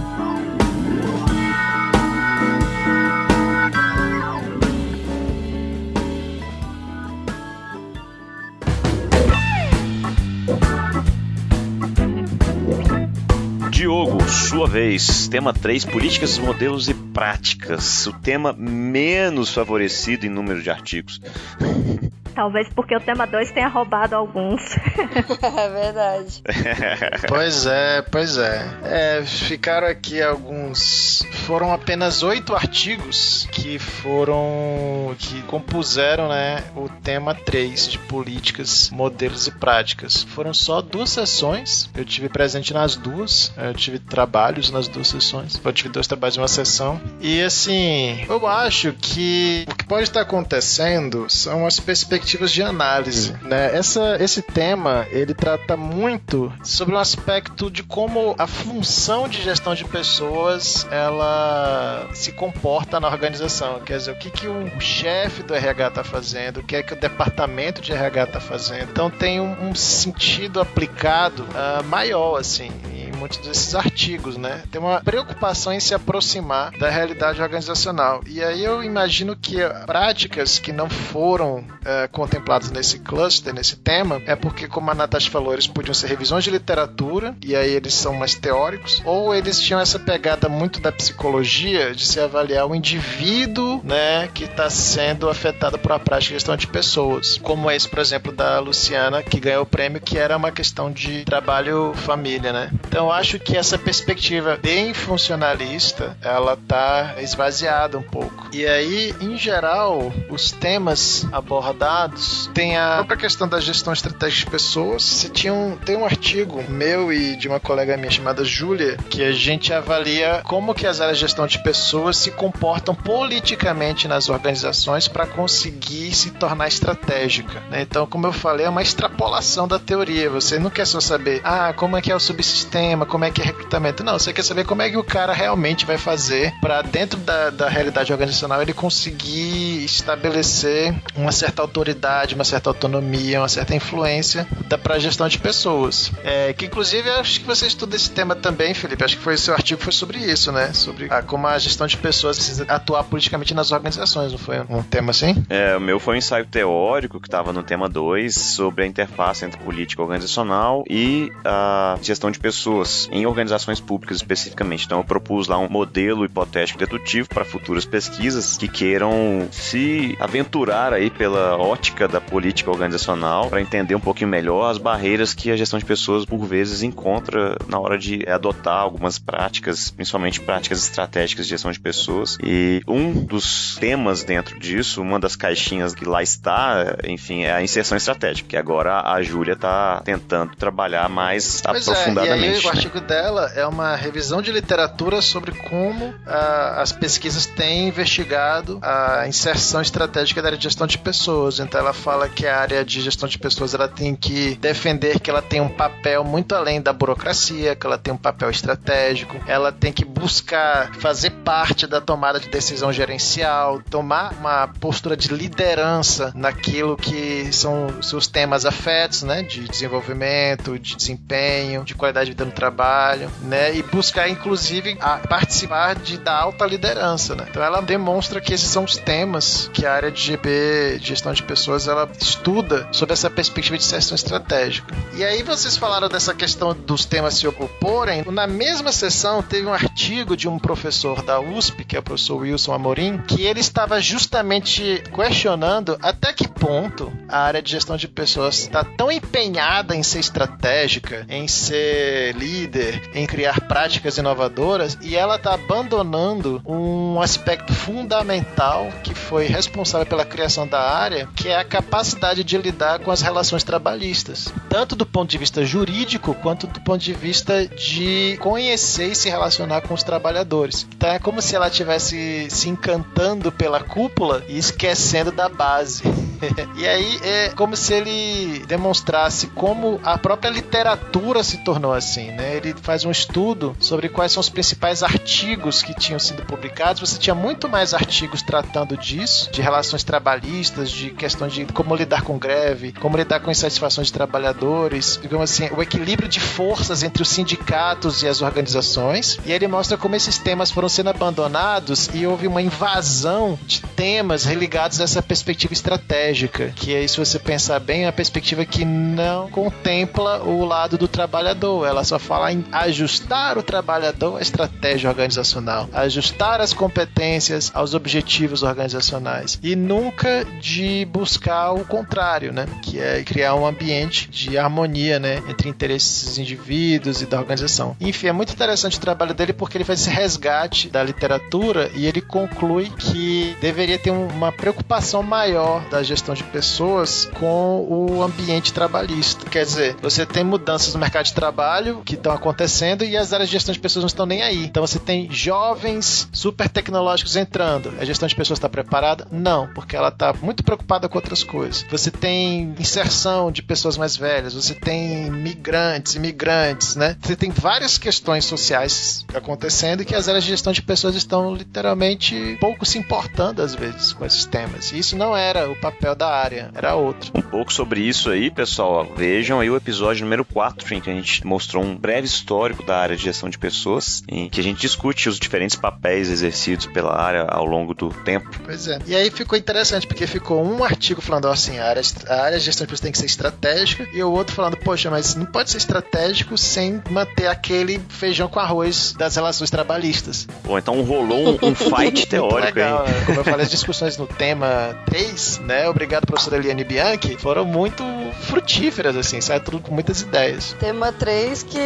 Sua 14.50 14.68
vez, 14.68 15.28
tema 15.28 15.54
3, 15.54 15.86
políticas, 15.86 16.38
modelos 16.38 16.88
e 16.88 16.94
práticas. 16.94 18.06
O 18.06 18.14
tema 18.14 18.54
menos 18.54 19.54
favorecido 19.54 20.26
em 20.26 20.30
número 20.30 20.62
de 20.62 20.70
artigos. 20.70 21.20
Talvez 22.38 22.70
porque 22.70 22.96
o 22.96 23.00
tema 23.00 23.26
2 23.26 23.52
tenha 23.52 23.68
roubado 23.68 24.16
alguns. 24.16 24.62
é 25.42 25.70
verdade. 25.70 26.44
pois 27.28 27.66
é, 27.66 28.04
pois 28.04 28.38
é. 28.38 28.64
é. 28.84 29.24
Ficaram 29.26 29.88
aqui 29.88 30.22
alguns. 30.22 31.24
Foram 31.48 31.74
apenas 31.74 32.22
oito 32.22 32.54
artigos 32.54 33.50
que 33.52 33.80
foram. 33.80 35.16
que 35.18 35.42
compuseram 35.48 36.30
né, 36.30 36.64
o 36.76 36.88
tema 36.88 37.34
3 37.34 37.88
de 37.88 37.98
políticas, 37.98 38.92
modelos 38.92 39.48
e 39.48 39.52
práticas. 39.52 40.22
Foram 40.22 40.54
só 40.54 40.80
duas 40.80 41.10
sessões. 41.10 41.90
Eu 41.96 42.06
tive 42.06 42.30
presente 42.30 42.72
nas 42.72 42.96
duas. 42.96 43.52
Eu 43.58 43.74
tive 43.74 43.98
trabalhos 43.98 44.70
nas 44.70 44.88
duas 44.88 45.08
sessões. 45.08 45.60
Eu 45.66 45.74
tive 45.74 45.90
dois 45.90 46.06
trabalhos 46.06 46.38
em 46.38 46.42
uma 46.42 46.48
sessão. 46.48 47.02
E 47.20 47.42
assim, 47.42 48.24
eu 48.30 48.46
acho 48.46 48.94
que 48.94 49.66
o 49.68 49.74
que 49.74 49.86
pode 49.86 50.04
estar 50.04 50.22
acontecendo 50.22 51.26
são 51.30 51.66
as 51.66 51.80
perspectivas 51.80 52.27
perspectivas 52.28 52.52
de 52.52 52.62
análise. 52.62 53.34
Né? 53.42 53.76
Essa, 53.76 54.18
esse 54.20 54.42
tema 54.42 55.08
ele 55.10 55.34
trata 55.34 55.78
muito 55.78 56.52
sobre 56.62 56.94
um 56.94 56.98
aspecto 56.98 57.72
de 57.72 57.84
como 57.84 58.36
a 58.38 58.46
função 58.46 59.30
de 59.30 59.42
gestão 59.42 59.74
de 59.74 59.86
pessoas 59.86 60.86
ela 60.92 62.08
se 62.14 62.34
comporta 62.34 63.00
na 63.00 63.08
organização. 63.08 63.80
Quer 63.80 63.98
dizer, 63.98 64.12
o 64.12 64.16
que, 64.16 64.30
que 64.30 64.48
o 64.48 64.80
chefe 64.80 65.42
do 65.44 65.56
RH 65.56 65.88
está 65.88 66.04
fazendo, 66.04 66.60
o 66.60 66.64
que 66.64 66.76
é 66.76 66.84
que 66.84 66.94
o 66.94 67.00
departamento 67.00 67.82
de 67.82 67.94
RH 67.94 68.24
está 68.24 68.40
fazendo. 68.40 68.90
Então 68.92 69.10
tem 69.10 69.40
um, 69.40 69.70
um 69.70 69.76
sentido 69.76 70.60
aplicado 70.60 71.44
uh, 71.44 71.84
maior 71.86 72.40
assim 72.40 72.72
muitos 73.18 73.40
desses 73.40 73.76
artigos, 73.76 74.38
né? 74.38 74.64
Tem 74.72 74.80
uma 74.80 75.02
preocupação 75.02 75.74
em 75.74 75.80
se 75.80 75.94
aproximar 75.94 76.72
da 76.78 76.90
realidade 76.90 77.42
organizacional. 77.42 78.22
E 78.26 78.44
aí 78.44 78.64
eu 78.64 78.84
imagino 78.84 79.36
que 79.36 79.58
práticas 79.86 80.60
que 80.60 80.72
não 80.72 80.90
foram 80.90 81.64
é, 81.84 82.08
contempladas 82.08 82.72
nesse 82.72 83.00
cluster, 83.00 83.54
nesse 83.54 83.76
tema, 83.76 84.22
é 84.26 84.36
porque, 84.36 84.68
como 84.68 84.92
a 84.92 84.96
Natasha 84.96 85.32
falou, 85.32 85.54
eles 85.54 85.68
podiam 85.68 85.94
ser 85.94 86.08
revisões 86.08 86.44
de 86.44 86.52
literatura, 86.52 87.36
e 87.44 87.56
aí 87.56 87.72
eles 87.72 87.94
são 87.94 88.14
mais 88.14 88.36
teóricos, 88.36 89.02
ou 89.06 89.34
eles 89.34 89.60
tinham 89.60 89.80
essa 89.80 89.98
pegada 89.98 90.48
muito 90.48 90.80
da 90.80 90.92
psicologia 90.92 91.94
de 91.94 92.06
se 92.06 92.20
avaliar 92.20 92.68
o 92.68 92.76
indivíduo, 92.76 93.82
né, 93.84 94.30
que 94.34 94.44
está 94.44 94.70
sendo 94.70 95.30
afetado 95.30 95.78
por 95.78 95.92
uma 95.92 96.00
prática 96.00 96.30
de 96.30 96.34
gestão 96.36 96.56
de 96.56 96.68
pessoas. 96.68 97.38
Como 97.38 97.72
esse, 97.72 97.88
por 97.88 98.00
exemplo, 98.00 98.32
da 98.32 98.60
Luciana, 98.60 99.24
que 99.24 99.40
ganhou 99.40 99.64
o 99.64 99.66
prêmio, 99.66 100.02
que 100.02 100.18
era 100.18 100.38
uma 100.38 100.52
questão 100.52 100.92
de 100.92 101.24
trabalho-família, 101.24 102.52
né? 102.52 102.70
Então, 102.88 103.07
eu 103.08 103.12
acho 103.12 103.40
que 103.40 103.56
essa 103.56 103.78
perspectiva 103.78 104.60
bem 104.62 104.94
funcionalista, 104.94 106.18
ela 106.22 106.58
tá 106.58 107.16
esvaziada 107.20 107.98
um 107.98 108.02
pouco. 108.02 108.50
E 108.52 108.66
aí, 108.66 109.16
em 109.22 109.38
geral, 109.38 110.12
os 110.30 110.52
temas 110.52 111.26
abordados 111.32 112.50
tem 112.54 112.78
a 112.78 112.96
própria 112.98 113.18
questão 113.18 113.48
da 113.48 113.62
gestão 113.62 113.94
estratégica 113.94 114.46
de 114.46 114.52
pessoas. 114.52 115.04
Você 115.04 115.30
tinha 115.30 115.54
um, 115.54 115.78
tem 115.78 115.96
um 115.96 116.04
artigo 116.04 116.62
meu 116.70 117.14
e 117.14 117.38
de 117.38 117.48
uma 117.48 117.62
colega 117.62 117.96
minha 117.96 118.12
chamada 118.12 118.44
Júlia, 118.44 118.98
que 119.10 119.24
a 119.24 119.32
gente 119.32 119.74
avalia 119.74 120.42
como 120.44 120.74
que 120.74 120.86
as 120.86 121.00
áreas 121.00 121.18
de 121.18 121.22
gestão 121.22 121.48
de 121.48 121.64
pessoas 121.64 122.18
se 122.18 122.32
comportam 122.32 122.94
politicamente 122.94 124.08
nas 124.08 124.28
organizações 124.28 125.08
para 125.08 125.26
conseguir 125.26 126.14
se 126.14 126.32
tornar 126.32 126.68
estratégica. 126.68 127.62
Né? 127.70 127.84
Então, 127.84 128.06
como 128.06 128.28
eu 128.28 128.34
falei, 128.34 128.66
é 128.66 128.70
uma 128.70 128.82
extrapolação 128.82 129.66
da 129.66 129.80
teoria. 129.80 130.30
Você 130.30 130.60
não 130.60 130.70
quer 130.70 130.86
só 130.86 131.00
saber, 131.00 131.40
ah, 131.44 131.72
como 131.74 131.96
é 131.96 132.02
que 132.02 132.12
é 132.12 132.16
o 132.16 132.20
subsistema, 132.20 132.97
como 133.06 133.26
é 133.26 133.32
que 133.32 133.42
é 133.42 133.46
recrutamento. 133.46 134.04
Não, 134.04 134.18
você 134.18 134.34
quer 134.34 134.44
saber 134.44 134.66
como 134.66 134.82
é 134.82 134.90
que 134.90 134.98
o 134.98 135.04
cara 135.04 135.34
realmente 135.34 135.86
vai 135.86 135.98
fazer 135.98 136.54
para 136.62 136.82
dentro 136.82 137.20
da, 137.20 137.50
da 137.50 137.70
realidade 137.70 138.12
organizacional 138.12 138.62
ele 138.62 138.74
conseguir 138.74 139.84
estabelecer 139.84 140.94
uma 141.16 141.32
certa 141.32 141.62
autoridade, 141.62 142.36
uma 142.36 142.44
certa 142.44 142.70
autonomia, 142.70 143.40
uma 143.40 143.50
certa 143.50 143.76
influência 143.76 144.48
para 144.84 145.00
gestão 145.00 145.28
de 145.28 145.38
pessoas. 145.38 146.12
É, 146.24 146.54
que 146.54 146.66
inclusive 146.66 147.10
acho 147.10 147.42
que 147.42 147.46
você 147.46 147.68
estuda 147.68 147.96
esse 147.96 148.10
tema 148.12 148.36
também, 148.36 148.74
Felipe. 148.74 149.04
Acho 149.04 149.18
que 149.18 149.24
foi 149.24 149.38
seu 149.38 149.54
artigo 149.54 149.82
foi 149.82 149.94
sobre 149.94 150.20
isso, 150.20 150.52
né? 150.52 150.74
Sobre 150.74 151.08
a, 151.10 151.22
como 151.22 151.48
a 151.48 151.58
gestão 151.58 151.88
de 151.88 151.98
pessoas 151.98 152.38
precisa 152.38 152.66
atuar 152.68 153.04
politicamente 153.04 153.54
nas 153.54 153.72
organizações, 153.72 154.32
não 154.32 154.40
foi 154.40 154.60
um 154.70 154.84
tema 154.84 155.12
assim? 155.12 155.46
É, 155.50 155.76
o 155.76 155.82
meu 155.82 156.00
foi 156.00 156.16
um 156.16 156.18
ensaio 156.18 156.46
teórico 156.46 157.20
que 157.20 157.28
estava 157.28 157.54
no 157.54 157.64
tema 157.64 157.88
2 157.88 158.34
sobre 158.34 158.84
a 158.84 158.88
interface 158.88 159.46
entre 159.46 159.60
política 159.60 160.02
organizacional 160.02 160.84
e 160.90 161.32
a 161.46 161.98
gestão 162.02 162.32
de 162.32 162.40
pessoas 162.40 162.87
pessoas 162.88 163.10
em 163.12 163.26
organizações 163.26 163.80
públicas 163.80 164.18
especificamente. 164.18 164.86
Então 164.86 165.00
eu 165.00 165.04
propus 165.04 165.48
lá 165.48 165.58
um 165.58 165.70
modelo 165.70 166.24
hipotético 166.26 166.80
dedutivo 166.80 167.28
para 167.28 167.44
futuras 167.44 167.86
pesquisas 167.86 168.58
que 168.58 168.68
queiram 168.68 169.48
se 169.52 170.18
aventurar 170.20 170.94
aí 170.94 171.10
pela 171.10 171.58
ótica 171.58 172.08
da 172.08 172.22
política 172.22 172.72
organizacional 172.72 173.50
para 173.50 173.62
entender 173.62 173.96
um 173.96 174.00
pouquinho 174.00 174.30
melhor 174.30 174.72
as 174.72 174.78
barreiras 174.78 175.34
que 175.34 175.52
a 175.52 175.58
gestão 175.58 175.78
de 175.78 175.86
pessoas 175.86 176.26
por 176.26 176.46
vezes 176.46 176.82
encontra 176.82 177.58
na 177.68 177.80
hora 177.80 177.98
de 177.98 178.28
adotar 178.28 178.80
algumas 178.80 179.20
práticas, 179.20 179.92
principalmente 179.92 180.40
práticas 180.40 180.84
estratégicas 180.84 181.46
de 181.46 181.52
gestão 181.52 181.72
de 181.72 181.80
pessoas. 181.80 182.38
E 182.44 182.82
um 182.88 183.12
dos 183.12 183.76
temas 183.78 184.24
dentro 184.24 184.60
disso, 184.60 185.02
uma 185.02 185.20
das 185.20 185.36
caixinhas 185.36 185.94
que 185.94 186.06
lá 186.06 186.24
está, 186.24 186.98
enfim, 187.06 187.44
é 187.44 187.54
a 187.54 187.62
inserção 187.62 187.98
estratégica, 187.98 188.50
que 188.50 188.58
agora 188.58 189.02
a 189.02 189.22
Júlia 189.22 189.54
está 189.54 190.02
tentando 190.04 190.56
trabalhar 190.56 191.10
mais 191.10 191.62
pois 191.62 191.88
aprofundadamente. 191.88 192.68
É, 192.68 192.77
artigo 192.78 193.02
dela 193.02 193.52
é 193.56 193.66
uma 193.66 193.96
revisão 193.96 194.40
de 194.40 194.52
literatura 194.52 195.20
sobre 195.20 195.52
como 195.52 196.14
ah, 196.28 196.80
as 196.80 196.92
pesquisas 196.92 197.48
têm 197.48 197.88
investigado 197.88 198.78
a 198.84 199.28
inserção 199.28 199.82
estratégica 199.82 200.42
da 200.44 200.50
área 200.50 200.58
de 200.58 200.64
gestão 200.64 200.86
de 200.86 200.98
pessoas. 200.98 201.60
Então 201.60 201.82
ela 201.82 201.94
fala 201.94 202.30
que 202.30 202.46
a 202.46 202.60
área 202.60 202.86
de 202.86 203.02
gestão 203.02 203.28
de 203.28 203.40
pessoas 203.40 203.74
ela 203.74 203.88
tem 203.88 204.16
que 204.16 204.56
defender 204.58 205.20
que 205.20 205.30
ela 205.30 205.42
tem 205.42 205.60
um 205.60 205.70
papel 205.70 206.24
muito 206.24 206.54
além 206.54 206.80
da 206.80 206.94
burocracia, 206.94 207.76
que 207.76 207.86
ela 207.86 207.98
tem 207.98 208.14
um 208.14 208.18
papel 208.18 208.52
estratégico, 208.52 209.36
ela 209.48 209.72
tem 209.72 209.92
que 209.92 210.06
buscar 210.06 210.94
fazer 210.96 211.32
parte 211.32 211.88
da 211.88 212.00
tomada 212.00 212.40
de 212.40 212.48
decisão 212.48 212.94
gerencial, 212.94 213.82
tomar 213.90 214.34
uma 214.34 214.68
postura 214.68 215.18
de 215.18 215.30
liderança 215.30 216.32
naquilo 216.36 216.96
que 216.96 217.52
são 217.52 218.04
seus 218.04 218.28
temas 218.28 218.66
afetos, 218.66 219.24
né, 219.24 219.42
de 219.42 219.68
desenvolvimento, 219.68 220.78
de 220.78 220.96
desempenho, 220.96 221.84
de 221.84 221.96
qualidade 221.96 222.28
de 222.28 222.32
vida 222.32 222.46
no 222.46 222.52
trabalho 222.52 222.67
trabalho, 222.68 223.32
né? 223.44 223.76
E 223.76 223.82
buscar, 223.82 224.30
inclusive, 224.30 224.98
participar 225.30 225.96
de, 225.96 226.18
da 226.18 226.38
alta 226.38 226.66
liderança, 226.66 227.34
né? 227.34 227.46
Então 227.50 227.64
ela 227.64 227.82
demonstra 227.82 228.42
que 228.42 228.54
esses 228.54 228.68
são 228.68 228.84
os 228.84 228.98
temas 228.98 229.70
que 229.74 229.86
a 229.86 229.94
área 229.94 230.12
de 230.12 230.22
GB, 230.22 231.00
de 231.00 231.08
gestão 231.08 231.32
de 231.32 231.44
pessoas, 231.44 231.88
ela 231.88 232.10
estuda 232.20 232.88
sobre 232.92 233.14
essa 233.14 233.30
perspectiva 233.30 233.78
de 233.78 233.84
sessão 233.84 234.16
estratégica. 234.16 234.94
E 235.14 235.24
aí 235.24 235.44
vocês 235.44 235.78
falaram 235.78 236.10
dessa 236.10 236.34
questão 236.34 236.74
dos 236.74 237.06
temas 237.06 237.36
se 237.36 237.48
oporem. 237.48 238.24
Na 238.30 238.48
mesma 238.48 238.92
sessão 238.92 239.42
teve 239.42 239.66
um 239.66 239.74
artigo 239.74 240.36
de 240.36 240.48
um 240.48 240.60
professor 240.60 241.22
da 241.22 241.40
USP, 241.40 241.86
que 241.86 241.96
é 241.96 242.00
o 242.00 242.04
professor 242.04 242.42
Wilson 242.42 242.74
Amorim, 242.74 243.18
que 243.20 243.44
ele 243.44 243.62
estava 243.62 244.02
justamente 244.02 245.04
questionando 245.16 245.98
até 246.02 246.34
que 246.34 246.48
ponto 246.48 247.12
a 247.30 247.40
área 247.40 247.62
de 247.62 247.72
gestão 247.72 247.96
de 247.96 248.08
pessoas 248.08 248.60
está 248.60 248.84
tão 248.84 249.12
empenhada 249.12 249.96
em 249.96 250.04
ser 250.04 250.20
estratégica, 250.20 251.26
em 251.30 251.48
ser 251.48 252.36
líder 252.36 252.57
líder 252.58 253.10
em 253.14 253.28
criar 253.28 253.62
práticas 253.62 254.18
inovadoras 254.18 254.98
e 255.02 255.16
ela 255.16 255.36
está 255.36 255.54
abandonando 255.54 256.62
um 256.66 257.22
aspecto 257.22 257.74
fundamental 257.74 258.90
que 259.04 259.14
foi 259.14 259.46
responsável 259.46 260.08
pela 260.08 260.26
criação 260.26 260.68
da 260.68 260.80
área, 260.80 261.28
que 261.36 261.50
é 261.50 261.56
a 261.56 261.64
capacidade 261.64 262.44
de 262.44 262.58
lidar 262.58 263.00
com 263.00 263.12
as 263.12 263.22
relações 263.22 263.64
trabalhistas, 263.64 264.52
tanto 264.70 264.96
do 264.96 265.06
ponto 265.06 265.30
de 265.30 265.38
vista 265.38 265.64
jurídico 265.64 266.34
quanto 266.36 266.66
do 266.68 266.82
ponto 266.82 267.04
de 267.04 267.14
vista 267.14 267.68
de 267.68 268.38
conhecer 268.42 269.12
e 269.12 269.16
se 269.16 269.30
relacionar 269.30 269.82
com 269.82 269.94
os 269.94 270.04
trabalhadores. 270.04 270.88
Então 270.96 271.10
é 271.10 271.20
como 271.20 271.42
se 271.42 271.56
ela 271.56 271.68
estivesse 271.68 272.48
se 272.50 272.70
encantando 272.70 273.52
pela 273.52 273.82
cúpula 273.82 274.44
e 274.48 274.58
esquecendo 274.58 275.32
da 275.32 275.48
base. 275.50 276.04
e 276.78 276.88
aí 276.88 277.20
é 277.24 277.50
como 277.50 277.76
se 277.76 277.94
ele 277.94 278.66
demonstrasse 278.68 279.48
como 279.48 280.00
a 280.04 280.18
própria 280.18 280.50
literatura 280.50 281.44
se 281.44 281.58
tornou 281.58 281.94
assim, 281.94 282.32
né? 282.32 282.47
Ele 282.56 282.74
faz 282.82 283.06
um 283.06 283.12
estudo 283.12 283.76
sobre 283.80 284.10
quais 284.10 284.32
são 284.32 284.42
os 284.42 284.50
principais 284.50 285.04
artigos 285.04 285.82
que 285.82 285.94
tinham 285.94 286.20
sido 286.20 286.44
publicados. 286.44 287.02
Você 287.02 287.20
tinha 287.20 287.36
muito 287.36 287.68
mais 287.68 287.94
artigos 287.94 288.42
tratando 288.42 288.98
disso, 288.98 289.50
de 289.52 289.62
relações 289.62 290.04
trabalhistas, 290.04 290.90
de 290.90 291.12
questões 291.12 291.54
de 291.54 291.66
como 291.66 291.96
lidar 291.96 292.22
com 292.22 292.38
greve, 292.38 292.94
como 292.94 293.18
lidar 293.18 293.40
com 293.40 293.52
insatisfações 293.52 294.08
de 294.08 294.14
trabalhadores, 294.14 295.20
digamos 295.22 295.52
assim, 295.52 295.70
o 295.76 295.82
equilíbrio 295.82 296.30
de 296.30 296.40
forças 296.40 297.04
entre 297.04 297.22
os 297.22 297.30
sindicatos 297.30 298.24
e 298.24 298.28
as 298.28 298.42
organizações. 298.42 299.38
E 299.46 299.52
ele 299.52 299.68
mostra 299.68 299.98
como 299.98 300.16
esses 300.16 300.38
temas 300.38 300.72
foram 300.72 300.90
sendo 300.90 301.10
abandonados 301.10 302.10
e 302.14 302.26
houve 302.26 302.48
uma 302.48 302.62
invasão 302.62 303.60
de 303.66 303.82
temas 303.82 304.46
religados 304.46 305.02
a 305.02 305.04
essa 305.04 305.22
perspectiva 305.22 305.74
estratégica 305.74 306.68
que 306.76 306.96
aí 306.96 307.08
se 307.08 307.18
você 307.18 307.40
pensar 307.40 307.80
bem, 307.80 308.04
é 308.04 308.06
uma 308.08 308.14
perspectiva 308.14 308.66
que 308.66 308.86
não 308.86 309.50
contempla 309.50 310.44
o 310.44 310.64
lado 310.66 310.98
do 310.98 311.08
trabalhador, 311.08 311.86
ela 311.88 312.04
só 312.04 312.20
fala 312.28 312.52
em 312.52 312.66
ajustar 312.74 313.58
o 313.58 313.64
trabalhador 313.64 314.38
à 314.38 314.42
estratégia 314.42 315.10
organizacional, 315.10 315.90
ajustar 315.94 316.60
as 316.60 316.74
competências 316.74 317.72
aos 317.74 317.94
objetivos 317.94 318.64
organizacionais 318.64 319.58
e 319.64 319.76
nunca 319.76 320.44
de 320.60 321.06
buscar 321.06 321.72
o 321.72 321.86
contrário, 321.86 322.52
né, 322.52 322.66
que 322.82 323.00
é 323.00 323.24
criar 323.24 323.56
um 323.56 323.66
ambiente 323.66 324.30
de 324.30 324.58
harmonia, 324.58 325.20
né, 325.20 325.42
entre 325.48 325.70
interesses 325.70 326.26
dos 326.26 326.38
indivíduos 326.38 327.22
e 327.22 327.26
da 327.26 327.40
organização. 327.40 327.96
Enfim, 328.02 328.28
é 328.28 328.34
muito 328.34 328.52
interessante 328.52 328.98
o 328.98 329.02
trabalho 329.02 329.34
dele 329.34 329.54
porque 329.54 329.78
ele 329.78 329.86
faz 329.86 330.02
esse 330.02 330.10
resgate 330.10 330.90
da 330.90 331.02
literatura 331.02 331.90
e 331.96 332.06
ele 332.06 332.20
conclui 332.20 332.90
que 332.90 333.56
deveria 333.62 333.98
ter 333.98 334.12
uma 334.12 334.52
preocupação 334.52 335.24
maior 335.24 335.88
da 335.90 336.04
gestão 336.04 336.36
de 336.36 336.44
pessoas 336.44 337.30
com 337.40 337.86
o 337.88 338.22
ambiente 338.22 338.74
trabalhista. 338.74 339.50
Quer 339.50 339.64
dizer, 339.64 339.96
você 340.02 340.26
tem 340.26 340.44
mudanças 340.44 340.94
no 340.94 341.00
mercado 341.00 341.26
de 341.26 341.34
trabalho 341.34 342.02
que 342.04 342.17
estão 342.18 342.34
acontecendo 342.34 343.04
e 343.04 343.16
as 343.16 343.34
áreas 343.34 343.50
de 343.50 343.54
gestão 343.54 343.74
de 343.74 343.80
pessoas 343.80 344.04
não 344.04 344.08
estão 344.08 344.26
nem 344.26 344.42
aí. 344.42 344.66
Então 344.66 344.86
você 344.86 345.00
tem 345.00 345.32
jovens 345.32 346.28
super 346.32 346.68
tecnológicos 346.70 347.36
entrando. 347.36 347.94
A 348.00 348.06
gestão 348.06 348.28
de 348.28 348.36
pessoas 348.36 348.58
está 348.58 348.70
preparada? 348.70 349.28
Não, 349.32 349.68
porque 349.74 349.96
ela 349.96 350.10
está 350.10 350.34
muito 350.42 350.64
preocupada 350.64 351.08
com 351.08 351.18
outras 351.18 351.44
coisas. 351.44 351.86
Você 351.90 352.12
tem 352.12 352.76
inserção 352.80 353.52
de 353.52 353.62
pessoas 353.62 353.98
mais 353.98 354.16
velhas, 354.16 354.54
você 354.54 354.74
tem 354.74 355.30
migrantes, 355.32 356.16
imigrantes, 356.16 356.96
né? 356.96 357.16
Você 357.22 357.36
tem 357.36 357.50
várias 357.52 357.98
questões 357.98 358.46
sociais 358.46 359.26
acontecendo 359.34 360.06
que 360.06 360.16
as 360.16 360.28
áreas 360.28 360.44
de 360.44 360.50
gestão 360.50 360.74
de 360.74 360.82
pessoas 360.82 361.16
estão 361.16 361.54
literalmente 361.54 362.58
pouco 362.60 362.86
se 362.86 362.98
importando 362.98 363.62
às 363.62 363.74
vezes 363.76 364.14
com 364.14 364.26
esses 364.26 364.46
temas. 364.46 364.92
E 364.92 365.00
isso 365.00 365.18
não 365.18 365.36
era 365.36 365.70
o 365.70 365.76
papel 365.76 366.16
da 366.16 366.30
área, 366.30 366.72
era 366.74 366.96
outro. 366.96 367.32
Um 367.36 367.42
pouco 367.42 367.72
sobre 367.72 368.02
isso 368.02 368.30
aí, 368.30 368.50
pessoal. 368.50 369.06
Vejam 369.16 369.60
aí 369.60 369.70
o 369.70 369.76
episódio 369.76 370.24
número 370.24 370.44
4, 370.46 370.96
em 370.96 371.02
que 371.02 371.10
a 371.10 371.14
gente 371.14 371.46
mostrou 371.46 371.84
um 371.84 371.96
breve 372.08 372.26
histórico 372.26 372.84
da 372.84 372.98
área 372.98 373.18
de 373.18 373.24
gestão 373.24 373.50
de 373.50 373.58
pessoas, 373.58 374.24
em 374.30 374.48
que 374.48 374.62
a 374.62 374.64
gente 374.64 374.80
discute 374.80 375.28
os 375.28 375.38
diferentes 375.38 375.76
papéis 375.76 376.30
exercidos 376.30 376.86
pela 376.86 377.14
área 377.22 377.42
ao 377.50 377.66
longo 377.66 377.94
do 377.94 378.10
tempo. 378.24 378.50
Pois 378.64 378.88
é. 378.88 378.98
E 379.06 379.14
aí 379.14 379.30
ficou 379.30 379.60
interessante, 379.60 380.08
porque 380.08 380.26
ficou 380.26 380.66
um 380.66 380.86
artigo 380.86 381.20
falando 381.20 381.50
assim, 381.50 381.78
a 381.78 381.86
área, 381.86 382.02
a 382.30 382.42
área 382.44 382.58
de 382.58 382.64
gestão 382.64 382.86
de 382.86 382.92
pessoas 382.92 383.02
tem 383.02 383.12
que 383.12 383.18
ser 383.18 383.26
estratégica, 383.26 384.08
e 384.14 384.24
o 384.24 384.32
outro 384.32 384.56
falando, 384.56 384.78
poxa, 384.78 385.12
mas 385.12 385.36
não 385.36 385.46
pode 385.46 385.70
ser 385.70 385.80
estratégico 385.80 386.58
sem 386.58 387.04
manter 387.10 387.48
aquele 387.48 388.00
feijão 388.08 388.48
com 388.48 388.62
arroz 388.62 389.12
das 389.12 389.36
relações 389.36 389.70
trabalhistas. 389.70 390.48
Bom, 390.64 390.78
então 390.78 391.02
rolou 391.02 391.60
um, 391.62 391.68
um 391.68 391.76
fight 391.76 392.26
teórico 392.26 392.80
legal, 392.80 393.06
aí. 393.06 393.26
Como 393.26 393.42
eu 393.42 393.44
falei, 393.44 393.66
as 393.66 393.70
discussões 393.70 394.16
no 394.16 394.28
tema 394.28 394.98
3, 395.08 395.60
né? 395.66 395.90
Obrigado, 395.90 396.26
professora 396.26 396.56
Eliane 396.56 396.86
Bianchi, 396.86 397.36
foram 397.38 397.66
muito 397.66 398.02
frutíferas, 398.44 399.18
assim, 399.18 399.42
sai 399.42 399.60
tudo 399.60 399.82
com 399.82 399.94
muitas 399.94 400.22
ideias. 400.22 400.74
Tema 400.80 401.12
3 401.12 401.64
que, 401.64 401.80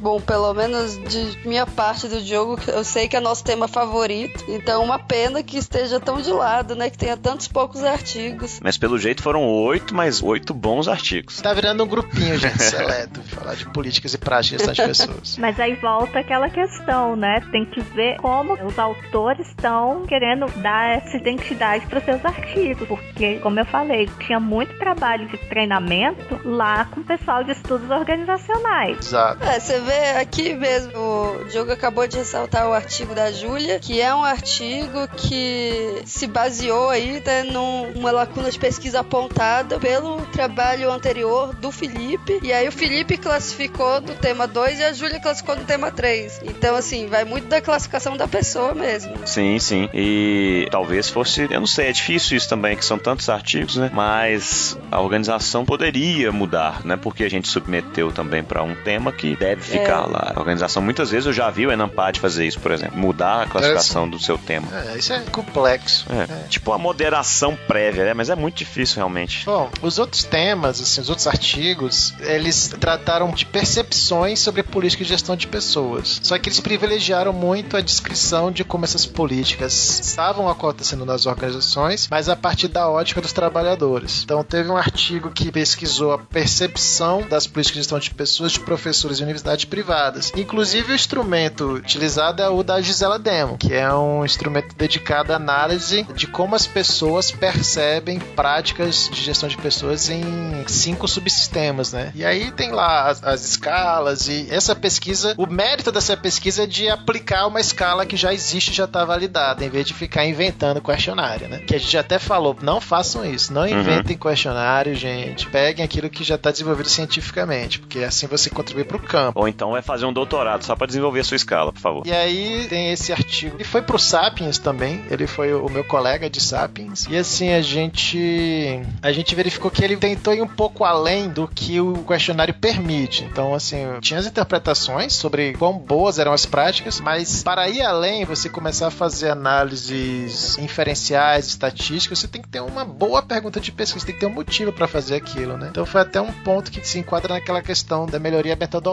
bom, 0.00 0.20
pelo 0.20 0.52
menos 0.54 0.98
de 0.98 1.46
minha 1.46 1.66
parte 1.66 2.08
do 2.08 2.20
jogo, 2.20 2.58
eu 2.68 2.84
sei 2.84 3.08
que 3.08 3.16
é 3.16 3.20
nosso 3.20 3.44
tema 3.44 3.68
favorito, 3.68 4.44
então 4.48 4.82
uma 4.82 4.98
pena 4.98 5.42
que 5.42 5.58
esteja 5.58 6.00
tão 6.00 6.20
de 6.20 6.32
lado, 6.32 6.74
né? 6.74 6.90
Que 6.90 6.98
tenha 6.98 7.16
tantos 7.16 7.48
poucos 7.48 7.82
artigos. 7.82 8.60
Mas 8.62 8.76
pelo 8.76 8.98
jeito 8.98 9.22
foram 9.22 9.44
oito, 9.44 9.94
mas 9.94 10.22
oito 10.22 10.52
bons 10.54 10.88
artigos. 10.88 11.40
Tá 11.40 11.52
virando 11.52 11.84
um 11.84 11.86
grupinho, 11.86 12.36
gente, 12.38 12.62
seleto, 12.62 13.20
falar 13.28 13.54
de 13.54 13.66
políticas 13.66 14.14
e 14.14 14.18
práticas 14.18 14.62
de 14.74 14.82
pessoas. 14.82 15.38
Mas 15.38 15.58
aí 15.58 15.74
volta 15.74 16.18
aquela 16.18 16.48
questão, 16.50 17.16
né? 17.16 17.40
Tem 17.50 17.64
que 17.64 17.80
ver 17.80 18.16
como 18.16 18.54
os 18.64 18.78
autores 18.78 19.46
estão 19.48 20.04
querendo 20.06 20.46
dar 20.60 20.96
essa 20.96 21.16
identidade 21.16 21.86
para 21.86 22.00
seus 22.00 22.24
artigos, 22.24 22.86
porque, 22.86 23.38
como 23.38 23.58
eu 23.58 23.66
falei, 23.66 24.08
tinha 24.26 24.40
muito 24.40 24.76
trabalho 24.78 25.28
de 25.28 25.36
treinamento 25.48 26.40
lá 26.44 26.84
com 26.86 27.00
o 27.00 27.04
pessoal 27.04 27.44
de 27.44 27.52
estudos 27.52 27.90
organizacionais. 27.90 28.98
Exato. 28.98 29.39
É, 29.40 29.58
você 29.58 29.80
vê 29.80 30.18
aqui 30.20 30.54
mesmo, 30.54 30.92
o 30.96 31.44
Diogo 31.50 31.72
acabou 31.72 32.06
de 32.06 32.18
ressaltar 32.18 32.68
o 32.68 32.74
artigo 32.74 33.14
da 33.14 33.32
Júlia, 33.32 33.78
que 33.78 34.00
é 34.00 34.14
um 34.14 34.22
artigo 34.22 35.08
que 35.16 36.02
se 36.04 36.26
baseou 36.26 36.90
aí 36.90 37.22
né, 37.24 37.44
numa 37.44 38.10
lacuna 38.10 38.50
de 38.50 38.58
pesquisa 38.58 39.00
apontada 39.00 39.78
pelo 39.78 40.20
trabalho 40.26 40.92
anterior 40.92 41.54
do 41.54 41.72
Felipe, 41.72 42.38
e 42.42 42.52
aí 42.52 42.68
o 42.68 42.72
Felipe 42.72 43.16
classificou 43.16 44.00
no 44.02 44.14
tema 44.14 44.46
2 44.46 44.78
e 44.78 44.84
a 44.84 44.92
Júlia 44.92 45.18
classificou 45.20 45.56
no 45.56 45.64
tema 45.64 45.90
3. 45.90 46.42
Então, 46.44 46.76
assim, 46.76 47.06
vai 47.06 47.24
muito 47.24 47.48
da 47.48 47.62
classificação 47.62 48.16
da 48.16 48.28
pessoa 48.28 48.74
mesmo. 48.74 49.26
Sim, 49.26 49.58
sim. 49.58 49.88
E 49.94 50.68
talvez 50.70 51.08
fosse, 51.08 51.48
eu 51.50 51.60
não 51.60 51.66
sei, 51.66 51.88
é 51.88 51.92
difícil 51.92 52.36
isso 52.36 52.48
também, 52.48 52.76
que 52.76 52.84
são 52.84 52.98
tantos 52.98 53.28
artigos, 53.28 53.76
né? 53.76 53.90
Mas 53.92 54.78
a 54.90 55.00
organização 55.00 55.64
poderia 55.64 56.30
mudar, 56.30 56.84
né? 56.84 56.96
Porque 56.96 57.24
a 57.24 57.30
gente 57.30 57.48
submeteu 57.48 58.12
também 58.12 58.42
para 58.42 58.62
um 58.62 58.74
tema 58.74 59.10
que 59.10 59.29
deve 59.36 59.62
ficar 59.62 60.04
É. 60.04 60.06
lá. 60.06 60.32
A 60.34 60.38
organização, 60.38 60.82
muitas 60.82 61.10
vezes 61.10 61.26
eu 61.26 61.32
já 61.32 61.50
vi 61.50 61.66
o 61.66 61.72
Enampad 61.72 62.18
fazer 62.18 62.46
isso, 62.46 62.58
por 62.60 62.72
exemplo, 62.72 62.98
mudar 62.98 63.42
a 63.42 63.46
classificação 63.46 64.08
do 64.08 64.18
seu 64.18 64.36
tema. 64.38 64.66
É, 64.72 64.98
isso 64.98 65.12
é 65.12 65.20
complexo. 65.30 66.06
É, 66.10 66.48
tipo 66.48 66.70
uma 66.70 66.78
moderação 66.78 67.56
prévia, 67.66 68.04
né? 68.04 68.14
Mas 68.14 68.30
é 68.30 68.34
muito 68.34 68.56
difícil 68.56 68.96
realmente. 68.96 69.44
Bom, 69.46 69.70
os 69.82 69.98
outros 69.98 70.24
temas, 70.24 70.80
assim, 70.80 71.00
os 71.00 71.08
outros 71.08 71.26
artigos, 71.26 72.14
eles 72.20 72.68
trataram 72.80 73.30
de 73.30 73.46
percepções 73.46 74.38
sobre 74.40 74.62
política 74.62 75.02
de 75.04 75.10
gestão 75.10 75.36
de 75.36 75.46
pessoas. 75.46 76.20
Só 76.22 76.38
que 76.38 76.48
eles 76.48 76.60
privilegiaram 76.60 77.32
muito 77.32 77.76
a 77.76 77.80
descrição 77.80 78.50
de 78.50 78.64
como 78.64 78.84
essas 78.84 79.06
políticas 79.06 80.00
estavam 80.00 80.48
acontecendo 80.48 81.04
nas 81.04 81.26
organizações, 81.26 82.08
mas 82.10 82.28
a 82.28 82.36
partir 82.36 82.68
da 82.68 82.88
ótica 82.88 83.20
dos 83.20 83.32
trabalhadores. 83.32 84.22
Então, 84.24 84.42
teve 84.42 84.68
um 84.70 84.76
artigo 84.76 85.30
que 85.30 85.50
pesquisou 85.50 86.12
a 86.12 86.18
percepção 86.18 87.22
das 87.28 87.46
políticas 87.46 87.74
de 87.76 87.80
gestão 87.80 87.98
de 87.98 88.10
pessoas 88.10 88.52
de 88.52 88.60
professores 88.60 89.19
de 89.20 89.24
universidades 89.24 89.64
privadas. 89.64 90.32
Inclusive, 90.36 90.92
o 90.92 90.94
instrumento 90.94 91.74
utilizado 91.74 92.42
é 92.42 92.48
o 92.48 92.62
da 92.62 92.80
Gisela 92.80 93.18
Demo, 93.18 93.58
que 93.58 93.72
é 93.72 93.92
um 93.94 94.24
instrumento 94.24 94.74
dedicado 94.74 95.32
à 95.32 95.36
análise 95.36 96.06
de 96.14 96.26
como 96.26 96.56
as 96.56 96.66
pessoas 96.66 97.30
percebem 97.30 98.18
práticas 98.18 99.08
de 99.12 99.22
gestão 99.22 99.48
de 99.48 99.56
pessoas 99.56 100.08
em 100.08 100.22
cinco 100.66 101.06
subsistemas, 101.06 101.92
né? 101.92 102.12
E 102.14 102.24
aí 102.24 102.50
tem 102.50 102.72
lá 102.72 103.08
as, 103.08 103.22
as 103.22 103.44
escalas 103.44 104.28
e 104.28 104.46
essa 104.50 104.74
pesquisa, 104.74 105.34
o 105.36 105.46
mérito 105.46 105.92
dessa 105.92 106.16
pesquisa 106.16 106.64
é 106.64 106.66
de 106.66 106.88
aplicar 106.88 107.46
uma 107.46 107.60
escala 107.60 108.06
que 108.06 108.16
já 108.16 108.32
existe, 108.32 108.72
já 108.72 108.84
está 108.84 109.04
validada, 109.04 109.64
em 109.64 109.68
vez 109.68 109.86
de 109.86 109.94
ficar 109.94 110.24
inventando 110.24 110.80
questionário, 110.80 111.48
né? 111.48 111.58
Que 111.58 111.76
a 111.76 111.78
gente 111.78 111.96
até 111.96 112.18
falou, 112.18 112.56
não 112.62 112.80
façam 112.80 113.24
isso, 113.24 113.52
não 113.52 113.66
inventem 113.66 114.16
questionário, 114.16 114.94
gente. 114.94 115.46
Peguem 115.48 115.84
aquilo 115.84 116.08
que 116.08 116.24
já 116.24 116.36
está 116.36 116.50
desenvolvido 116.50 116.88
cientificamente, 116.88 117.78
porque 117.78 118.00
assim 118.00 118.26
você 118.26 118.48
contribui 118.48 118.84
para 118.84 118.96
o 118.96 119.00
campo. 119.10 119.40
Ou 119.40 119.48
então 119.48 119.72
vai 119.72 119.82
fazer 119.82 120.06
um 120.06 120.12
doutorado 120.12 120.64
só 120.64 120.76
para 120.76 120.86
desenvolver 120.86 121.20
a 121.20 121.24
sua 121.24 121.36
escala, 121.36 121.72
por 121.72 121.80
favor. 121.80 122.06
E 122.06 122.12
aí 122.12 122.66
tem 122.68 122.92
esse 122.92 123.12
artigo. 123.12 123.56
Ele 123.56 123.64
foi 123.64 123.82
pro 123.82 123.98
Sapiens 123.98 124.58
também. 124.58 125.02
Ele 125.10 125.26
foi 125.26 125.52
o 125.52 125.68
meu 125.68 125.82
colega 125.82 126.30
de 126.30 126.40
Sapiens. 126.40 127.06
E 127.10 127.16
assim, 127.16 127.52
a 127.52 127.60
gente. 127.60 128.80
A 129.02 129.10
gente 129.10 129.34
verificou 129.34 129.70
que 129.70 129.82
ele 129.82 129.96
tentou 129.96 130.32
ir 130.32 130.42
um 130.42 130.46
pouco 130.46 130.84
além 130.84 131.28
do 131.28 131.48
que 131.48 131.80
o 131.80 132.04
questionário 132.04 132.54
permite. 132.54 133.24
Então, 133.24 133.54
assim, 133.54 133.84
tinha 134.00 134.20
as 134.20 134.26
interpretações 134.26 135.12
sobre 135.14 135.54
quão 135.54 135.76
boas 135.76 136.18
eram 136.18 136.32
as 136.32 136.46
práticas, 136.46 137.00
mas 137.00 137.42
para 137.42 137.68
ir 137.68 137.82
além, 137.82 138.24
você 138.24 138.48
começar 138.48 138.86
a 138.86 138.90
fazer 138.90 139.30
análises 139.30 140.56
inferenciais, 140.58 141.48
estatísticas, 141.48 142.20
você 142.20 142.28
tem 142.28 142.42
que 142.42 142.48
ter 142.48 142.60
uma 142.60 142.84
boa 142.84 143.22
pergunta 143.22 143.60
de 143.60 143.72
pesquisa, 143.72 144.06
tem 144.06 144.14
que 144.14 144.20
ter 144.20 144.26
um 144.26 144.34
motivo 144.34 144.72
para 144.72 144.86
fazer 144.86 145.16
aquilo, 145.16 145.56
né? 145.56 145.68
Então 145.70 145.84
foi 145.84 146.00
até 146.00 146.20
um 146.20 146.32
ponto 146.32 146.70
que 146.70 146.86
se 146.86 146.98
enquadra 146.98 147.34
naquela 147.34 147.62
questão 147.62 148.06
da 148.06 148.18
melhoria 148.18 148.56
metodológica, 148.56 148.89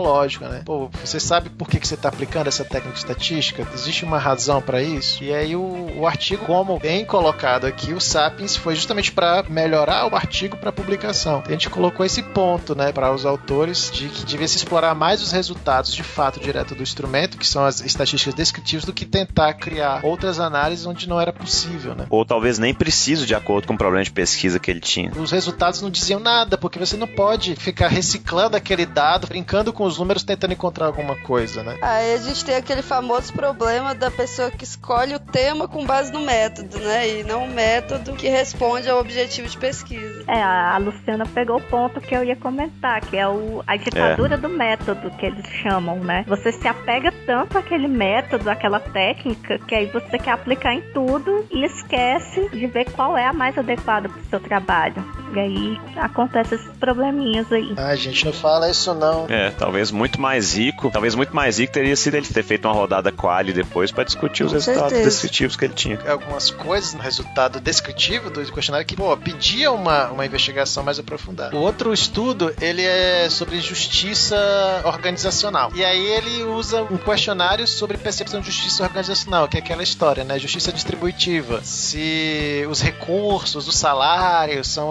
né? 0.48 0.62
Pô, 0.66 0.90
você 1.04 1.20
sabe 1.20 1.50
por 1.50 1.68
que, 1.68 1.80
que 1.80 1.88
você 1.88 1.96
está 1.96 2.10
aplicando 2.10 2.48
essa 2.48 2.64
técnica 2.64 2.94
de 2.94 3.00
estatística? 3.00 3.68
Existe 3.74 4.06
uma 4.06 4.18
razão 4.18 4.62
para 4.62 4.82
isso? 4.82 5.24
E 5.24 5.34
aí 5.34 5.56
o, 5.56 5.92
o 5.98 6.08
artigo, 6.08 6.46
como 6.46 6.80
bem 6.80 7.06
colocado 7.06 7.66
aqui, 7.66 7.94
o 7.94 8.00
Sapiens 8.00 8.56
foi 8.56 8.76
justamente 8.76 9.12
para 9.12 9.44
melhorar 9.50 10.12
o 10.12 10.16
artigo 10.16 10.58
para 10.58 10.72
publicação. 10.72 11.44
A 11.46 11.52
gente 11.52 11.70
colocou 11.70 12.06
esse 12.06 12.22
ponto, 12.22 12.76
né, 12.76 12.92
para 12.92 13.14
os 13.14 13.26
autores 13.26 13.92
de 13.92 14.08
que 14.08 14.26
devia 14.26 14.48
se 14.48 14.58
explorar 14.58 14.96
mais 14.96 15.22
os 15.22 15.32
resultados 15.32 15.94
de 15.94 16.04
fato 16.04 16.40
direto 16.40 16.76
do 16.76 16.84
instrumento, 16.84 17.38
que 17.38 17.48
são 17.48 17.66
as 17.66 17.82
estatísticas 17.82 18.34
descritivas, 18.34 18.86
do 18.86 18.94
que 18.94 19.06
tentar 19.06 19.54
criar 19.54 20.02
outras 20.04 20.40
análises 20.40 20.86
onde 20.86 21.08
não 21.08 21.20
era 21.20 21.34
possível, 21.34 21.96
né? 21.96 22.06
Ou 22.10 22.26
talvez 22.26 22.60
nem 22.60 22.74
preciso 22.74 23.26
de 23.26 23.36
acordo 23.36 23.68
com 23.68 23.74
o 23.74 23.78
problema 23.78 24.04
de 24.04 24.12
pesquisa 24.12 24.60
que 24.60 24.70
ele 24.70 24.80
tinha. 24.80 25.12
Os 25.12 25.32
resultados 25.32 25.82
não 25.82 25.90
diziam 25.90 26.20
nada, 26.20 26.58
porque 26.58 26.80
você 26.80 26.98
não 26.98 27.08
pode 27.08 27.56
ficar 27.56 27.88
reciclando 27.88 28.58
aquele 28.58 28.86
dado, 28.86 29.28
brincando 29.28 29.74
com 29.74 29.84
os 29.88 29.98
números, 29.98 30.24
tentando 30.24 30.54
encontrar 30.54 30.86
alguma 30.86 31.16
coisa, 31.16 31.64
né? 31.64 31.78
Aí 31.82 32.14
a 32.14 32.18
gente 32.18 32.44
tem 32.44 32.56
aquele 32.56 32.82
famoso 32.82 33.34
problema 33.34 33.96
da 33.96 34.12
pessoa 34.12 34.52
que 34.52 34.64
escolhe 34.64 35.16
o 35.16 35.20
tema 35.20 35.68
com 35.68 35.86
base 35.86 36.12
no 36.12 36.22
método, 36.22 36.78
né? 36.80 37.10
E 37.10 37.24
não 37.24 37.46
o 37.46 37.50
método 37.50 38.14
que 38.14 38.28
responde 38.28 38.90
ao 38.90 39.00
objetivo 39.00 39.48
de 39.48 39.58
pesquisa. 39.58 40.24
É, 40.28 40.42
a 40.42 40.78
Luciana 40.78 41.26
pegou 41.26 41.58
o 41.58 41.62
ponto 41.62 42.02
que 42.02 42.16
eu 42.16 42.24
ia 42.24 42.36
comentar, 42.36 43.02
que 43.02 43.18
é 43.18 43.28
o, 43.28 43.64
a 43.66 43.76
ditadura 43.76 44.38
do 44.38 44.50
método, 44.50 45.10
que 45.12 45.26
eles 45.26 45.46
chamam, 45.62 45.98
né? 46.00 46.24
Você 46.28 46.52
se 46.52 46.68
apega 46.68 47.12
tanto 47.26 47.58
àquele 47.58 47.88
método, 47.88 48.50
àquela 48.50 48.80
técnica, 48.80 49.60
que 49.60 49.76
aí 49.76 49.86
você 49.88 50.18
quer 50.18 50.32
aplicar 50.32 50.74
em 50.74 50.82
tudo 50.94 51.46
e 51.52 51.66
esquece 51.66 52.50
de 52.50 52.68
ver 52.68 52.92
qual 52.92 53.18
é 53.18 53.26
a 53.26 53.34
mais 53.34 53.58
adequada 53.58 54.10
para 54.10 54.20
o 54.20 54.26
seu 54.26 54.40
trabalho. 54.40 55.04
E 55.38 55.40
aí 55.40 55.82
acontecem 55.98 56.58
esses 56.58 56.72
probleminhas 56.78 57.52
aí. 57.52 57.72
Ah, 57.78 57.96
gente, 57.96 58.26
não 58.26 58.34
fala 58.34 58.72
isso 58.72 58.92
não. 58.96 59.28
É, 59.30 59.52
talvez 59.52 59.92
muito 59.92 60.20
mais 60.20 60.58
rico, 60.58 60.90
talvez 60.90 61.14
muito 61.14 61.36
mais 61.36 61.60
rico 61.60 61.72
teria 61.72 61.96
sido 61.96 62.16
ele 62.16 62.26
ter 62.26 62.42
feito 62.42 62.68
uma 62.68 62.74
rodada 62.74 63.12
quali 63.12 63.54
depois 63.54 63.92
para 63.92 64.04
discutir 64.04 64.44
os 64.44 64.50
Com 64.52 64.56
resultados 64.56 64.90
certeza. 64.90 65.10
descritivos 65.12 65.56
que 65.56 65.66
ele 65.66 65.76
tinha. 65.76 66.00
Algumas 66.10 66.50
coisas 66.50 66.96
no 66.96 67.02
resultado 67.02 67.60
descritivo 67.60 68.32
do 68.32 68.44
questionário 68.52 68.88
que, 68.88 68.96
pô, 68.96 69.16
pedia 69.16 69.72
uma, 69.72 70.10
uma 70.10 70.26
investigação 70.26 70.84
mais 70.84 70.98
aprofundada. 70.98 71.56
O 71.56 71.60
outro 71.60 71.94
estudo, 71.94 72.52
ele 72.60 72.82
é 72.82 73.30
sobre 73.30 73.62
justiça 73.62 74.36
organizacional. 74.86 75.72
E 75.76 75.86
aí 75.86 76.04
ele 76.04 76.46
usa 76.46 76.82
um 76.82 76.98
questionário 76.98 77.68
sobre 77.68 77.96
percepção 77.96 78.40
de 78.40 78.48
justiça 78.48 78.82
organizacional, 78.82 79.48
que 79.48 79.58
é 79.58 79.60
aquela 79.60 79.84
história, 79.84 80.24
né? 80.24 80.40
Justiça 80.40 80.72
distributiva. 80.72 81.62
Se 81.64 82.66
os 82.68 82.82
recursos, 82.82 83.68
os 83.68 83.78
salários 83.78 84.68
são 84.68 84.90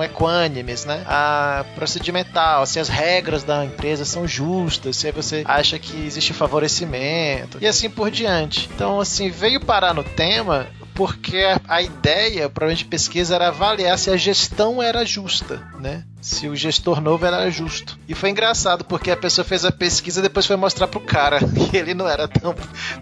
né? 0.84 1.02
A 1.06 1.64
procedimental, 1.74 2.66
se 2.66 2.78
as 2.78 2.88
regras 2.88 3.42
da 3.44 3.64
empresa 3.64 4.04
são 4.04 4.26
justas, 4.26 4.96
se 4.96 5.10
você 5.12 5.42
acha 5.44 5.78
que 5.78 6.04
existe 6.04 6.32
favorecimento 6.32 7.58
e 7.60 7.66
assim 7.66 7.88
por 7.88 8.10
diante. 8.10 8.68
Então, 8.74 9.00
assim, 9.00 9.30
veio 9.30 9.60
parar 9.60 9.94
no 9.94 10.04
tema 10.04 10.66
porque 10.97 11.44
a- 11.68 11.82
ideia, 11.82 12.48
provavelmente, 12.48 12.85
de 12.85 12.90
pesquisa 12.90 13.35
era 13.35 13.48
avaliar 13.48 13.97
se 13.98 14.10
a 14.10 14.16
gestão 14.16 14.82
era 14.82 15.05
justa, 15.05 15.62
né? 15.78 16.02
Se 16.20 16.48
o 16.48 16.56
gestor 16.56 17.01
novo 17.01 17.24
era 17.24 17.48
justo. 17.51 17.97
E 18.09 18.14
foi 18.14 18.31
engraçado, 18.31 18.85
porque 18.85 19.10
a 19.12 19.16
pessoa 19.16 19.44
fez 19.44 19.64
a 19.64 19.70
pesquisa 19.70 20.18
e 20.18 20.23
depois 20.23 20.44
foi 20.47 20.56
mostrar 20.56 20.89
pro 20.89 20.98
cara 20.98 21.39
que 21.39 21.77
ele 21.77 21.94
não 21.94 22.09
era 22.09 22.27
tão, 22.27 22.55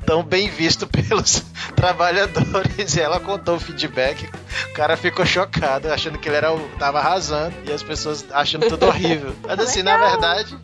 tão 0.05 0.23
bem 0.23 0.51
visto 0.51 0.87
pelos 0.87 1.43
trabalhadores. 1.75 2.95
E 2.97 3.01
ela 3.01 3.19
contou 3.21 3.57
o 3.57 3.61
feedback. 3.61 4.29
O 4.71 4.75
cara 4.75 4.97
ficou 4.97 5.25
chocado, 5.25 5.91
achando 5.91 6.19
que 6.19 6.29
ele 6.29 6.37
era 6.37 6.53
o, 6.53 6.61
tava 6.79 6.99
arrasando. 6.99 7.55
E 7.67 7.73
as 7.73 7.83
pessoas 7.83 8.25
achando 8.33 8.69
tudo 8.69 8.87
horrível. 8.87 9.35
Mas 9.47 9.59
assim, 9.61 9.83
na 9.83 9.97
verdade, 9.97 10.55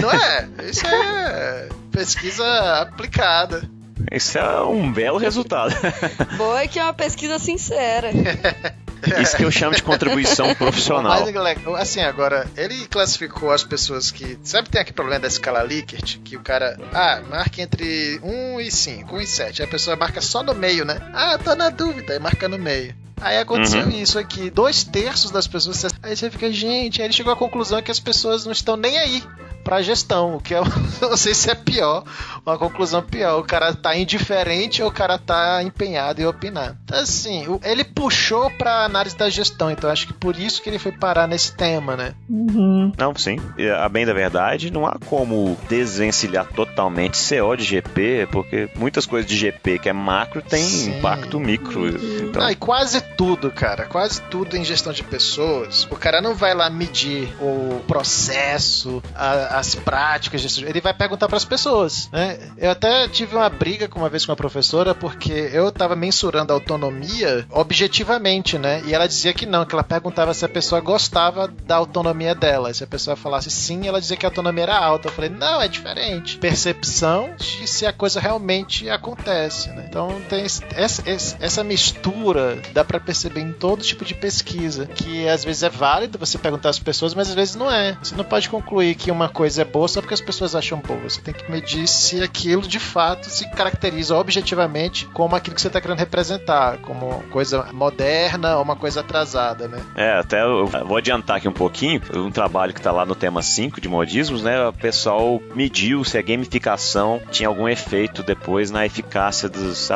não 0.00 0.10
é. 0.10 0.48
Isso 0.70 0.86
é 0.86 1.68
pesquisa 1.90 2.80
aplicada. 2.80 3.68
Isso 4.12 4.38
é 4.38 4.62
um 4.62 4.92
belo 4.92 5.18
resultado. 5.18 5.74
Boa 6.36 6.62
é 6.62 6.68
que 6.68 6.78
é 6.78 6.82
uma 6.84 6.94
pesquisa 6.94 7.38
sincera. 7.38 8.10
Isso 9.22 9.36
que 9.36 9.44
eu 9.44 9.50
chamo 9.50 9.74
de 9.76 9.82
contribuição 9.82 10.52
profissional. 10.56 11.20
Mas, 11.20 11.32
legal, 11.32 11.76
assim, 11.76 12.00
agora, 12.00 12.46
ele 12.56 12.86
classificou 12.88 13.52
as 13.52 13.62
pessoas 13.62 14.10
que. 14.10 14.38
Sabe, 14.42 14.68
tem 14.68 14.80
aquele 14.80 14.94
problema 14.94 15.20
da 15.20 15.28
escala 15.28 15.62
Likert? 15.62 16.18
Que 16.24 16.36
o 16.36 16.40
cara. 16.40 16.76
Ah, 16.92 17.20
marca 17.28 17.62
entre 17.62 18.18
1 18.22 18.60
e 18.60 18.70
5, 18.70 19.14
1 19.16 19.20
e 19.20 19.26
7. 19.26 19.62
Aí 19.62 19.68
a 19.68 19.70
pessoa 19.70 19.96
marca 19.96 20.20
só 20.20 20.42
no 20.42 20.52
meio, 20.54 20.84
né? 20.84 20.98
Ah, 21.14 21.38
tô 21.38 21.54
na 21.54 21.70
dúvida. 21.70 22.12
Aí 22.14 22.18
marca 22.18 22.48
no 22.48 22.58
meio. 22.58 22.94
Aí 23.20 23.38
aconteceu 23.38 23.82
Uhum. 23.82 23.90
isso 23.90 24.18
aqui. 24.18 24.50
Dois 24.50 24.82
terços 24.84 25.30
das 25.30 25.46
pessoas. 25.46 25.84
Aí 26.02 26.16
você 26.16 26.28
fica, 26.30 26.50
gente. 26.52 27.00
Aí 27.00 27.06
ele 27.06 27.14
chegou 27.14 27.32
à 27.32 27.36
conclusão 27.36 27.80
que 27.82 27.90
as 27.90 28.00
pessoas 28.00 28.44
não 28.44 28.52
estão 28.52 28.76
nem 28.76 28.98
aí 28.98 29.22
pra 29.68 29.82
gestão. 29.82 30.36
O 30.36 30.40
que 30.40 30.54
eu 30.56 30.64
não 31.02 31.16
sei 31.16 31.34
se 31.34 31.50
é 31.50 31.54
pior. 31.54 32.02
Uma 32.46 32.56
conclusão 32.56 33.02
pior. 33.02 33.38
O 33.38 33.44
cara 33.44 33.74
tá 33.74 33.94
indiferente 33.96 34.82
ou 34.82 34.88
o 34.88 34.92
cara 34.92 35.18
tá 35.18 35.62
empenhado 35.62 36.22
em 36.22 36.24
opinar. 36.26 36.76
Então, 36.84 36.98
assim, 36.98 37.44
ele 37.62 37.84
puxou 37.84 38.50
pra 38.52 38.84
análise 38.84 39.14
da 39.16 39.28
gestão. 39.28 39.70
Então, 39.70 39.90
acho 39.90 40.06
que 40.06 40.12
por 40.14 40.36
isso 40.38 40.62
que 40.62 40.70
ele 40.70 40.78
foi 40.78 40.92
parar 40.92 41.26
nesse 41.28 41.52
tema, 41.54 41.96
né? 41.96 42.14
Uhum. 42.30 42.92
Não, 42.96 43.14
sim. 43.14 43.36
A 43.82 43.88
bem 43.90 44.06
da 44.06 44.14
verdade, 44.14 44.72
não 44.72 44.86
há 44.86 44.96
como 45.06 45.58
desvencilhar 45.68 46.46
totalmente 46.46 47.18
CO 47.18 47.54
de 47.54 47.64
GP, 47.64 48.28
porque 48.32 48.70
muitas 48.76 49.04
coisas 49.04 49.28
de 49.30 49.36
GP 49.36 49.78
que 49.80 49.88
é 49.88 49.92
macro 49.92 50.40
tem 50.40 50.62
Sim. 50.62 50.98
impacto 50.98 51.38
micro. 51.38 51.86
Então, 52.24 52.42
Ah, 52.42 52.52
e 52.52 52.56
quase 52.56 53.00
tudo, 53.16 53.50
cara. 53.50 53.84
Quase 53.84 54.22
tudo 54.22 54.56
em 54.56 54.64
gestão 54.64 54.92
de 54.92 55.02
pessoas. 55.04 55.86
O 55.90 55.96
cara 55.96 56.22
não 56.22 56.34
vai 56.34 56.54
lá 56.54 56.70
medir 56.70 57.28
o 57.40 57.80
processo, 57.86 59.02
a- 59.14 59.57
as 59.58 59.74
práticas. 59.74 60.42
de- 60.42 60.64
Ele 60.64 60.80
vai 60.80 60.94
perguntar 60.94 61.26
para 61.28 61.36
as 61.36 61.44
pessoas, 61.44 62.08
né? 62.12 62.38
Eu 62.56 62.70
até 62.70 63.08
tive 63.08 63.36
uma 63.36 63.48
briga 63.48 63.88
com 63.88 63.98
uma 64.00 64.08
vez 64.08 64.24
com 64.24 64.32
uma 64.32 64.36
professora 64.36 64.94
porque 64.94 65.32
eu 65.52 65.70
tava 65.72 65.94
mensurando 65.96 66.52
a 66.52 66.56
autonomia 66.56 67.46
objetivamente, 67.50 68.58
né? 68.58 68.82
E 68.86 68.94
ela 68.94 69.06
dizia 69.06 69.32
que 69.32 69.46
não, 69.46 69.64
que 69.64 69.74
ela 69.74 69.82
perguntava 69.84 70.34
se 70.34 70.44
a 70.44 70.48
pessoa 70.48 70.80
gostava 70.80 71.48
da 71.48 71.76
autonomia 71.76 72.34
dela. 72.34 72.72
Se 72.74 72.84
a 72.84 72.86
pessoa 72.86 73.16
falasse 73.16 73.50
sim, 73.50 73.86
ela 73.86 74.00
dizia 74.00 74.16
que 74.16 74.26
a 74.26 74.28
autonomia 74.28 74.64
era 74.64 74.78
alta. 74.78 75.08
Eu 75.08 75.12
falei, 75.12 75.30
não, 75.30 75.60
é 75.60 75.68
diferente. 75.68 76.38
Percepção 76.38 77.30
de 77.36 77.66
se 77.66 77.86
a 77.86 77.92
coisa 77.92 78.20
realmente 78.20 78.88
acontece, 78.90 79.68
né? 79.70 79.86
Então 79.88 80.20
tem 80.28 80.44
essa, 80.44 81.02
essa- 81.40 81.64
mistura, 81.68 82.60
dá 82.72 82.84
pra 82.84 82.98
perceber 83.00 83.40
em 83.40 83.52
todo 83.52 83.82
tipo 83.82 84.04
de 84.04 84.14
pesquisa, 84.14 84.86
que 84.86 85.28
às 85.28 85.44
vezes 85.44 85.62
é 85.62 85.68
válido 85.68 86.18
você 86.18 86.38
perguntar 86.38 86.70
às 86.70 86.78
pessoas, 86.78 87.14
mas 87.14 87.28
às 87.28 87.34
vezes 87.34 87.54
não 87.54 87.70
é. 87.70 87.96
Você 88.02 88.14
não 88.14 88.24
pode 88.24 88.48
concluir 88.48 88.94
que 88.94 89.10
uma 89.10 89.28
coisa 89.28 89.47
é 89.56 89.64
boa 89.64 89.88
só 89.88 90.00
porque 90.00 90.14
as 90.14 90.20
pessoas 90.20 90.54
acham 90.54 90.78
boa. 90.80 91.08
Você 91.08 91.20
tem 91.20 91.32
que 91.32 91.50
medir 91.50 91.86
se 91.86 92.22
aquilo 92.22 92.62
de 92.62 92.78
fato 92.78 93.30
se 93.30 93.48
caracteriza 93.52 94.16
objetivamente 94.16 95.06
como 95.06 95.36
aquilo 95.36 95.54
que 95.54 95.62
você 95.62 95.68
está 95.68 95.80
querendo 95.80 95.98
representar, 95.98 96.78
como 96.78 97.22
coisa 97.30 97.72
moderna 97.72 98.56
ou 98.56 98.62
uma 98.62 98.76
coisa 98.76 99.00
atrasada, 99.00 99.68
né? 99.68 99.80
É, 99.94 100.18
até 100.18 100.42
eu 100.42 100.66
vou 100.66 100.96
adiantar 100.96 101.36
aqui 101.36 101.48
um 101.48 101.52
pouquinho. 101.52 102.02
Um 102.14 102.30
trabalho 102.30 102.74
que 102.74 102.82
tá 102.82 102.90
lá 102.90 103.06
no 103.06 103.14
tema 103.14 103.40
5 103.40 103.80
de 103.80 103.88
modismos, 103.88 104.42
né? 104.42 104.66
O 104.66 104.72
pessoal 104.72 105.40
mediu 105.54 106.04
se 106.04 106.18
a 106.18 106.22
gamificação 106.22 107.20
tinha 107.30 107.48
algum 107.48 107.68
efeito 107.68 108.22
depois 108.22 108.70
na 108.70 108.84
eficácia 108.84 109.48
das 109.48 109.90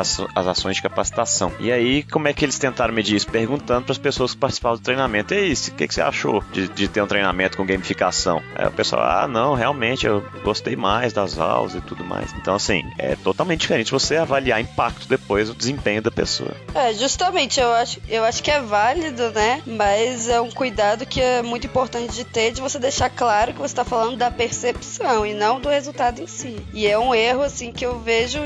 ações 0.47 0.77
de 0.77 0.81
capacitação. 0.81 1.51
E 1.59 1.71
aí, 1.71 2.03
como 2.03 2.27
é 2.27 2.33
que 2.33 2.45
eles 2.45 2.57
tentaram 2.57 2.93
medir 2.93 3.15
isso? 3.15 3.27
Perguntando 3.27 3.83
para 3.85 3.91
as 3.91 3.97
pessoas 3.97 4.33
que 4.33 4.39
participavam 4.39 4.77
do 4.77 4.83
treinamento: 4.83 5.33
E 5.33 5.37
aí, 5.37 5.53
o 5.53 5.71
que, 5.75 5.87
que 5.87 5.93
você 5.93 6.01
achou 6.01 6.43
de, 6.51 6.67
de 6.67 6.87
ter 6.87 7.01
um 7.01 7.07
treinamento 7.07 7.57
com 7.57 7.65
gamificação? 7.65 8.41
Aí 8.55 8.67
o 8.67 8.71
pessoal, 8.71 9.03
ah, 9.03 9.27
não, 9.33 9.55
realmente, 9.55 10.05
eu 10.05 10.23
gostei 10.43 10.75
mais 10.75 11.11
das 11.11 11.39
aulas 11.39 11.73
e 11.73 11.81
tudo 11.81 12.05
mais. 12.05 12.31
Então, 12.33 12.53
assim, 12.53 12.83
é 12.99 13.15
totalmente 13.15 13.61
diferente 13.61 13.91
você 13.91 14.15
avaliar 14.15 14.61
impacto 14.61 15.07
depois 15.07 15.47
do 15.47 15.55
desempenho 15.55 16.03
da 16.03 16.11
pessoa. 16.11 16.55
É, 16.75 16.93
justamente, 16.93 17.59
eu 17.59 17.73
acho, 17.73 17.99
eu 18.07 18.23
acho 18.23 18.43
que 18.43 18.51
é 18.51 18.61
válido, 18.61 19.31
né? 19.31 19.63
Mas 19.65 20.29
é 20.29 20.39
um 20.39 20.51
cuidado 20.51 21.05
que 21.05 21.19
é 21.19 21.41
muito 21.41 21.65
importante 21.65 22.13
de 22.13 22.23
ter, 22.23 22.51
de 22.51 22.61
você 22.61 22.77
deixar 22.77 23.09
claro 23.09 23.53
que 23.53 23.59
você 23.59 23.73
está 23.73 23.83
falando 23.83 24.17
da 24.17 24.29
percepção 24.29 25.25
e 25.25 25.33
não 25.33 25.59
do 25.59 25.67
resultado 25.67 26.21
em 26.21 26.27
si. 26.27 26.63
E 26.71 26.85
é 26.85 26.97
um 26.97 27.15
erro, 27.15 27.41
assim, 27.41 27.71
que 27.71 27.85
eu 27.85 27.99
vejo 27.99 28.39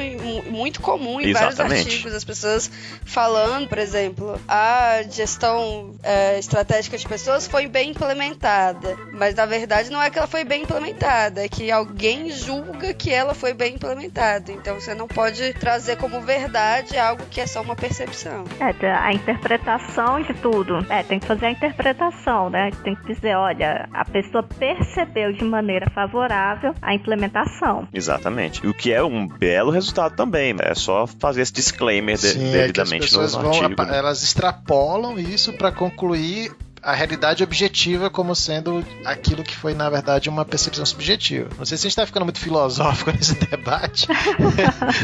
muito 0.49 0.81
comum 0.81 1.19
em 1.19 1.33
vários 1.33 1.55
Exatamente. 1.55 1.89
artigos, 1.89 2.13
as 2.13 2.23
pessoas 2.23 2.71
falando, 3.03 3.67
por 3.67 3.77
exemplo, 3.77 4.39
a 4.47 5.01
gestão 5.09 5.95
é, 6.01 6.39
estratégica 6.39 6.97
de 6.97 7.05
pessoas 7.05 7.45
foi 7.45 7.67
bem 7.67 7.89
implementada. 7.89 8.97
Mas 9.11 9.35
na 9.35 9.45
verdade 9.45 9.89
não 9.89 10.01
é 10.01 10.09
que 10.09 10.17
ela 10.17 10.27
foi 10.27 10.43
bem 10.43 10.63
implementada, 10.63 10.76
é 10.85 11.47
que 11.49 11.71
alguém 11.71 12.29
julga 12.29 12.93
que 12.93 13.11
ela 13.11 13.33
foi 13.33 13.53
bem 13.53 13.75
implementada. 13.75 14.51
Então 14.51 14.79
você 14.79 14.93
não 14.93 15.07
pode 15.07 15.53
trazer 15.53 15.97
como 15.97 16.21
verdade 16.21 16.97
algo 16.97 17.23
que 17.29 17.41
é 17.41 17.47
só 17.47 17.61
uma 17.61 17.75
percepção. 17.75 18.43
É, 18.59 18.91
a 18.91 19.13
interpretação 19.13 20.21
de 20.21 20.33
tudo. 20.35 20.85
É, 20.89 21.03
tem 21.03 21.19
que 21.19 21.25
fazer 21.25 21.47
a 21.47 21.51
interpretação, 21.51 22.49
né? 22.49 22.71
Tem 22.83 22.95
que 22.95 23.13
dizer, 23.13 23.35
olha, 23.35 23.87
a 23.93 24.05
pessoa 24.05 24.43
percebeu 24.43 25.33
de 25.33 25.43
maneira 25.43 25.89
favorável 25.89 26.73
a 26.81 26.93
implementação. 26.93 27.87
Exatamente. 27.93 28.65
E 28.65 28.69
o 28.69 28.73
que 28.73 28.91
é 28.91 29.03
um 29.03 29.27
belo 29.27 29.71
resultado 29.71 30.15
também. 30.15 30.53
né? 30.53 30.59
É 30.65 30.75
só 30.75 31.07
fazer 31.07 31.41
esse 31.41 31.53
disclaimer 31.53 32.15
de, 32.17 32.27
Sim, 32.27 32.39
é 32.39 32.51
que 32.71 32.79
as 32.81 32.89
devidamente 32.89 33.01
pessoas 33.01 33.33
no 33.33 33.41
vão, 33.41 33.51
artigo. 33.51 33.83
né? 33.83 33.97
elas 33.97 34.23
extrapolam 34.23 35.17
isso 35.19 35.53
para 35.53 35.71
concluir 35.71 36.51
a 36.87 36.93
realidade 36.93 37.43
objetiva 37.43 38.09
como 38.09 38.33
sendo 38.33 38.81
aquilo 39.03 39.43
que 39.43 39.53
foi, 39.53 39.73
na 39.73 39.89
verdade, 39.89 40.29
uma 40.29 40.45
percepção 40.45 40.85
subjetiva. 40.85 41.49
Não 41.57 41.65
sei 41.65 41.77
se 41.77 41.85
a 41.85 41.89
gente 41.89 41.97
tá 41.97 42.05
ficando 42.05 42.23
muito 42.23 42.39
filosófico 42.39 43.11
nesse 43.11 43.35
debate, 43.35 44.07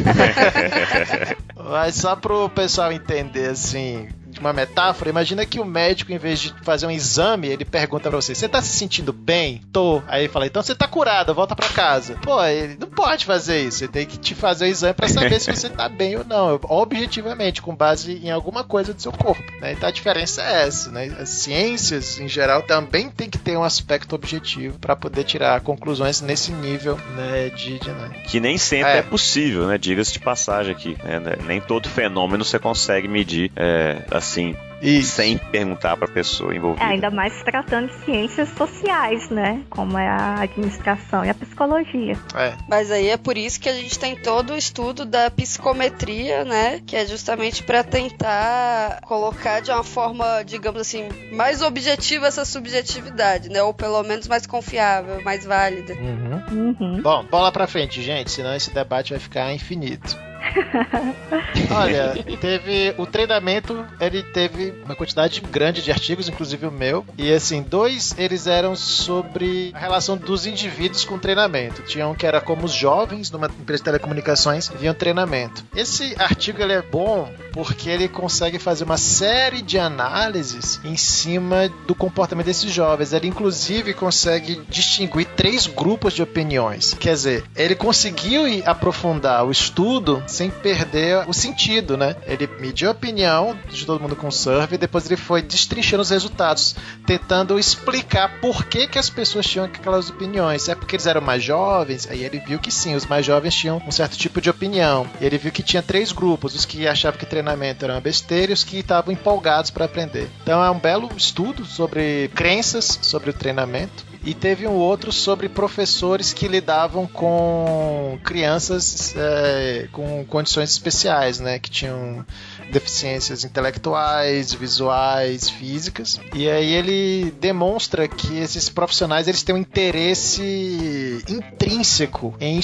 mas 1.70 1.96
só 1.96 2.16
pro 2.16 2.48
pessoal 2.48 2.90
entender, 2.94 3.50
assim, 3.50 4.08
uma 4.40 4.54
metáfora, 4.54 5.10
imagina 5.10 5.46
que 5.46 5.60
o 5.60 5.66
médico, 5.66 6.12
em 6.12 6.18
vez 6.18 6.40
de 6.40 6.54
fazer 6.64 6.86
um 6.86 6.92
exame, 6.92 7.48
ele 7.48 7.66
pergunta 7.66 8.10
pra 8.10 8.20
você, 8.22 8.34
você 8.36 8.48
tá 8.50 8.62
se 8.62 8.70
sentindo 8.76 9.12
bem? 9.14 9.62
Tô. 9.72 10.02
Aí 10.08 10.24
ele 10.24 10.30
fala, 10.30 10.46
então 10.46 10.62
você 10.62 10.76
tá 10.76 10.88
curado, 10.88 11.34
volta 11.34 11.56
pra 11.56 11.70
casa. 11.70 12.16
Pô, 12.22 12.44
ele 12.44 12.78
não 12.80 12.88
pode 12.88 13.26
fazer 13.26 13.62
isso, 13.62 13.80
você 13.80 13.88
tem 13.88 14.06
que 14.06 14.18
te 14.18 14.36
fazer 14.36 14.66
o 14.66 14.68
exame 14.68 14.94
pra 14.94 15.08
saber 15.08 15.40
se 15.40 15.52
você 15.54 15.70
tá 15.70 15.88
bem 15.90 16.16
ou 16.18 16.26
não, 16.26 16.60
objetivamente, 16.64 17.62
com 17.62 17.76
base 17.76 18.20
em 18.24 18.32
alguma 18.32 18.64
coisa 18.64 18.94
do 18.94 19.02
seu 19.02 19.12
corpo, 19.12 19.44
né? 19.60 19.74
Então 19.74 19.88
a 19.90 19.92
diferença 19.92 20.42
é 20.42 20.64
essa, 20.68 20.92
né? 20.92 21.16
As 21.20 21.30
ciências, 21.30 22.20
em 22.20 22.28
geral, 22.28 22.62
também 22.64 23.10
tem 23.10 23.30
que 23.30 23.38
ter 23.38 23.58
um 23.58 23.64
aspecto 23.64 24.16
objetivo 24.16 24.78
pra 24.80 24.96
poder 24.96 25.24
tirar 25.24 25.60
conclusões 25.62 26.22
nesse 26.22 26.52
nível, 26.52 26.98
né, 27.16 27.50
de, 27.50 27.80
de 27.80 27.90
né? 27.90 28.10
Que 28.28 28.40
nem 28.40 28.58
sempre 28.58 28.92
É. 28.92 28.98
é, 28.98 29.02
possível, 29.02 29.68
né? 29.68 29.78
Diga-se 29.78 30.14
de 30.14 30.20
passagem 30.20 30.72
aqui. 30.74 30.98
né? 31.04 31.38
Nem 31.46 31.60
todo 31.62 31.90
fenômeno 31.90 32.44
você 32.46 32.60
consegue 32.60 33.08
medir, 33.08 33.52
é, 33.56 34.04
assim, 34.24 34.56
Isso. 34.82 35.12
sem 35.16 35.38
perguntar 35.38 35.96
pra 35.98 36.08
pessoa 36.08 36.56
envolvida. 36.56 36.84
É, 36.84 36.90
ainda 36.90 37.12
mais 37.12 37.44
tratando 37.44 37.88
de 37.90 38.06
ciências 38.06 38.50
sociais, 38.50 39.30
né? 39.30 39.62
Como 39.70 39.98
é 39.98 40.08
a 40.08 40.42
administração 40.42 41.24
e 41.24 41.30
a 41.30 41.34
psicologia. 41.34 42.18
É. 42.36 42.54
Mas 42.68 42.90
aí 42.90 43.10
é 43.10 43.18
por 43.18 43.38
isso 43.38 43.60
que 43.60 43.70
a 43.70 43.74
gente 43.74 44.00
tem 44.00 44.16
todo 44.16 44.54
o 44.54 44.58
estudo 44.58 45.06
da 45.06 45.30
psicometria, 45.30 46.44
né? 46.44 46.82
Que 46.86 46.96
é 46.96 47.06
justamente 47.06 47.64
para 47.64 47.84
tentar 47.84 49.02
colocar 49.02 49.60
de 49.60 49.72
uma 49.72 49.84
forma, 49.84 50.44
digamos 50.44 50.82
assim, 50.82 51.10
mais 51.32 51.62
objetiva 51.62 52.28
essa 52.28 52.46
subjetividade, 52.46 53.50
né? 53.50 53.62
Ou 53.62 53.74
pelo 53.74 54.02
menos 54.04 54.28
mais 54.28 54.48
confiável, 54.48 55.22
mais 55.24 55.46
válida. 55.46 55.94
Uhum. 55.94 56.74
Uhum. 56.80 57.02
Bom, 57.02 57.26
bola 57.30 57.52
pra 57.52 57.68
frente, 57.68 58.02
gente, 58.02 58.32
senão 58.32 58.56
esse 58.56 58.74
debate 58.74 59.12
vai 59.12 59.20
ficar 59.20 59.54
infinito. 59.54 60.18
Olha, 61.72 62.14
teve 62.40 62.94
o 62.98 63.06
treinamento, 63.06 63.86
ele 64.00 64.24
teve 64.24 64.74
uma 64.84 64.96
quantidade 64.96 65.42
grande 65.42 65.82
de 65.82 65.92
artigos, 65.92 66.28
inclusive 66.28 66.68
o 66.68 66.72
meu, 66.72 67.06
e 67.18 67.32
assim, 67.32 67.62
dois 67.62 68.16
eles 68.18 68.48
eram 68.48 68.76
sobre 68.76 69.72
a 69.74 69.80
relação 69.80 70.18
dos 70.18 70.46
indivíduos 70.46 71.06
com 71.06 71.16
o 71.16 71.20
treinamento. 71.20 71.82
Tinha 71.84 72.08
um 72.08 72.16
que 72.16 72.26
era 72.26 72.42
como 72.42 72.66
os 72.66 72.74
jovens 72.74 73.32
numa 73.32 73.48
empresa 73.48 73.80
de 73.80 73.86
telecomunicações 73.86 74.70
viam 74.80 74.94
treinamento. 74.94 75.64
Esse 75.76 76.16
artigo 76.20 76.62
ele 76.62 76.74
é 76.74 76.82
bom 76.82 77.32
porque 77.52 77.90
ele 77.90 78.08
consegue 78.08 78.60
fazer 78.60 78.84
uma 78.84 78.98
série 78.98 79.62
de 79.62 79.78
análises 79.78 80.80
em 80.84 80.98
cima 80.98 81.70
do 81.88 81.96
comportamento 81.96 82.46
desses 82.46 82.72
jovens. 82.72 83.14
Ele 83.14 83.28
inclusive 83.28 83.94
consegue 83.94 84.62
distinguir 84.70 85.26
três 85.36 85.68
grupos 85.68 86.14
de 86.14 86.22
opiniões. 86.22 86.94
Quer 87.00 87.14
dizer, 87.14 87.44
ele 87.56 87.76
conseguiu 87.76 88.44
aprofundar 88.66 89.46
o 89.46 89.52
estudo 89.52 90.24
sem 90.34 90.50
perder 90.50 91.24
o 91.28 91.34
sentido, 91.34 91.96
né? 91.96 92.16
Ele 92.26 92.48
mediu 92.60 92.90
a 92.90 92.92
opinião 92.92 93.58
de 93.70 93.86
todo 93.86 94.02
mundo 94.02 94.16
com 94.16 94.32
survey 94.32 94.76
e 94.76 94.78
depois 94.78 95.06
ele 95.06 95.16
foi 95.16 95.42
destrinchando 95.42 96.02
os 96.02 96.10
resultados, 96.10 96.76
tentando 97.06 97.60
explicar 97.60 98.40
por 98.42 98.66
que, 98.66 98.88
que 98.88 99.00
as 99.00 99.10
pessoas 99.10 99.46
tinham 99.46 99.66
aquelas 99.66 100.10
opiniões. 100.10 100.68
É 100.68 100.76
porque 100.76 100.96
eles 100.96 101.08
eram 101.08 101.22
mais 101.22 101.44
jovens? 101.44 102.08
Aí 102.10 102.24
ele 102.24 102.40
viu 102.40 102.60
que 102.60 102.72
sim, 102.72 102.96
os 102.96 103.06
mais 103.06 103.26
jovens 103.26 103.56
tinham 103.56 103.82
um 103.86 103.92
certo 103.92 104.18
tipo 104.18 104.42
de 104.42 104.50
opinião. 104.50 105.08
E 105.22 105.26
ele 105.26 105.38
viu 105.38 105.52
que 105.52 105.64
tinha 105.64 105.84
três 105.84 106.12
grupos: 106.12 106.56
os 106.56 106.66
que 106.66 106.88
achavam 106.88 107.20
que 107.20 107.26
treinamento 107.26 107.86
era 107.86 107.94
uma 107.94 108.02
besteira 108.02 108.52
e 108.52 108.54
os 108.54 108.64
que 108.64 108.80
estavam 108.80 109.14
empolgados 109.14 109.70
para 109.70 109.86
aprender. 109.86 110.30
Então 110.42 110.64
é 110.64 110.70
um 110.70 110.80
belo 110.80 111.10
estudo 111.16 111.66
sobre 111.66 112.30
crenças 112.34 113.00
sobre 113.02 113.30
o 113.30 113.34
treinamento. 113.34 114.13
E 114.26 114.34
teve 114.34 114.66
um 114.66 114.76
outro 114.76 115.12
sobre 115.12 115.50
professores 115.50 116.32
que 116.32 116.48
lidavam 116.48 117.06
com 117.06 118.18
crianças 118.24 119.14
é, 119.18 119.90
com 119.92 120.24
condições 120.26 120.70
especiais, 120.70 121.42
né? 121.42 121.60
Que 121.60 121.70
tinham 121.70 122.26
deficiências 122.74 123.44
intelectuais, 123.44 124.54
visuais, 124.54 125.48
físicas. 125.48 126.20
E 126.34 126.50
aí 126.50 126.74
ele 126.74 127.32
demonstra 127.40 128.08
que 128.08 128.40
esses 128.40 128.68
profissionais 128.68 129.28
eles 129.28 129.44
têm 129.44 129.56
um 129.56 129.60
interesse 129.60 131.24
intrínseco 131.30 132.36
em 132.40 132.60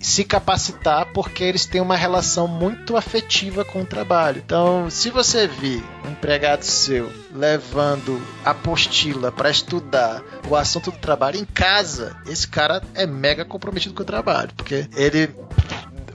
se 0.00 0.24
capacitar 0.24 1.12
porque 1.12 1.44
eles 1.44 1.64
têm 1.64 1.80
uma 1.80 1.96
relação 1.96 2.48
muito 2.48 2.96
afetiva 2.96 3.64
com 3.64 3.82
o 3.82 3.86
trabalho. 3.86 4.42
Então, 4.44 4.90
se 4.90 5.10
você 5.10 5.46
vir 5.46 5.82
um 6.04 6.10
empregado 6.10 6.64
seu 6.64 7.10
levando 7.34 8.20
apostila 8.44 9.30
para 9.30 9.50
estudar 9.50 10.22
o 10.48 10.56
assunto 10.56 10.90
do 10.90 10.98
trabalho 10.98 11.38
em 11.38 11.44
casa, 11.44 12.16
esse 12.26 12.48
cara 12.48 12.82
é 12.94 13.06
mega 13.06 13.44
comprometido 13.44 13.94
com 13.94 14.02
o 14.02 14.06
trabalho, 14.06 14.50
porque 14.56 14.88
ele 14.96 15.30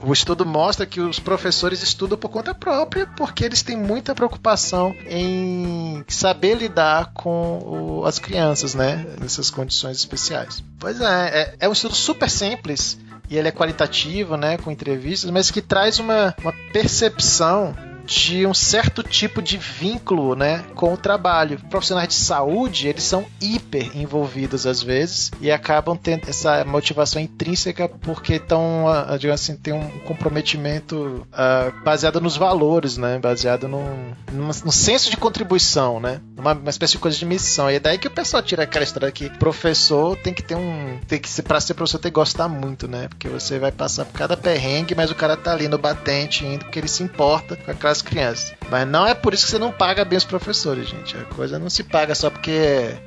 o 0.02 0.12
estudo 0.12 0.44
mostra 0.46 0.86
que 0.86 1.00
os 1.00 1.18
professores 1.18 1.82
estudam 1.82 2.18
por 2.18 2.28
conta 2.28 2.54
própria 2.54 3.06
porque 3.16 3.44
eles 3.44 3.62
têm 3.62 3.76
muita 3.76 4.14
preocupação 4.14 4.94
em 5.06 6.04
saber 6.08 6.56
lidar 6.56 7.12
com 7.12 7.58
o, 7.58 8.04
as 8.04 8.18
crianças, 8.18 8.74
né? 8.74 9.06
Nessas 9.20 9.50
condições 9.50 9.96
especiais. 9.96 10.62
Pois 10.78 11.00
é, 11.00 11.04
é, 11.04 11.54
é 11.60 11.68
um 11.68 11.72
estudo 11.72 11.94
super 11.94 12.30
simples 12.30 12.98
e 13.30 13.36
ele 13.36 13.48
é 13.48 13.52
qualitativo, 13.52 14.36
né? 14.36 14.56
Com 14.58 14.70
entrevistas, 14.70 15.30
mas 15.30 15.50
que 15.50 15.60
traz 15.60 15.98
uma, 15.98 16.34
uma 16.42 16.52
percepção 16.72 17.74
de 18.08 18.46
um 18.46 18.54
certo 18.54 19.02
tipo 19.02 19.42
de 19.42 19.58
vínculo, 19.58 20.34
né, 20.34 20.64
com 20.74 20.94
o 20.94 20.96
trabalho. 20.96 21.60
Profissionais 21.68 22.08
de 22.08 22.14
saúde, 22.14 22.88
eles 22.88 23.04
são 23.04 23.26
hiper 23.40 23.94
envolvidos 23.94 24.66
às 24.66 24.82
vezes 24.82 25.30
e 25.40 25.50
acabam 25.50 25.96
tendo 25.96 26.28
essa 26.28 26.64
motivação 26.64 27.20
intrínseca 27.20 27.86
porque 27.86 28.34
estão, 28.34 28.86
digamos 29.18 29.42
assim, 29.42 29.56
tem 29.56 29.74
um 29.74 29.86
comprometimento 30.00 31.26
uh, 31.28 31.84
baseado 31.84 32.18
nos 32.18 32.36
valores, 32.36 32.96
né, 32.96 33.18
baseado 33.18 33.68
no, 33.68 33.84
no, 34.32 34.46
no 34.46 34.72
senso 34.72 35.10
de 35.10 35.16
contribuição, 35.18 36.00
né, 36.00 36.20
uma, 36.36 36.54
uma, 36.54 36.70
espécie 36.70 36.92
de 36.92 36.98
coisa 36.98 37.16
de 37.16 37.26
missão. 37.26 37.70
E 37.70 37.74
é 37.74 37.80
daí 37.80 37.98
que 37.98 38.08
o 38.08 38.10
pessoal 38.10 38.42
tira 38.42 38.62
aquela 38.62 38.84
história 38.84 39.12
que 39.12 39.28
professor 39.38 40.16
tem 40.16 40.32
que 40.32 40.42
ter 40.42 40.54
um, 40.54 40.98
tem 41.06 41.18
que 41.18 41.28
ser 41.28 41.42
para 41.42 41.60
ser 41.60 41.74
professor 41.74 41.98
tem 41.98 42.10
que 42.10 42.14
gostar 42.14 42.48
muito, 42.48 42.88
né, 42.88 43.08
porque 43.08 43.28
você 43.28 43.58
vai 43.58 43.70
passar 43.70 44.06
por 44.06 44.14
cada 44.14 44.36
perrengue, 44.36 44.94
mas 44.94 45.10
o 45.10 45.14
cara 45.14 45.36
tá 45.36 45.52
ali 45.52 45.68
no 45.68 45.76
batente 45.76 46.46
indo 46.46 46.64
porque 46.64 46.78
ele 46.78 46.88
se 46.88 47.02
importa 47.02 47.54
com 47.54 47.70
aquelas 47.98 48.02
crianças. 48.02 48.54
Mas 48.70 48.86
não 48.86 49.06
é 49.06 49.14
por 49.14 49.34
isso 49.34 49.44
que 49.44 49.50
você 49.50 49.58
não 49.58 49.72
paga 49.72 50.04
bem 50.04 50.16
os 50.16 50.24
professores, 50.24 50.88
gente. 50.88 51.16
A 51.16 51.24
coisa 51.34 51.58
não 51.58 51.70
se 51.70 51.82
paga 51.82 52.14
só 52.14 52.30
porque 52.30 52.50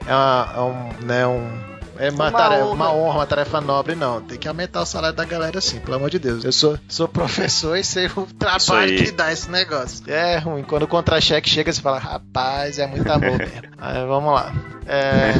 é, 0.05 0.13
uma, 0.13 0.53
é 0.55 0.59
um, 0.59 0.89
né, 1.05 1.27
um 1.27 1.72
é 1.97 2.09
uma, 2.09 2.30
uma, 2.30 2.31
tarefa, 2.31 2.63
honra. 2.63 2.73
uma 2.73 2.93
honra, 2.93 3.15
uma 3.19 3.27
tarefa 3.27 3.61
nobre, 3.61 3.93
não. 3.93 4.22
Tem 4.22 4.38
que 4.38 4.47
aumentar 4.47 4.81
o 4.81 4.85
salário 4.85 5.15
da 5.15 5.23
galera 5.23 5.59
assim, 5.59 5.80
pelo 5.80 5.97
amor 5.97 6.09
de 6.09 6.18
Deus. 6.18 6.43
Eu 6.43 6.51
sou, 6.51 6.80
sou 6.88 7.07
professor 7.07 7.77
e 7.77 7.84
sei 7.84 8.07
o 8.07 8.26
trabalho 8.39 8.97
que 8.97 9.11
dá 9.11 9.31
esse 9.31 9.51
negócio. 9.51 10.03
É 10.07 10.39
ruim. 10.39 10.63
Quando 10.63 10.84
o 10.84 10.88
contra-cheque 10.88 11.47
chega, 11.47 11.72
você 11.72 11.80
fala, 11.80 11.99
rapaz, 11.99 12.80
é 12.80 12.88
muito 12.88 13.07
amor 13.11 13.38
mesmo. 13.38 13.61
Aí, 13.77 14.05
vamos 14.07 14.34
lá. 14.34 14.51
É... 14.88 15.34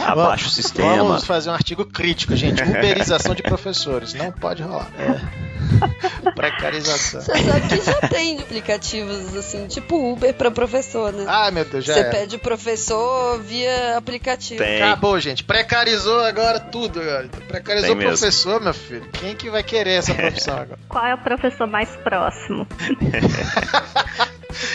Abaixo 0.06 0.46
o 0.46 0.50
sistema. 0.50 1.04
Vamos 1.04 1.26
fazer 1.26 1.50
um 1.50 1.54
artigo 1.54 1.84
crítico, 1.84 2.34
gente. 2.34 2.62
Uberização 2.62 3.34
de 3.34 3.42
professores. 3.42 4.14
Não 4.14 4.32
pode 4.32 4.62
rolar. 4.62 4.90
É. 4.98 5.49
Precarização. 6.34 7.20
Você 7.20 7.38
sabe 7.38 7.68
que 7.68 7.84
já 7.84 8.08
tem 8.08 8.38
aplicativos 8.38 9.36
assim, 9.36 9.66
tipo 9.66 10.12
Uber 10.12 10.34
pra 10.34 10.50
professor, 10.50 11.12
né? 11.12 11.24
Ah, 11.26 11.50
meu 11.50 11.64
Deus, 11.64 11.84
já 11.84 11.94
Você 11.94 12.00
é. 12.00 12.10
pede 12.10 12.38
professor 12.38 13.40
via 13.40 13.96
aplicativo. 13.96 14.62
Tem. 14.62 14.82
Acabou, 14.82 15.18
gente. 15.20 15.44
Precarizou 15.44 16.20
agora 16.20 16.60
tudo, 16.60 17.00
agora. 17.00 17.28
Precarizou 17.48 17.94
o 17.94 17.98
professor, 17.98 18.60
meu 18.60 18.74
filho. 18.74 19.08
Quem 19.12 19.34
que 19.34 19.50
vai 19.50 19.62
querer 19.62 19.92
essa 19.92 20.14
profissão 20.14 20.54
agora? 20.58 20.78
Qual 20.88 21.04
é 21.04 21.14
o 21.14 21.18
professor 21.18 21.66
mais 21.66 21.88
próximo? 21.96 22.66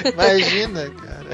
Imagina, 0.06 0.90
cara. 0.90 1.26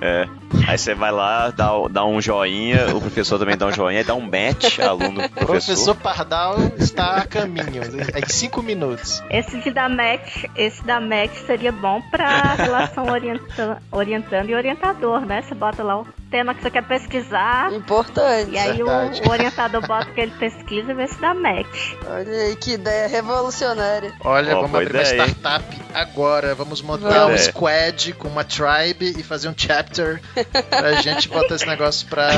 É. 0.00 0.26
Aí 0.72 0.78
você 0.78 0.94
vai 0.94 1.12
lá, 1.12 1.50
dá, 1.50 1.68
dá 1.90 2.06
um 2.06 2.18
joinha, 2.18 2.96
o 2.96 3.00
professor 3.02 3.38
também 3.38 3.58
dá 3.58 3.66
um 3.66 3.72
joinha, 3.72 4.00
e 4.00 4.04
dá 4.04 4.14
um 4.14 4.22
match, 4.22 4.78
aluno 4.78 5.16
professor. 5.28 5.46
Professor 5.46 5.94
Pardal 5.94 6.56
está 6.78 7.16
a 7.16 7.26
caminho, 7.26 7.82
é 8.14 8.20
em 8.20 8.26
cinco 8.26 8.62
minutos. 8.62 9.22
Esse 9.28 9.60
de 9.60 9.70
dar 9.70 9.90
match, 9.90 10.44
esse 10.56 10.82
da 10.82 10.98
match 10.98 11.34
seria 11.44 11.72
bom 11.72 12.00
pra 12.10 12.54
relação 12.54 13.04
orienta, 13.10 13.82
orientando 13.90 14.48
e 14.48 14.54
orientador, 14.54 15.26
né? 15.26 15.42
Você 15.42 15.54
bota 15.54 15.82
lá 15.82 16.00
o 16.00 16.06
tema 16.30 16.54
que 16.54 16.62
você 16.62 16.70
quer 16.70 16.82
pesquisar. 16.84 17.70
Importante. 17.74 18.52
E 18.52 18.58
aí 18.58 18.82
o, 18.82 18.86
o, 18.88 19.30
orientador 19.30 19.86
bota 19.86 20.10
o 20.10 20.14
que 20.14 20.20
ele 20.22 20.32
pesquisa 20.38 20.90
e 20.90 20.94
vê 20.94 21.06
se 21.06 21.20
dá 21.20 21.34
match. 21.34 21.92
Olha 22.06 22.32
aí 22.32 22.56
que 22.56 22.72
ideia 22.72 23.06
revolucionária. 23.06 24.14
Olha, 24.24 24.56
oh, 24.56 24.62
vamos 24.62 24.74
abrir 24.74 24.88
ideia, 24.88 25.22
uma 25.22 25.28
startup 25.28 25.76
hein? 25.76 25.82
agora. 25.92 26.54
Vamos 26.54 26.80
montar 26.80 27.10
vamos. 27.10 27.42
um 27.42 27.44
squad 27.44 28.14
com 28.14 28.28
uma 28.28 28.42
tribe 28.42 29.14
e 29.18 29.22
fazer 29.22 29.50
um 29.50 29.54
chapter 29.54 30.22
pra 30.68 31.00
gente 31.00 31.28
botar 31.28 31.54
esse 31.54 31.66
negócio 31.66 32.06
pra 32.08 32.30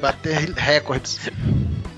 bater 0.00 0.50
recordes. 0.54 1.30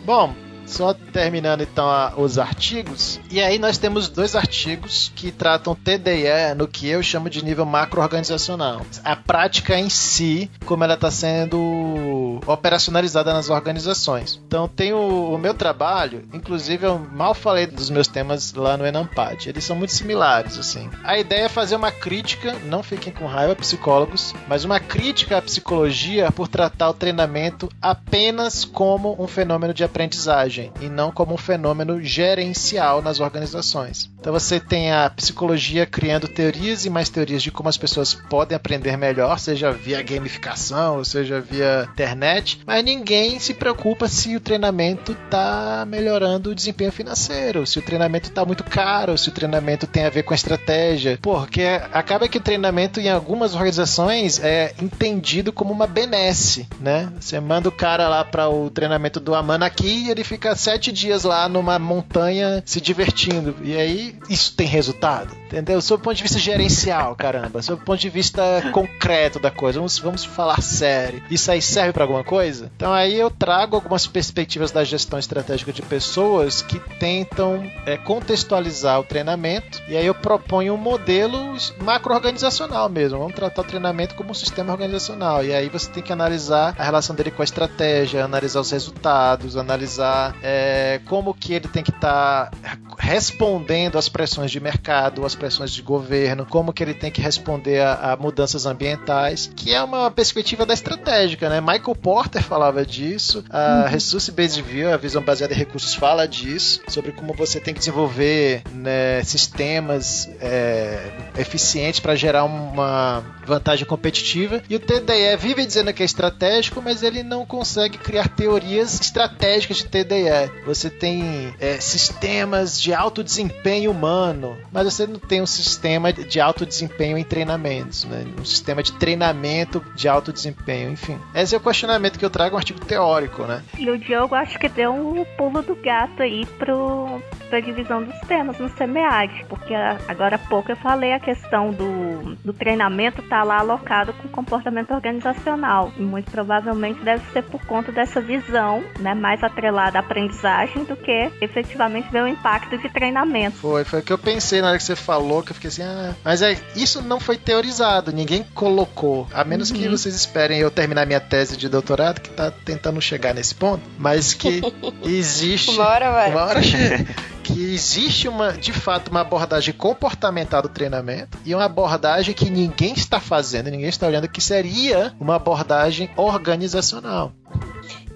Bom, 0.04 0.34
só 0.66 0.93
terminando 0.93 1.62
então 1.62 1.88
a, 1.88 2.12
os 2.16 2.38
artigos. 2.38 3.20
E 3.30 3.40
aí 3.40 3.59
nós 3.59 3.78
temos 3.78 4.09
dois 4.09 4.34
artigos 4.34 5.12
que 5.14 5.30
tratam 5.30 5.74
TDE 5.74 6.55
no 6.56 6.66
que 6.66 6.88
eu 6.88 7.02
chamo 7.02 7.30
de 7.30 7.44
nível 7.44 7.64
macro-organizacional. 7.64 8.82
A 9.05 9.16
prática 9.16 9.78
em 9.78 9.88
si, 9.88 10.51
como 10.64 10.84
ela 10.84 10.94
está 10.94 11.10
sendo 11.10 12.40
operacionalizada 12.47 13.32
nas 13.32 13.48
organizações. 13.48 14.40
Então 14.47 14.68
tem 14.68 14.93
o, 14.93 15.32
o, 15.32 15.38
meu 15.38 15.55
trabalho, 15.55 16.24
inclusive 16.32 16.86
eu 16.86 16.98
mal 16.98 17.34
falei 17.34 17.66
dos 17.66 17.88
meus 17.88 18.09
temas 18.09 18.52
lá 18.52 18.76
no 18.76 18.86
Enampad. 18.86 19.48
Eles 19.48 19.64
são 19.64 19.76
muito 19.76 19.93
similares, 19.93 20.59
assim. 20.59 20.90
A 21.05 21.18
ideia 21.18 21.44
é 21.44 21.48
fazer 21.48 21.76
uma 21.76 21.93
crítica, 21.93 22.55
não 22.64 22.82
fiquem 22.82 23.12
com 23.12 23.26
raiva, 23.26 23.55
psicólogos, 23.55 24.34
mas 24.48 24.64
uma 24.64 24.80
crítica 24.80 25.38
à 25.38 25.43
psicologia 25.43 26.32
por 26.32 26.48
tratar 26.48 26.90
o 26.90 26.94
treinamento 26.94 27.68
apenas 27.80 28.64
como 28.64 29.16
um 29.22 29.28
fenômeno 29.28 29.72
de 29.72 29.84
aprendizagem 29.84 30.55
e 30.80 30.88
não 30.88 31.10
como 31.10 31.34
um 31.34 31.38
fenômeno 31.38 32.02
gerencial 32.02 33.02
nas 33.02 33.20
organizações. 33.20 34.10
Então 34.18 34.32
você 34.32 34.58
tem 34.58 34.92
a 34.92 35.08
psicologia 35.10 35.86
criando 35.86 36.28
teorias 36.28 36.84
e 36.84 36.90
mais 36.90 37.08
teorias 37.08 37.42
de 37.42 37.50
como 37.50 37.68
as 37.68 37.76
pessoas 37.76 38.14
podem 38.14 38.56
aprender 38.56 38.96
melhor, 38.96 39.38
seja 39.38 39.70
via 39.70 40.02
gamificação, 40.02 40.98
ou 40.98 41.04
seja 41.04 41.40
via 41.40 41.88
internet 41.92 42.46
mas 42.66 42.84
ninguém 42.84 43.38
se 43.38 43.54
preocupa 43.54 44.08
se 44.08 44.36
o 44.36 44.40
treinamento 44.40 45.14
tá 45.30 45.84
melhorando 45.86 46.50
o 46.50 46.54
desempenho 46.54 46.92
financeiro, 46.92 47.66
se 47.66 47.78
o 47.78 47.82
treinamento 47.82 48.30
tá 48.30 48.44
muito 48.44 48.64
caro, 48.64 49.16
se 49.16 49.28
o 49.28 49.32
treinamento 49.32 49.86
tem 49.86 50.04
a 50.04 50.10
ver 50.10 50.22
com 50.22 50.32
a 50.32 50.36
estratégia. 50.36 51.18
Porque 51.20 51.62
acaba 51.92 52.28
que 52.28 52.38
o 52.38 52.40
treinamento 52.40 53.00
em 53.00 53.08
algumas 53.08 53.54
organizações 53.54 54.42
é 54.42 54.74
entendido 54.80 55.52
como 55.52 55.72
uma 55.72 55.86
benesse, 55.86 56.68
né? 56.80 57.12
Você 57.20 57.38
manda 57.40 57.68
o 57.68 57.72
cara 57.72 58.08
lá 58.08 58.24
para 58.24 58.48
o 58.48 58.70
treinamento 58.70 59.20
do 59.20 59.34
Amana 59.34 59.66
aqui 59.66 60.06
e 60.06 60.10
ele 60.10 60.24
fica 60.24 60.45
sete 60.55 60.93
dias 60.93 61.24
lá 61.24 61.48
numa 61.48 61.78
montanha 61.78 62.62
se 62.64 62.81
divertindo. 62.81 63.56
E 63.62 63.77
aí, 63.77 64.16
isso 64.28 64.55
tem 64.55 64.66
resultado, 64.66 65.35
entendeu? 65.47 65.81
Sob 65.81 66.01
o 66.01 66.05
ponto 66.05 66.16
de 66.16 66.23
vista 66.23 66.39
gerencial, 66.39 67.14
caramba, 67.16 67.62
sob 67.62 67.81
o 67.81 67.85
ponto 67.85 68.01
de 68.01 68.10
vista 68.10 68.43
concreto 68.73 69.39
da 69.39 69.51
coisa, 69.51 69.78
vamos, 69.78 69.98
vamos 69.98 70.24
falar 70.24 70.60
sério. 70.60 71.23
Isso 71.31 71.51
aí 71.51 71.62
serve 71.62 71.93
para 71.93 72.05
alguma 72.05 72.24
coisa? 72.24 72.70
Então 72.77 72.93
aí 72.93 73.18
eu 73.18 73.31
trago 73.31 73.77
algumas 73.77 74.06
perspectivas 74.06 74.70
da 74.70 74.85
gestão 74.85 75.18
estratégica 75.18 75.73
de 75.73 75.82
pessoas 75.82 76.62
que 76.62 76.78
tentam 76.98 77.70
é, 77.85 77.97
contextualizar 77.97 79.01
o 79.01 79.05
treinamento 79.05 79.82
e 79.89 79.97
aí 79.97 80.06
eu 80.06 80.14
proponho 80.14 80.74
um 80.74 80.77
modelo 80.77 81.56
macro-organizacional 81.82 82.89
mesmo. 82.89 83.18
Vamos 83.18 83.35
tratar 83.35 83.62
o 83.62 83.64
treinamento 83.64 84.14
como 84.14 84.31
um 84.31 84.35
sistema 84.35 84.73
organizacional. 84.73 85.44
E 85.44 85.55
aí 85.55 85.68
você 85.68 85.90
tem 85.90 86.02
que 86.02 86.12
analisar 86.12 86.74
a 86.78 86.85
relação 86.85 87.14
dele 87.14 87.31
com 87.31 87.43
a 87.43 87.44
estratégia, 87.44 88.24
analisar 88.24 88.60
os 88.60 88.70
resultados, 88.70 89.56
analisar 89.56 90.36
é, 90.43 91.01
como 91.06 91.32
que 91.35 91.55
ele 91.55 91.68
tem 91.68 91.82
que 91.82 91.90
estar 91.90 92.51
tá 92.51 92.78
respondendo 92.98 93.98
às 93.98 94.09
pressões 94.09 94.51
de 94.51 94.59
mercado, 94.59 95.24
às 95.24 95.35
pressões 95.36 95.72
de 95.72 95.82
governo, 95.82 96.46
como 96.46 96.72
que 96.72 96.82
ele 96.82 96.94
tem 96.94 97.10
que 97.10 97.20
responder 97.20 97.80
a, 97.80 98.12
a 98.12 98.16
mudanças 98.16 98.66
ambientais, 98.66 99.50
que 99.54 99.74
é 99.74 99.82
uma 99.82 100.10
perspectiva 100.10 100.66
da 100.66 100.74
estratégica, 100.74 101.48
né? 101.48 101.60
Michael 101.60 101.94
Porter 101.94 102.42
falava 102.42 102.84
disso, 102.84 103.44
a 103.50 103.82
uhum. 103.84 103.88
Resource 103.88 104.32
Based 104.32 104.62
View, 104.62 104.92
a 104.92 104.96
visão 104.96 105.22
baseada 105.22 105.54
em 105.54 105.56
recursos, 105.56 105.94
fala 105.94 106.26
disso, 106.26 106.80
sobre 106.88 107.12
como 107.12 107.34
você 107.34 107.60
tem 107.60 107.74
que 107.74 107.80
desenvolver 107.80 108.62
né, 108.72 109.22
sistemas 109.24 110.28
é, 110.40 111.10
eficientes 111.38 112.00
para 112.00 112.14
gerar 112.14 112.44
uma 112.44 113.22
vantagem 113.44 113.86
competitiva. 113.86 114.62
E 114.68 114.76
o 114.76 114.80
TDE 114.80 115.36
vive 115.38 115.64
dizendo 115.64 115.92
que 115.92 116.02
é 116.02 116.06
estratégico, 116.06 116.82
mas 116.82 117.02
ele 117.02 117.22
não 117.22 117.44
consegue 117.46 117.98
criar 117.98 118.28
teorias 118.28 119.00
estratégicas 119.00 119.78
de 119.78 119.84
TDE. 119.86 120.50
Você 120.64 120.90
tem 120.90 121.54
é, 121.58 121.78
sistemas 121.80 122.80
de 122.80 122.92
alto 122.92 123.22
desempenho 123.22 123.90
humano, 123.90 124.56
mas 124.72 124.92
você 124.92 125.06
não 125.06 125.18
tem 125.27 125.43
um 125.43 125.47
sistema 125.47 126.12
de 126.12 126.40
alto 126.40 126.65
desempenho 126.65 127.19
em 127.19 127.24
treinamentos, 127.24 128.05
né? 128.05 128.24
um 128.39 128.44
sistema 128.44 128.82
de 128.82 128.93
treinamento 128.93 129.85
de 129.94 130.09
alto 130.09 130.32
desempenho, 130.32 130.90
enfim. 130.90 131.19
Esse 131.35 131.55
é 131.55 131.59
o 131.59 131.61
questionamento 131.61 132.19
que 132.19 132.24
eu 132.24 132.31
trago, 132.31 132.55
um 132.55 132.59
artigo 132.59 132.81
teórico, 132.81 133.43
né? 133.43 133.62
E 133.78 133.90
o 133.90 133.98
Diogo 133.98 134.35
acho 134.35 134.59
que 134.59 134.69
deu 134.69 134.93
um 134.93 135.24
pulo 135.36 135.62
do 135.62 135.74
gato 135.77 136.23
aí 136.23 136.47
pro, 136.59 137.20
pra 137.47 137.60
divisão 137.60 138.02
dos 138.02 138.18
temas 138.20 138.59
no 138.59 138.68
SEMEAD, 138.77 139.47
porque 139.48 139.74
agora 140.09 140.36
há 140.36 140.39
pouco 140.39 140.70
eu 140.70 140.77
falei 140.77 141.12
a 141.12 141.20
questão 141.20 141.70
do, 141.70 142.36
do 142.44 142.52
treinamento 142.52 143.23
tá 143.23 143.43
lá 143.43 143.59
alocado 143.59 144.12
com 144.14 144.28
comportamento 144.28 144.93
organizacional, 144.93 145.93
e 145.97 146.02
muito 146.02 146.31
provavelmente 146.31 147.01
deve 147.02 147.23
ser 147.32 147.43
por 147.43 147.64
conta 147.66 147.93
dessa 147.93 148.20
visão, 148.20 148.82
né, 148.98 149.14
mais 149.14 149.43
atrelada 149.43 149.98
à 149.98 150.01
aprendizagem 150.01 150.85
do 150.85 150.97
que 150.97 151.31
efetivamente 151.40 152.10
ver 152.10 152.23
o 152.23 152.28
impacto 152.28 152.77
de 152.78 152.89
treinamento. 152.89 153.56
Foi, 153.56 153.85
foi 153.85 154.01
o 154.01 154.02
que 154.02 154.12
eu 154.12 154.18
pensei 154.18 154.60
na 154.60 154.68
hora 154.68 154.78
que 154.78 154.85
você 154.85 154.97
falou, 154.97 155.43
que 155.43 155.51
eu 155.51 155.55
fiquei 155.55 155.68
assim, 155.68 155.82
ah, 155.82 156.14
mas 156.24 156.43
é, 156.43 156.56
isso 156.74 157.02
não 157.02 157.20
foi 157.20 157.36
teorizado, 157.36 158.12
ninguém 158.12 158.44
colocou, 158.55 159.27
a 159.32 159.44
menos 159.44 159.70
uhum. 159.70 159.77
que 159.77 159.89
vocês 159.89 160.14
esperem 160.14 160.59
eu 160.59 160.70
terminar 160.70 161.06
minha 161.06 161.20
tese 161.20 161.56
de 161.56 161.68
doutorado, 161.68 162.20
que 162.20 162.31
tá 162.31 162.51
tentando 162.51 163.01
chegar 163.01 163.35
nesse 163.35 163.55
ponto, 163.55 163.82
mas 163.98 164.35
que 164.35 164.60
existe... 165.05 165.70
Uma 165.70 165.89
hora 165.89 166.10
vai. 166.10 166.31
Uma 166.31 166.44
hora 166.44 166.62
chega. 166.62 167.06
que 167.47 167.73
existe 167.73 168.27
uma, 168.28 168.52
de 168.52 168.73
fato, 168.73 169.09
uma 169.09 169.20
abordagem 169.20 169.73
comportamental 169.73 170.62
do 170.62 170.68
treinamento 170.68 171.39
e 171.44 171.55
uma 171.55 171.64
abordagem 171.64 172.35
que 172.35 172.51
ninguém 172.51 172.93
está 172.93 173.20
fazendo, 173.20 173.70
ninguém 173.70 173.89
está 173.89 174.06
olhando, 174.06 174.28
que 174.28 174.40
seria 174.40 175.14
uma 175.20 175.36
abordagem 175.36 176.10
organizacional. 176.16 177.32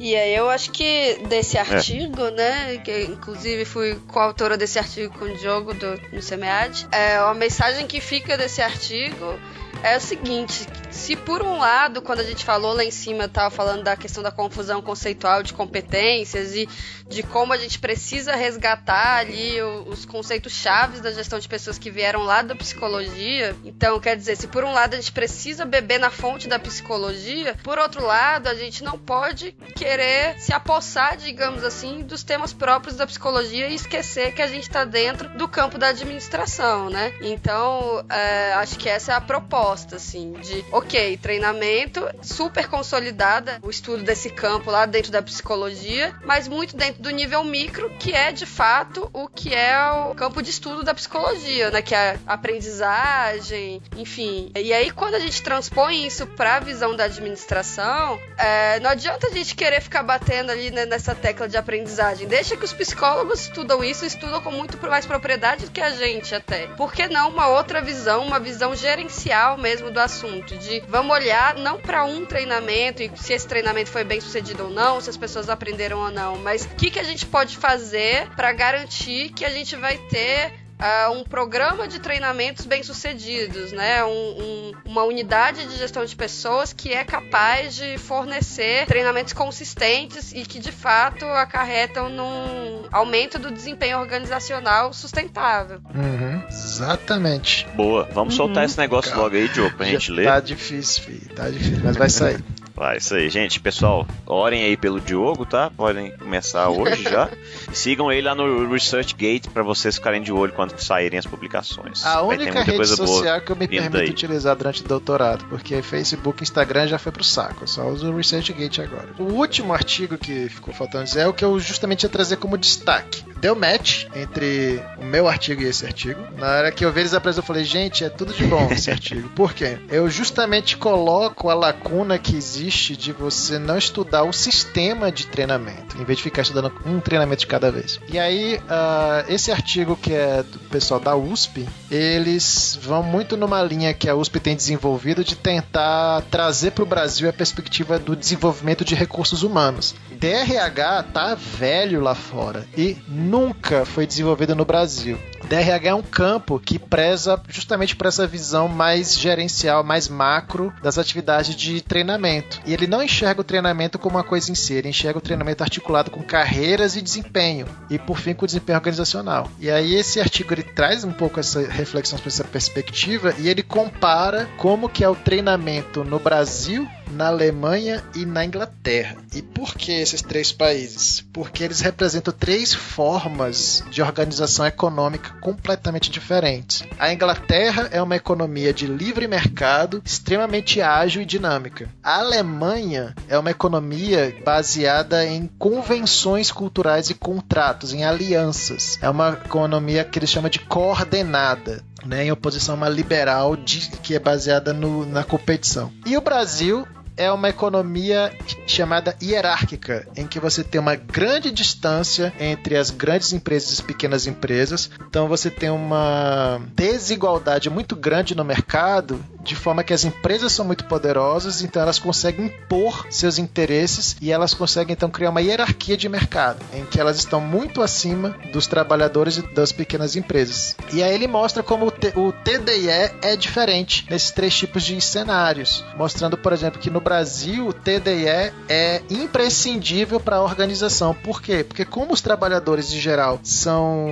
E 0.01 0.17
aí 0.17 0.35
eu 0.35 0.51
acho 0.51 0.73
que 0.73 1.21
desse 1.29 1.57
é. 1.57 1.61
artigo, 1.61 2.23
é. 2.23 2.31
né, 2.33 2.77
que 2.79 3.05
inclusive 3.05 3.65
fui 3.65 3.95
coautora 4.09 4.57
desse 4.57 4.79
artigo 4.81 5.17
com 5.17 5.27
o 5.27 5.37
Diogo 5.37 5.75
do, 5.75 6.01
no 6.13 6.21
SEMEAD, 6.21 6.89
é, 6.91 7.17
a 7.17 7.33
mensagem 7.33 7.87
que 7.87 8.01
fica 8.01 8.37
desse 8.37 8.61
artigo 8.61 9.39
é 9.83 9.97
o 9.97 10.01
seguinte: 10.01 10.67
se 10.91 11.17
por 11.17 11.43
um 11.43 11.59
lado, 11.59 12.03
quando 12.03 12.21
a 12.21 12.25
gente 12.25 12.45
falou 12.45 12.75
lá 12.75 12.85
em 12.85 12.91
cima, 12.91 13.25
estava 13.25 13.51
falando 13.51 13.83
da 13.83 13.97
questão 13.97 14.23
da 14.23 14.31
confusão 14.31 14.83
conceitual 14.83 15.43
de 15.43 15.53
competências 15.53 16.55
e 16.55 16.69
de 17.09 17.23
como 17.23 17.53
a 17.53 17.57
gente 17.57 17.79
precisa 17.79 18.37
resgatar 18.37 19.17
ali 19.17 19.61
os 19.63 20.05
conceitos 20.05 20.53
chaves 20.53 21.01
da 21.01 21.11
gestão 21.11 21.39
de 21.39 21.49
pessoas 21.49 21.79
que 21.79 21.91
vieram 21.91 22.23
lá 22.23 22.43
da 22.43 22.55
psicologia. 22.55 23.57
Então, 23.65 23.99
quer 23.99 24.17
dizer, 24.17 24.37
se 24.37 24.47
por 24.47 24.63
um 24.63 24.73
lado 24.73 24.95
a 24.95 24.97
gente 24.97 25.13
precisa 25.13 25.65
beber 25.65 25.99
na 25.99 26.11
fonte 26.11 26.47
da 26.47 26.59
psicologia, 26.59 27.57
por 27.65 27.79
outro 27.79 28.05
lado, 28.05 28.49
a 28.49 28.55
gente 28.55 28.85
não 28.85 28.97
pode 28.99 29.53
querer 29.75 30.39
se 30.39 30.53
apossar, 30.53 31.17
digamos 31.17 31.65
assim, 31.65 32.03
dos 32.03 32.23
temas 32.23 32.53
próprios 32.53 32.97
da 32.97 33.07
psicologia 33.07 33.69
e 33.69 33.75
esquecer 33.75 34.33
que 34.33 34.43
a 34.43 34.47
gente 34.47 34.63
está 34.63 34.85
dentro 34.85 35.29
do 35.31 35.49
campo 35.49 35.79
da 35.79 35.89
administração, 35.89 36.89
né? 36.91 37.13
Então, 37.21 38.05
é, 38.09 38.53
acho 38.55 38.79
que 38.79 38.89
essa 38.89 39.13
é 39.13 39.15
a 39.17 39.21
proposta 39.21 39.70
proposta, 39.71 39.97
assim, 39.97 40.33
de 40.33 40.65
ok, 40.73 41.17
treinamento, 41.17 42.09
super 42.23 42.67
consolidada 42.69 43.59
o 43.63 43.71
estudo 43.71 44.03
desse 44.03 44.31
campo 44.31 44.71
lá 44.71 44.85
dentro 44.85 45.13
da 45.13 45.23
psicologia, 45.23 46.15
mas 46.25 46.49
muito 46.49 46.77
dentro 46.77 47.03
do 47.03 47.11
nível 47.11 47.45
micro, 47.45 47.91
que 47.99 48.13
é 48.13 48.33
de 48.33 48.47
fato 48.47 49.09
o 49.13 49.29
que 49.29 49.55
é 49.55 49.81
o 50.11 50.15
campo 50.15 50.43
de 50.43 50.51
estudo 50.51 50.83
da 50.83 50.93
psicologia, 50.93 51.71
né? 51.71 51.83
Que 51.83 51.95
é 51.95 52.19
a 52.27 52.35
aprendizagem, 52.35 53.81
enfim. 53.97 54.51
E 54.57 54.73
aí, 54.73 54.91
quando 54.91 55.15
a 55.15 55.21
gente 55.21 55.43
transpõe 55.43 56.07
isso 56.07 56.27
para 56.27 56.57
a 56.57 56.61
visão 56.61 56.97
da 56.97 57.05
administração, 57.05 58.19
é, 58.37 58.81
não 58.81 58.91
adianta 58.91 59.29
a 59.29 59.31
gente 59.31 59.55
querer 59.55 59.81
ficar 59.81 60.03
batendo 60.03 60.51
ali 60.51 60.71
né, 60.71 60.85
nessa 60.85 61.15
tecla 61.15 61.49
de 61.49 61.57
aprendizagem. 61.57 62.27
Deixa 62.27 62.57
que 62.57 62.65
os 62.65 62.73
psicólogos 62.73 63.43
estudam 63.43 63.85
isso, 63.85 64.05
estudam 64.05 64.41
com 64.41 64.51
muito 64.51 64.79
mais 64.89 65.07
propriedade 65.07 65.67
do 65.67 65.71
que 65.71 65.81
a 65.81 65.91
gente 65.91 66.35
até. 66.35 66.67
Por 66.69 66.93
que 66.93 67.07
não 67.07 67.31
uma 67.31 67.47
outra 67.49 67.81
visão, 67.81 68.25
uma 68.25 68.41
visão 68.41 68.75
gerencial 68.75 69.60
mesmo 69.61 69.91
do 69.91 70.01
assunto, 70.01 70.57
de 70.57 70.81
vamos 70.89 71.15
olhar 71.15 71.55
não 71.57 71.79
para 71.79 72.05
um 72.05 72.25
treinamento 72.25 73.03
e 73.03 73.11
se 73.17 73.33
esse 73.33 73.47
treinamento 73.47 73.91
foi 73.91 74.05
bem 74.05 74.21
sucedido 74.21 74.65
ou 74.65 74.71
não, 74.71 75.01
se 75.01 75.11
as 75.11 75.17
pessoas 75.17 75.49
aprenderam 75.49 75.99
ou 75.99 76.11
não, 76.11 76.37
mas 76.37 76.65
o 76.65 76.69
que, 76.71 76.91
que 76.91 76.99
a 76.99 77.05
gente 77.05 77.27
pode 77.27 77.57
fazer 77.57 78.29
para 78.37 78.53
garantir 78.53 79.31
que 79.31 79.45
a 79.45 79.51
gente 79.51 79.77
vai 79.77 79.99
ter 79.99 80.60
uh, 80.81 81.13
um 81.13 81.23
programa 81.23 81.87
de 81.87 81.99
treinamentos 81.99 82.67
bem-sucedidos, 82.67 83.73
né? 83.73 84.03
Um, 84.05 84.09
um, 84.09 84.73
uma 84.87 85.05
unidade 85.05 85.67
de 85.67 85.77
gestão 85.77 86.05
de 86.05 86.17
pessoas 86.17 86.73
que 86.73 86.93
é 86.93 87.05
capaz 87.05 87.75
de 87.75 87.99
fornecer 87.99 88.87
treinamentos 88.87 89.33
consistentes 89.33 90.33
e 90.33 90.43
que 90.43 90.59
de 90.59 90.73
fato 90.73 91.25
acarretam 91.25 92.09
num 92.09 92.89
aumento 92.91 93.39
do 93.39 93.51
desempenho 93.51 93.99
organizacional 93.99 94.93
sustentável. 94.93 95.81
Uhum, 95.95 96.43
exatamente. 96.49 97.67
Boa. 97.75 98.09
Vamos 98.13 98.35
uhum. 98.35 98.47
soltar 98.47 98.65
esse 98.65 98.79
negócio 98.79 99.17
logo 99.17 99.37
aí, 99.37 99.47
Joe, 99.47 99.71
pra 99.71 99.87
gente 99.87 100.11
ler. 100.11 100.27
Tá 100.27 100.41
difícil, 100.41 101.03
filho. 101.05 101.35
Tá 101.35 101.49
difícil, 101.49 101.81
mas 101.85 101.97
vai 101.97 102.09
sair. 102.09 102.43
Vai, 102.81 102.97
isso 102.97 103.15
aí, 103.15 103.29
gente. 103.29 103.61
Pessoal, 103.61 104.07
orem 104.27 104.63
aí 104.63 104.75
pelo 104.75 104.99
Diogo, 104.99 105.45
tá? 105.45 105.69
Podem 105.69 106.13
começar 106.13 106.71
hoje 106.71 107.03
já. 107.03 107.29
E 107.71 107.77
sigam 107.77 108.11
ele 108.11 108.23
lá 108.23 108.35
no 108.35 108.67
ResearchGate 108.73 109.51
para 109.51 109.63
vocês 109.63 109.97
ficarem 109.97 110.23
de 110.23 110.33
olho 110.33 110.55
quando 110.55 110.79
saírem 110.79 111.19
as 111.19 111.27
publicações. 111.27 112.07
A 112.07 112.23
única 112.23 112.63
rede 112.63 112.87
social 112.87 113.39
que 113.43 113.53
eu 113.53 113.57
me 113.57 113.69
permito 113.69 113.99
aí. 113.99 114.09
utilizar 114.09 114.57
durante 114.57 114.83
o 114.83 114.89
doutorado, 114.89 115.45
porque 115.51 115.83
Facebook 115.83 116.41
e 116.41 116.43
Instagram 116.43 116.87
já 116.87 116.99
foi 116.99 117.13
pro 117.13 117.23
saco. 117.23 117.65
Eu 117.65 117.69
só 117.69 117.87
uso 117.87 118.11
o 118.11 118.17
ResearchGate 118.17 118.81
agora. 118.81 119.09
O 119.19 119.25
último 119.25 119.75
artigo 119.75 120.17
que 120.17 120.49
ficou 120.49 120.73
faltando 120.73 121.05
dizer 121.05 121.21
é 121.21 121.29
o 121.29 121.35
que 121.35 121.45
eu 121.45 121.61
justamente 121.61 122.05
ia 122.05 122.09
trazer 122.09 122.39
como 122.39 122.57
destaque. 122.57 123.23
Deu 123.41 123.55
match 123.55 124.07
entre 124.15 124.83
o 124.99 125.05
meu 125.05 125.29
artigo 125.29 125.63
e 125.63 125.67
esse 125.67 125.87
artigo. 125.87 126.21
Na 126.37 126.47
hora 126.49 126.73
que 126.73 126.85
eu 126.85 126.93
vi 126.93 127.01
eles 127.01 127.15
apresentam, 127.15 127.43
eu 127.43 127.47
falei, 127.47 127.65
gente, 127.65 128.05
é 128.05 128.09
tudo 128.09 128.33
de 128.33 128.45
bom 128.45 128.69
esse 128.71 128.91
artigo. 128.93 129.29
Por 129.31 129.53
quê? 129.53 129.79
Eu 129.89 130.11
justamente 130.11 130.77
coloco 130.77 131.49
a 131.49 131.55
lacuna 131.55 132.19
que 132.19 132.37
existe 132.37 132.61
existe 132.61 132.97
de 132.97 133.13
você 133.13 133.59
não 133.59 133.79
estudar 133.79 134.25
o 134.25 134.33
sistema 134.33 135.11
de 135.11 135.27
treinamento, 135.27 136.01
em 136.01 136.05
vez 136.05 136.19
de 136.19 136.25
ficar 136.25 136.43
estudando 136.43 136.73
um 136.85 137.01
treinamento 137.01 137.41
de 137.41 137.47
cada 137.47 137.71
vez. 137.71 138.01
E 138.09 138.19
aí, 138.19 138.57
uh, 138.57 139.33
esse 139.33 139.51
artigo 139.51 139.97
que 139.97 140.13
é 140.13 140.43
do 140.43 140.59
pessoal 140.71 141.01
da 141.01 141.17
USP, 141.17 141.69
eles 141.91 142.79
vão 142.83 143.03
muito 143.03 143.37
numa 143.37 143.63
linha 143.63 143.95
que 143.95 144.09
a 144.09 144.15
USP 144.15 144.41
tem 144.41 144.57
desenvolvido 144.57 145.25
de 145.25 145.35
tentar 145.35 146.23
trazer 146.31 146.73
para 146.73 146.85
o 146.85 146.87
Brasil 146.87 147.29
a 147.29 147.33
perspectiva 147.33 147.99
do 147.99 148.15
desenvolvimento 148.15 148.85
de 148.85 148.95
recursos 148.95 149.43
humanos. 149.43 149.95
DRH 150.13 151.05
tá 151.15 151.35
velho 151.35 152.01
lá 152.01 152.15
fora 152.15 152.67
e 152.77 152.97
nunca 153.31 153.85
foi 153.85 154.07
desenvolvido 154.07 154.57
no 154.57 154.65
Brasil. 154.65 155.17
DRH 155.49 155.89
é 155.89 155.95
um 155.95 156.03
campo 156.03 156.59
que 156.59 156.79
preza 156.79 157.41
justamente 157.49 157.95
por 157.95 158.07
essa 158.07 158.27
visão 158.27 158.69
mais 158.69 159.19
gerencial, 159.19 159.83
mais 159.85 160.09
macro 160.09 160.73
das 160.83 160.99
atividades 160.99 161.55
de 161.55 161.81
treinamento. 161.81 162.61
E 162.67 162.75
ele 162.75 162.87
não 162.87 163.03
enxerga 163.03 163.41
o 163.41 163.45
treinamento 163.45 163.99
como 163.99 164.17
uma 164.17 164.25
coisa 164.25 164.51
em 164.51 164.55
si, 164.55 164.75
ele 164.75 164.89
enxerga 164.89 165.19
o 165.19 165.23
treinamento 165.23 165.63
articulado 165.63 166.11
com 166.11 166.23
carreiras 166.23 166.97
e 166.97 167.03
desempenho, 167.03 167.67
e 167.89 167.99
por 167.99 168.19
fim 168.19 168.35
com 168.35 168.45
o 168.45 168.47
desempenho 168.47 168.79
organizacional. 168.79 169.49
E 169.59 169.71
aí 169.71 169.95
esse 169.95 170.21
artigo 170.21 170.53
ele 170.53 170.63
traz 170.63 171.05
um 171.05 171.13
pouco 171.13 171.41
essa 171.41 171.61
reflexão 171.61 172.19
sobre 172.19 172.31
essa 172.31 172.45
perspectiva 172.45 173.35
e 173.39 173.49
ele 173.49 173.63
compara 173.63 174.49
como 174.57 174.89
que 174.89 175.05
é 175.05 175.09
o 175.09 175.17
treinamento 175.17 176.05
no 176.05 176.19
Brasil 176.19 176.89
na 177.11 177.29
Alemanha 177.29 178.03
e 178.15 178.25
na 178.25 178.45
Inglaterra. 178.45 179.17
E 179.35 179.43
por 179.43 179.75
que 179.75 179.93
esses 179.93 180.23
três 180.23 180.53
países? 180.53 181.21
Porque 181.33 181.65
eles 181.65 181.81
representam 181.81 182.33
três 182.33 182.73
formas 182.73 183.85
de 183.91 184.03
organização 184.03 184.67
econômica 184.67 185.35
completamente 185.41 186.11
diferentes. 186.11 186.85
A 186.99 187.13
Inglaterra 187.13 187.89
é 187.91 188.01
uma 188.03 188.17
economia 188.17 188.73
de 188.73 188.87
livre 188.87 189.27
mercado, 189.27 190.03
extremamente 190.05 190.81
ágil 190.81 191.23
e 191.23 191.27
dinâmica. 191.27 191.89
A 192.03 192.19
Alemanha 192.19 193.15
é 193.29 193.39
uma 193.39 193.51
economia 193.51 194.35
baseada 194.45 195.25
em 195.27 195.47
convenções 195.59 196.51
culturais 196.51 197.11
e 197.11 197.15
contratos, 197.15 197.93
em 197.93 198.05
alianças. 198.05 198.99
É 199.03 199.09
uma 199.09 199.31
economia 199.45 200.05
que 200.05 200.19
eles 200.19 200.31
chamam 200.31 200.51
de 200.51 200.61
coordenada 200.61 201.85
né, 202.05 202.25
em 202.25 202.33
oposição 202.33 202.75
a 202.75 202.79
uma 202.79 202.89
liberal 202.89 203.57
de, 203.57 203.91
que 204.03 204.15
é 204.15 204.19
baseada 204.19 204.73
no, 204.73 205.05
na 205.07 205.25
competição. 205.25 205.93
E 206.07 206.17
o 206.17 206.21
Brasil 206.21 206.87
é 207.17 207.31
uma 207.31 207.49
economia 207.49 208.33
chamada 208.67 209.17
hierárquica, 209.23 210.07
em 210.17 210.27
que 210.27 210.41
você 210.41 210.65
tem 210.65 210.81
uma 210.81 210.95
grande 210.95 211.51
distância 211.51 212.33
entre 212.39 212.77
as 212.77 212.91
grandes 212.91 213.33
empresas 213.33 213.71
e 213.71 213.73
as 213.75 213.81
pequenas 213.81 214.27
empresas. 214.27 214.91
Então 215.09 215.29
você 215.29 215.51
tem 215.51 215.71
uma 215.71 216.61
desigualdade 216.75 217.69
muito 217.69 217.97
grande 217.97 218.35
no 218.35 218.45
mercado, 218.45 219.23
de 219.43 219.57
forma 219.57 219.83
que 219.83 219.93
as 219.93 220.05
empresas 220.05 220.53
são 220.53 220.65
muito 220.65 220.85
poderosas, 220.85 221.63
então 221.63 221.83
elas 221.83 221.99
conseguem 221.99 222.47
impor 222.47 223.07
seus 223.11 223.39
interesses 223.39 224.17
e 224.21 224.31
elas 224.31 224.55
conseguem 224.55 224.93
então 224.93 225.11
criar 225.11 225.31
uma 225.31 225.41
hierarquia 225.41 225.97
de 225.97 226.09
mercado, 226.09 226.65
em 226.73 226.85
que 226.85 227.01
elas 227.01 227.17
estão 227.17 227.41
muito 227.41 227.83
acima 227.83 228.37
dos 228.53 228.67
trabalhadores 228.67 229.39
e 229.39 229.43
das 229.55 229.73
pequenas 229.73 230.17
empresas. 230.17 230.77
E 230.93 231.03
aí 231.03 231.15
ele 231.15 231.27
mostra 231.27 231.63
como 231.63 231.87
o, 231.87 232.21
o 232.21 232.33
TDIE 232.33 232.89
é 233.23 233.37
diferente 233.37 234.07
nesses 234.11 234.31
três 234.31 234.55
tipos 234.55 234.83
de 234.83 235.01
cenários, 235.01 235.85
mostrando, 235.97 236.37
por 236.37 236.53
exemplo, 236.53 236.81
que 236.81 236.91
no 236.91 237.01
Brasil, 237.11 237.67
o 237.67 237.73
TDE 237.73 238.53
é 238.69 239.03
imprescindível 239.11 240.21
para 240.21 240.37
a 240.37 240.43
organização. 240.45 241.13
Por 241.13 241.43
quê? 241.43 241.65
Porque 241.65 241.85
como 241.85 242.13
os 242.13 242.21
trabalhadores 242.21 242.93
em 242.93 243.01
geral 243.01 243.41
são 243.43 244.07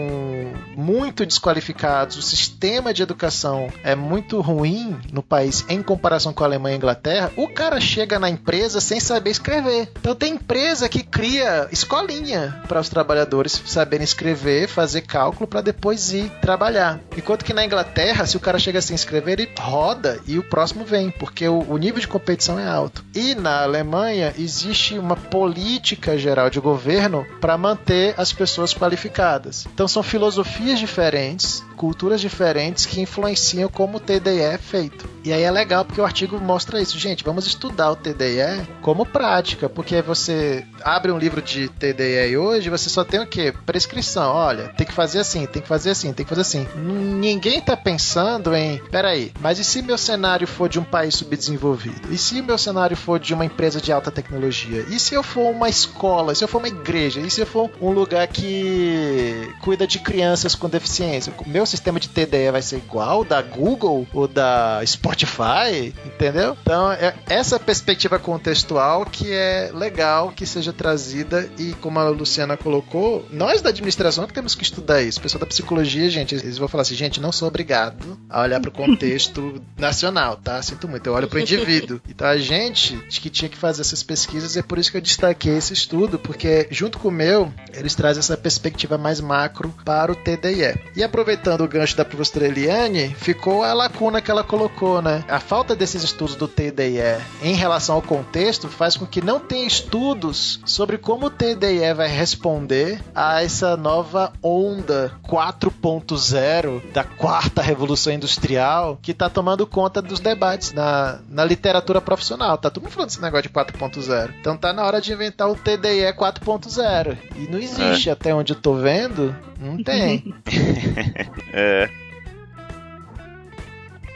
muito 0.77 1.25
desqualificados, 1.25 2.17
o 2.17 2.23
sistema 2.23 2.93
de 2.93 3.01
educação 3.01 3.69
é 3.85 3.95
muito 3.95 4.41
ruim 4.41 4.99
no 5.13 5.23
país 5.23 5.65
em 5.69 5.81
comparação 5.81 6.33
com 6.33 6.43
a 6.43 6.49
Alemanha 6.49 6.73
e 6.73 6.75
a 6.75 6.79
Inglaterra, 6.79 7.33
o 7.37 7.47
cara 7.47 7.81
chega 7.81 8.19
na 8.19 8.29
empresa 8.29 8.81
sem 8.81 8.99
saber 8.99 9.31
escrever. 9.31 9.93
Então 10.01 10.17
tem 10.17 10.35
empresa 10.35 10.89
que 10.89 11.05
cria 11.05 11.69
escolinha 11.71 12.61
para 12.67 12.81
os 12.81 12.89
trabalhadores 12.89 13.63
saberem 13.65 14.03
escrever, 14.03 14.67
fazer 14.67 15.03
cálculo 15.03 15.47
para 15.47 15.61
depois 15.61 16.13
ir 16.13 16.33
trabalhar. 16.41 16.99
Enquanto 17.17 17.45
que 17.45 17.55
na 17.55 17.65
Inglaterra, 17.65 18.27
se 18.27 18.37
o 18.37 18.41
cara 18.41 18.59
chega 18.59 18.83
sem 18.83 18.97
escrever, 18.97 19.39
ele 19.39 19.53
roda 19.57 20.19
e 20.27 20.37
o 20.37 20.43
próximo 20.43 20.85
vem, 20.85 21.13
porque 21.13 21.47
o, 21.47 21.61
o 21.69 21.79
nível 21.79 22.01
de 22.01 22.09
competição 22.09 22.59
é 22.59 22.67
alto 22.67 22.78
alto. 22.79 23.05
E 23.15 23.35
na 23.35 23.63
Alemanha 23.63 24.33
existe 24.39 24.99
uma 24.99 25.17
política 25.17 26.17
geral 26.17 26.49
de 26.49 26.61
governo 26.61 27.27
para 27.41 27.59
manter 27.59 28.15
as 28.17 28.33
pessoas 28.33 28.73
qualificadas. 28.73 29.67
Então 29.73 29.89
são 29.89 30.03
filosofias 30.03 30.79
diferentes, 30.79 31.65
culturas 31.79 32.21
diferentes 32.21 32.85
que 32.85 33.01
influenciam 33.01 33.71
como 33.71 33.99
o 33.99 34.01
TDE 34.01 34.41
é 34.41 34.59
feito. 34.59 35.09
E 35.25 35.33
aí 35.33 35.43
é 35.43 35.51
legal 35.51 35.85
porque 35.85 36.01
o 36.01 36.05
artigo 36.05 36.41
mostra 36.41 36.81
isso. 36.81 36.99
Gente, 36.99 37.23
vamos 37.23 37.47
estudar 37.47 37.93
o 37.93 37.97
TDE 37.97 38.67
como 38.83 39.07
prática, 39.07 39.69
porque 39.69 40.03
você 40.03 40.67
abre 40.83 41.13
um 41.13 41.19
livro 41.19 41.41
de 41.41 41.69
TDE 41.69 42.37
hoje, 42.37 42.69
você 42.69 42.89
só 42.89 43.05
tem 43.05 43.21
o 43.21 43.27
quê? 43.27 43.55
Prescrição. 43.65 44.33
Olha, 44.33 44.69
tem 44.69 44.87
que 44.87 44.93
fazer 44.93 45.21
assim, 45.21 45.47
tem 45.47 45.63
que 45.63 45.69
fazer 45.69 45.91
assim, 45.91 46.13
tem 46.13 46.25
que 46.25 46.29
fazer 46.31 46.41
assim. 46.41 46.67
Ninguém 46.75 47.61
tá 47.61 47.77
pensando 47.77 48.55
em, 48.55 48.79
peraí, 48.91 49.33
mas 49.41 49.59
e 49.59 49.65
se 49.65 49.83
meu 49.83 49.99
cenário 49.99 50.47
for 50.47 50.69
de 50.69 50.81
um 50.81 50.85
país 50.85 51.15
subdesenvolvido? 51.15 52.13
E 52.13 52.19
se 52.19 52.43
meu 52.43 52.59
cenário 52.59 52.97
for 52.97 53.21
de 53.21 53.35
uma 53.35 53.45
empresa 53.45 53.81
de 53.81 53.93
alta 53.93 54.11
tecnologia? 54.11 54.85
E 54.89 54.99
se 54.99 55.15
eu 55.15 55.23
for 55.23 55.51
uma 55.51 55.69
escola? 55.69 56.33
E 56.33 56.37
se 56.37 56.43
eu 56.43 56.49
for 56.49 56.59
uma 56.59 56.69
igreja? 56.69 57.21
E 57.21 57.31
se 57.31 57.41
eu 57.41 57.47
for 57.47 57.71
um 57.81 57.91
lugar 57.91 58.27
que 58.27 59.55
cuida 59.61 59.87
de 59.87 59.99
crianças 59.99 60.55
com 60.55 60.69
deficiência? 60.69 61.33
Meu 61.47 61.67
sistema 61.69 62.01
de 62.01 62.09
TDE 62.09 62.51
vai 62.51 62.63
ser 62.63 62.77
igual 62.77 63.25
da 63.25 63.41
Google 63.43 64.07
ou 64.13 64.27
da 64.27 64.81
Spotify? 64.85 65.95
Entendeu? 66.05 66.57
Então, 66.63 66.93
é 66.93 67.15
essa 67.29 67.59
perspectiva 67.59 68.19
contextual 68.19 69.05
que 69.05 69.33
é 69.33 69.71
legal 69.75 70.33
que 70.33 70.47
seja 70.47 70.73
trazida 70.73 71.49
e, 71.59 71.73
como 71.75 71.99
a 71.99 72.09
Luciana 72.09 72.57
colocou, 72.57 73.27
nós 73.31 73.63
da 73.63 73.71
administração 73.71 74.27
que 74.27 74.33
temos 74.33 74.55
que 74.55 74.63
estudar 74.63 75.03
isso. 75.03 75.19
O 75.19 75.23
pessoal 75.23 75.41
da 75.41 75.47
psicologia, 75.47 76.09
gente, 76.09 76.35
eles 76.35 76.59
vão 76.59 76.69
falar 76.69 76.83
assim, 76.83 76.95
gente, 76.95 77.21
não 77.21 77.33
sou 77.33 77.49
obrigado 77.49 78.19
a 78.29 78.43
olhar 78.43 78.61
para 78.61 78.71
o 78.71 78.73
contexto 78.73 79.63
nacional, 79.77 80.37
tá? 80.37 80.61
Sinto 80.63 80.89
muito, 80.89 81.07
eu 81.07 81.15
olho 81.15 81.29
para 81.29 81.39
o 81.39 81.41
indivíduo. 81.41 82.01
Então, 82.09 82.27
a 82.27 82.37
gente 82.37 82.97
que 83.21 83.31
tinha 83.31 83.49
que 83.49 83.57
fazer 83.57 83.83
essas 83.83 84.03
pesquisas, 84.03 84.57
é 84.57 84.63
por 84.63 84.79
isso 84.79 84.91
que 84.91 84.97
eu 84.97 85.01
destaquei 85.01 85.57
esse 85.57 85.73
estudo, 85.73 86.19
porque 86.19 86.67
junto 86.71 86.99
com 86.99 87.09
o 87.09 87.13
meu, 87.13 87.53
eles 87.73 87.95
trazem 87.95 88.21
essa 88.21 88.37
perspectiva 88.37 88.99
mais 88.99 89.21
macro 89.21 89.73
para 89.85 90.11
o 90.11 90.17
TDIE. 90.17 90.79
E 90.97 91.03
aproveitando 91.03 91.58
o 91.65 91.69
gancho 91.69 91.97
da 91.97 92.05
professora 92.05 92.47
Eliane, 92.47 93.15
ficou 93.15 93.63
a 93.63 93.73
lacuna 93.73 94.21
que 94.21 94.31
ela 94.31 94.45
colocou, 94.45 95.01
né? 95.03 95.25
A 95.29 95.41
falta 95.41 95.75
desses 95.75 96.03
estudos 96.03 96.35
do 96.35 96.49
TDIE 96.49 97.21
em 97.43 97.55
relação 97.55 97.97
ao 97.97 98.03
contexto 98.03 98.69
faz 98.69 98.97
com 98.97 99.07
que 99.07 99.23
não 99.23 99.41
tenha 99.41 99.67
estudos 99.67 100.61
sobre 100.65 100.99
como 100.99 101.27
o 101.27 101.31
TDIE 101.31 101.95
vai 101.95 102.09
responder 102.09 103.01
a 103.15 103.43
essa 103.43 103.77
nova 103.77 104.33
onda 104.43 105.13
4.0 105.27 106.93
da 106.93 107.05
quarta 107.05 107.63
revolução 107.63 108.13
industrial 108.13 108.99
que 109.01 109.13
está 109.13 109.29
tomando 109.29 109.67
conta 109.67 110.01
dos 110.01 110.21
debates 110.21 110.73
na, 110.73 111.21
na 111.29 111.45
literatura 111.45 112.01
profissional 112.01 112.59
tá 112.59 112.71
todo 112.71 112.83
mundo 112.83 112.93
falando 112.93 113.09
desse 113.09 113.23
negócio 113.23 113.43
de 113.43 113.49
4.0. 113.49 114.35
Então 114.41 114.57
tá 114.57 114.73
na 114.73 114.85
hora 114.85 115.01
de 115.01 115.13
inventar 115.13 115.51
o 115.51 115.57
TDE 115.57 116.13
4.0. 116.17 117.17
E 117.37 117.51
não 117.51 117.59
existe, 117.59 118.09
é. 118.09 118.13
até 118.13 118.35
onde 118.35 118.53
eu 118.53 118.61
tô 118.61 118.75
vendo, 118.75 119.35
não 119.59 119.77
tem. 119.83 120.35
é 121.53 121.89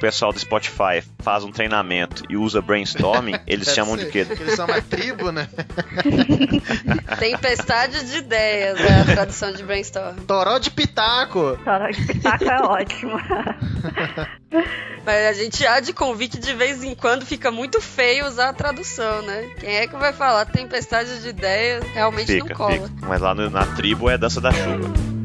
pessoal 0.02 0.32
do 0.32 0.38
Spotify 0.40 1.00
faz 1.20 1.44
um 1.44 1.52
treinamento 1.52 2.24
e 2.28 2.36
usa 2.36 2.60
brainstorming, 2.60 3.36
eles 3.46 3.68
chamam 3.68 3.96
de 3.96 4.06
quê? 4.06 4.26
Eles 4.28 4.56
são 4.56 4.66
uma 4.66 4.82
tribo, 4.82 5.30
né? 5.30 5.48
Tempestade 7.20 8.04
de 8.10 8.18
ideias, 8.18 8.80
é 8.80 9.00
a 9.00 9.04
tradução 9.04 9.52
de 9.52 9.62
brainstorm. 9.62 10.16
Toró 10.26 10.58
de 10.58 10.72
pitaco. 10.72 11.56
Toró 11.64 11.88
de 11.88 12.04
pitaco 12.04 12.44
é 12.44 12.62
ótimo. 12.62 13.12
Mas 15.06 15.26
a 15.26 15.32
gente 15.34 15.64
há 15.64 15.78
de 15.78 15.92
convite 15.92 16.40
de 16.40 16.52
vez 16.52 16.82
em 16.82 16.96
quando 16.96 17.24
fica 17.24 17.52
muito 17.52 17.80
feio 17.80 18.26
usar 18.26 18.48
a 18.48 18.52
tradução, 18.52 19.22
né? 19.22 19.50
Quem 19.60 19.76
é 19.76 19.86
que 19.86 19.96
vai 19.96 20.12
falar 20.12 20.46
tempestade 20.46 21.22
de 21.22 21.28
ideias 21.28 21.84
realmente 21.92 22.26
fica, 22.26 22.48
não 22.48 22.56
cola. 22.56 22.72
Fica. 22.72 23.06
Mas 23.06 23.20
lá 23.20 23.34
no, 23.36 23.48
na 23.48 23.66
tribo 23.76 24.10
é 24.10 24.18
dança 24.18 24.40
da 24.40 24.50
chuva. 24.50 25.21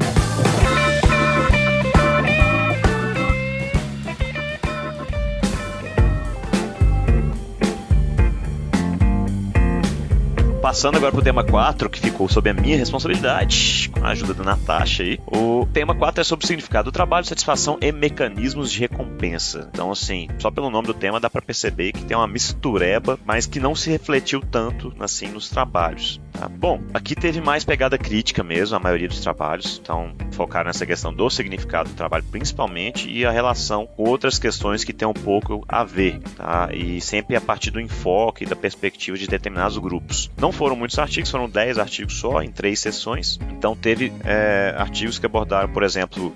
Passando 10.60 10.96
agora 10.96 11.12
pro 11.12 11.22
tema 11.22 11.44
4, 11.44 11.88
que 11.88 12.00
ficou 12.00 12.28
sob 12.28 12.50
a 12.50 12.52
minha 12.52 12.76
responsabilidade, 12.76 13.88
com 13.90 14.04
a 14.04 14.10
ajuda 14.10 14.34
da 14.34 14.42
Natasha 14.42 15.04
aí. 15.04 15.18
O 15.24 15.66
tema 15.72 15.94
4 15.94 16.20
é 16.20 16.24
sobre 16.24 16.44
o 16.44 16.48
significado 16.48 16.90
do 16.90 16.92
trabalho, 16.92 17.24
satisfação 17.24 17.78
e 17.80 17.92
mecanismos 17.92 18.72
de 18.72 18.80
recompensa. 18.80 19.70
Então, 19.72 19.92
assim, 19.92 20.26
só 20.38 20.50
pelo 20.50 20.68
nome 20.68 20.88
do 20.88 20.94
tema 20.94 21.20
dá 21.20 21.30
para 21.30 21.40
perceber 21.40 21.92
que 21.92 22.04
tem 22.04 22.16
uma 22.16 22.26
mistureba, 22.26 23.18
mas 23.24 23.46
que 23.46 23.60
não 23.60 23.74
se 23.74 23.88
refletiu 23.88 24.40
tanto, 24.40 24.92
assim, 24.98 25.28
nos 25.28 25.48
trabalhos. 25.48 26.20
Tá? 26.32 26.48
Bom, 26.48 26.80
aqui 26.92 27.14
teve 27.14 27.40
mais 27.40 27.64
pegada 27.64 27.96
crítica 27.96 28.42
mesmo, 28.42 28.76
a 28.76 28.80
maioria 28.80 29.08
dos 29.08 29.20
trabalhos. 29.20 29.80
Então, 29.80 30.12
focaram 30.32 30.66
nessa 30.66 30.84
questão 30.84 31.14
do 31.14 31.30
significado 31.30 31.90
do 31.90 31.94
trabalho, 31.94 32.24
principalmente, 32.30 33.08
e 33.08 33.24
a 33.24 33.30
relação 33.30 33.86
com 33.86 34.08
outras 34.08 34.38
questões 34.40 34.82
que 34.82 34.92
tem 34.92 35.06
um 35.06 35.14
pouco 35.14 35.64
a 35.68 35.84
ver, 35.84 36.18
tá? 36.36 36.68
E 36.72 37.00
sempre 37.00 37.36
a 37.36 37.40
partir 37.40 37.70
do 37.70 37.80
enfoque 37.80 38.44
da 38.44 38.56
perspectiva 38.56 39.16
de 39.16 39.28
determinados 39.28 39.78
grupos. 39.78 40.30
Não 40.36 40.47
foram 40.52 40.76
muitos 40.76 40.98
artigos, 40.98 41.30
foram 41.30 41.48
10 41.48 41.78
artigos 41.78 42.18
só, 42.18 42.42
em 42.42 42.50
três 42.50 42.80
sessões. 42.80 43.38
Então 43.50 43.76
teve 43.76 44.12
é, 44.24 44.74
artigos 44.76 45.18
que 45.18 45.26
abordaram, 45.26 45.68
por 45.68 45.82
exemplo, 45.82 46.34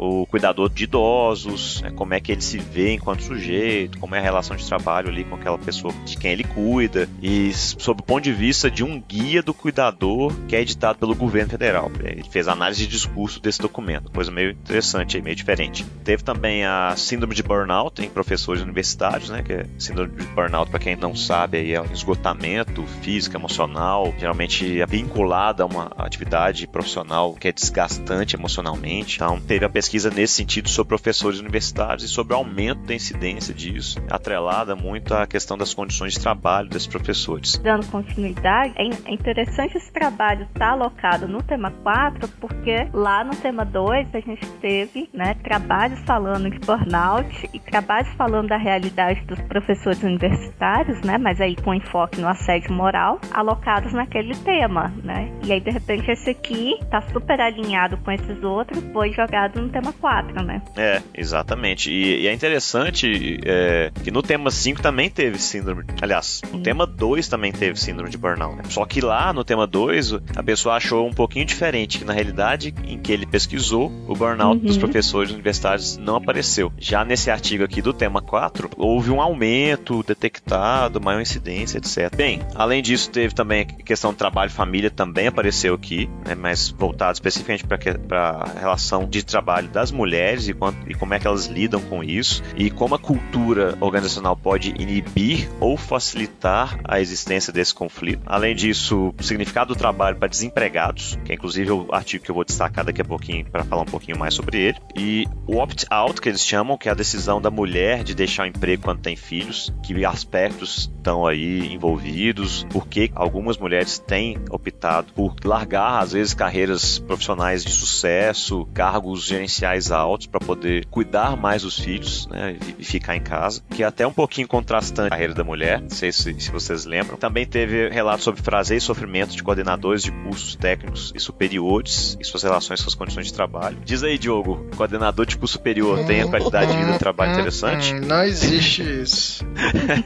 o 0.00 0.24
cuidador 0.26 0.70
de 0.70 0.84
idosos, 0.84 1.82
né, 1.82 1.90
como 1.90 2.14
é 2.14 2.20
que 2.20 2.32
ele 2.32 2.40
se 2.40 2.56
vê 2.56 2.94
enquanto 2.94 3.22
sujeito, 3.22 3.98
como 3.98 4.14
é 4.14 4.18
a 4.18 4.22
relação 4.22 4.56
de 4.56 4.66
trabalho 4.66 5.10
ali 5.10 5.24
com 5.24 5.34
aquela 5.34 5.58
pessoa 5.58 5.92
de 6.06 6.16
quem 6.16 6.32
ele 6.32 6.44
cuida, 6.44 7.06
e 7.22 7.52
sob 7.52 8.00
o 8.00 8.04
ponto 8.04 8.24
de 8.24 8.32
vista 8.32 8.70
de 8.70 8.82
um 8.82 9.00
guia 9.00 9.42
do 9.42 9.52
cuidador 9.52 10.32
que 10.48 10.56
é 10.56 10.60
editado 10.60 10.98
pelo 10.98 11.14
governo 11.14 11.50
federal. 11.50 11.90
Ele 12.02 12.24
fez 12.30 12.48
análise 12.48 12.86
de 12.86 12.86
discurso 12.86 13.40
desse 13.40 13.60
documento, 13.60 14.10
coisa 14.10 14.30
meio 14.30 14.52
interessante, 14.52 15.20
meio 15.20 15.36
diferente. 15.36 15.84
Teve 16.02 16.22
também 16.22 16.64
a 16.64 16.94
síndrome 16.96 17.34
de 17.34 17.42
burnout 17.42 18.02
em 18.02 18.08
professores 18.08 18.62
universitários, 18.62 19.28
né, 19.28 19.42
que 19.42 19.52
é 19.52 19.66
síndrome 19.78 20.16
de 20.16 20.26
burnout, 20.28 20.70
para 20.70 20.80
quem 20.80 20.96
não 20.96 21.14
sabe, 21.14 21.58
aí 21.58 21.74
é 21.74 21.80
um 21.80 21.92
esgotamento 21.92 22.84
físico, 23.02 23.36
emocional, 23.36 24.14
geralmente 24.18 24.80
é 24.80 24.86
vinculado 24.86 25.62
a 25.62 25.66
uma 25.66 25.92
atividade 25.98 26.66
profissional 26.66 27.34
que 27.34 27.48
é 27.48 27.52
desgastante 27.52 28.34
emocionalmente. 28.34 29.16
Então, 29.16 29.38
teve 29.40 29.64
a 29.64 29.68
pesquisa 29.68 29.89
nesse 29.92 30.34
sentido 30.34 30.68
sobre 30.68 30.88
professores 30.88 31.40
universitários 31.40 32.04
e 32.04 32.08
sobre 32.08 32.32
o 32.32 32.36
aumento 32.36 32.82
da 32.82 32.94
incidência 32.94 33.52
disso, 33.52 33.98
atrelada 34.08 34.76
muito 34.76 35.12
à 35.14 35.26
questão 35.26 35.58
das 35.58 35.74
condições 35.74 36.14
de 36.14 36.20
trabalho 36.20 36.68
desses 36.68 36.86
professores. 36.86 37.58
Dando 37.58 37.86
continuidade, 37.86 38.72
é 38.76 39.12
interessante 39.12 39.76
esse 39.76 39.92
trabalho 39.92 40.42
estar 40.44 40.70
alocado 40.70 41.26
no 41.26 41.42
tema 41.42 41.70
4, 41.82 42.28
porque 42.40 42.88
lá 42.92 43.24
no 43.24 43.34
tema 43.34 43.64
2 43.64 44.14
a 44.14 44.20
gente 44.20 44.46
teve 44.60 45.10
né, 45.12 45.34
trabalhos 45.42 45.98
falando 46.06 46.48
de 46.50 46.58
burnout 46.60 47.50
e 47.52 47.58
trabalhos 47.58 48.08
falando 48.14 48.48
da 48.48 48.56
realidade 48.56 49.24
dos 49.24 49.40
professores 49.42 50.02
universitários, 50.02 51.00
né, 51.02 51.18
mas 51.18 51.40
aí 51.40 51.56
com 51.56 51.74
enfoque 51.74 52.20
no 52.20 52.28
assédio 52.28 52.72
moral, 52.72 53.20
alocados 53.32 53.92
naquele 53.92 54.34
tema, 54.36 54.92
né? 55.02 55.32
E 55.44 55.52
aí 55.52 55.60
de 55.60 55.70
repente 55.70 56.10
esse 56.10 56.30
aqui 56.30 56.78
tá 56.90 57.02
super 57.12 57.40
alinhado 57.40 57.96
com 57.98 58.12
esses 58.12 58.42
outros, 58.42 58.82
foi 58.92 59.12
jogado 59.12 59.60
no 59.60 59.68
tema 59.68 59.79
4, 59.92 60.42
né? 60.42 60.62
É, 60.76 61.02
exatamente. 61.14 61.90
E, 61.90 62.22
e 62.22 62.26
é 62.26 62.32
interessante 62.32 63.38
é, 63.44 63.90
que 64.02 64.10
no 64.10 64.22
tema 64.22 64.50
5 64.50 64.82
também 64.82 65.10
teve 65.10 65.38
síndrome. 65.38 65.84
Aliás, 66.00 66.42
no 66.50 66.58
Sim. 66.58 66.62
tema 66.62 66.86
2 66.86 67.28
também 67.28 67.52
teve 67.52 67.78
síndrome 67.78 68.10
de 68.10 68.18
burnout. 68.18 68.56
Né? 68.56 68.62
Só 68.68 68.84
que 68.84 69.00
lá 69.00 69.32
no 69.32 69.44
tema 69.44 69.66
2, 69.66 70.14
a 70.36 70.42
pessoa 70.42 70.76
achou 70.76 71.06
um 71.06 71.12
pouquinho 71.12 71.44
diferente, 71.44 71.98
que 71.98 72.04
na 72.04 72.12
realidade, 72.12 72.74
em 72.84 72.98
que 72.98 73.12
ele 73.12 73.26
pesquisou, 73.26 73.90
o 74.06 74.14
burnout 74.14 74.60
uhum. 74.60 74.66
dos 74.66 74.76
professores 74.76 75.30
universitários 75.30 75.96
não 75.96 76.16
apareceu. 76.16 76.72
Já 76.78 77.04
nesse 77.04 77.30
artigo 77.30 77.64
aqui 77.64 77.82
do 77.82 77.92
tema 77.92 78.20
4, 78.20 78.70
houve 78.76 79.10
um 79.10 79.20
aumento 79.20 80.02
detectado, 80.02 81.00
maior 81.00 81.20
incidência, 81.20 81.78
etc. 81.78 82.14
Bem, 82.14 82.40
além 82.54 82.82
disso, 82.82 83.10
teve 83.10 83.34
também 83.34 83.62
a 83.62 83.82
questão 83.82 84.12
do 84.12 84.16
trabalho 84.16 84.48
e 84.48 84.52
família, 84.52 84.90
também 84.90 85.26
apareceu 85.26 85.74
aqui, 85.74 86.08
né, 86.26 86.34
mas 86.34 86.68
voltado 86.68 87.12
especificamente 87.12 87.64
para 87.66 88.20
a 88.20 88.58
relação 88.58 89.08
de 89.08 89.24
trabalho 89.24 89.59
das 89.68 89.90
mulheres 89.90 90.48
e, 90.48 90.54
quanto, 90.54 90.90
e 90.90 90.94
como 90.94 91.14
é 91.14 91.18
que 91.18 91.26
elas 91.26 91.46
lidam 91.46 91.80
com 91.80 92.02
isso, 92.02 92.42
e 92.56 92.70
como 92.70 92.94
a 92.94 92.98
cultura 92.98 93.76
organizacional 93.80 94.36
pode 94.36 94.70
inibir 94.78 95.48
ou 95.60 95.76
facilitar 95.76 96.78
a 96.84 97.00
existência 97.00 97.52
desse 97.52 97.74
conflito. 97.74 98.22
Além 98.26 98.54
disso, 98.54 99.14
o 99.18 99.22
significado 99.22 99.74
do 99.74 99.78
trabalho 99.78 100.16
para 100.16 100.28
desempregados, 100.28 101.18
que 101.24 101.32
é 101.32 101.34
inclusive 101.34 101.70
o 101.70 101.88
artigo 101.92 102.24
que 102.24 102.30
eu 102.30 102.34
vou 102.34 102.44
destacar 102.44 102.84
daqui 102.84 103.02
a 103.02 103.04
pouquinho 103.04 103.44
para 103.50 103.64
falar 103.64 103.82
um 103.82 103.86
pouquinho 103.86 104.18
mais 104.18 104.34
sobre 104.34 104.58
ele, 104.58 104.78
e 104.96 105.26
o 105.46 105.58
opt-out, 105.58 106.20
que 106.20 106.28
eles 106.28 106.44
chamam, 106.44 106.76
que 106.76 106.88
é 106.88 106.92
a 106.92 106.94
decisão 106.94 107.40
da 107.40 107.50
mulher 107.50 108.02
de 108.02 108.14
deixar 108.14 108.44
o 108.44 108.46
emprego 108.46 108.82
quando 108.82 109.00
tem 109.00 109.16
filhos, 109.16 109.72
que 109.82 110.04
aspectos 110.04 110.90
estão 110.96 111.26
aí 111.26 111.72
envolvidos, 111.72 112.66
porque 112.70 113.10
algumas 113.14 113.58
mulheres 113.58 113.98
têm 113.98 114.38
optado 114.50 115.12
por 115.12 115.34
largar, 115.44 116.02
às 116.02 116.12
vezes, 116.12 116.34
carreiras 116.34 116.98
profissionais 116.98 117.64
de 117.64 117.70
sucesso, 117.70 118.66
cargos 118.72 119.24
gerenciais 119.24 119.49
altos 119.90 120.26
para 120.26 120.40
poder 120.40 120.86
cuidar 120.86 121.36
mais 121.36 121.62
dos 121.62 121.78
filhos 121.78 122.26
né, 122.28 122.56
e 122.78 122.84
ficar 122.84 123.16
em 123.16 123.20
casa, 123.20 123.62
que 123.70 123.82
é 123.82 123.86
até 123.86 124.06
um 124.06 124.12
pouquinho 124.12 124.46
contrastante 124.46 125.08
a 125.08 125.10
carreira 125.10 125.34
da 125.34 125.44
mulher, 125.44 125.80
não 125.80 125.90
sei 125.90 126.12
se, 126.12 126.38
se 126.40 126.50
vocês 126.50 126.84
lembram. 126.84 127.16
Também 127.16 127.46
teve 127.46 127.88
relatos 127.88 128.24
sobre 128.24 128.42
prazer 128.42 128.78
e 128.78 128.80
sofrimento 128.80 129.34
de 129.34 129.42
coordenadores 129.42 130.02
de 130.02 130.10
cursos 130.10 130.54
técnicos 130.54 131.12
e 131.14 131.20
superiores 131.20 132.16
e 132.20 132.24
suas 132.24 132.42
relações 132.42 132.80
com 132.80 132.88
as 132.88 132.94
condições 132.94 133.26
de 133.26 133.34
trabalho. 133.34 133.78
Diz 133.84 134.02
aí, 134.02 134.18
Diogo, 134.18 134.66
coordenador 134.76 135.26
de 135.26 135.36
curso 135.36 135.54
superior 135.54 136.04
tem 136.06 136.22
a 136.22 136.28
qualidade 136.28 136.72
de 136.72 136.78
vida 136.78 136.92
do 136.92 136.98
trabalho 136.98 137.32
interessante? 137.32 137.94
Não 138.00 138.22
existe 138.22 138.82
isso. 138.82 139.44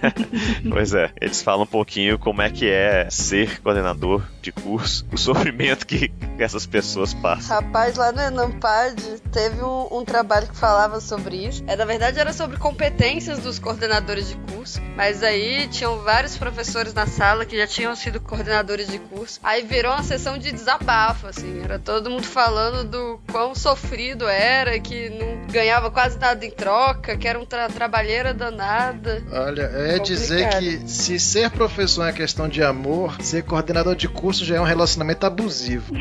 pois 0.71 0.95
é, 0.95 1.11
eles 1.21 1.43
falam 1.43 1.65
um 1.65 1.67
pouquinho 1.67 2.19
como 2.19 2.43
é 2.43 2.51
que 2.51 2.69
é 2.69 3.09
ser 3.11 3.61
coordenador 3.61 4.23
de 4.41 4.53
curso, 4.53 5.07
o 5.13 5.17
sofrimento 5.17 5.87
que 5.87 6.13
essas 6.39 6.67
pessoas 6.67 7.15
passam. 7.15 7.57
Rapaz, 7.57 7.97
lá 7.97 8.13
no 8.13 8.21
Enampad 8.21 8.99
teve 9.35 9.61
um, 9.65 9.89
um, 9.91 10.05
trabalho 10.05 10.47
que 10.47 10.57
falava 10.57 11.01
sobre 11.01 11.37
isso. 11.45 11.65
É, 11.67 11.75
na 11.75 11.85
verdade, 11.85 12.21
era 12.21 12.33
sobre 12.33 12.57
competências 12.57 13.41
dos 13.41 13.59
coordenadores 13.59 14.29
de 14.29 14.37
curso, 14.37 14.81
mas 14.97 15.25
aí 15.25 15.67
tinham 15.67 15.99
vários 15.99 16.39
professores 16.39 16.95
na 16.95 17.05
sala 17.05 17.45
que 17.45 17.57
já 17.59 17.67
tinham 17.67 17.97
sido 17.97 18.21
coordenadores 18.21 18.87
de 18.87 19.01
curso. 19.01 19.41
Aí 19.43 19.63
virou 19.63 19.93
uma 19.93 20.05
sessão 20.05 20.39
de 20.39 20.53
desabafo, 20.53 21.27
assim. 21.27 21.63
Era 21.65 21.81
todo 21.81 22.09
mundo 22.09 22.23
falando 22.23 22.89
do 22.89 23.21
quão 23.33 23.57
sofrido 23.57 24.29
era, 24.29 24.79
que 24.79 25.11
não 25.11 25.53
ganhava 25.53 25.91
quase 25.91 26.17
nada 26.17 26.47
em 26.47 26.51
troca, 26.51 27.17
que 27.17 27.27
era 27.27 27.39
um 27.39 27.45
tra 27.45 27.69
trabalheira 27.69 28.33
danada. 28.33 29.21
Olha, 29.33 29.63
é 29.63 29.99
Complicado. 29.99 30.05
dizer 30.05 30.49
que 30.59 30.89
se 30.89 31.19
ser 31.19 31.51
professor 31.51 32.07
é 32.07 32.13
questão 32.13 32.49
de 32.49 32.63
amor, 32.63 33.21
ser 33.21 33.43
coordenador 33.43 33.97
de 33.97 34.07
curso 34.07 34.45
já 34.45 34.57
é 34.57 34.61
um 34.61 34.65
relacionamento 34.65 35.27
abusivo. 35.27 35.93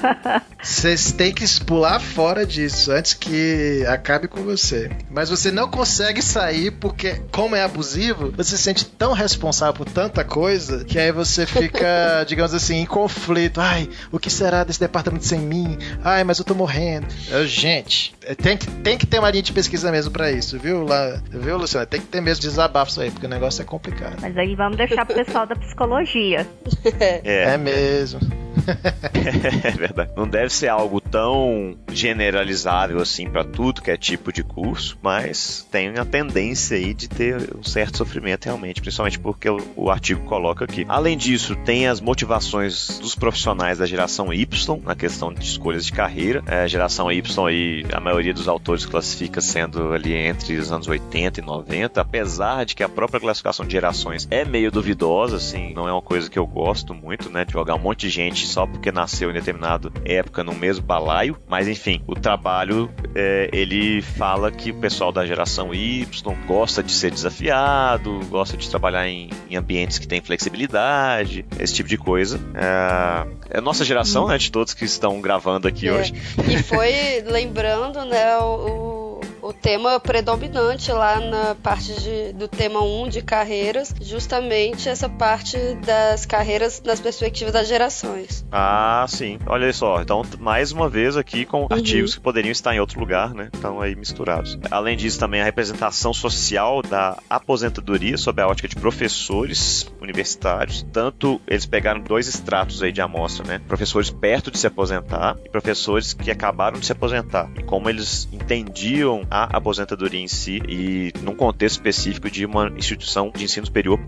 Vocês 0.62 1.12
têm 1.12 1.32
que 1.32 1.44
pular 1.64 2.00
fora 2.00 2.46
disso 2.46 2.69
antes 2.88 3.14
que 3.14 3.84
acabe 3.86 4.28
com 4.28 4.42
você. 4.42 4.90
Mas 5.10 5.30
você 5.30 5.50
não 5.50 5.68
consegue 5.68 6.22
sair 6.22 6.70
porque, 6.70 7.20
como 7.30 7.56
é 7.56 7.62
abusivo, 7.62 8.30
você 8.32 8.56
se 8.56 8.62
sente 8.62 8.84
tão 8.84 9.12
responsável 9.12 9.74
por 9.74 9.86
tanta 9.86 10.24
coisa 10.24 10.84
que 10.84 10.98
aí 10.98 11.12
você 11.12 11.46
fica, 11.46 12.24
digamos 12.26 12.54
assim, 12.54 12.76
em 12.76 12.86
conflito. 12.86 13.60
Ai, 13.60 13.88
o 14.10 14.18
que 14.18 14.30
será 14.30 14.64
desse 14.64 14.80
departamento 14.80 15.24
sem 15.24 15.40
mim? 15.40 15.78
Ai, 16.04 16.24
mas 16.24 16.38
eu 16.38 16.44
tô 16.44 16.54
morrendo. 16.54 17.06
Eu, 17.30 17.46
gente, 17.46 18.14
é, 18.24 18.34
tem 18.34 18.56
que, 18.56 18.66
tem 18.66 18.98
que 18.98 19.06
ter 19.06 19.18
uma 19.18 19.30
linha 19.30 19.42
de 19.42 19.52
pesquisa 19.52 19.90
mesmo 19.90 20.12
para 20.12 20.30
isso, 20.30 20.58
viu, 20.58 20.84
lá, 20.84 21.20
viu, 21.30 21.56
Luciana? 21.56 21.86
Tem 21.86 22.00
que 22.00 22.06
ter 22.06 22.20
mesmo 22.20 22.42
desabafos 22.42 22.98
aí, 22.98 23.10
porque 23.10 23.26
o 23.26 23.30
negócio 23.30 23.62
é 23.62 23.64
complicado. 23.64 24.16
Mas 24.20 24.36
aí 24.36 24.54
vamos 24.54 24.76
deixar 24.76 25.04
pro 25.04 25.14
pessoal 25.14 25.46
da 25.46 25.56
psicologia. 25.56 26.46
É, 27.24 27.54
é 27.54 27.58
mesmo. 27.58 28.20
é 29.64 29.70
verdade. 29.70 30.12
Não 30.16 30.28
deve 30.28 30.50
ser 30.50 30.68
algo 30.68 31.00
tão 31.00 31.76
generalizável 31.92 33.00
assim 33.00 33.28
para 33.28 33.44
tudo 33.44 33.82
que 33.82 33.90
é 33.90 33.96
tipo 33.96 34.32
de 34.32 34.42
curso, 34.42 34.98
mas 35.02 35.66
tem 35.70 35.88
a 35.98 36.04
tendência 36.04 36.76
aí 36.76 36.94
de 36.94 37.08
ter 37.08 37.56
um 37.56 37.62
certo 37.62 37.98
sofrimento 37.98 38.44
realmente, 38.44 38.80
principalmente 38.80 39.18
porque 39.18 39.48
o, 39.48 39.60
o 39.76 39.90
artigo 39.90 40.24
coloca 40.24 40.64
aqui. 40.64 40.84
Além 40.88 41.16
disso, 41.16 41.56
tem 41.56 41.86
as 41.86 42.00
motivações 42.00 42.98
dos 42.98 43.14
profissionais 43.14 43.78
da 43.78 43.86
geração 43.86 44.32
Y 44.32 44.80
na 44.84 44.94
questão 44.94 45.32
de 45.32 45.44
escolhas 45.44 45.84
de 45.84 45.92
carreira. 45.92 46.42
É, 46.46 46.62
a 46.62 46.66
geração 46.66 47.10
Y 47.10 47.48
aí, 47.48 47.84
a 47.92 48.00
maioria 48.00 48.34
dos 48.34 48.48
autores 48.48 48.86
classifica 48.86 49.40
sendo 49.40 49.92
ali 49.92 50.14
entre 50.14 50.56
os 50.56 50.70
anos 50.70 50.88
80 50.88 51.40
e 51.40 51.42
90, 51.42 52.00
apesar 52.00 52.64
de 52.64 52.74
que 52.74 52.82
a 52.82 52.88
própria 52.88 53.20
classificação 53.20 53.66
de 53.66 53.72
gerações 53.72 54.26
é 54.30 54.44
meio 54.44 54.70
duvidosa, 54.70 55.36
assim, 55.36 55.72
não 55.74 55.88
é 55.88 55.92
uma 55.92 56.02
coisa 56.02 56.28
que 56.30 56.38
eu 56.38 56.46
gosto 56.46 56.94
muito, 56.94 57.30
né, 57.30 57.44
de 57.44 57.52
jogar 57.52 57.74
um 57.74 57.78
monte 57.78 58.00
de 58.00 58.10
gente 58.10 58.46
só 58.50 58.66
porque 58.66 58.90
nasceu 58.90 59.30
em 59.30 59.32
determinada 59.32 59.90
época 60.04 60.42
no 60.42 60.54
mesmo 60.54 60.84
balaio, 60.84 61.36
mas 61.48 61.68
enfim, 61.68 62.02
o 62.06 62.14
trabalho 62.14 62.90
é, 63.14 63.48
ele 63.52 64.02
fala 64.02 64.50
que 64.50 64.70
o 64.70 64.74
pessoal 64.74 65.12
da 65.12 65.24
geração 65.24 65.74
Y 65.74 66.06
gosta 66.46 66.82
de 66.82 66.92
ser 66.92 67.10
desafiado, 67.10 68.20
gosta 68.28 68.56
de 68.56 68.68
trabalhar 68.68 69.08
em, 69.08 69.30
em 69.48 69.56
ambientes 69.56 69.98
que 69.98 70.06
têm 70.06 70.20
flexibilidade, 70.20 71.44
esse 71.58 71.74
tipo 71.74 71.88
de 71.88 71.96
coisa. 71.96 72.40
É, 72.54 73.56
é 73.56 73.58
a 73.58 73.60
nossa 73.60 73.84
geração, 73.84 74.28
né, 74.28 74.36
de 74.36 74.50
todos 74.50 74.74
que 74.74 74.84
estão 74.84 75.20
gravando 75.20 75.68
aqui 75.68 75.88
é. 75.88 75.92
hoje. 75.92 76.14
E 76.48 76.62
foi 76.62 77.22
lembrando, 77.26 78.04
né, 78.04 78.36
o 78.38 79.19
o 79.50 79.52
tema 79.52 79.98
predominante 79.98 80.92
lá 80.92 81.18
na 81.18 81.56
parte 81.56 81.92
de, 82.00 82.32
do 82.32 82.46
tema 82.46 82.82
1 82.82 83.08
de 83.08 83.20
carreiras, 83.20 83.92
justamente 84.00 84.88
essa 84.88 85.08
parte 85.08 85.58
das 85.84 86.24
carreiras 86.24 86.80
nas 86.84 87.00
perspectivas 87.00 87.52
das 87.52 87.66
gerações. 87.66 88.46
Ah, 88.52 89.04
sim. 89.08 89.38
Olha 89.46 89.72
só, 89.72 90.00
então 90.00 90.22
mais 90.38 90.70
uma 90.70 90.88
vez 90.88 91.16
aqui 91.16 91.44
com 91.44 91.62
uhum. 91.62 91.68
artigos 91.68 92.14
que 92.14 92.20
poderiam 92.20 92.52
estar 92.52 92.74
em 92.74 92.80
outro 92.80 93.00
lugar, 93.00 93.34
né? 93.34 93.48
Estão 93.52 93.80
aí 93.80 93.96
misturados. 93.96 94.56
Além 94.70 94.96
disso, 94.96 95.18
também 95.18 95.40
a 95.40 95.44
representação 95.44 96.14
social 96.14 96.80
da 96.80 97.18
aposentadoria 97.28 98.16
sob 98.16 98.40
a 98.40 98.46
ótica 98.46 98.68
de 98.68 98.76
professores 98.76 99.90
universitários. 100.00 100.86
Tanto 100.92 101.40
eles 101.46 101.66
pegaram 101.66 102.00
dois 102.00 102.28
estratos 102.28 102.82
aí 102.84 102.92
de 102.92 103.00
amostra, 103.00 103.44
né? 103.44 103.60
Professores 103.66 104.10
perto 104.10 104.50
de 104.50 104.58
se 104.58 104.66
aposentar 104.68 105.36
e 105.44 105.48
professores 105.48 106.12
que 106.12 106.30
acabaram 106.30 106.78
de 106.78 106.86
se 106.86 106.92
aposentar. 106.92 107.50
E 107.58 107.64
como 107.64 107.90
eles 107.90 108.28
entendiam 108.32 109.26
a 109.44 109.56
aposentadoria 109.56 110.20
em 110.20 110.28
si 110.28 110.60
e 110.68 111.12
num 111.22 111.34
contexto 111.34 111.76
específico 111.76 112.30
de 112.30 112.44
uma 112.44 112.68
instituição 112.76 113.30
de 113.34 113.44
ensino 113.44 113.66
superior 113.66 113.98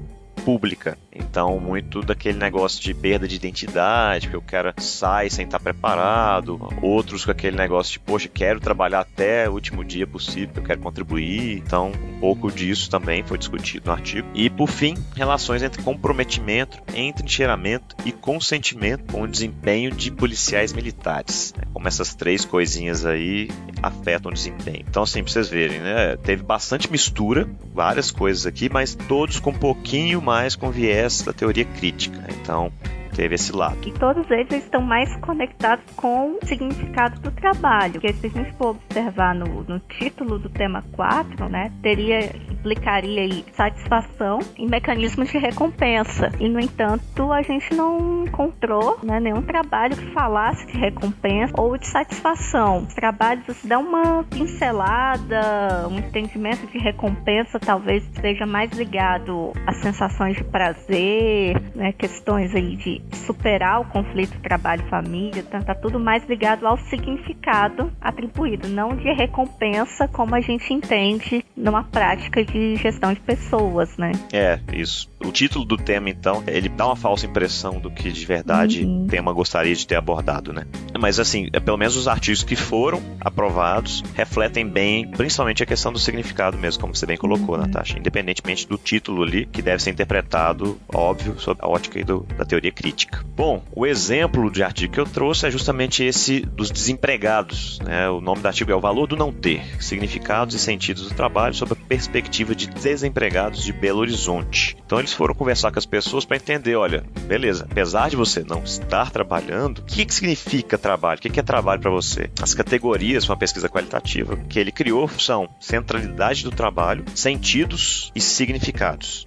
pública. 0.44 0.98
Então, 1.12 1.60
muito 1.60 2.00
daquele 2.00 2.38
negócio 2.38 2.82
de 2.82 2.94
perda 2.94 3.28
de 3.28 3.36
identidade, 3.36 4.28
que 4.28 4.36
o 4.36 4.42
cara 4.42 4.74
sai 4.78 5.28
sem 5.28 5.44
estar 5.44 5.60
preparado, 5.60 6.58
outros 6.80 7.24
com 7.24 7.30
aquele 7.30 7.56
negócio 7.56 7.92
de, 7.92 8.00
poxa, 8.00 8.28
quero 8.28 8.60
trabalhar 8.60 9.00
até 9.00 9.48
o 9.48 9.52
último 9.52 9.84
dia 9.84 10.06
possível, 10.06 10.50
eu 10.56 10.62
quero 10.62 10.80
contribuir. 10.80 11.58
Então, 11.58 11.90
um 11.90 12.20
pouco 12.20 12.50
disso 12.50 12.90
também 12.90 13.22
foi 13.22 13.36
discutido 13.36 13.86
no 13.86 13.92
artigo. 13.92 14.26
E, 14.34 14.48
por 14.48 14.68
fim, 14.68 14.94
relações 15.14 15.62
entre 15.62 15.82
comprometimento, 15.82 16.78
entrincheiramento 16.94 17.94
e 18.04 18.12
consentimento 18.12 19.12
com 19.12 19.22
o 19.22 19.28
desempenho 19.28 19.90
de 19.90 20.10
policiais 20.10 20.72
militares. 20.72 21.54
Né? 21.56 21.64
Como 21.72 21.86
essas 21.86 22.14
três 22.14 22.44
coisinhas 22.44 23.04
aí 23.04 23.50
afetam 23.82 24.30
o 24.30 24.34
desempenho. 24.34 24.84
Então, 24.88 25.02
assim, 25.02 25.22
pra 25.22 25.32
vocês 25.32 25.48
verem, 25.48 25.80
né? 25.80 26.16
Teve 26.16 26.42
bastante 26.42 26.90
mistura, 26.90 27.48
várias 27.74 28.10
coisas 28.10 28.46
aqui, 28.46 28.70
mas 28.70 28.94
todos 28.94 29.38
com 29.40 29.50
um 29.50 29.54
pouquinho 29.54 30.22
mais 30.22 30.31
com 30.56 30.70
viés 30.70 31.22
da 31.22 31.32
teoria 31.32 31.64
crítica. 31.64 32.26
Então, 32.30 32.72
teve 33.14 33.34
esse 33.34 33.54
lado. 33.54 33.76
E 33.86 33.92
todos 33.92 34.28
eles 34.30 34.64
estão 34.64 34.80
mais 34.80 35.14
conectados 35.16 35.84
com 35.96 36.32
o 36.32 36.46
significado 36.46 37.20
do 37.20 37.30
trabalho. 37.30 37.94
Porque 37.94 38.12
se 38.12 38.26
a 38.26 38.30
gente 38.30 38.52
for 38.56 38.70
observar 38.70 39.34
no, 39.34 39.62
no 39.64 39.78
título 39.80 40.38
do 40.38 40.48
tema 40.48 40.84
4, 40.92 41.48
né, 41.48 41.72
teria, 41.82 42.36
implicaria 42.50 43.22
aí 43.22 43.44
satisfação 43.52 44.40
e 44.56 44.66
mecanismos 44.66 45.30
de 45.30 45.38
recompensa. 45.38 46.32
E, 46.40 46.48
no 46.48 46.60
entanto, 46.60 47.32
a 47.32 47.42
gente 47.42 47.74
não 47.74 48.24
encontrou 48.24 48.98
né, 49.02 49.20
nenhum 49.20 49.42
trabalho 49.42 49.96
que 49.96 50.12
falasse 50.12 50.66
de 50.66 50.78
recompensa 50.78 51.52
ou 51.56 51.76
de 51.76 51.86
satisfação. 51.86 52.84
Os 52.86 52.94
trabalhos 52.94 53.62
dão 53.64 53.82
uma 53.82 54.24
pincelada, 54.24 55.88
um 55.88 55.98
entendimento 55.98 56.66
de 56.66 56.78
recompensa 56.78 57.58
talvez 57.58 58.04
seja 58.20 58.46
mais 58.46 58.70
ligado 58.72 59.52
às 59.66 59.76
sensações 59.78 60.36
de 60.36 60.44
prazer, 60.44 61.60
né, 61.74 61.92
questões 61.92 62.54
aí 62.54 62.76
de 62.76 63.01
superar 63.26 63.80
o 63.80 63.84
conflito 63.84 64.40
trabalho-família, 64.40 65.40
então 65.40 65.60
tá 65.60 65.74
tudo 65.74 65.98
mais 66.00 66.26
ligado 66.28 66.66
ao 66.66 66.78
significado 66.78 67.92
atribuído, 68.00 68.68
não 68.68 68.96
de 68.96 69.12
recompensa 69.12 70.08
como 70.08 70.34
a 70.34 70.40
gente 70.40 70.72
entende 70.72 71.44
numa 71.56 71.84
prática 71.84 72.44
de 72.44 72.76
gestão 72.76 73.12
de 73.12 73.20
pessoas, 73.20 73.96
né? 73.96 74.12
É, 74.32 74.58
isso. 74.72 75.11
O 75.24 75.32
título 75.32 75.64
do 75.64 75.76
tema, 75.76 76.10
então, 76.10 76.42
ele 76.46 76.68
dá 76.68 76.86
uma 76.86 76.96
falsa 76.96 77.26
impressão 77.26 77.78
do 77.78 77.90
que 77.90 78.10
de 78.10 78.24
verdade 78.24 78.84
uhum. 78.84 79.04
o 79.04 79.06
tema 79.06 79.32
gostaria 79.32 79.74
de 79.74 79.86
ter 79.86 79.96
abordado, 79.96 80.52
né? 80.52 80.66
Mas 80.98 81.18
assim, 81.18 81.48
é, 81.52 81.60
pelo 81.60 81.76
menos 81.76 81.96
os 81.96 82.06
artigos 82.08 82.42
que 82.42 82.56
foram 82.56 83.02
aprovados 83.20 84.02
refletem 84.14 84.66
bem, 84.66 85.10
principalmente 85.10 85.62
a 85.62 85.66
questão 85.66 85.92
do 85.92 85.98
significado 85.98 86.58
mesmo, 86.58 86.80
como 86.80 86.94
você 86.94 87.06
bem 87.06 87.16
colocou, 87.16 87.54
uhum. 87.54 87.62
Natasha, 87.62 87.98
independentemente 87.98 88.66
do 88.68 88.76
título 88.76 89.22
ali, 89.22 89.46
que 89.46 89.62
deve 89.62 89.82
ser 89.82 89.90
interpretado, 89.90 90.78
óbvio, 90.92 91.38
sob 91.38 91.60
a 91.62 91.68
ótica 91.68 92.02
do, 92.04 92.26
da 92.36 92.44
teoria 92.44 92.72
crítica. 92.72 93.24
Bom, 93.36 93.62
o 93.74 93.86
exemplo 93.86 94.50
de 94.50 94.62
artigo 94.62 94.92
que 94.92 95.00
eu 95.00 95.06
trouxe 95.06 95.46
é 95.46 95.50
justamente 95.50 96.04
esse 96.04 96.40
dos 96.40 96.70
desempregados. 96.70 97.78
Né? 97.80 98.08
O 98.08 98.20
nome 98.20 98.40
do 98.40 98.46
artigo 98.46 98.70
é 98.70 98.74
O 98.74 98.80
Valor 98.80 99.06
do 99.06 99.16
Não 99.16 99.32
Ter: 99.32 99.62
Significados 99.82 100.54
e 100.54 100.58
Sentidos 100.58 101.08
do 101.08 101.14
Trabalho 101.14 101.54
sob 101.54 101.72
a 101.72 101.76
perspectiva 101.76 102.54
de 102.54 102.66
desempregados 102.66 103.62
de 103.62 103.72
Belo 103.72 104.00
Horizonte. 104.00 104.76
Então 104.84 105.00
eles 105.12 105.14
foram 105.14 105.34
conversar 105.34 105.70
com 105.70 105.78
as 105.78 105.86
pessoas 105.86 106.24
para 106.24 106.36
entender: 106.36 106.74
olha, 106.74 107.04
beleza, 107.26 107.66
apesar 107.70 108.08
de 108.08 108.16
você 108.16 108.42
não 108.42 108.62
estar 108.62 109.10
trabalhando, 109.10 109.78
o 109.78 109.82
que, 109.82 110.04
que 110.04 110.14
significa 110.14 110.78
trabalho? 110.78 111.18
O 111.18 111.22
que, 111.22 111.30
que 111.30 111.40
é 111.40 111.42
trabalho 111.42 111.80
para 111.80 111.90
você? 111.90 112.30
As 112.40 112.54
categorias, 112.54 113.28
uma 113.28 113.36
pesquisa 113.36 113.68
qualitativa 113.68 114.36
que 114.48 114.58
ele 114.58 114.72
criou 114.72 115.08
são 115.08 115.48
centralidade 115.60 116.44
do 116.44 116.50
trabalho, 116.50 117.04
sentidos 117.14 118.10
e 118.14 118.20
significados. 118.20 119.26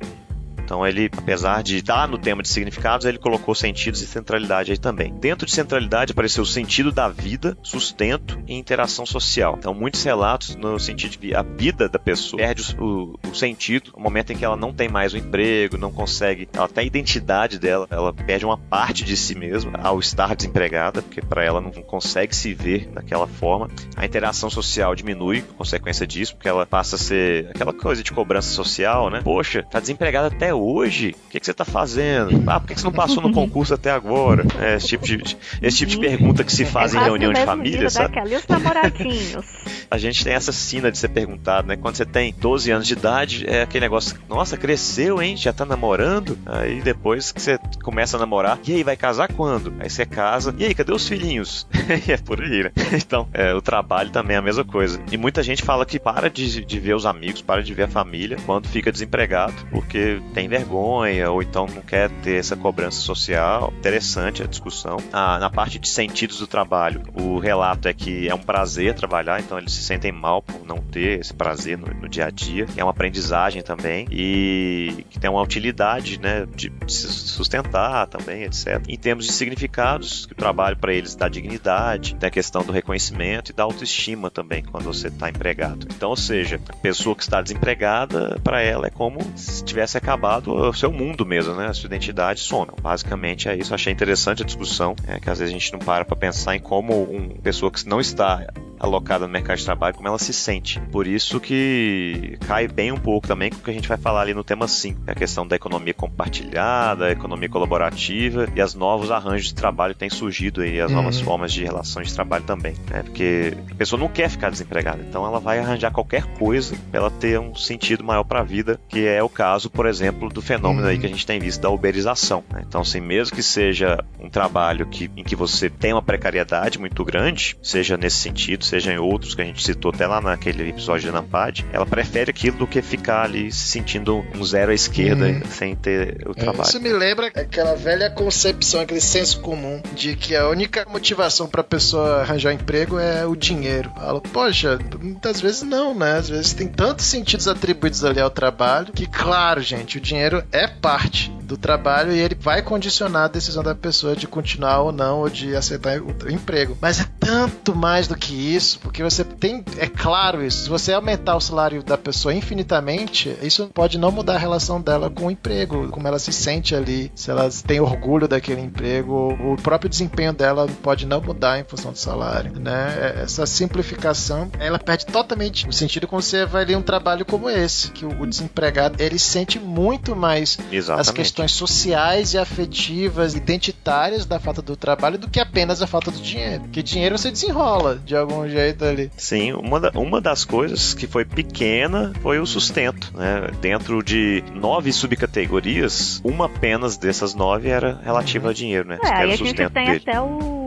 Então 0.66 0.86
ele, 0.86 1.10
apesar 1.16 1.62
de 1.64 1.78
estar 1.78 2.08
no 2.08 2.18
tema 2.18 2.42
de 2.42 2.50
significados, 2.50 3.06
ele 3.06 3.18
colocou 3.18 3.56
sentidos 3.56 4.02
e 4.02 4.08
centralidade 4.08 4.72
aí 4.72 4.78
também. 4.78 5.14
Dentro 5.14 5.46
de 5.46 5.54
centralidade 5.54 6.12
apareceu 6.12 6.44
o 6.44 6.48
sentido 6.48 6.92
da 6.92 7.08
vida, 7.08 7.58
sustento 7.64 8.42
e 8.48 8.56
interação 8.56 9.06
social. 9.06 9.56
Então 9.58 9.74
muitos 9.74 10.04
relatos 10.04 10.56
no 10.56 10.80
sentido 10.80 11.12
de 11.12 11.18
que 11.20 11.36
a 11.36 11.44
vida 11.44 11.88
da 11.88 12.00
pessoa 12.00 12.42
perde 12.42 12.76
o, 12.80 13.18
o 13.30 13.36
sentido 13.36 13.92
no 13.96 14.02
momento 14.02 14.34
em 14.34 14.38
que 14.38 14.44
ela 14.44 14.58
não 14.58 14.74
tem 14.74 14.90
mais 14.90 15.14
o 15.14 15.18
emprego, 15.18 15.78
não 15.78 15.92
consegue, 15.92 16.46
tem 16.46 16.84
a 16.84 16.84
identidade 16.84 17.60
dela, 17.60 17.88
ela 17.90 18.12
perde 18.14 18.46
uma 18.46 18.58
parte 18.58 19.04
de 19.04 19.16
si 19.16 19.36
mesma 19.36 19.80
ao 19.82 20.00
estar 20.00 20.36
desempregada, 20.36 21.02
porque 21.02 21.22
para 21.22 21.44
ela 21.44 21.62
não 21.62 21.72
consegue 21.72 22.36
se 22.36 22.54
ver 22.54 22.90
daquela 22.90 23.28
forma. 23.28 23.70
A 23.96 24.06
interação 24.06 24.50
social 24.50 24.96
diminui, 24.96 25.42
consequência 25.58 26.08
disso, 26.08 26.36
porque 26.36 26.50
ela 26.50 26.66
passa 26.66 26.96
a 26.96 27.00
ser 27.00 27.50
aquela 27.50 27.74
coisa 27.74 28.02
de 28.02 28.12
cobrança 28.12 28.50
social, 28.50 29.10
né? 29.10 29.22
Poxa, 29.24 29.64
tá 29.64 29.80
desempregada 29.80 30.28
até 30.28 30.54
hoje? 30.56 31.16
O 31.28 31.30
que, 31.30 31.40
que 31.40 31.46
você 31.46 31.52
está 31.52 31.66
fazendo? 31.66 32.44
Ah, 32.48 32.60
por 32.60 32.68
que, 32.68 32.76
que 32.76 32.82
você 32.82 32.86
não 32.86 32.94
passou 32.94 33.22
no 33.22 33.32
concurso 33.32 33.74
até 33.74 33.92
agora? 33.92 34.46
É, 34.60 34.76
esse, 34.76 34.88
tipo 34.88 35.06
de, 35.06 35.38
esse 35.62 35.78
tipo 35.78 35.92
de 35.92 36.00
pergunta 36.00 36.44
que 36.44 36.52
se 36.52 36.66
faz 36.66 36.94
é 36.94 36.98
em 36.98 37.04
reunião 37.04 37.34
de 37.34 37.44
família, 37.44 37.90
sabe? 37.90 38.20
Ali 38.20 38.36
os 38.36 38.48
namoradinhos. 38.48 39.46
a 39.90 39.98
gente 39.98 40.24
tem 40.24 40.34
essa 40.34 40.52
sina 40.52 40.92
de 40.92 40.98
ser 40.98 41.10
perguntado, 41.10 41.68
né? 41.68 41.76
Quando 41.76 41.96
você 41.96 42.06
tem 42.06 42.34
12 42.38 42.72
anos 42.72 42.88
de 42.88 42.94
idade, 42.94 43.46
é 43.48 43.62
aquele 43.62 43.86
negócio, 43.86 44.18
nossa, 44.28 44.58
cresceu, 44.58 45.22
hein? 45.22 45.38
Já 45.38 45.54
tá 45.54 45.66
namorando? 45.66 46.38
Aí 46.46 46.82
depois 46.82 47.32
que 47.32 47.42
você 47.42 47.60
começa 47.84 48.18
a 48.18 48.20
namorar, 48.20 48.60
e 48.68 48.74
aí, 48.74 48.84
vai 48.84 48.96
casar 48.96 49.32
quando? 49.34 49.74
Aí 49.80 49.90
você 49.90 50.06
casa, 50.06 50.54
e 50.58 50.66
aí, 50.66 50.74
cadê 50.74 50.94
os 50.94 51.08
filhinhos? 51.08 51.68
e 52.08 52.12
é 52.12 52.18
por 52.18 52.42
aí, 52.42 52.64
né? 52.64 52.72
Então, 53.06 53.28
é, 53.34 53.54
o 53.54 53.62
trabalho 53.62 54.10
também 54.10 54.36
é 54.36 54.40
a 54.40 54.42
mesma 54.42 54.64
coisa. 54.64 55.00
E 55.12 55.18
muita 55.18 55.44
gente 55.44 55.64
fala 55.64 55.86
que 55.86 56.00
para 56.00 56.30
de, 56.30 56.64
de 56.64 56.80
ver 56.80 56.96
os 56.96 57.06
amigos, 57.06 57.42
para 57.42 57.62
de 57.62 57.74
ver 57.74 57.84
a 57.84 57.88
família 57.88 58.38
quando 58.46 58.68
fica 58.68 58.92
desempregado, 58.92 59.54
porque 59.70 60.22
tem 60.34 60.45
tem 60.46 60.48
vergonha 60.48 61.32
ou 61.32 61.42
então 61.42 61.66
não 61.66 61.82
quer 61.82 62.10
ter 62.22 62.36
essa 62.40 62.56
cobrança 62.56 63.00
social. 63.00 63.74
Interessante 63.78 64.44
a 64.44 64.46
discussão. 64.46 64.98
Ah, 65.12 65.40
na 65.40 65.50
parte 65.50 65.80
de 65.80 65.88
sentidos 65.88 66.40
do 66.40 66.48
trabalho, 66.48 67.02
o 67.14 67.40
relato 67.40 67.88
é 67.88 67.94
que 67.94 68.30
é 68.30 68.34
um 68.34 68.40
prazer 68.40 68.94
trabalhar, 68.94 69.40
então 69.40 69.58
eles 69.58 69.74
se 69.74 69.84
sentem 69.84 70.12
mal 70.12 70.42
por 70.42 70.66
não 70.66 70.78
ter 70.78 71.20
esse 71.20 71.34
prazer 71.34 71.78
no, 71.78 71.88
no 71.88 72.08
dia 72.08 72.28
a 72.28 72.30
dia. 72.30 72.68
É 72.78 72.84
uma 72.84 72.92
aprendizagem 72.92 73.62
também 73.62 74.08
e 74.12 75.06
que 75.10 75.20
tem 75.20 75.30
uma 75.30 75.42
utilidade, 75.42 76.20
né, 76.20 76.46
de 76.56 76.72
se 76.88 77.08
sustentar 77.08 78.08
também, 78.08 78.44
etc. 78.44 78.82
Em 78.88 78.98
termos 78.98 79.26
de 79.26 79.34
significados, 79.34 80.26
que 80.26 80.34
o 80.34 80.36
trabalho 80.36 80.78
para 80.78 80.94
eles 80.94 81.16
dá 81.16 81.28
dignidade, 81.28 82.16
tem 82.16 82.28
a 82.28 82.32
questão 82.32 82.64
do 82.64 82.72
reconhecimento 82.72 83.52
e 83.52 83.54
da 83.54 83.64
autoestima 83.64 84.30
também 84.30 84.64
quando 84.64 84.84
você 84.84 85.08
está 85.08 85.30
empregado. 85.30 85.88
Então, 85.96 86.10
ou 86.10 86.18
seja, 86.18 86.60
a 86.70 86.76
pessoa 86.76 87.16
que 87.16 87.24
está 87.24 87.42
desempregada, 87.42 88.40
para 88.44 88.62
ela 88.62 88.88
é 88.88 88.90
como 88.90 89.20
se 89.36 89.64
tivesse 89.64 89.98
acabado 89.98 90.35
lado 90.36 90.54
o 90.54 90.74
seu 90.74 90.92
mundo 90.92 91.26
mesmo, 91.26 91.54
né? 91.56 91.68
A 91.68 91.74
sua 91.74 91.88
identidade 91.88 92.40
some. 92.40 92.72
Basicamente 92.82 93.50
é 93.50 93.56
isso. 93.56 93.74
Achei 93.74 93.92
interessante 93.92 94.44
a 94.44 94.46
discussão, 94.46 94.96
é, 95.08 95.20
que 95.20 95.30
às 95.30 95.40
vezes 95.40 95.54
a 95.54 95.58
gente 95.58 95.72
não 95.74 95.80
para 95.80 96.06
para 96.06 96.16
pensar 96.16 96.56
em 96.56 96.60
como 96.60 97.04
uma 97.04 97.36
pessoa 97.42 97.72
que 97.72 97.88
não 97.88 98.00
está 98.00 98.46
alocada 98.80 99.26
no 99.26 99.34
mercado 99.34 99.58
de 99.58 99.66
trabalho, 99.66 99.96
como 99.96 100.08
ela 100.08 100.20
se 100.20 100.34
sente. 100.34 100.80
Por 100.92 101.08
isso 101.08 101.40
que 101.40 102.38
cai 102.48 102.68
bem 102.68 102.92
um 102.92 102.98
pouco 102.98 103.28
também 103.28 103.50
com 103.50 103.58
o 103.58 103.62
que 103.62 103.72
a 103.72 103.74
gente 103.74 103.88
vai 103.88 103.98
falar 103.98 104.22
ali 104.22 104.34
no 104.34 104.44
tema 104.44 104.68
5, 104.68 105.02
é 105.08 105.12
a 105.12 105.16
questão 105.16 105.48
da 105.48 105.56
economia 105.56 105.94
compartilhada, 105.94 107.06
a 107.06 107.12
economia 107.12 107.50
colaborativa 107.50 108.48
e 108.56 108.62
os 108.62 108.76
novos 108.76 109.12
arranjos 109.12 109.48
de 109.48 109.56
trabalho 109.56 109.94
que 109.94 110.00
têm 110.00 110.10
surgido 110.10 110.62
aí, 110.62 110.80
as 110.80 110.92
novas 110.92 111.18
uhum. 111.20 111.26
formas 111.26 111.54
de 111.54 111.64
relações 111.64 112.10
de 112.10 112.14
trabalho 112.14 112.44
também. 112.44 112.76
Né? 112.90 113.04
Porque 113.04 113.54
a 113.72 113.76
pessoa 113.76 114.00
não 114.00 114.08
quer 114.08 114.30
ficar 114.30 114.50
desempregada, 114.50 115.02
então 115.02 115.26
ela 115.26 115.40
vai 115.40 115.60
arranjar 115.60 115.92
qualquer 115.92 116.24
coisa 116.38 116.76
para 116.92 117.00
ela 117.00 117.12
ter 117.12 117.40
um 117.40 117.56
sentido 117.56 118.04
maior 118.04 118.24
para 118.24 118.42
a 118.42 118.44
vida, 118.44 118.80
que 118.90 119.06
é 119.06 119.24
o 119.24 119.30
caso, 119.30 119.70
por 119.70 119.86
exemplo, 119.86 120.25
do 120.30 120.42
fenômeno 120.42 120.88
aí 120.88 120.98
que 120.98 121.06
a 121.06 121.10
gente 121.10 121.26
tem 121.26 121.40
visto 121.40 121.62
da 121.62 121.70
uberização. 121.70 122.44
Né? 122.52 122.64
Então, 122.68 122.82
assim, 122.82 123.00
mesmo 123.00 123.36
que 123.36 123.44
seja 123.44 124.04
um 124.20 124.30
trabalho 124.30 124.86
que, 124.86 125.10
em 125.16 125.24
que 125.24 125.36
você 125.36 125.70
tem 125.70 125.94
uma 125.94 126.02
precariedade 126.02 126.80
muito 126.80 127.04
grande, 127.04 127.58
seja 127.62 127.98
nesse 127.98 128.18
sentido, 128.18 128.64
seja 128.66 128.94
em 128.94 128.98
outros 128.98 129.36
que 129.36 129.42
a 129.42 129.46
gente 129.46 129.64
citou 129.64 129.92
até 129.94 130.08
lá 130.08 130.22
naquele 130.22 130.70
episódio 130.70 131.08
de 131.08 131.12
Nampad, 131.12 131.66
ela 131.72 131.86
prefere 131.86 132.32
aquilo 132.32 132.58
do 132.58 132.68
que 132.68 132.82
ficar 132.82 133.24
ali 133.24 133.52
se 133.52 133.68
sentindo 133.68 134.26
um 134.36 134.44
zero 134.44 134.72
à 134.72 134.74
esquerda 134.74 135.26
hum. 135.26 135.42
sem 135.50 135.76
ter 135.76 136.28
o 136.28 136.32
é, 136.32 136.34
trabalho. 136.34 136.68
Isso 136.68 136.82
me 136.82 136.92
lembra 136.92 137.28
aquela 137.28 137.76
velha 137.76 138.10
concepção, 138.10 138.82
aquele 138.82 139.02
senso 139.02 139.40
comum 139.42 139.82
de 139.94 140.16
que 140.16 140.36
a 140.36 140.48
única 140.50 140.86
motivação 140.90 141.48
para 141.48 141.62
a 141.62 141.64
pessoa 141.64 142.22
arranjar 142.22 142.54
emprego 142.54 143.00
é 143.00 143.26
o 143.26 143.36
dinheiro. 143.36 143.92
Fala, 143.96 144.22
poxa, 144.22 144.80
muitas 145.00 145.42
vezes 145.42 145.64
não, 145.64 145.94
né? 145.94 146.18
Às 146.18 146.30
vezes 146.30 146.54
tem 146.54 146.68
tantos 146.68 147.06
sentidos 147.06 147.48
atribuídos 147.48 148.04
ali 148.04 148.20
ao 148.20 148.30
trabalho 148.30 148.94
que, 148.94 149.06
claro, 149.06 149.62
gente, 149.62 149.98
o 149.98 150.02
dinheiro 150.02 150.15
é 150.52 150.68
parte 150.68 151.32
do 151.46 151.58
trabalho 151.58 152.12
e 152.12 152.20
ele 152.20 152.36
vai 152.40 152.62
condicionar 152.62 153.26
a 153.26 153.30
decisão 153.30 153.64
da 153.64 153.76
pessoa 153.76 154.16
de 154.16 154.28
continuar 154.28 154.82
ou 154.82 154.92
não, 154.92 155.20
ou 155.20 155.30
de 155.30 155.56
aceitar 155.56 156.00
o 156.02 156.32
emprego. 156.32 156.78
Mas 156.82 157.00
é 157.00 157.06
tanto 157.20 157.76
mais 157.76 158.08
do 158.08 158.16
que 158.16 158.34
isso, 158.34 158.80
porque 158.80 159.04
você 159.04 159.24
tem, 159.24 159.64
é 159.78 159.88
claro 159.88 160.44
isso, 160.44 160.64
se 160.64 160.70
você 160.70 160.94
aumentar 160.94 161.36
o 161.36 161.42
salário 161.42 161.84
da 161.84 161.98
pessoa 161.98 162.34
infinitamente, 162.34 163.36
isso 163.42 163.70
pode 163.74 163.98
não 163.98 164.12
mudar 164.12 164.36
a 164.36 164.40
relação 164.40 164.82
dela 164.82 165.10
com 165.10 165.28
o 165.28 165.32
emprego, 165.32 165.88
como 165.90 166.08
ela 166.08 166.20
se 166.20 166.34
sente 166.34 166.76
ali, 166.76 167.12
se 167.16 167.30
ela 167.30 167.50
tem 167.66 167.80
orgulho 167.80 168.28
daquele 168.28 168.62
emprego, 168.62 169.34
o 169.34 169.56
próprio 169.62 169.90
desempenho 169.90 170.34
dela 170.34 170.68
pode 170.82 171.06
não 171.06 171.22
mudar 171.22 171.60
em 171.60 171.64
função 171.64 171.92
do 171.92 171.98
salário, 171.98 172.60
né? 172.60 172.96
É, 172.98 173.22
essa 173.24 173.46
simplificação, 173.46 174.50
ela 174.60 174.80
perde 174.80 175.06
totalmente 175.06 175.68
o 175.68 175.74
sentido 175.74 176.08
quando 176.08 176.24
você 176.24 176.46
vai 176.46 176.66
ler 176.66 176.78
um 176.78 176.82
trabalho 176.82 177.26
como 177.26 177.50
esse, 177.50 177.92
que 177.92 178.06
o 178.06 178.26
desempregado, 178.26 179.02
ele 179.02 179.20
sente 179.20 179.60
muito 179.60 180.16
mais 180.16 180.58
Exatamente. 180.72 181.02
as 181.02 181.12
questões 181.12 181.35
sociais 181.52 182.34
e 182.34 182.38
afetivas, 182.38 183.34
identitárias 183.36 184.26
da 184.26 184.40
falta 184.40 184.62
do 184.62 184.76
trabalho 184.76 185.18
do 185.18 185.30
que 185.30 185.40
apenas 185.40 185.82
a 185.82 185.88
falta 185.88 186.12
do 186.12 186.20
dinheiro. 186.20 186.64
Que 186.72 186.82
dinheiro 186.82 187.18
você 187.18 187.32
desenrola 187.32 187.96
de 188.06 188.16
algum 188.16 188.48
jeito 188.48 188.84
ali. 188.86 189.12
Sim, 189.18 189.54
uma, 189.54 189.80
da- 189.80 189.92
uma 189.96 190.22
das 190.22 190.46
coisas 190.46 190.94
que 190.94 191.08
foi 191.08 191.26
pequena 191.26 192.14
foi 192.22 192.40
o 192.40 192.46
sustento. 192.46 193.12
Né? 193.16 193.50
Dentro 193.62 194.02
de 194.04 194.44
nove 194.54 194.92
subcategorias, 194.92 196.22
uma 196.24 196.46
apenas 196.46 196.98
dessas 196.98 197.34
nove 197.36 197.70
era 197.70 198.00
relativa 198.04 198.50
a 198.50 198.54
dinheiro, 198.54 198.88
né? 198.88 199.00
É, 199.04 199.08
aí 199.14 199.24
a 199.34 199.36
gente 199.36 199.50
sustento 199.50 199.74
tem 199.74 199.86
dele. 199.86 200.04
até 200.08 200.20
o 200.22 200.65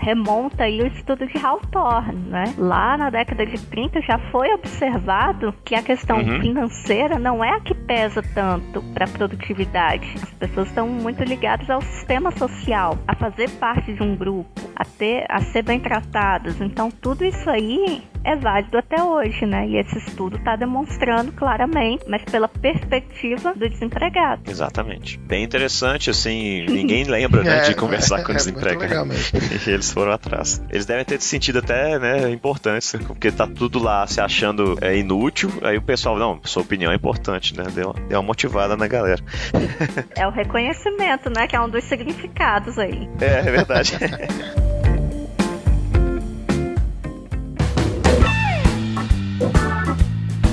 remonta 0.00 0.64
aí 0.64 0.80
o 0.82 0.86
estudo 0.86 1.26
de 1.26 1.38
Hawthorne, 1.44 2.28
né? 2.30 2.54
Lá 2.56 2.96
na 2.96 3.10
década 3.10 3.44
de 3.46 3.58
30 3.66 4.00
já 4.02 4.18
foi 4.30 4.52
observado 4.54 5.54
que 5.64 5.74
a 5.74 5.82
questão 5.82 6.18
Uhum. 6.18 6.40
financeira 6.40 7.18
não 7.18 7.44
é 7.44 7.50
a 7.50 7.60
que 7.60 7.74
pesa 7.74 8.22
tanto 8.34 8.82
para 8.94 9.04
a 9.04 9.08
produtividade. 9.08 10.12
As 10.22 10.30
pessoas 10.34 10.68
estão 10.68 10.88
muito 10.88 11.22
ligadas 11.24 11.68
ao 11.68 11.80
sistema 11.82 12.30
social, 12.30 12.96
a 13.06 13.14
fazer 13.14 13.48
parte 13.50 13.92
de 13.92 14.02
um 14.02 14.16
grupo, 14.16 14.48
a 14.74 14.84
ter, 14.84 15.26
a 15.28 15.40
ser 15.40 15.62
bem 15.62 15.78
tratadas. 15.78 16.60
Então 16.60 16.90
tudo 16.90 17.24
isso 17.24 17.48
aí 17.50 18.02
é 18.24 18.36
válido 18.36 18.78
até 18.78 19.02
hoje, 19.02 19.46
né? 19.46 19.66
E 19.66 19.76
esse 19.78 19.98
estudo 19.98 20.36
está 20.36 20.56
demonstrando 20.56 21.32
claramente, 21.32 22.04
mas 22.08 22.22
pela 22.22 22.48
perspectiva 22.48 23.54
do 23.54 23.68
desempregado. 23.68 24.50
Exatamente. 24.50 25.18
Bem 25.18 25.42
interessante, 25.42 26.10
assim, 26.10 26.66
ninguém 26.66 27.04
lembra 27.10 27.42
né, 27.42 27.60
de 27.62 27.74
conversar 27.74 28.22
com 28.24 28.32
é, 28.32 28.36
o 28.36 28.44
muito 28.44 28.58
legal 28.64 29.06
desempregado. 29.06 29.06
mesmo. 29.06 29.68
E 29.68 29.70
eles 29.70 29.90
foram 29.92 30.12
atrás. 30.12 30.62
Eles 30.70 30.86
devem 30.86 31.04
ter 31.04 31.20
se 31.20 31.28
sentido 31.28 31.60
até, 31.60 31.98
né, 31.98 32.30
importantes, 32.30 32.94
porque 33.06 33.30
tá 33.32 33.46
tudo 33.46 33.82
lá 33.82 34.06
se 34.06 34.20
achando 34.20 34.76
é, 34.80 34.96
inútil. 34.96 35.50
Aí 35.62 35.78
o 35.78 35.82
pessoal, 35.82 36.18
não, 36.18 36.40
sua 36.44 36.62
opinião 36.62 36.92
é 36.92 36.94
importante, 36.94 37.56
né? 37.56 37.64
Deu, 37.72 37.94
deu 38.08 38.18
uma 38.18 38.26
motivada 38.26 38.76
na 38.76 38.86
galera. 38.86 39.22
É 40.14 40.26
o 40.26 40.30
reconhecimento, 40.30 41.30
né? 41.30 41.46
Que 41.46 41.56
é 41.56 41.60
um 41.60 41.68
dos 41.68 41.84
significados 41.84 42.78
aí. 42.78 43.08
É, 43.20 43.48
é 43.48 43.50
verdade. 43.50 43.98
Bye. 49.40 49.79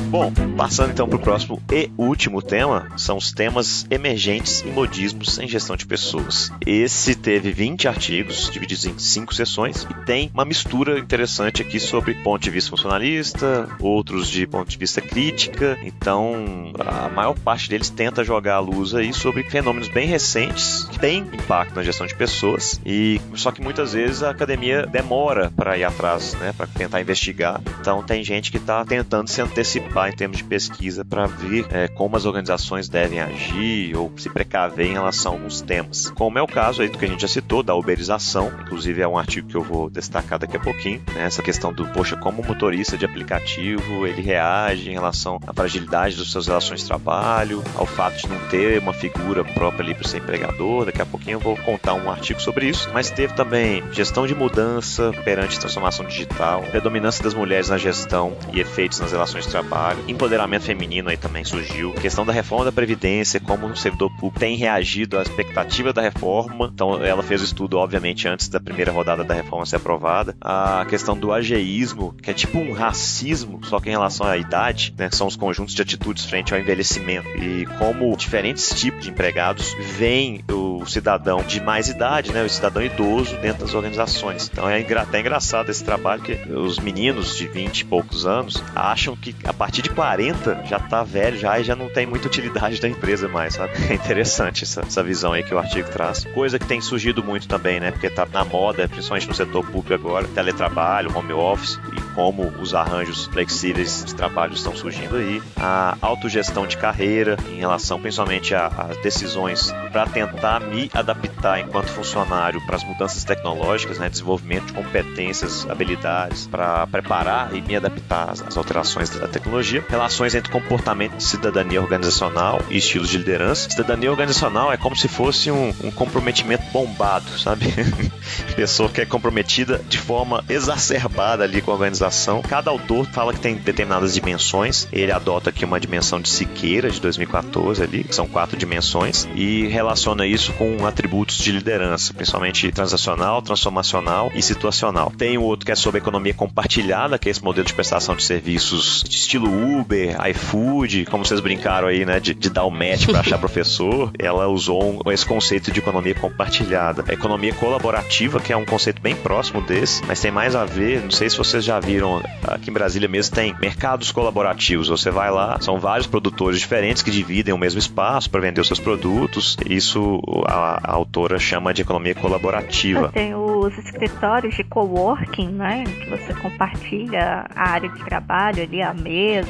Bom, 0.07 0.31
passando 0.55 0.91
então 0.91 1.05
para 1.05 1.17
o 1.17 1.21
próximo 1.21 1.61
e 1.69 1.91
último 1.97 2.41
tema, 2.41 2.87
são 2.95 3.17
os 3.17 3.33
temas 3.33 3.85
emergentes 3.91 4.61
e 4.61 4.67
modismos 4.67 5.37
em 5.37 5.49
gestão 5.49 5.75
de 5.75 5.85
pessoas. 5.85 6.49
Esse 6.65 7.13
teve 7.13 7.51
20 7.51 7.89
artigos, 7.89 8.49
divididos 8.49 8.85
em 8.85 8.97
5 8.97 9.35
sessões, 9.35 9.83
e 9.83 10.05
tem 10.05 10.31
uma 10.33 10.45
mistura 10.45 10.97
interessante 10.97 11.61
aqui 11.61 11.77
sobre 11.77 12.13
ponto 12.13 12.41
de 12.41 12.49
vista 12.49 12.69
funcionalista, 12.69 13.67
outros 13.81 14.29
de 14.29 14.47
ponto 14.47 14.69
de 14.69 14.77
vista 14.77 15.01
crítica. 15.01 15.77
Então, 15.83 16.71
a 16.79 17.09
maior 17.09 17.37
parte 17.37 17.69
deles 17.69 17.89
tenta 17.89 18.23
jogar 18.23 18.55
a 18.55 18.59
luz 18.59 18.95
aí 18.95 19.13
sobre 19.13 19.43
fenômenos 19.43 19.89
bem 19.89 20.07
recentes 20.07 20.85
que 20.85 20.99
têm 20.99 21.19
impacto 21.33 21.75
na 21.75 21.83
gestão 21.83 22.07
de 22.07 22.15
pessoas, 22.15 22.79
e 22.85 23.19
só 23.35 23.51
que 23.51 23.61
muitas 23.61 23.91
vezes 23.91 24.23
a 24.23 24.29
academia 24.29 24.85
demora 24.85 25.51
para 25.53 25.77
ir 25.77 25.83
atrás, 25.83 26.33
né, 26.35 26.53
para 26.55 26.65
tentar 26.65 27.01
investigar. 27.01 27.61
Então, 27.81 28.01
tem 28.01 28.23
gente 28.23 28.51
que 28.51 28.57
está 28.57 28.85
tentando 28.85 29.27
se 29.27 29.41
antecipar 29.41 29.96
em 30.05 30.11
termos 30.11 30.37
de 30.37 30.43
pesquisa 30.43 31.03
para 31.03 31.25
ver 31.25 31.65
é, 31.71 31.87
como 31.87 32.15
as 32.15 32.25
organizações 32.25 32.89
devem 32.89 33.19
agir 33.19 33.95
ou 33.95 34.11
se 34.17 34.29
precaver 34.29 34.87
em 34.87 34.93
relação 34.93 35.33
a 35.33 35.35
alguns 35.35 35.61
temas. 35.61 36.09
Como 36.11 36.37
é 36.37 36.41
o 36.41 36.47
caso 36.47 36.81
aí 36.81 36.89
do 36.89 36.97
que 36.97 37.05
a 37.05 37.07
gente 37.07 37.21
já 37.21 37.27
citou, 37.27 37.63
da 37.63 37.73
uberização, 37.75 38.51
inclusive 38.61 39.01
é 39.01 39.07
um 39.07 39.17
artigo 39.17 39.47
que 39.47 39.55
eu 39.55 39.63
vou 39.63 39.89
destacar 39.89 40.39
daqui 40.39 40.57
a 40.57 40.59
pouquinho, 40.59 41.01
né, 41.13 41.23
essa 41.23 41.41
questão 41.41 41.73
do, 41.73 41.85
poxa, 41.87 42.15
como 42.15 42.41
o 42.41 42.45
motorista 42.45 42.97
de 42.97 43.05
aplicativo 43.05 44.05
ele 44.05 44.21
reage 44.21 44.89
em 44.89 44.93
relação 44.93 45.39
à 45.47 45.53
fragilidade 45.53 46.17
das 46.17 46.27
suas 46.27 46.47
relações 46.47 46.81
de 46.81 46.87
trabalho, 46.87 47.63
ao 47.75 47.85
fato 47.85 48.17
de 48.17 48.27
não 48.27 48.39
ter 48.49 48.79
uma 48.79 48.93
figura 48.93 49.43
própria 49.43 49.83
ali 49.83 49.93
para 49.93 50.07
ser 50.07 50.17
empregador. 50.17 50.85
Daqui 50.85 51.01
a 51.01 51.05
pouquinho 51.05 51.35
eu 51.35 51.39
vou 51.39 51.55
contar 51.57 51.93
um 51.93 52.09
artigo 52.09 52.41
sobre 52.41 52.67
isso, 52.67 52.89
mas 52.93 53.09
teve 53.09 53.33
também 53.33 53.83
gestão 53.91 54.27
de 54.27 54.35
mudança 54.35 55.11
perante 55.23 55.59
transformação 55.59 56.05
digital, 56.05 56.61
predominância 56.63 57.23
das 57.23 57.33
mulheres 57.33 57.69
na 57.69 57.77
gestão 57.77 58.35
e 58.53 58.59
efeitos 58.59 58.99
nas 58.99 59.11
relações 59.11 59.45
de 59.45 59.51
trabalho, 59.51 59.86
empoderamento 60.07 60.63
feminino 60.63 61.09
aí 61.09 61.17
também 61.17 61.43
surgiu, 61.43 61.93
questão 61.93 62.25
da 62.25 62.33
reforma 62.33 62.65
da 62.65 62.71
previdência, 62.71 63.39
como 63.39 63.67
o 63.67 63.75
servidor 63.75 64.09
público 64.11 64.39
tem 64.39 64.55
reagido 64.55 65.17
à 65.17 65.21
expectativa 65.21 65.93
da 65.93 66.01
reforma. 66.01 66.71
Então 66.73 67.03
ela 67.03 67.23
fez 67.23 67.41
o 67.41 67.45
estudo 67.45 67.77
obviamente 67.77 68.27
antes 68.27 68.47
da 68.47 68.59
primeira 68.59 68.91
rodada 68.91 69.23
da 69.23 69.33
reforma 69.33 69.65
ser 69.65 69.77
aprovada. 69.77 70.35
A 70.41 70.85
questão 70.89 71.17
do 71.17 71.31
ageísmo, 71.31 72.13
que 72.21 72.31
é 72.31 72.33
tipo 72.33 72.57
um 72.59 72.71
racismo, 72.71 73.59
só 73.63 73.79
que 73.79 73.89
em 73.89 73.91
relação 73.91 74.27
à 74.27 74.37
idade, 74.37 74.93
né, 74.97 75.09
são 75.11 75.27
os 75.27 75.35
conjuntos 75.35 75.73
de 75.73 75.81
atitudes 75.81 76.25
frente 76.25 76.53
ao 76.53 76.59
envelhecimento 76.59 77.27
e 77.37 77.65
como 77.77 78.15
diferentes 78.15 78.69
tipos 78.69 79.03
de 79.03 79.09
empregados 79.09 79.75
veem 79.97 80.43
o 80.51 80.85
cidadão 80.85 81.43
de 81.43 81.61
mais 81.61 81.87
idade, 81.87 82.31
né, 82.31 82.43
o 82.43 82.49
cidadão 82.49 82.83
idoso 82.83 83.35
dentro 83.37 83.65
das 83.65 83.73
organizações. 83.73 84.49
Então 84.51 84.69
é 84.69 84.85
até 84.97 85.19
engraçado 85.19 85.69
esse 85.69 85.83
trabalho 85.83 86.21
que 86.21 86.33
os 86.51 86.79
meninos 86.79 87.37
de 87.37 87.47
20 87.47 87.79
e 87.79 87.85
poucos 87.85 88.25
anos 88.25 88.63
acham 88.75 89.15
que 89.15 89.35
a 89.43 89.53
partir 89.53 89.76
de 89.81 89.89
40 89.89 90.63
já 90.65 90.79
tá 90.79 91.03
velho 91.03 91.37
já 91.37 91.59
e 91.59 91.63
já 91.63 91.75
não 91.75 91.89
tem 91.89 92.05
muita 92.05 92.27
utilidade 92.27 92.79
da 92.79 92.87
empresa 92.87 93.27
mais, 93.27 93.55
sabe? 93.55 93.73
É 93.89 93.93
interessante 93.93 94.63
essa, 94.63 94.81
essa 94.81 95.01
visão 95.01 95.33
aí 95.33 95.43
que 95.43 95.53
o 95.53 95.57
artigo 95.57 95.89
traz. 95.89 96.25
Coisa 96.33 96.59
que 96.59 96.65
tem 96.65 96.81
surgido 96.81 97.23
muito 97.23 97.47
também, 97.47 97.79
né? 97.79 97.91
Porque 97.91 98.09
tá 98.09 98.27
na 98.31 98.43
moda, 98.43 98.87
principalmente 98.87 99.27
no 99.27 99.33
setor 99.33 99.65
público 99.65 99.93
agora, 99.93 100.27
teletrabalho, 100.27 101.15
home 101.15 101.31
office 101.33 101.79
e 101.95 102.01
como 102.13 102.43
os 102.59 102.73
arranjos 102.73 103.25
flexíveis 103.27 104.03
de 104.03 104.15
trabalho 104.15 104.53
estão 104.53 104.75
surgindo 104.75 105.15
aí. 105.15 105.41
A 105.55 105.97
autogestão 106.01 106.67
de 106.67 106.77
carreira 106.77 107.37
em 107.49 107.59
relação 107.59 107.99
principalmente 107.99 108.53
às 108.53 108.97
decisões 109.01 109.71
para 109.91 110.05
tentar 110.05 110.59
me 110.59 110.89
adaptar 110.93 111.59
enquanto 111.59 111.87
funcionário 111.87 112.59
para 112.65 112.75
as 112.75 112.83
mudanças 112.83 113.23
tecnológicas, 113.23 113.99
né? 113.99 114.09
Desenvolvimento 114.09 114.65
de 114.65 114.73
competências, 114.73 115.67
habilidades 115.69 116.47
para 116.47 116.85
preparar 116.87 117.55
e 117.55 117.61
me 117.61 117.75
adaptar 117.75 118.31
às 118.31 118.57
alterações 118.57 119.09
da 119.09 119.27
tecnologia. 119.27 119.66
Relações 119.89 120.33
entre 120.33 120.51
comportamento 120.51 121.21
cidadania 121.21 121.81
organizacional 121.81 122.61
e 122.69 122.77
estilos 122.77 123.09
de 123.09 123.17
liderança. 123.17 123.69
Cidadania 123.69 124.09
organizacional 124.09 124.71
é 124.71 124.77
como 124.77 124.95
se 124.95 125.07
fosse 125.07 125.51
um, 125.51 125.73
um 125.83 125.91
comprometimento 125.91 126.63
bombado, 126.71 127.37
sabe? 127.37 127.65
Pessoa 128.55 128.89
que 128.89 129.01
é 129.01 129.05
comprometida 129.05 129.81
de 129.87 129.97
forma 129.97 130.43
exacerbada 130.47 131.43
ali 131.43 131.61
com 131.61 131.71
a 131.71 131.73
organização. 131.73 132.41
Cada 132.41 132.71
autor 132.71 133.05
fala 133.07 133.33
que 133.33 133.39
tem 133.39 133.55
determinadas 133.55 134.13
dimensões. 134.13 134.87
Ele 134.91 135.11
adota 135.11 135.49
aqui 135.49 135.65
uma 135.65 135.79
dimensão 135.79 136.21
de 136.21 136.29
Siqueira, 136.29 136.89
de 136.89 137.01
2014 137.01 137.83
ali, 137.83 138.03
que 138.03 138.15
são 138.15 138.27
quatro 138.27 138.57
dimensões, 138.57 139.27
e 139.35 139.67
relaciona 139.67 140.25
isso 140.25 140.53
com 140.53 140.85
atributos 140.85 141.37
de 141.37 141.51
liderança, 141.51 142.13
principalmente 142.13 142.71
transacional, 142.71 143.41
transformacional 143.41 144.31
e 144.33 144.41
situacional. 144.41 145.11
Tem 145.17 145.37
o 145.37 145.43
outro 145.43 145.65
que 145.65 145.71
é 145.71 145.75
sobre 145.75 145.99
economia 145.99 146.33
compartilhada, 146.33 147.19
que 147.19 147.27
é 147.27 147.31
esse 147.31 147.43
modelo 147.43 147.65
de 147.65 147.73
prestação 147.73 148.15
de 148.15 148.23
serviços 148.23 149.03
de 149.07 149.15
estilo 149.15 149.56
Uber, 149.57 150.15
iFood, 150.29 151.05
como 151.05 151.25
vocês 151.25 151.39
brincaram 151.39 151.87
aí, 151.87 152.05
né, 152.05 152.19
de, 152.19 152.33
de 152.33 152.49
dar 152.49 152.65
o 152.65 152.71
match 152.71 153.05
para 153.07 153.19
achar 153.19 153.37
professor. 153.39 154.11
Ela 154.19 154.47
usou 154.47 155.01
um- 155.05 155.11
esse 155.11 155.25
conceito 155.25 155.71
de 155.71 155.79
economia 155.79 156.13
compartilhada. 156.15 157.03
A 157.07 157.13
economia 157.13 157.53
colaborativa, 157.53 158.39
que 158.39 158.53
é 158.53 158.57
um 158.57 158.65
conceito 158.65 159.01
bem 159.01 159.15
próximo 159.15 159.61
desse, 159.61 160.03
mas 160.05 160.19
tem 160.21 160.31
mais 160.31 160.55
a 160.55 160.65
ver, 160.65 161.01
não 161.01 161.11
sei 161.11 161.29
se 161.29 161.37
vocês 161.37 161.63
já 161.63 161.79
viram, 161.79 162.21
aqui 162.47 162.69
em 162.69 162.73
Brasília 162.73 163.07
mesmo 163.09 163.35
tem 163.35 163.55
mercados 163.59 164.11
colaborativos. 164.11 164.87
Você 164.89 165.09
vai 165.11 165.31
lá, 165.31 165.57
são 165.59 165.79
vários 165.79 166.07
produtores 166.07 166.59
diferentes 166.59 167.01
que 167.01 167.11
dividem 167.11 167.53
o 167.53 167.57
mesmo 167.57 167.79
espaço 167.79 168.29
para 168.29 168.41
vender 168.41 168.61
os 168.61 168.67
seus 168.67 168.79
produtos. 168.79 169.57
Isso 169.67 170.21
a, 170.47 170.79
a 170.83 170.91
autora 170.93 171.39
chama 171.39 171.73
de 171.73 171.81
economia 171.81 172.15
colaborativa. 172.15 173.09
Tem 173.13 173.33
os 173.35 173.77
escritórios 173.77 174.55
de 174.55 174.63
coworking, 174.63 175.49
né? 175.49 175.83
Que 175.85 176.09
você 176.09 176.33
compartilha 176.33 177.45
a 177.55 177.69
área 177.69 177.89
de 177.89 178.03
trabalho 178.05 178.63
ali, 178.63 178.81
a 178.81 178.93
mesa, 178.93 179.46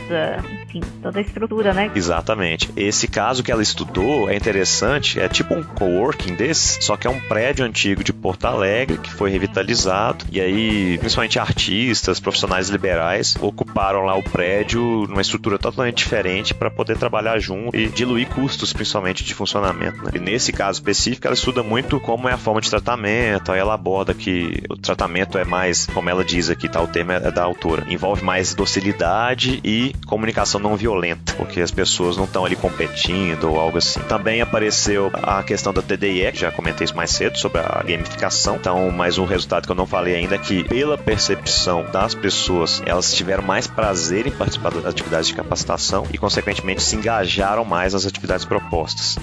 enfim, 0.64 0.82
toda 1.02 1.20
a 1.20 1.22
estrutura, 1.22 1.74
né? 1.74 1.92
Exatamente. 1.96 2.70
Esse 2.76 3.08
caso 3.08 3.44
que 3.44 3.52
ela 3.52 3.62
estudou 3.64 4.30
é 4.30 4.36
interessante, 4.36 5.20
é 5.20 5.28
tipo 5.28 5.54
um 5.54 5.64
coworking 5.64 6.36
desse, 6.36 6.84
só 6.84 6.96
que 6.96 7.08
é 7.08 7.10
um 7.10 7.20
prédio 7.20 7.66
antigo 7.66 8.04
de 8.04 8.14
Porto 8.14 8.46
Alegre 8.46 8.98
que 8.98 9.12
foi 9.12 9.30
revitalizado 9.30 10.26
e 10.32 10.40
aí, 10.40 10.98
principalmente 10.98 11.40
artistas, 11.40 12.20
profissionais 12.20 12.70
liberais 12.70 13.36
ocuparam 13.40 14.04
lá 14.04 14.16
o 14.16 14.24
prédio 14.24 15.06
numa 15.08 15.22
estrutura 15.22 15.58
totalmente 15.58 15.98
diferente 15.98 16.54
para 16.54 16.70
poder 16.70 16.98
trabalhar 16.98 17.40
junto 17.40 17.76
e 17.76 17.88
diluir 17.88 18.28
custos, 18.28 18.74
principalmente 18.74 19.24
de 19.24 19.34
funcionamento. 19.34 20.04
né? 20.04 20.12
E 20.16 20.20
nesse 20.20 20.52
caso 20.52 20.80
específico, 20.80 21.28
ela 21.28 21.34
estuda 21.34 21.64
muito 21.64 22.00
como 22.00 22.28
é 22.28 22.34
a 22.34 22.38
forma 22.38 22.62
de 22.62 22.70
tratamento, 22.70 23.52
aí 23.52 23.60
ela 23.60 23.74
aborda 23.74 24.14
que 24.14 24.64
o 24.70 24.76
tratamento 24.76 25.38
é 25.38 25.46
mais, 25.46 25.86
como 25.88 26.10
ela 26.10 26.24
diz 26.24 26.50
aqui, 26.50 26.68
tá? 26.68 26.82
O 26.82 26.88
tema 26.88 27.14
é 27.14 27.32
da 27.32 27.44
autora. 27.44 27.86
Envolve 27.88 28.24
mais 28.24 28.54
docilidade 28.54 29.60
e 29.64 29.87
comunicação 30.06 30.60
não 30.60 30.76
violenta, 30.76 31.34
porque 31.34 31.62
as 31.62 31.72
pessoas 31.72 32.18
não 32.18 32.26
estão 32.26 32.46
ali 32.46 32.56
competindo 32.56 33.50
ou 33.50 33.60
algo 33.60 33.78
assim. 33.78 34.00
Também 34.02 34.42
apareceu 34.42 35.12
a 35.14 35.44
questão 35.44 35.74
da 35.74 35.82
TDIE, 35.82 36.32
que 36.32 36.40
já 36.40 36.52
comentei 36.52 36.86
isso 36.86 36.96
mais 36.96 37.12
cedo, 37.12 37.38
sobre 37.38 37.62
a 37.62 37.84
gamificação. 37.86 38.56
Então, 38.56 38.90
mais 38.92 39.18
um 39.18 39.26
resultado 39.26 39.66
que 39.66 39.72
eu 39.72 39.76
não 39.76 39.88
falei 39.88 40.16
ainda 40.16 40.36
é 40.36 40.38
que, 40.38 40.64
pela 40.64 40.98
percepção 40.98 41.86
das 41.92 42.14
pessoas, 42.14 42.82
elas 42.86 43.14
tiveram 43.14 43.44
mais 43.44 43.68
prazer 43.68 44.28
em 44.28 44.32
participar 44.32 44.72
das 44.72 44.86
atividades 44.86 45.28
de 45.28 45.34
capacitação 45.34 46.06
e, 46.14 46.18
consequentemente, 46.18 46.82
se 46.84 46.96
engajaram 46.96 47.64
mais 47.64 47.94
nas 47.94 48.06
atividades 48.06 48.46
propostas. 48.46 49.18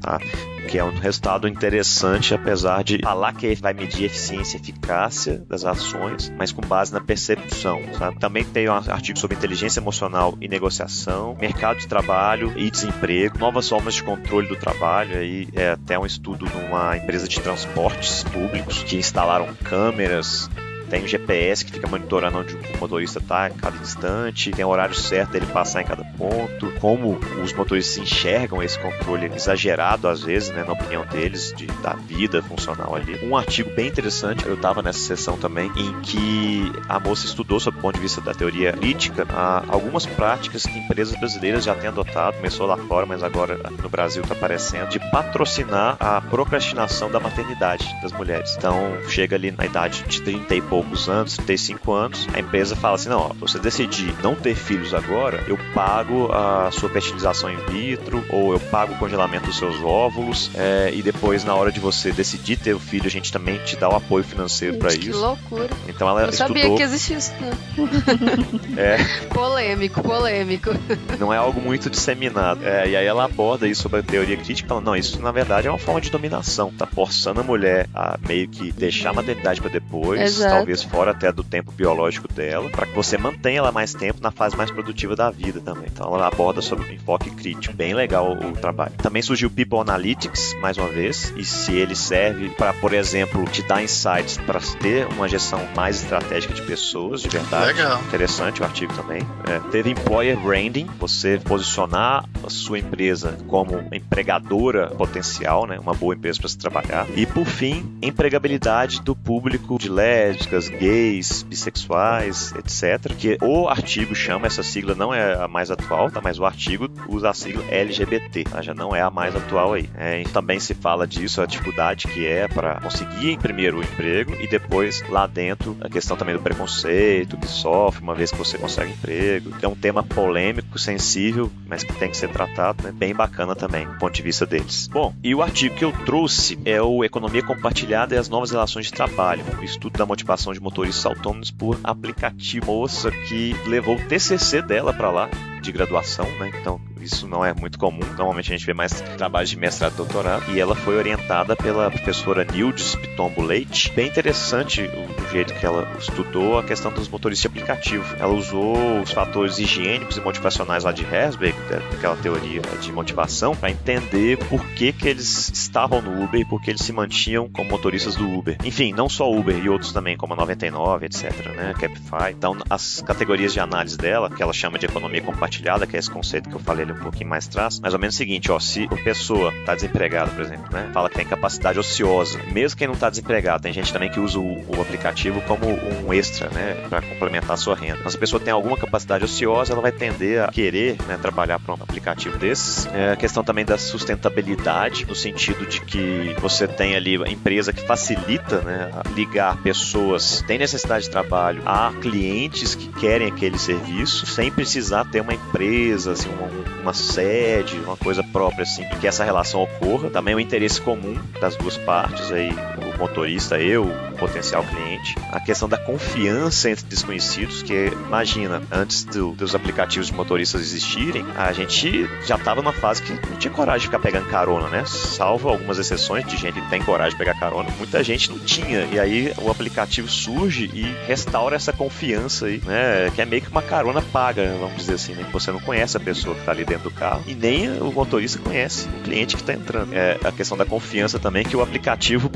Tá? 0.00 0.18
Que 0.64 0.78
é 0.78 0.84
um 0.84 0.94
resultado 0.94 1.46
interessante, 1.46 2.34
apesar 2.34 2.82
de 2.82 2.98
falar 3.02 3.32
que 3.34 3.54
vai 3.56 3.72
medir 3.72 4.04
eficiência 4.04 4.56
e 4.56 4.60
eficácia 4.60 5.38
das 5.48 5.64
ações, 5.64 6.32
mas 6.36 6.52
com 6.52 6.62
base 6.62 6.92
na 6.92 7.00
percepção. 7.00 7.80
Sabe? 7.98 8.18
Também 8.18 8.44
tem 8.44 8.68
um 8.68 8.72
artigo 8.72 9.18
sobre 9.18 9.36
inteligência 9.36 9.80
emocional 9.80 10.36
e 10.40 10.48
negociação, 10.48 11.36
mercado 11.40 11.78
de 11.78 11.86
trabalho 11.86 12.52
e 12.56 12.70
desemprego, 12.70 13.38
novas 13.38 13.68
formas 13.68 13.94
de 13.94 14.02
controle 14.02 14.48
do 14.48 14.56
trabalho. 14.56 15.16
Aí 15.16 15.48
é 15.54 15.70
até 15.70 15.98
um 15.98 16.06
estudo 16.06 16.46
numa 16.46 16.96
empresa 16.96 17.28
de 17.28 17.40
transportes 17.40 18.24
públicos 18.24 18.82
que 18.82 18.96
instalaram 18.96 19.54
câmeras 19.64 20.48
tem 20.90 21.04
um 21.04 21.08
GPS 21.08 21.64
que 21.64 21.72
fica 21.72 21.88
monitorando 21.88 22.38
onde 22.38 22.54
o 22.54 22.78
motorista 22.80 23.18
está 23.18 23.48
em 23.48 23.54
cada 23.54 23.76
instante, 23.76 24.50
tem 24.50 24.64
o 24.64 24.68
horário 24.68 24.94
certo 24.94 25.32
dele 25.32 25.46
passar 25.46 25.82
em 25.82 25.84
cada 25.84 26.04
ponto, 26.04 26.70
como 26.80 27.18
os 27.42 27.52
motoristas 27.52 27.98
enxergam 27.98 28.62
esse 28.62 28.78
controle 28.78 29.26
exagerado 29.34 30.08
às 30.08 30.22
vezes, 30.22 30.50
né, 30.50 30.64
na 30.64 30.72
opinião 30.72 31.04
deles, 31.06 31.52
de, 31.56 31.66
da 31.82 31.94
vida 31.94 32.42
funcional 32.42 32.94
ali. 32.94 33.18
Um 33.24 33.36
artigo 33.36 33.70
bem 33.74 33.88
interessante, 33.88 34.44
eu 34.46 34.54
estava 34.54 34.82
nessa 34.82 34.98
sessão 34.98 35.36
também, 35.36 35.70
em 35.76 36.00
que 36.00 36.72
a 36.88 36.98
moça 37.00 37.26
estudou, 37.26 37.58
sob 37.58 37.78
o 37.78 37.80
ponto 37.80 37.94
de 37.94 38.00
vista 38.00 38.20
da 38.20 38.34
teoria 38.34 38.72
crítica, 38.72 39.26
algumas 39.68 40.06
práticas 40.06 40.64
que 40.64 40.78
empresas 40.78 41.18
brasileiras 41.18 41.64
já 41.64 41.74
têm 41.74 41.88
adotado, 41.88 42.36
começou 42.36 42.66
lá 42.66 42.76
fora, 42.76 43.06
mas 43.06 43.22
agora 43.22 43.58
no 43.82 43.88
Brasil 43.88 44.22
está 44.22 44.34
aparecendo, 44.34 44.88
de 44.88 44.98
patrocinar 45.10 45.96
a 46.00 46.20
procrastinação 46.20 47.10
da 47.10 47.20
maternidade 47.20 47.84
das 48.02 48.12
mulheres. 48.12 48.54
Então, 48.56 48.96
chega 49.08 49.36
ali 49.36 49.50
na 49.50 49.64
idade 49.64 50.04
de 50.06 50.22
30 50.22 50.54
e 50.54 50.60
poucos 50.74 51.08
anos, 51.08 51.36
35 51.36 51.92
anos, 51.92 52.26
a 52.34 52.40
empresa 52.40 52.74
fala 52.74 52.96
assim: 52.96 53.08
não, 53.08 53.20
ó, 53.20 53.28
você 53.38 53.60
decidir 53.60 54.12
não 54.24 54.34
ter 54.34 54.56
filhos 54.56 54.92
agora, 54.92 55.40
eu 55.46 55.56
pago 55.72 56.32
a 56.32 56.68
sua 56.72 56.88
fertilização 56.88 57.48
in 57.48 57.56
vitro, 57.68 58.24
ou 58.28 58.52
eu 58.52 58.58
pago 58.58 58.92
o 58.92 58.98
congelamento 58.98 59.46
dos 59.46 59.56
seus 59.56 59.80
óvulos, 59.80 60.50
é, 60.52 60.90
e 60.92 61.00
depois, 61.00 61.44
na 61.44 61.54
hora 61.54 61.70
de 61.70 61.78
você 61.78 62.10
decidir 62.10 62.56
ter 62.56 62.74
o 62.74 62.80
filho, 62.80 63.06
a 63.06 63.10
gente 63.10 63.32
também 63.32 63.58
te 63.58 63.76
dá 63.76 63.88
o 63.88 63.94
apoio 63.94 64.24
financeiro 64.24 64.76
para 64.78 64.88
isso. 64.88 65.00
Que 65.00 65.10
loucura. 65.10 65.70
Então 65.86 66.08
ela 66.08 66.22
eu 66.22 66.30
estudou... 66.30 66.56
sabia 66.56 66.76
que 66.76 66.82
existia 66.82 67.18
isso, 67.18 67.32
né? 67.40 67.52
é. 68.76 69.26
Polêmico, 69.32 70.02
polêmico. 70.02 70.70
Não 71.20 71.32
é 71.32 71.36
algo 71.36 71.60
muito 71.60 71.88
disseminado. 71.88 72.64
É, 72.64 72.88
e 72.88 72.96
aí 72.96 73.06
ela 73.06 73.26
aborda 73.26 73.68
isso 73.68 73.82
sobre 73.82 74.00
a 74.00 74.02
teoria 74.02 74.36
crítica, 74.36 74.68
falando: 74.68 74.86
não, 74.86 74.96
isso 74.96 75.22
na 75.22 75.30
verdade 75.30 75.68
é 75.68 75.70
uma 75.70 75.78
forma 75.78 76.00
de 76.00 76.10
dominação, 76.10 76.72
tá 76.72 76.84
forçando 76.84 77.40
a 77.40 77.42
mulher 77.44 77.88
a 77.94 78.18
meio 78.26 78.48
que 78.48 78.72
deixar 78.72 79.10
a 79.10 79.12
maternidade 79.12 79.60
para 79.60 79.70
depois, 79.70 80.20
Exato. 80.20 80.63
Talvez 80.64 80.82
fora 80.82 81.10
até 81.10 81.30
do 81.30 81.44
tempo 81.44 81.70
biológico 81.70 82.26
dela, 82.32 82.70
para 82.70 82.86
que 82.86 82.94
você 82.94 83.18
mantenha 83.18 83.58
ela 83.58 83.70
mais 83.70 83.92
tempo 83.92 84.20
na 84.22 84.30
fase 84.30 84.56
mais 84.56 84.70
produtiva 84.70 85.14
da 85.14 85.30
vida 85.30 85.60
também. 85.60 85.88
Então 85.92 86.14
ela 86.14 86.26
aborda 86.26 86.62
sobre 86.62 86.88
o 86.88 86.92
enfoque 86.92 87.30
crítico. 87.30 87.74
Bem 87.74 87.92
legal 87.92 88.32
o, 88.32 88.52
trabalho. 88.52 88.92
Também 88.96 89.20
surgiu 89.20 89.48
o 89.48 89.50
People 89.50 89.78
Analytics, 89.80 90.56
mais 90.60 90.78
uma 90.78 90.88
vez, 90.88 91.34
e 91.36 91.44
se 91.44 91.74
ele 91.74 91.94
serve 91.94 92.48
para, 92.50 92.72
por 92.72 92.94
exemplo, 92.94 93.44
te 93.44 93.62
dar 93.62 93.82
insights 93.82 94.38
para 94.38 94.58
ter 94.80 95.06
uma 95.08 95.28
gestão 95.28 95.60
mais 95.76 96.02
estratégica 96.02 96.54
de 96.54 96.62
pessoas, 96.62 97.20
de 97.20 97.28
verdade. 97.28 97.66
Legal. 97.66 98.00
Interessante 98.00 98.62
o 98.62 98.64
artigo 98.64 98.94
também. 98.94 99.20
É, 99.46 99.58
teve 99.70 99.90
Employer 99.90 100.38
Branding, 100.38 100.86
você 100.98 101.38
posicionar 101.44 102.24
a 102.42 102.48
sua 102.48 102.78
empresa 102.78 103.36
como 103.48 103.86
empregadora 103.92 104.86
potencial, 104.88 105.66
né, 105.66 105.78
uma 105.78 105.92
boa 105.92 106.14
empresa 106.14 106.38
para 106.38 106.48
se 106.48 106.56
trabalhar. 106.56 107.06
E 107.14 107.26
por 107.26 107.44
fim, 107.44 107.98
empregabilidade 108.00 109.02
do 109.02 109.14
público 109.14 109.78
de 109.78 109.90
lésbicas, 109.90 110.53
lésbicas, 110.54 110.68
gays, 110.68 111.42
bissexuais, 111.42 112.52
etc. 112.52 113.14
Que 113.16 113.38
o 113.42 113.68
artigo 113.68 114.14
chama, 114.14 114.46
essa 114.46 114.62
sigla 114.62 114.94
não 114.94 115.12
é 115.12 115.34
a 115.34 115.48
mais 115.48 115.70
atual, 115.70 116.10
tá? 116.10 116.20
mas 116.22 116.38
o 116.38 116.44
artigo 116.44 116.88
usa 117.08 117.30
a 117.30 117.34
sigla 117.34 117.64
LGBT, 117.68 118.44
tá? 118.44 118.62
já 118.62 118.74
não 118.74 118.94
é 118.94 119.00
a 119.00 119.10
mais 119.10 119.34
atual 119.34 119.74
aí. 119.74 119.88
É, 119.96 120.22
também 120.32 120.60
se 120.60 120.74
fala 120.74 121.06
disso, 121.06 121.40
a 121.40 121.46
dificuldade 121.46 122.06
que 122.08 122.26
é 122.26 122.46
para 122.46 122.80
conseguir 122.80 123.38
primeiro 123.38 123.78
o 123.78 123.82
emprego 123.82 124.34
e 124.40 124.46
depois 124.46 125.02
lá 125.08 125.26
dentro 125.26 125.76
a 125.80 125.88
questão 125.88 126.16
também 126.16 126.34
do 126.34 126.42
preconceito 126.42 127.36
que 127.36 127.48
sofre 127.48 128.02
uma 128.02 128.14
vez 128.14 128.30
que 128.30 128.36
você 128.36 128.58
consegue 128.58 128.92
emprego. 128.92 129.50
É 129.60 129.68
um 129.68 129.74
tema 129.74 130.02
polêmico, 130.02 130.78
sensível, 130.78 131.50
mas 131.66 131.82
que 131.82 131.92
tem 131.94 132.10
que 132.10 132.16
ser 132.16 132.28
tratado, 132.28 132.84
né? 132.84 132.92
bem 132.92 133.14
bacana 133.14 133.54
também, 133.54 133.86
do 133.86 133.98
ponto 133.98 134.14
de 134.14 134.22
vista 134.22 134.46
deles. 134.46 134.88
Bom, 134.88 135.14
e 135.22 135.34
o 135.34 135.42
artigo 135.42 135.74
que 135.74 135.84
eu 135.84 135.92
trouxe 136.04 136.58
é 136.64 136.80
o 136.80 137.04
Economia 137.04 137.42
Compartilhada 137.42 138.14
e 138.14 138.18
as 138.18 138.28
Novas 138.28 138.50
Relações 138.50 138.86
de 138.86 138.92
Trabalho, 138.92 139.44
o 139.58 139.64
estudo 139.64 139.98
da 139.98 140.06
motivação 140.06 140.43
de 140.52 140.60
motoristas 140.60 141.06
autônomos 141.06 141.50
por 141.50 141.78
aplicativo. 141.82 142.66
Moça 142.66 143.10
que 143.10 143.54
levou 143.66 143.96
o 143.96 144.08
TCC 144.08 144.60
dela 144.62 144.92
para 144.92 145.10
lá 145.10 145.30
de 145.64 145.72
graduação, 145.72 146.26
né? 146.38 146.52
Então 146.60 146.80
isso 147.00 147.26
não 147.28 147.44
é 147.44 147.52
muito 147.52 147.78
comum. 147.78 148.00
Normalmente 148.16 148.52
a 148.52 148.56
gente 148.56 148.66
vê 148.66 148.72
mais 148.72 149.00
trabalhos 149.16 149.50
de 149.50 149.58
mestrado 149.58 149.92
e 149.92 149.96
doutorado. 149.96 150.50
E 150.52 150.58
ela 150.58 150.74
foi 150.74 150.96
orientada 150.96 151.54
pela 151.54 151.90
professora 151.90 152.44
Nildes 152.44 152.94
Pitombo 152.94 153.42
Leite. 153.42 153.92
Bem 153.92 154.08
interessante 154.08 154.82
o, 154.82 155.24
jeito 155.30 155.52
que 155.54 155.66
ela 155.66 155.90
estudou 155.98 156.58
a 156.58 156.62
questão 156.62 156.92
dos 156.92 157.08
motoristas 157.08 157.42
de 157.42 157.58
aplicativo. 157.58 158.04
Ela 158.20 158.32
usou 158.32 159.00
os 159.00 159.10
fatores 159.10 159.58
higiênicos 159.58 160.16
e 160.16 160.20
motivacionais 160.20 160.84
lá 160.84 160.92
de 160.92 161.02
Herzberg, 161.02 161.58
daquela 161.68 162.14
teoria 162.14 162.62
de 162.80 162.92
motivação, 162.92 163.56
para 163.56 163.70
entender 163.70 164.38
por 164.48 164.64
que, 164.70 164.92
que 164.92 165.08
eles 165.08 165.50
estavam 165.52 166.00
no 166.00 166.22
Uber 166.22 166.40
e 166.40 166.44
por 166.44 166.62
que 166.62 166.70
eles 166.70 166.82
se 166.82 166.92
mantinham 166.92 167.48
como 167.48 167.68
motoristas 167.68 168.14
do 168.14 168.28
Uber. 168.30 168.56
Enfim, 168.64 168.92
não 168.92 169.08
só 169.08 169.28
Uber 169.28 169.56
e 169.56 169.68
outros 169.68 169.92
também, 169.92 170.16
como 170.16 170.34
a 170.34 170.36
99, 170.36 171.06
etc, 171.06 171.46
né? 171.56 171.74
Capify. 171.80 172.30
Então, 172.30 172.56
as 172.70 173.02
categorias 173.02 173.52
de 173.52 173.58
análise 173.58 173.98
dela, 173.98 174.30
que 174.30 174.40
ela 174.40 174.52
chama 174.52 174.78
de 174.78 174.86
economia 174.86 175.20
compartilhada, 175.20 175.53
que 175.62 175.96
é 175.96 175.98
esse 175.98 176.10
conceito 176.10 176.48
que 176.48 176.54
eu 176.54 176.60
falei 176.60 176.84
ali 176.84 176.92
um 176.92 177.02
pouquinho 177.02 177.28
mais 177.28 177.46
atrás, 177.46 177.80
mais 177.80 177.94
ou 177.94 178.00
menos 178.00 178.14
o 178.14 178.18
seguinte, 178.18 178.50
ó, 178.50 178.58
se 178.58 178.84
a 178.90 178.96
pessoa 179.02 179.52
está 179.54 179.74
desempregada, 179.74 180.30
por 180.30 180.42
exemplo, 180.42 180.72
né, 180.72 180.90
fala 180.92 181.08
que 181.08 181.16
tem 181.16 181.26
capacidade 181.26 181.78
ociosa, 181.78 182.38
mesmo 182.52 182.76
quem 182.76 182.86
não 182.86 182.94
está 182.94 183.10
desempregado, 183.10 183.62
tem 183.62 183.72
gente 183.72 183.92
também 183.92 184.10
que 184.10 184.20
usa 184.20 184.38
o, 184.38 184.76
o 184.76 184.80
aplicativo 184.80 185.40
como 185.42 185.66
um 185.66 186.12
extra, 186.12 186.48
né, 186.50 186.74
para 186.88 187.02
complementar 187.02 187.52
a 187.52 187.56
sua 187.56 187.74
renda. 187.74 188.00
Mas 188.02 188.12
se 188.12 188.16
a 188.16 188.20
pessoa 188.20 188.40
tem 188.40 188.52
alguma 188.52 188.76
capacidade 188.76 189.24
ociosa, 189.24 189.72
ela 189.72 189.82
vai 189.82 189.92
tender 189.92 190.42
a 190.42 190.48
querer, 190.48 190.96
né, 191.06 191.18
trabalhar 191.20 191.58
para 191.58 191.74
um 191.74 191.82
aplicativo 191.82 192.38
desses. 192.38 192.86
É 192.86 193.12
a 193.12 193.16
questão 193.16 193.44
também 193.44 193.64
da 193.64 193.78
sustentabilidade, 193.78 195.06
no 195.06 195.14
sentido 195.14 195.66
de 195.66 195.80
que 195.80 196.34
você 196.40 196.66
tem 196.66 196.96
ali 196.96 197.22
a 197.22 197.28
empresa 197.28 197.72
que 197.72 197.82
facilita, 197.86 198.60
né, 198.62 198.90
ligar 199.14 199.56
pessoas 199.62 200.40
que 200.40 200.48
têm 200.48 200.58
necessidade 200.58 201.04
de 201.04 201.10
trabalho 201.10 201.62
a 201.66 201.92
clientes 202.00 202.74
que 202.74 202.88
querem 202.88 203.28
aquele 203.28 203.58
serviço, 203.58 204.26
sem 204.26 204.50
precisar 204.50 205.04
ter 205.04 205.20
uma 205.20 205.34
empresa, 205.48 206.12
assim, 206.12 206.28
uma, 206.28 206.48
uma 206.82 206.94
sede, 206.94 207.76
uma 207.78 207.96
coisa 207.96 208.22
própria, 208.22 208.62
assim, 208.62 208.84
que 209.00 209.06
essa 209.06 209.24
relação 209.24 209.62
ocorra. 209.62 210.10
Também 210.10 210.34
o 210.34 210.40
interesse 210.40 210.80
comum 210.80 211.16
das 211.40 211.56
duas 211.56 211.76
partes, 211.76 212.30
aí, 212.32 212.50
motorista, 212.98 213.58
eu, 213.58 213.84
o 213.84 214.16
potencial 214.16 214.64
cliente. 214.64 215.16
A 215.30 215.40
questão 215.40 215.68
da 215.68 215.78
confiança 215.78 216.70
entre 216.70 216.84
desconhecidos, 216.86 217.62
que 217.62 217.86
imagina, 218.06 218.62
antes 218.70 219.04
do, 219.04 219.32
dos 219.32 219.54
aplicativos 219.54 220.08
de 220.08 220.14
motoristas 220.14 220.60
existirem, 220.60 221.24
a 221.36 221.52
gente 221.52 222.08
já 222.26 222.36
estava 222.36 222.62
numa 222.62 222.72
fase 222.72 223.02
que 223.02 223.12
não 223.28 223.36
tinha 223.36 223.52
coragem 223.52 223.80
de 223.80 223.86
ficar 223.86 223.98
pegando 223.98 224.26
carona, 224.28 224.68
né? 224.68 224.84
Salvo 224.86 225.48
algumas 225.48 225.78
exceções 225.78 226.24
de 226.26 226.36
gente 226.36 226.60
que 226.60 226.70
tem 226.70 226.82
coragem 226.82 227.12
de 227.12 227.18
pegar 227.18 227.38
carona, 227.38 227.68
muita 227.78 228.02
gente 228.02 228.30
não 228.30 228.38
tinha. 228.38 228.86
E 228.92 228.98
aí 228.98 229.32
o 229.38 229.50
aplicativo 229.50 230.08
surge 230.08 230.70
e 230.72 230.82
restaura 231.06 231.56
essa 231.56 231.72
confiança 231.72 232.46
aí, 232.46 232.60
né? 232.64 233.10
Que 233.14 233.22
é 233.22 233.26
meio 233.26 233.42
que 233.42 233.50
uma 233.50 233.62
carona 233.62 234.00
paga, 234.00 234.56
vamos 234.58 234.76
dizer 234.76 234.94
assim, 234.94 235.12
né? 235.14 235.26
Você 235.32 235.50
não 235.50 235.60
conhece 235.60 235.96
a 235.96 236.00
pessoa 236.00 236.34
que 236.34 236.40
está 236.40 236.52
ali 236.52 236.64
dentro 236.64 236.84
do 236.84 236.90
carro 236.90 237.22
e 237.26 237.34
nem 237.34 237.70
o 237.80 237.92
motorista 237.92 238.38
conhece 238.38 238.88
o 238.88 239.02
cliente 239.02 239.36
que 239.36 239.42
está 239.42 239.52
entrando. 239.52 239.92
É 239.92 240.18
a 240.24 240.32
questão 240.32 240.56
da 240.56 240.64
confiança 240.64 241.18
também 241.18 241.44
que 241.44 241.56
o 241.56 241.62
aplicativo 241.62 242.28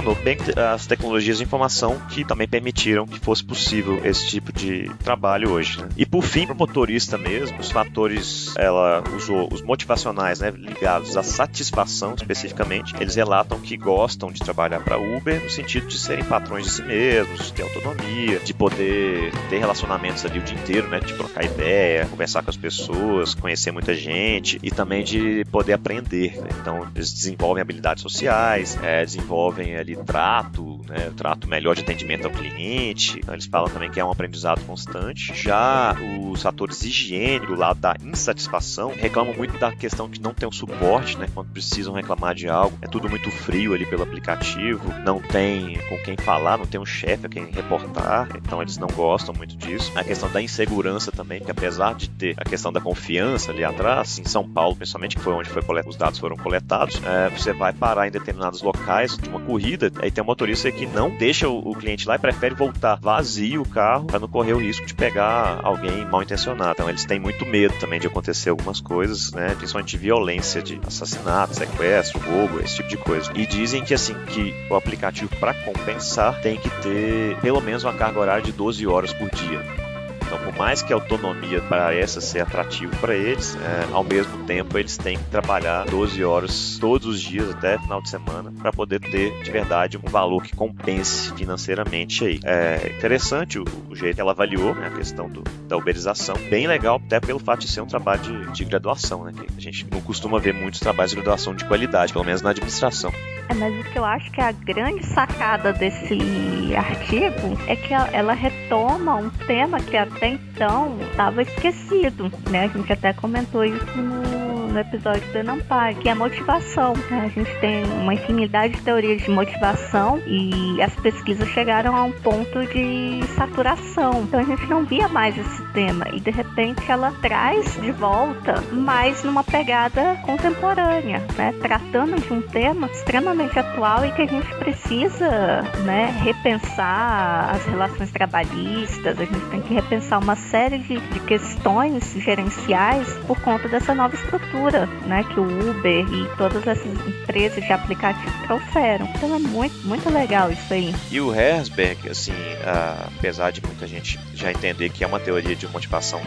proporcionou. 0.00 0.16
Bem 0.16 0.36
as 0.72 0.86
tecnologias 0.86 1.38
de 1.38 1.44
informação 1.44 1.98
que 2.08 2.24
também 2.24 2.48
permitiram 2.48 3.06
que 3.06 3.18
fosse 3.20 3.44
possível 3.44 4.00
esse 4.04 4.26
tipo 4.26 4.52
de 4.52 4.90
trabalho 5.04 5.50
hoje. 5.50 5.80
Né? 5.80 5.88
E 5.96 6.06
por 6.06 6.22
fim, 6.22 6.46
para 6.46 6.54
o 6.54 6.58
motorista 6.58 7.16
mesmo, 7.16 7.58
os 7.58 7.70
fatores, 7.70 8.54
ela 8.56 9.02
usou 9.14 9.48
os 9.52 9.62
motivacionais, 9.62 10.40
né, 10.40 10.50
ligados 10.50 11.16
à 11.16 11.22
satisfação 11.22 12.14
especificamente. 12.14 12.94
Eles 13.00 13.14
relatam 13.14 13.60
que 13.60 13.76
gostam 13.76 14.30
de 14.30 14.40
trabalhar 14.40 14.80
para 14.80 14.98
Uber 14.98 15.42
no 15.42 15.50
sentido 15.50 15.86
de 15.86 15.98
serem 15.98 16.24
patrões 16.24 16.64
de 16.64 16.72
si 16.72 16.82
mesmos, 16.82 17.46
de 17.46 17.52
ter 17.52 17.62
autonomia, 17.62 18.40
de 18.40 18.54
poder 18.54 19.32
ter 19.48 19.58
relacionamentos 19.58 20.24
ali 20.24 20.38
o 20.38 20.42
dia 20.42 20.56
inteiro, 20.56 20.88
né, 20.88 21.00
de 21.00 21.14
trocar 21.14 21.44
ideia, 21.44 22.06
conversar 22.06 22.42
com 22.42 22.50
as 22.50 22.56
pessoas, 22.56 23.34
conhecer 23.34 23.70
muita 23.70 23.94
gente 23.94 24.58
e 24.62 24.70
também 24.70 25.02
de 25.04 25.44
poder 25.50 25.74
aprender. 25.74 26.40
Né? 26.40 26.48
Então, 26.60 26.86
eles 26.94 27.12
desenvolvem 27.12 27.62
habilidades 27.62 28.02
sociais, 28.02 28.78
é, 28.82 29.04
desenvolvem 29.04 29.50
envolvem 29.50 29.76
trato, 29.96 30.80
né, 30.88 31.12
trato 31.16 31.48
melhor 31.48 31.74
de 31.74 31.82
atendimento 31.82 32.26
ao 32.26 32.30
cliente. 32.30 33.18
Então, 33.18 33.34
eles 33.34 33.46
falam 33.46 33.68
também 33.68 33.90
que 33.90 34.00
é 34.00 34.04
um 34.04 34.10
aprendizado 34.10 34.60
constante. 34.64 35.32
Já 35.34 35.94
os 36.30 36.42
fatores 36.42 36.82
higiênicos, 36.82 37.48
do 37.48 37.54
lado 37.54 37.80
da 37.80 37.96
insatisfação, 38.02 38.92
reclamam 38.96 39.34
muito 39.34 39.58
da 39.58 39.72
questão 39.72 40.08
que 40.08 40.20
não 40.20 40.34
tem 40.34 40.48
o 40.48 40.52
suporte, 40.52 41.16
né, 41.18 41.26
quando 41.32 41.50
precisam 41.50 41.94
reclamar 41.94 42.34
de 42.34 42.48
algo. 42.48 42.76
É 42.82 42.86
tudo 42.86 43.08
muito 43.08 43.30
frio 43.30 43.74
ali 43.74 43.86
pelo 43.86 44.02
aplicativo, 44.02 44.92
não 45.04 45.20
tem 45.20 45.78
com 45.88 45.96
quem 45.98 46.16
falar, 46.16 46.58
não 46.58 46.66
tem 46.66 46.80
um 46.80 46.86
chefe 46.86 47.26
a 47.26 47.28
quem 47.28 47.50
reportar, 47.50 48.28
então 48.36 48.60
eles 48.60 48.76
não 48.76 48.88
gostam 48.88 49.34
muito 49.34 49.56
disso. 49.56 49.92
A 49.94 50.04
questão 50.04 50.30
da 50.30 50.40
insegurança 50.40 51.10
também, 51.10 51.40
que 51.40 51.50
apesar 51.50 51.94
de 51.94 52.08
ter 52.10 52.34
a 52.36 52.44
questão 52.44 52.72
da 52.72 52.80
confiança 52.80 53.50
ali 53.50 53.64
atrás, 53.64 54.18
em 54.18 54.24
São 54.24 54.48
Paulo, 54.48 54.76
principalmente, 54.76 55.16
que 55.16 55.22
foi 55.22 55.32
onde 55.32 55.48
foi 55.48 55.62
os 55.86 55.96
dados 55.96 56.18
foram 56.18 56.36
coletados, 56.36 57.00
é, 57.04 57.28
você 57.30 57.52
vai 57.52 57.72
parar 57.72 58.08
em 58.08 58.10
determinados 58.10 58.60
locais 58.60 59.16
de 59.16 59.28
uma 59.28 59.40
corrida, 59.40 59.79
aí 60.00 60.10
tem 60.10 60.22
um 60.22 60.26
motorista 60.26 60.70
que 60.70 60.86
não 60.86 61.10
deixa 61.10 61.48
o, 61.48 61.70
o 61.70 61.74
cliente 61.74 62.06
lá 62.06 62.16
e 62.16 62.18
prefere 62.18 62.54
voltar 62.54 62.96
vazio 62.96 63.62
o 63.62 63.68
carro 63.68 64.06
para 64.06 64.18
não 64.18 64.28
correr 64.28 64.52
o 64.52 64.58
risco 64.58 64.86
de 64.86 64.94
pegar 64.94 65.60
alguém 65.62 66.04
mal 66.04 66.22
intencionado. 66.22 66.72
Então 66.72 66.88
eles 66.88 67.04
têm 67.04 67.20
muito 67.20 67.46
medo 67.46 67.74
também 67.78 68.00
de 68.00 68.06
acontecer 68.06 68.50
algumas 68.50 68.80
coisas, 68.80 69.32
né? 69.32 69.54
Principalmente 69.54 69.90
de 69.90 69.98
violência, 69.98 70.62
de 70.62 70.80
assassinato, 70.86 71.54
sequestro, 71.54 72.20
roubo, 72.20 72.60
esse 72.60 72.76
tipo 72.76 72.88
de 72.88 72.96
coisa. 72.96 73.30
E 73.34 73.46
dizem 73.46 73.84
que 73.84 73.94
assim 73.94 74.14
que 74.26 74.54
o 74.70 74.74
aplicativo 74.74 75.34
para 75.36 75.54
compensar 75.54 76.40
tem 76.40 76.56
que 76.56 76.70
ter 76.82 77.36
pelo 77.40 77.60
menos 77.60 77.84
uma 77.84 77.94
carga 77.94 78.20
horária 78.20 78.42
de 78.42 78.52
12 78.52 78.86
horas 78.86 79.12
por 79.12 79.30
dia. 79.30 79.89
Então, 80.30 80.38
por 80.44 80.56
mais 80.56 80.80
que 80.80 80.92
a 80.92 80.96
autonomia 80.96 81.60
pareça 81.62 82.20
ser 82.20 82.38
atrativo 82.38 82.96
para 82.98 83.16
eles, 83.16 83.56
é, 83.56 83.92
ao 83.92 84.04
mesmo 84.04 84.44
tempo 84.44 84.78
eles 84.78 84.96
têm 84.96 85.18
que 85.18 85.24
trabalhar 85.24 85.84
12 85.86 86.22
horas 86.22 86.78
todos 86.80 87.08
os 87.08 87.20
dias 87.20 87.50
até 87.50 87.76
final 87.78 88.00
de 88.00 88.10
semana 88.10 88.52
para 88.62 88.72
poder 88.72 89.00
ter 89.00 89.42
de 89.42 89.50
verdade 89.50 89.98
um 89.98 90.08
valor 90.08 90.40
que 90.44 90.54
compense 90.54 91.34
financeiramente 91.34 92.24
aí. 92.24 92.38
É 92.44 92.92
interessante 92.96 93.58
o, 93.58 93.64
o 93.88 93.96
jeito 93.96 94.14
que 94.14 94.20
ela 94.20 94.30
avaliou 94.30 94.72
né, 94.72 94.86
a 94.86 94.90
questão 94.90 95.28
do, 95.28 95.42
da 95.66 95.76
uberização, 95.76 96.36
bem 96.48 96.68
legal 96.68 97.02
até 97.04 97.18
pelo 97.18 97.40
fato 97.40 97.62
de 97.62 97.68
ser 97.68 97.80
um 97.80 97.86
trabalho 97.86 98.20
de, 98.22 98.52
de 98.52 98.64
graduação, 98.64 99.24
né, 99.24 99.32
a 99.56 99.60
gente 99.60 99.84
não 99.90 100.00
costuma 100.00 100.38
ver 100.38 100.54
muitos 100.54 100.78
trabalhos 100.78 101.10
de 101.10 101.16
graduação 101.16 101.56
de 101.56 101.64
qualidade, 101.64 102.12
pelo 102.12 102.24
menos 102.24 102.40
na 102.40 102.50
administração. 102.50 103.12
É, 103.50 103.54
mas 103.54 103.74
o 103.80 103.90
que 103.90 103.98
eu 103.98 104.04
acho 104.04 104.30
que 104.30 104.40
é 104.40 104.44
a 104.44 104.52
grande 104.52 105.04
sacada 105.06 105.72
desse 105.72 106.72
artigo 106.76 107.58
é 107.66 107.74
que 107.74 107.92
ela 107.92 108.32
retoma 108.32 109.16
um 109.16 109.28
tema 109.28 109.80
que 109.80 109.96
até 110.20 110.28
então 110.28 110.98
estava 111.00 111.40
esquecido, 111.40 112.30
né? 112.50 112.64
A 112.64 112.68
gente 112.68 112.92
até 112.92 113.14
comentou 113.14 113.64
isso 113.64 113.96
no, 113.96 114.59
no 114.70 114.78
episódio 114.78 115.26
do 115.32 115.38
Enampar, 115.38 115.94
que 115.96 116.08
é 116.08 116.12
a 116.12 116.14
motivação. 116.14 116.94
Né? 117.10 117.24
A 117.26 117.28
gente 117.28 117.60
tem 117.60 117.84
uma 117.84 118.14
infinidade 118.14 118.74
de 118.74 118.82
teorias 118.82 119.22
de 119.22 119.30
motivação 119.30 120.20
e 120.26 120.80
as 120.82 120.94
pesquisas 120.96 121.48
chegaram 121.48 121.94
a 121.96 122.02
um 122.04 122.12
ponto 122.12 122.64
de 122.66 123.20
saturação. 123.36 124.22
Então 124.22 124.40
a 124.40 124.44
gente 124.44 124.66
não 124.66 124.84
via 124.84 125.08
mais 125.08 125.36
esse 125.36 125.62
tema 125.72 126.06
e 126.12 126.20
de 126.20 126.30
repente 126.30 126.90
ela 126.90 127.12
traz 127.20 127.80
de 127.80 127.90
volta, 127.92 128.62
mas 128.72 129.22
numa 129.24 129.42
pegada 129.42 130.16
contemporânea, 130.24 131.24
né? 131.36 131.52
Tratando 131.60 132.20
de 132.20 132.32
um 132.32 132.40
tema 132.40 132.86
extremamente 132.86 133.58
atual 133.58 134.04
e 134.04 134.12
que 134.12 134.22
a 134.22 134.26
gente 134.26 134.54
precisa, 134.56 135.62
né, 135.84 136.14
repensar 136.22 137.50
as 137.54 137.64
relações 137.66 138.10
trabalhistas, 138.10 139.18
a 139.18 139.24
gente 139.24 139.46
tem 139.50 139.60
que 139.60 139.74
repensar 139.74 140.18
uma 140.18 140.36
série 140.36 140.78
de, 140.78 140.98
de 140.98 141.20
questões 141.20 142.12
gerenciais 142.16 143.08
por 143.26 143.40
conta 143.40 143.68
dessa 143.68 143.94
nova 143.94 144.14
estrutura, 144.14 144.59
né, 145.06 145.24
que 145.24 145.40
o 145.40 145.44
Uber 145.44 146.06
e 146.12 146.36
todas 146.36 146.66
essas 146.66 147.06
empresas 147.06 147.64
de 147.64 147.72
aplicativo 147.72 148.32
trouxeram. 148.46 149.08
Então 149.14 149.34
é 149.34 149.38
muito, 149.38 149.76
muito 149.86 150.08
legal 150.10 150.50
isso 150.50 150.72
aí. 150.72 150.94
E 151.10 151.20
o 151.20 151.34
Herzberg, 151.34 152.08
assim, 152.08 152.32
uh, 152.32 153.10
apesar 153.18 153.50
de 153.50 153.62
muita 153.64 153.86
gente 153.86 154.18
já 154.34 154.50
entender 154.50 154.90
que 154.90 155.04
é 155.04 155.06
uma 155.06 155.20
teoria 155.20 155.54
de 155.54 155.66
motivação 155.68 156.20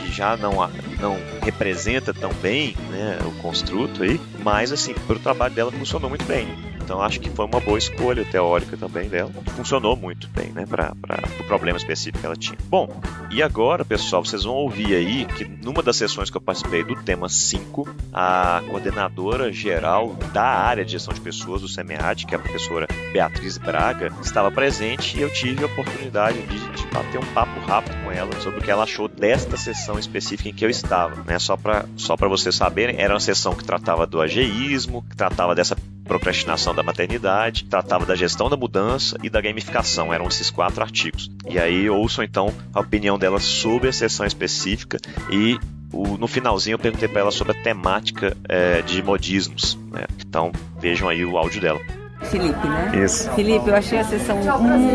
que 0.00 0.12
já 0.12 0.36
não, 0.36 0.52
não 1.00 1.16
representa 1.42 2.12
tão 2.12 2.32
bem 2.34 2.76
né, 2.90 3.18
o 3.24 3.32
construto 3.42 4.02
aí, 4.02 4.20
mas 4.42 4.72
assim, 4.72 4.94
o 5.08 5.18
trabalho 5.18 5.54
dela 5.54 5.72
funcionou 5.72 6.08
muito 6.08 6.24
bem. 6.24 6.48
Então 6.88 7.02
acho 7.02 7.20
que 7.20 7.28
foi 7.28 7.44
uma 7.44 7.60
boa 7.60 7.76
escolha 7.76 8.24
teórica 8.24 8.74
também 8.74 9.10
dela. 9.10 9.30
Funcionou 9.54 9.94
muito 9.94 10.26
bem, 10.28 10.50
né, 10.52 10.64
para 10.64 10.94
o 11.38 11.44
problema 11.44 11.76
específico 11.76 12.18
que 12.18 12.24
ela 12.24 12.34
tinha. 12.34 12.56
Bom, 12.64 12.88
e 13.30 13.42
agora, 13.42 13.84
pessoal, 13.84 14.24
vocês 14.24 14.44
vão 14.44 14.54
ouvir 14.54 14.94
aí 14.94 15.26
que 15.26 15.44
numa 15.44 15.82
das 15.82 15.96
sessões 15.96 16.30
que 16.30 16.38
eu 16.38 16.40
participei 16.40 16.82
do 16.82 16.96
tema 17.02 17.28
5, 17.28 17.86
a 18.10 18.62
coordenadora 18.70 19.52
geral 19.52 20.16
da 20.32 20.42
área 20.42 20.82
de 20.82 20.92
gestão 20.92 21.12
de 21.12 21.20
pessoas 21.20 21.60
do 21.60 21.68
SEMEAD, 21.68 22.24
que 22.24 22.34
é 22.34 22.38
a 22.38 22.40
professora 22.40 22.86
Beatriz 23.12 23.58
Braga, 23.58 24.10
estava 24.22 24.50
presente 24.50 25.18
e 25.18 25.20
eu 25.20 25.30
tive 25.30 25.64
a 25.64 25.66
oportunidade 25.66 26.40
de, 26.40 26.58
de 26.70 26.86
bater 26.86 27.20
um 27.20 27.34
papo 27.34 27.60
rápido 27.66 28.02
com 28.02 28.10
ela 28.10 28.32
sobre 28.40 28.60
o 28.60 28.62
que 28.62 28.70
ela 28.70 28.84
achou 28.84 29.08
desta 29.08 29.58
sessão 29.58 29.98
específica 29.98 30.48
em 30.48 30.54
que 30.54 30.64
eu 30.64 30.70
estava. 30.70 31.22
Né? 31.24 31.38
Só 31.38 31.54
para 31.54 31.84
só 31.98 32.16
vocês 32.16 32.54
saberem, 32.54 32.98
era 32.98 33.12
uma 33.12 33.20
sessão 33.20 33.54
que 33.54 33.62
tratava 33.62 34.06
do 34.06 34.22
ageísmo, 34.22 35.02
que 35.02 35.14
tratava 35.14 35.54
dessa 35.54 35.76
procrastinação 36.08 36.74
da 36.74 36.82
maternidade, 36.82 37.64
tratava 37.64 38.06
da 38.06 38.16
gestão 38.16 38.48
da 38.48 38.56
mudança 38.56 39.16
e 39.22 39.28
da 39.28 39.40
gamificação. 39.40 40.12
Eram 40.12 40.26
esses 40.26 40.50
quatro 40.50 40.82
artigos. 40.82 41.30
E 41.48 41.58
aí 41.58 41.88
ouçam 41.88 42.24
então 42.24 42.52
a 42.74 42.80
opinião 42.80 43.18
dela 43.18 43.38
sobre 43.38 43.88
a 43.88 43.92
sessão 43.92 44.26
específica 44.26 44.98
e 45.30 45.58
o, 45.92 46.18
no 46.18 46.26
finalzinho 46.26 46.74
eu 46.74 46.78
perguntei 46.78 47.08
para 47.08 47.20
ela 47.20 47.30
sobre 47.30 47.52
a 47.52 47.62
temática 47.62 48.36
é, 48.48 48.82
de 48.82 49.02
modismos. 49.02 49.78
Né? 49.90 50.04
Então 50.18 50.50
vejam 50.80 51.08
aí 51.08 51.24
o 51.24 51.36
áudio 51.36 51.60
dela. 51.60 51.80
Felipe, 52.22 52.66
né? 52.66 53.04
Isso. 53.04 53.30
Felipe, 53.32 53.68
eu 53.68 53.76
achei 53.76 53.98
a 53.98 54.04
sessão 54.04 54.38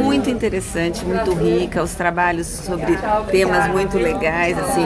muito 0.04 0.30
interessante, 0.30 1.06
muito 1.06 1.34
rica, 1.34 1.82
os 1.82 1.96
trabalhos 1.96 2.48
sobre 2.48 2.98
temas 3.32 3.70
muito 3.70 3.98
legais, 3.98 4.58
assim, 4.60 4.86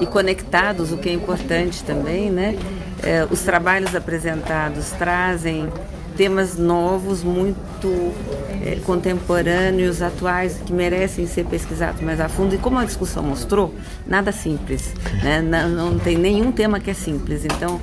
e, 0.00 0.04
e 0.04 0.06
conectados, 0.06 0.92
o 0.92 0.96
que 0.96 1.10
é 1.10 1.12
importante 1.12 1.84
também, 1.84 2.30
né? 2.30 2.56
É, 3.02 3.26
os 3.30 3.42
trabalhos 3.42 3.94
apresentados 3.94 4.90
trazem 4.90 5.68
temas 6.16 6.56
novos, 6.56 7.22
muito 7.22 8.12
é, 8.64 8.76
contemporâneos, 8.84 10.02
atuais, 10.02 10.60
que 10.66 10.72
merecem 10.72 11.28
ser 11.28 11.44
pesquisados 11.44 12.00
mais 12.00 12.20
a 12.20 12.28
fundo. 12.28 12.56
E 12.56 12.58
como 12.58 12.76
a 12.78 12.84
discussão 12.84 13.22
mostrou, 13.22 13.72
nada 14.04 14.32
simples. 14.32 14.92
Né? 15.22 15.40
Não, 15.40 15.68
não 15.68 15.98
tem 15.98 16.18
nenhum 16.18 16.50
tema 16.50 16.80
que 16.80 16.90
é 16.90 16.94
simples. 16.94 17.44
Então, 17.44 17.80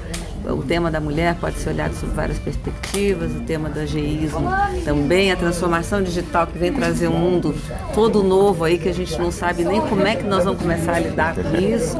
o 0.53 0.63
tema 0.63 0.91
da 0.91 0.99
mulher 0.99 1.35
pode 1.35 1.57
ser 1.57 1.69
olhado 1.69 1.93
sob 1.93 2.13
várias 2.13 2.39
perspectivas, 2.39 3.31
o 3.31 3.39
tema 3.41 3.69
do 3.69 3.79
ageísmo 3.79 4.49
também, 4.83 5.31
a 5.31 5.35
transformação 5.35 6.01
digital 6.01 6.47
que 6.47 6.57
vem 6.57 6.71
trazer 6.71 7.07
um 7.07 7.17
mundo 7.17 7.55
todo 7.93 8.23
novo 8.23 8.63
aí 8.63 8.77
que 8.77 8.89
a 8.89 8.93
gente 8.93 9.17
não 9.17 9.31
sabe 9.31 9.63
nem 9.63 9.81
como 9.81 10.05
é 10.05 10.15
que 10.15 10.23
nós 10.23 10.43
vamos 10.43 10.61
começar 10.61 10.93
a 10.93 10.99
lidar 10.99 11.35
com 11.35 11.57
isso. 11.57 11.97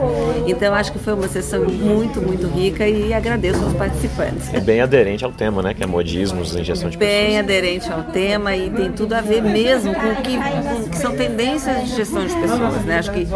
Então 0.47 0.73
acho 0.73 0.91
que 0.91 0.99
foi 0.99 1.13
uma 1.13 1.27
sessão 1.27 1.63
muito, 1.65 2.22
muito 2.22 2.47
rica 2.47 2.88
e 2.88 3.13
agradeço 3.13 3.63
aos 3.63 3.73
participantes. 3.73 4.53
É 4.53 4.59
bem 4.59 4.81
aderente 4.81 5.23
ao 5.23 5.31
tema, 5.31 5.61
né? 5.61 5.73
Que 5.73 5.84
é 5.84 5.85
modismos 5.85 6.55
em 6.55 6.63
gestão 6.63 6.89
de 6.89 6.97
pessoas. 6.97 7.15
Bem 7.15 7.39
aderente 7.39 7.91
ao 7.91 8.03
tema 8.03 8.55
e 8.55 8.69
tem 8.69 8.91
tudo 8.91 9.13
a 9.13 9.22
ver 9.22 9.41
mesmo 9.41 9.93
com 9.93 10.07
o 10.07 10.15
que, 10.17 10.38
com, 10.38 10.89
que 10.89 10.97
são 10.97 11.15
tendências 11.15 11.89
de 11.89 11.95
gestão 11.95 12.26
de 12.26 12.35
pessoas, 12.35 12.84
né? 12.85 12.99
Acho 12.99 13.11
que 13.11 13.27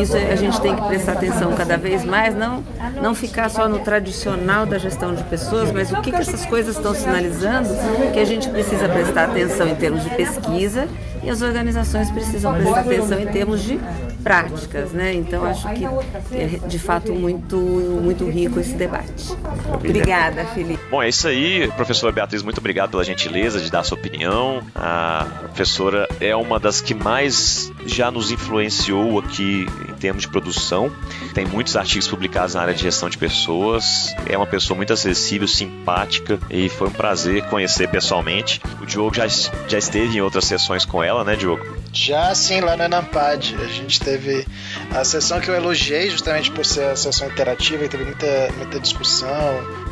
isso 0.00 0.16
a 0.16 0.36
gente 0.36 0.60
tem 0.60 0.74
que 0.74 0.82
prestar 0.86 1.12
atenção 1.12 1.52
cada 1.52 1.76
vez 1.76 2.04
mais, 2.04 2.34
não, 2.34 2.64
não 3.00 3.14
ficar 3.14 3.48
só 3.48 3.68
no 3.68 3.80
tradicional 3.80 4.55
da 4.64 4.78
gestão 4.78 5.14
de 5.14 5.22
pessoas, 5.24 5.72
mas 5.72 5.90
o 5.92 6.00
que, 6.00 6.10
que 6.10 6.16
essas 6.16 6.46
coisas 6.46 6.76
estão 6.76 6.94
sinalizando 6.94 7.68
que 8.12 8.18
a 8.18 8.24
gente 8.24 8.48
precisa 8.48 8.88
prestar 8.88 9.24
atenção 9.24 9.68
em 9.68 9.74
termos 9.74 10.04
de 10.04 10.10
pesquisa 10.10 10.88
e 11.26 11.30
as 11.30 11.42
organizações 11.42 12.08
precisam 12.10 12.54
prestar 12.54 12.80
atenção 12.80 13.20
em 13.20 13.26
termos 13.26 13.62
de 13.62 13.80
práticas, 14.22 14.92
né? 14.92 15.12
Então 15.12 15.44
acho 15.44 15.68
que 15.74 15.84
é 15.84 16.60
de 16.66 16.78
fato 16.78 17.12
muito 17.12 17.56
muito 17.56 18.28
rico 18.28 18.60
esse 18.60 18.74
debate. 18.74 19.36
Obrigada, 19.72 20.44
Felipe. 20.46 20.82
Bom, 20.90 21.02
é 21.02 21.08
isso 21.08 21.26
aí, 21.26 21.68
professora 21.72 22.12
Beatriz, 22.12 22.42
muito 22.42 22.58
obrigado 22.58 22.90
pela 22.90 23.04
gentileza 23.04 23.60
de 23.60 23.70
dar 23.70 23.80
a 23.80 23.82
sua 23.82 23.98
opinião. 23.98 24.62
A 24.74 25.26
professora 25.44 26.08
é 26.20 26.34
uma 26.34 26.60
das 26.60 26.80
que 26.80 26.94
mais 26.94 27.72
já 27.86 28.10
nos 28.10 28.30
influenciou 28.30 29.18
aqui 29.18 29.66
em 29.88 29.94
termos 29.94 30.22
de 30.22 30.28
produção. 30.28 30.92
Tem 31.34 31.44
muitos 31.44 31.76
artigos 31.76 32.06
publicados 32.08 32.54
na 32.54 32.62
área 32.62 32.74
de 32.74 32.82
gestão 32.82 33.08
de 33.08 33.18
pessoas. 33.18 34.14
É 34.26 34.36
uma 34.36 34.46
pessoa 34.46 34.76
muito 34.76 34.92
acessível, 34.92 35.48
simpática 35.48 36.38
e 36.50 36.68
foi 36.68 36.88
um 36.88 36.92
prazer 36.92 37.44
conhecer 37.44 37.88
pessoalmente. 37.88 38.60
O 38.80 38.86
Diogo 38.86 39.14
já, 39.14 39.26
já 39.28 39.78
esteve 39.78 40.18
em 40.18 40.20
outras 40.20 40.44
sessões 40.44 40.84
com 40.84 41.02
ela, 41.02 41.15
né, 41.24 41.36
Diogo? 41.36 41.64
Já 41.92 42.34
sim, 42.34 42.60
lá 42.60 42.76
no 42.76 42.84
Enampad. 42.84 43.56
A 43.58 43.66
gente 43.66 44.00
teve 44.00 44.46
a 44.94 45.04
sessão 45.04 45.40
que 45.40 45.48
eu 45.48 45.54
elogiei 45.54 46.10
justamente 46.10 46.50
por 46.50 46.64
ser 46.64 46.90
a 46.90 46.96
sessão 46.96 47.28
interativa 47.28 47.84
e 47.84 47.88
teve 47.88 48.04
muita, 48.04 48.52
muita 48.56 48.78
discussão. 48.78 49.28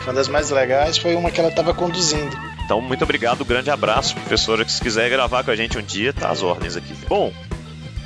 Foi 0.00 0.08
uma 0.08 0.14
das 0.14 0.28
mais 0.28 0.50
legais, 0.50 0.98
foi 0.98 1.14
uma 1.14 1.30
que 1.30 1.40
ela 1.40 1.48
estava 1.48 1.72
conduzindo. 1.72 2.36
Então, 2.64 2.80
muito 2.80 3.04
obrigado, 3.04 3.42
um 3.42 3.46
grande 3.46 3.70
abraço, 3.70 4.14
professora. 4.14 4.64
Que 4.64 4.72
se 4.72 4.80
quiser 4.80 5.08
gravar 5.10 5.44
com 5.44 5.50
a 5.50 5.56
gente 5.56 5.78
um 5.78 5.82
dia, 5.82 6.12
tá 6.12 6.30
às 6.30 6.42
ordens 6.42 6.76
aqui. 6.76 6.94
Bom, 7.08 7.32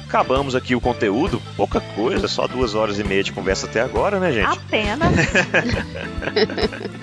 acabamos 0.07 0.55
aqui 0.55 0.75
o 0.75 0.81
conteúdo. 0.81 1.41
Pouca 1.57 1.81
coisa, 1.81 2.29
só 2.29 2.47
duas 2.47 2.75
horas 2.75 2.99
e 2.99 3.05
meia 3.05 3.23
de 3.23 3.33
conversa 3.33 3.67
até 3.67 3.81
agora, 3.81 4.19
né, 4.19 4.33
gente? 4.33 4.47
Apenas. 4.47 5.13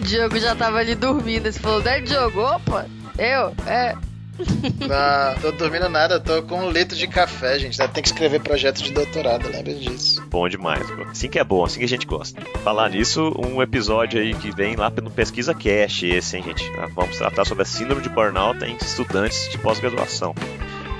Diogo 0.00 0.38
já 0.38 0.54
tava 0.54 0.78
ali 0.78 0.94
dormindo. 0.94 1.50
Você 1.50 1.58
falou, 1.58 1.82
né, 1.82 2.00
Diogo? 2.00 2.40
Opa, 2.40 2.86
eu? 3.18 3.54
É. 3.66 3.96
Não, 4.38 5.40
tô 5.40 5.52
dormindo 5.52 5.88
nada, 5.88 6.20
tô 6.20 6.42
com 6.42 6.60
um 6.60 6.70
litro 6.70 6.96
de 6.96 7.06
café, 7.06 7.58
gente. 7.58 7.78
Tem 7.78 8.02
que 8.02 8.08
escrever 8.08 8.40
projeto 8.40 8.82
de 8.82 8.92
doutorado, 8.92 9.48
lembra 9.48 9.74
disso. 9.74 10.22
Bom 10.28 10.48
demais, 10.48 10.88
pô. 10.90 11.02
Assim 11.04 11.28
que 11.28 11.38
é 11.38 11.44
bom, 11.44 11.64
assim 11.64 11.78
que 11.78 11.84
a 11.84 11.88
gente 11.88 12.06
gosta. 12.06 12.40
Falar 12.62 12.90
nisso, 12.90 13.32
um 13.38 13.62
episódio 13.62 14.20
aí 14.20 14.34
que 14.34 14.54
vem 14.54 14.76
lá 14.76 14.90
no 14.90 15.10
Pesquisa 15.10 15.54
Cash, 15.54 16.02
esse, 16.02 16.36
hein, 16.36 16.44
gente? 16.44 16.70
Ah, 16.78 16.88
vamos 16.94 17.16
tratar 17.16 17.44
sobre 17.44 17.62
a 17.62 17.66
síndrome 17.66 18.02
de 18.02 18.08
burnout 18.08 18.62
em 18.64 18.76
estudantes 18.76 19.48
de 19.50 19.58
pós-graduação. 19.58 20.34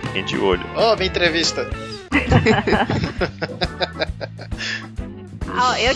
Fiquem 0.02 0.24
de 0.24 0.38
olho. 0.38 0.64
Ô, 0.74 0.92
oh, 0.92 0.96
minha 0.96 1.08
entrevista. 1.08 1.68
oh, 5.48 5.74
eu, 5.76 5.88
eu 5.88 5.94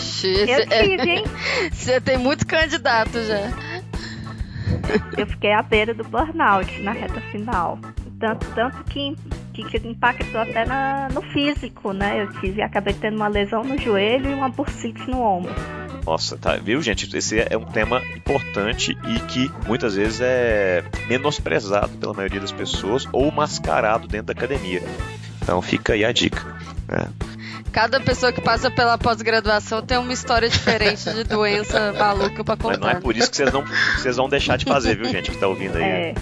tive, 0.67 1.09
hein? 1.09 1.23
Você 1.73 1.99
tem 1.99 2.17
muito 2.17 2.45
candidato 2.45 3.23
já. 3.23 3.70
Eu 5.17 5.27
fiquei 5.27 5.53
à 5.53 5.61
beira 5.61 5.93
do 5.93 6.03
burnout 6.03 6.81
na 6.81 6.91
reta 6.91 7.21
final. 7.31 7.79
Tanto, 8.19 8.45
tanto 8.53 8.83
que, 8.85 9.15
que, 9.53 9.87
impactou 9.87 10.41
até 10.41 10.65
na, 10.65 11.09
no 11.09 11.21
físico, 11.21 11.91
né? 11.91 12.23
Eu 12.23 12.31
tive, 12.39 12.61
acabei 12.61 12.93
tendo 12.93 13.15
uma 13.15 13.27
lesão 13.27 13.63
no 13.63 13.77
joelho 13.79 14.29
e 14.29 14.33
uma 14.33 14.49
bursite 14.49 15.09
no 15.09 15.21
ombro. 15.21 15.53
Nossa, 16.05 16.37
tá, 16.37 16.55
viu, 16.55 16.81
gente? 16.81 17.15
Esse 17.15 17.39
é 17.39 17.57
um 17.57 17.65
tema 17.65 18.01
importante 18.15 18.97
e 19.07 19.19
que 19.21 19.51
muitas 19.67 19.95
vezes 19.95 20.19
é 20.21 20.83
menosprezado 21.07 21.97
pela 21.97 22.13
maioria 22.13 22.39
das 22.39 22.51
pessoas 22.51 23.07
ou 23.11 23.31
mascarado 23.31 24.07
dentro 24.07 24.27
da 24.27 24.33
academia. 24.33 24.81
Então 25.41 25.61
fica 25.61 25.93
aí 25.93 26.03
a 26.03 26.11
dica. 26.11 26.43
Né? 26.87 27.07
Cada 27.71 27.99
pessoa 28.01 28.33
que 28.33 28.41
passa 28.41 28.69
pela 28.69 28.97
pós-graduação 28.97 29.81
tem 29.81 29.97
uma 29.97 30.11
história 30.11 30.49
diferente 30.49 31.09
de 31.13 31.23
doença 31.25 31.93
maluca 31.93 32.43
pra 32.43 32.57
contar. 32.57 32.69
Mas 32.69 32.79
não 32.79 32.89
é 32.89 32.95
por 32.95 33.15
isso 33.15 33.29
que 33.29 33.37
vocês, 33.37 33.51
não, 33.51 33.63
vocês 33.97 34.17
vão 34.17 34.27
deixar 34.27 34.57
de 34.57 34.65
fazer, 34.65 34.95
viu, 34.95 35.05
gente, 35.05 35.31
que 35.31 35.37
tá 35.37 35.47
ouvindo 35.47 35.77
aí. 35.77 35.83
É. 35.83 36.15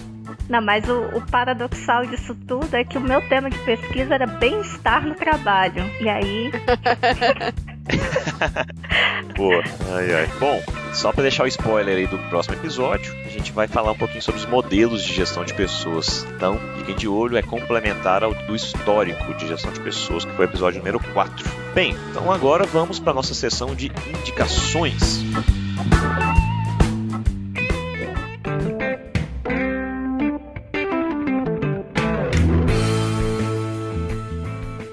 Não, 0.48 0.62
mas 0.62 0.88
o, 0.90 1.18
o, 1.18 1.22
paradoxal 1.30 2.06
disso 2.08 2.36
tudo 2.48 2.76
é 2.76 2.84
que 2.84 2.98
o 2.98 3.02
meu 3.02 3.22
tema 3.30 3.50
de 3.50 3.58
pesquisa 3.60 4.16
era 4.16 4.26
bem-estar 4.26 5.06
no 5.06 5.16
trabalho. 5.16 5.84
E 6.00 6.10
aí. 6.10 6.52
Boa. 9.36 9.64
Ai, 9.96 10.14
ai. 10.14 10.30
Bom, 10.40 10.62
só 10.94 11.12
para 11.12 11.24
deixar 11.24 11.44
o 11.44 11.48
spoiler 11.48 11.98
aí 11.98 12.08
do 12.08 12.18
próximo 12.30 12.56
episódio, 12.56 13.16
a 13.26 13.30
gente 13.30 13.52
vai 13.52 13.68
falar 13.68 13.92
um 13.92 13.98
pouquinho 13.98 14.22
sobre 14.22 14.40
os 14.40 14.46
modelos 14.46 15.04
de 15.04 15.14
gestão 15.14 15.44
de 15.44 15.54
pessoas. 15.54 16.26
Então, 16.36 16.60
fiquem 16.78 16.96
de 16.96 17.08
olho, 17.08 17.38
é 17.38 17.42
complementar 17.42 18.24
ao 18.24 18.34
do 18.34 18.56
histórico 18.56 19.34
de 19.36 19.48
gestão 19.48 19.72
de 19.72 19.80
pessoas, 19.80 20.26
que 20.26 20.32
foi 20.32 20.46
o 20.46 20.50
episódio 20.50 20.80
número 20.80 21.00
4. 21.14 21.50
Bem, 21.74 21.96
então 22.10 22.32
agora 22.32 22.66
vamos 22.66 23.00
para 23.00 23.14
nossa 23.14 23.34
sessão 23.34 23.76
de 23.76 23.92
indicações. 24.22 25.24
Música 25.24 26.49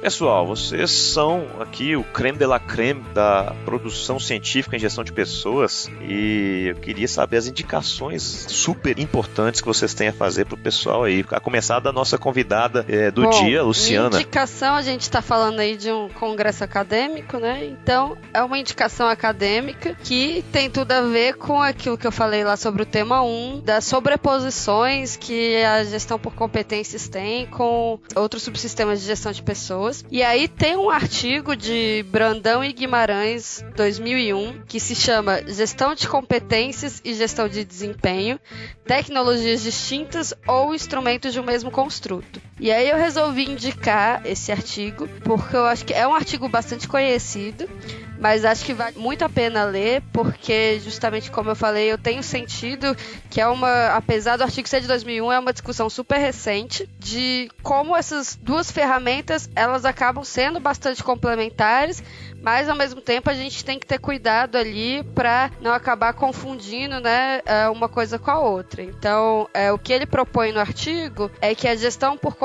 Pessoal, 0.07 0.47
vocês 0.47 0.93
são 0.93 1.45
aqui 1.59 1.97
o 1.97 2.05
creme 2.05 2.39
de 2.39 2.47
la 2.47 2.61
creme 2.61 3.03
da 3.13 3.53
produção 3.65 4.21
científica 4.21 4.77
em 4.77 4.79
gestão 4.79 5.03
de 5.03 5.13
pessoas 5.13 5.91
e 6.01 6.67
eu 6.69 6.77
queria 6.77 7.09
saber 7.09 7.39
as 7.39 7.49
indicações 7.49 8.23
super 8.23 9.01
importantes 9.01 9.61
que 9.61 9.67
vocês 9.67 9.95
têm 9.95 10.07
a 10.07 10.13
fazer 10.13 10.45
pro 10.45 10.57
pessoal 10.57 11.03
aí. 11.03 11.25
A 11.33 11.41
começar 11.41 11.81
da 11.81 11.93
nossa 11.93 12.17
convidada 12.17 12.87
é, 12.89 13.11
do 13.11 13.23
Bom, 13.23 13.31
dia, 13.31 13.65
Luciana. 13.65 14.15
Indicação, 14.15 14.77
a 14.77 14.83
gente 14.83 15.01
está 15.01 15.21
falando 15.21 15.59
aí 15.59 15.77
de 15.77 15.91
um 15.91 16.09
congresso 16.09 16.63
acadêmico, 16.63 17.39
né? 17.39 17.65
Então, 17.65 18.17
é 18.33 18.41
uma 18.45 18.59
indicação 18.59 19.09
acadêmica 19.09 19.97
que 20.05 20.45
tem 20.53 20.71
tudo 20.71 20.93
a 20.93 21.01
ver 21.01 21.35
com 21.35 21.61
aquilo 21.61 21.99
que 21.99 22.07
eu 22.07 22.13
falei 22.13 22.45
lá 22.45 22.57
sobre 22.57 22.83
o 22.83 22.87
tema 22.87 23.25
1, 23.25 23.63
das 23.65 23.85
sobreposições 23.85 25.17
que 25.17 25.57
a 25.65 25.83
gestão 25.83 26.17
por 26.17 26.33
competências 26.33 27.09
tem 27.09 27.45
com 27.47 27.99
outros 28.15 28.45
subsistemas 28.45 29.01
de 29.01 29.07
gestão 29.07 29.33
de 29.33 29.43
pessoas. 29.43 29.96
E 30.11 30.23
aí 30.23 30.49
tem 30.49 30.77
um 30.77 30.91
artigo 30.91 31.57
de 31.57 32.05
Brandão 32.09 32.65
e 32.65 32.73
Guimarães, 32.73 33.65
2001, 33.77 34.63
que 34.67 34.81
se 34.81 34.95
chama 34.95 35.43
Gestão 35.47 35.95
de 35.95 36.09
Competências 36.09 37.01
e 37.05 37.15
Gestão 37.15 37.49
de 37.49 37.65
Desempenho, 37.65 38.39
Tecnologias 38.85 39.63
Distintas 39.63 40.35
ou 40.47 40.75
Instrumentos 40.75 41.33
de 41.33 41.41
um 41.41 41.45
Mesmo 41.45 41.71
Construto. 41.71 42.41
E 42.59 42.71
aí 42.71 42.89
eu 42.89 42.97
resolvi 42.97 43.51
indicar 43.51 44.25
esse 44.25 44.51
artigo, 44.51 45.09
porque 45.25 45.57
eu 45.57 45.67
acho 45.67 45.85
que 45.85 45.93
é 45.93 46.07
um 46.07 46.15
artigo 46.15 46.49
bastante 46.49 46.89
conhecido, 46.89 47.69
mas 48.19 48.45
acho 48.45 48.65
que 48.65 48.73
vale 48.73 48.99
muito 48.99 49.25
a 49.25 49.29
pena 49.29 49.65
ler, 49.65 50.03
porque 50.13 50.81
justamente 50.81 51.31
como 51.31 51.51
eu 51.51 51.57
falei, 51.57 51.91
eu 51.91 51.99
tenho 51.99 52.23
sentido 52.23 52.97
que 53.31 53.41
é 53.41 53.47
uma, 53.47 53.89
apesar 53.89 54.37
do 54.37 54.43
artigo 54.43 54.69
ser 54.69 54.81
de 54.81 54.87
2001, 54.87 55.33
é 55.33 55.39
uma 55.39 55.53
discussão 55.53 55.91
super 55.91 56.19
recente 56.19 56.89
de 56.99 57.51
como 57.63 57.97
essas 57.97 58.39
duas 58.41 58.71
ferramentas, 58.71 59.49
elas 59.55 59.85
acabam 59.85 60.25
sendo 60.25 60.61
bastante 60.61 61.03
complementares, 61.03 62.03
mas 62.43 62.69
ao 62.69 62.77
mesmo 62.77 63.01
tempo 63.01 63.29
a 63.29 63.35
gente 63.35 63.65
tem 63.65 63.79
que 63.79 63.87
ter 63.87 63.99
cuidado 63.99 64.57
ali 64.57 65.03
para 65.15 65.51
não 65.61 65.73
acabar 65.73 66.13
confundindo, 66.13 67.01
né, 67.01 67.41
é, 67.45 67.69
uma 67.69 67.89
coisa 67.89 68.19
com 68.19 68.31
a 68.31 68.39
outra. 68.39 68.83
Então, 68.83 69.49
é, 69.53 69.73
o 69.73 69.79
que 69.79 69.93
ele 69.93 70.07
propõe 70.07 70.53
no 70.53 70.61
artigo 70.61 71.31
é 71.41 71.55
que 71.55 71.67
a 71.67 71.75
gestão 71.75 72.17
por 72.17 72.37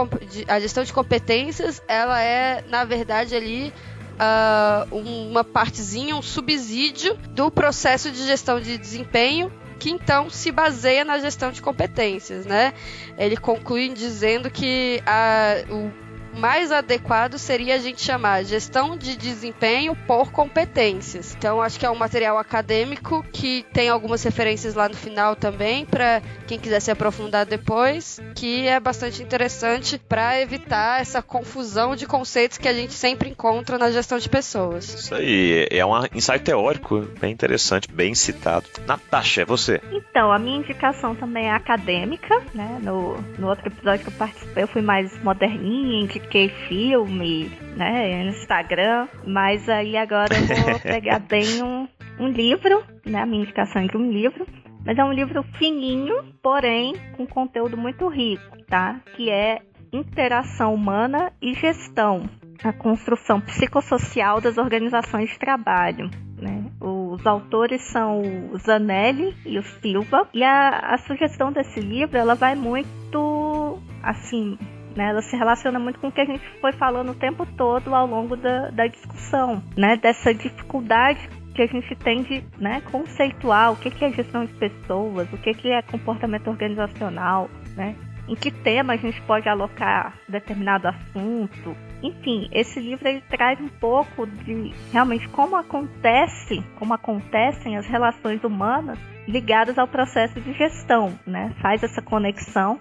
a 0.48 0.60
gestão 0.60 0.84
de 0.84 0.94
competências, 0.94 1.82
ela 1.88 2.22
é 2.22 2.64
na 2.70 2.84
verdade 2.84 3.36
ali 3.36 3.74
uh, 4.22 4.96
uma 4.96 5.44
partezinha, 5.44 6.16
um 6.16 6.22
subsídio 6.22 7.18
do 7.32 7.50
processo 7.50 8.12
de 8.12 8.26
gestão 8.26 8.60
de 8.60 8.78
desempenho 8.78 9.52
que 9.80 9.90
então 9.90 10.30
se 10.30 10.52
baseia 10.52 11.04
na 11.04 11.18
gestão 11.18 11.52
de 11.52 11.60
competências, 11.60 12.46
né? 12.46 12.72
Ele 13.18 13.36
conclui 13.36 13.90
dizendo 13.90 14.52
que 14.52 15.02
a, 15.08 15.56
o 15.72 15.92
mais 16.36 16.72
adequado 16.72 17.38
seria 17.38 17.76
a 17.76 17.78
gente 17.78 18.02
chamar 18.02 18.44
gestão 18.44 18.98
de 18.98 19.16
desempenho 19.16 19.96
por 20.08 20.32
competências. 20.32 21.36
Então, 21.38 21.62
acho 21.62 21.80
que 21.80 21.86
é 21.86 21.90
um 21.90 21.96
material 21.96 22.38
acadêmico 22.38 23.24
que 23.32 23.66
tem 23.74 23.90
algumas 23.90 24.24
referências 24.24 24.74
lá 24.74 24.88
no 24.88 24.96
final 24.96 25.36
também, 25.36 25.86
para 25.86 26.22
quem 26.48 26.60
quiser 26.60 26.80
se 26.80 26.92
aprofundar 26.92 27.46
depois, 27.46 28.20
que 28.36 28.68
é 28.68 28.80
bastante 28.80 29.22
interessante 29.22 29.98
para 29.98 30.40
evitar 30.42 31.02
essa 31.02 31.22
confusão 31.22 31.96
de 31.96 32.06
conceitos 32.06 32.58
que 32.58 32.68
a 32.68 32.74
gente 32.74 32.94
sempre 32.94 33.30
encontra 33.30 33.78
na 33.78 33.92
gestão 33.92 34.18
de 34.18 34.30
pessoas. 34.30 34.94
Isso 34.94 35.16
aí, 35.16 35.68
é 35.70 35.86
um 35.86 35.92
ensaio 36.14 36.40
teórico 36.42 37.08
bem 37.20 37.32
interessante, 37.32 37.88
bem 37.92 38.14
citado. 38.16 38.66
Natasha, 38.86 39.42
é 39.42 39.46
você. 39.46 39.82
Então, 39.92 40.32
a 40.32 40.40
minha 40.40 40.58
indicação 40.58 41.16
também 41.16 41.48
é 41.48 41.52
acadêmica, 41.52 42.42
né? 42.54 42.80
No, 42.82 43.18
no 43.38 43.48
outro 43.48 43.68
episódio 43.68 44.06
que 44.06 44.10
eu 44.10 44.18
participei, 44.18 44.64
eu 44.64 44.68
fui 44.68 44.82
mais 44.82 45.18
moderninha, 45.24 46.04
indiquei 46.22 46.50
filme, 46.68 47.52
né, 47.76 48.24
Instagram, 48.28 49.08
mas 49.26 49.68
aí 49.68 49.98
agora 49.98 50.34
eu 50.36 50.64
vou 50.64 50.80
pegar 50.82 51.20
bem 51.20 51.64
um, 51.64 51.88
um 52.20 52.28
livro, 52.28 52.84
né, 53.06 53.22
a 53.22 53.26
minha 53.26 53.44
indicação 53.44 53.82
é 53.82 53.88
de 53.88 53.98
um 53.98 54.12
livro, 54.12 54.46
mas 54.86 54.98
é 54.98 55.04
um 55.04 55.12
livro 55.12 55.44
fininho, 55.58 56.24
porém 56.42 56.96
com 57.18 57.26
conteúdo 57.26 57.78
muito 57.78 58.08
rico, 58.08 58.58
tá? 58.68 59.00
Que 59.16 59.30
é 59.30 59.60
Interação 59.94 60.74
Humana 60.74 61.32
e 61.42 61.54
Gestão, 61.54 62.24
a 62.64 62.74
construção 62.74 63.40
psicossocial 63.42 64.42
das 64.42 64.58
organizações 64.58 65.30
de 65.30 65.38
trabalho. 65.38 66.10
Né? 66.38 66.72
Os 66.80 67.24
autores 67.28 67.84
são 67.92 68.22
o 68.52 68.58
Zanelli 68.58 69.36
e 69.46 69.60
o 69.60 69.64
Silva, 69.64 70.28
e 70.34 70.44
a, 70.44 70.94
a 70.94 70.98
sugestão 70.98 71.52
desse 71.52 71.80
livro 71.80 72.18
ela 72.18 72.34
vai 72.34 72.56
muito 72.56 73.78
assim 74.02 74.58
né? 74.96 75.10
Ela 75.10 75.22
se 75.22 75.36
relaciona 75.36 75.80
muito 75.80 76.00
com 76.00 76.08
o 76.08 76.12
que 76.12 76.22
a 76.22 76.26
gente 76.26 76.44
foi 76.60 76.72
falando 76.74 77.12
o 77.12 77.16
tempo 77.16 77.46
todo 77.58 77.94
ao 77.94 78.08
longo 78.08 78.36
da, 78.36 78.70
da 78.70 78.88
discussão, 78.88 79.64
né? 79.78 79.98
Dessa 79.98 80.34
dificuldade 80.34 81.30
que 81.54 81.62
a 81.62 81.68
gente 81.68 81.96
tem 81.96 82.24
de 82.24 82.44
né, 82.58 82.82
conceituar 82.92 83.74
o 83.74 83.76
que, 83.76 83.92
que 83.92 84.06
é 84.06 84.12
gestão 84.12 84.46
de 84.46 84.54
pessoas, 84.54 85.32
o 85.34 85.38
que, 85.38 85.54
que 85.54 85.70
é 85.70 85.82
comportamento 85.82 86.48
organizacional, 86.48 87.50
né? 87.76 87.96
Em 88.28 88.36
que 88.36 88.52
tema 88.52 88.94
a 88.94 88.98
gente 88.98 89.22
pode 89.24 89.50
alocar 89.50 90.14
determinado 90.30 90.88
assunto. 90.88 91.76
Enfim, 92.02 92.48
esse 92.52 92.80
livro 92.80 93.08
ele 93.08 93.22
traz 93.30 93.60
um 93.60 93.68
pouco 93.68 94.26
de 94.26 94.74
realmente 94.92 95.28
como 95.30 95.56
acontece, 95.56 96.64
como 96.78 96.94
acontecem 96.94 97.78
as 97.78 97.86
relações 97.86 98.44
humanas 98.44 98.98
ligadas 99.28 99.78
ao 99.78 99.88
processo 99.88 100.40
de 100.40 100.54
gestão, 100.54 101.14
né? 101.26 101.54
Faz 101.62 101.84
essa 101.84 102.02
conexão 102.02 102.80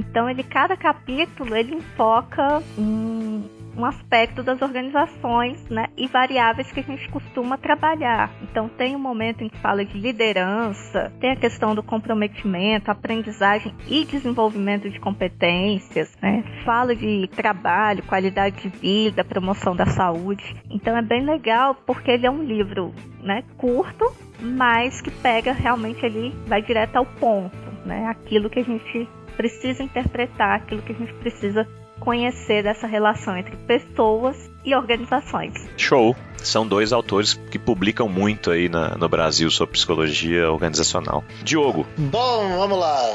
então 0.00 0.28
ele 0.28 0.42
cada 0.42 0.76
capítulo 0.76 1.54
ele 1.54 1.74
enfoca 1.74 2.62
um, 2.78 3.42
um 3.76 3.84
aspecto 3.84 4.42
das 4.42 4.60
organizações 4.60 5.58
né, 5.68 5.86
e 5.96 6.06
variáveis 6.06 6.70
que 6.72 6.80
a 6.80 6.82
gente 6.82 7.08
costuma 7.08 7.56
trabalhar. 7.56 8.30
Então, 8.42 8.68
tem 8.68 8.96
um 8.96 8.98
momento 8.98 9.42
em 9.42 9.48
que 9.48 9.58
fala 9.58 9.84
de 9.84 9.98
liderança, 9.98 11.12
tem 11.20 11.30
a 11.30 11.36
questão 11.36 11.74
do 11.74 11.82
comprometimento, 11.82 12.90
aprendizagem 12.90 13.74
e 13.88 14.04
desenvolvimento 14.04 14.88
de 14.90 14.98
competências, 14.98 16.16
né, 16.20 16.44
fala 16.64 16.94
de 16.94 17.28
trabalho, 17.28 18.02
qualidade 18.04 18.62
de 18.62 18.68
vida, 18.68 19.24
promoção 19.24 19.74
da 19.74 19.86
saúde. 19.86 20.56
Então, 20.70 20.96
é 20.96 21.02
bem 21.02 21.24
legal 21.24 21.74
porque 21.74 22.10
ele 22.10 22.26
é 22.26 22.30
um 22.30 22.42
livro 22.42 22.92
né, 23.22 23.44
curto, 23.56 24.12
mas 24.40 25.00
que 25.00 25.10
pega 25.10 25.52
realmente 25.52 26.04
ali, 26.04 26.34
vai 26.46 26.62
direto 26.62 26.96
ao 26.96 27.06
ponto, 27.06 27.56
né, 27.84 28.06
aquilo 28.06 28.50
que 28.50 28.60
a 28.60 28.64
gente 28.64 29.08
precisa 29.30 29.82
interpretar, 29.82 30.56
aquilo 30.56 30.82
que 30.82 30.92
a 30.92 30.96
gente 30.96 31.12
precisa 31.14 31.66
conhecer 32.00 32.62
dessa 32.62 32.86
relação 32.86 33.36
entre 33.36 33.56
pessoas 33.56 34.36
e 34.64 34.74
organizações. 34.74 35.54
Show! 35.76 36.16
São 36.38 36.66
dois 36.66 36.90
autores 36.92 37.34
que 37.50 37.58
publicam 37.58 38.08
muito 38.08 38.50
aí 38.50 38.68
na, 38.68 38.96
no 38.96 39.08
Brasil 39.08 39.50
sobre 39.50 39.74
psicologia 39.74 40.50
organizacional. 40.50 41.22
Diogo. 41.42 41.86
Bom, 41.98 42.56
vamos 42.56 42.78
lá. 42.78 43.14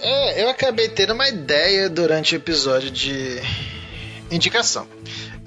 É, 0.00 0.42
eu 0.42 0.50
acabei 0.50 0.88
tendo 0.90 1.14
uma 1.14 1.26
ideia 1.28 1.88
durante 1.88 2.34
o 2.34 2.36
episódio 2.36 2.90
de 2.90 3.40
indicação. 4.30 4.86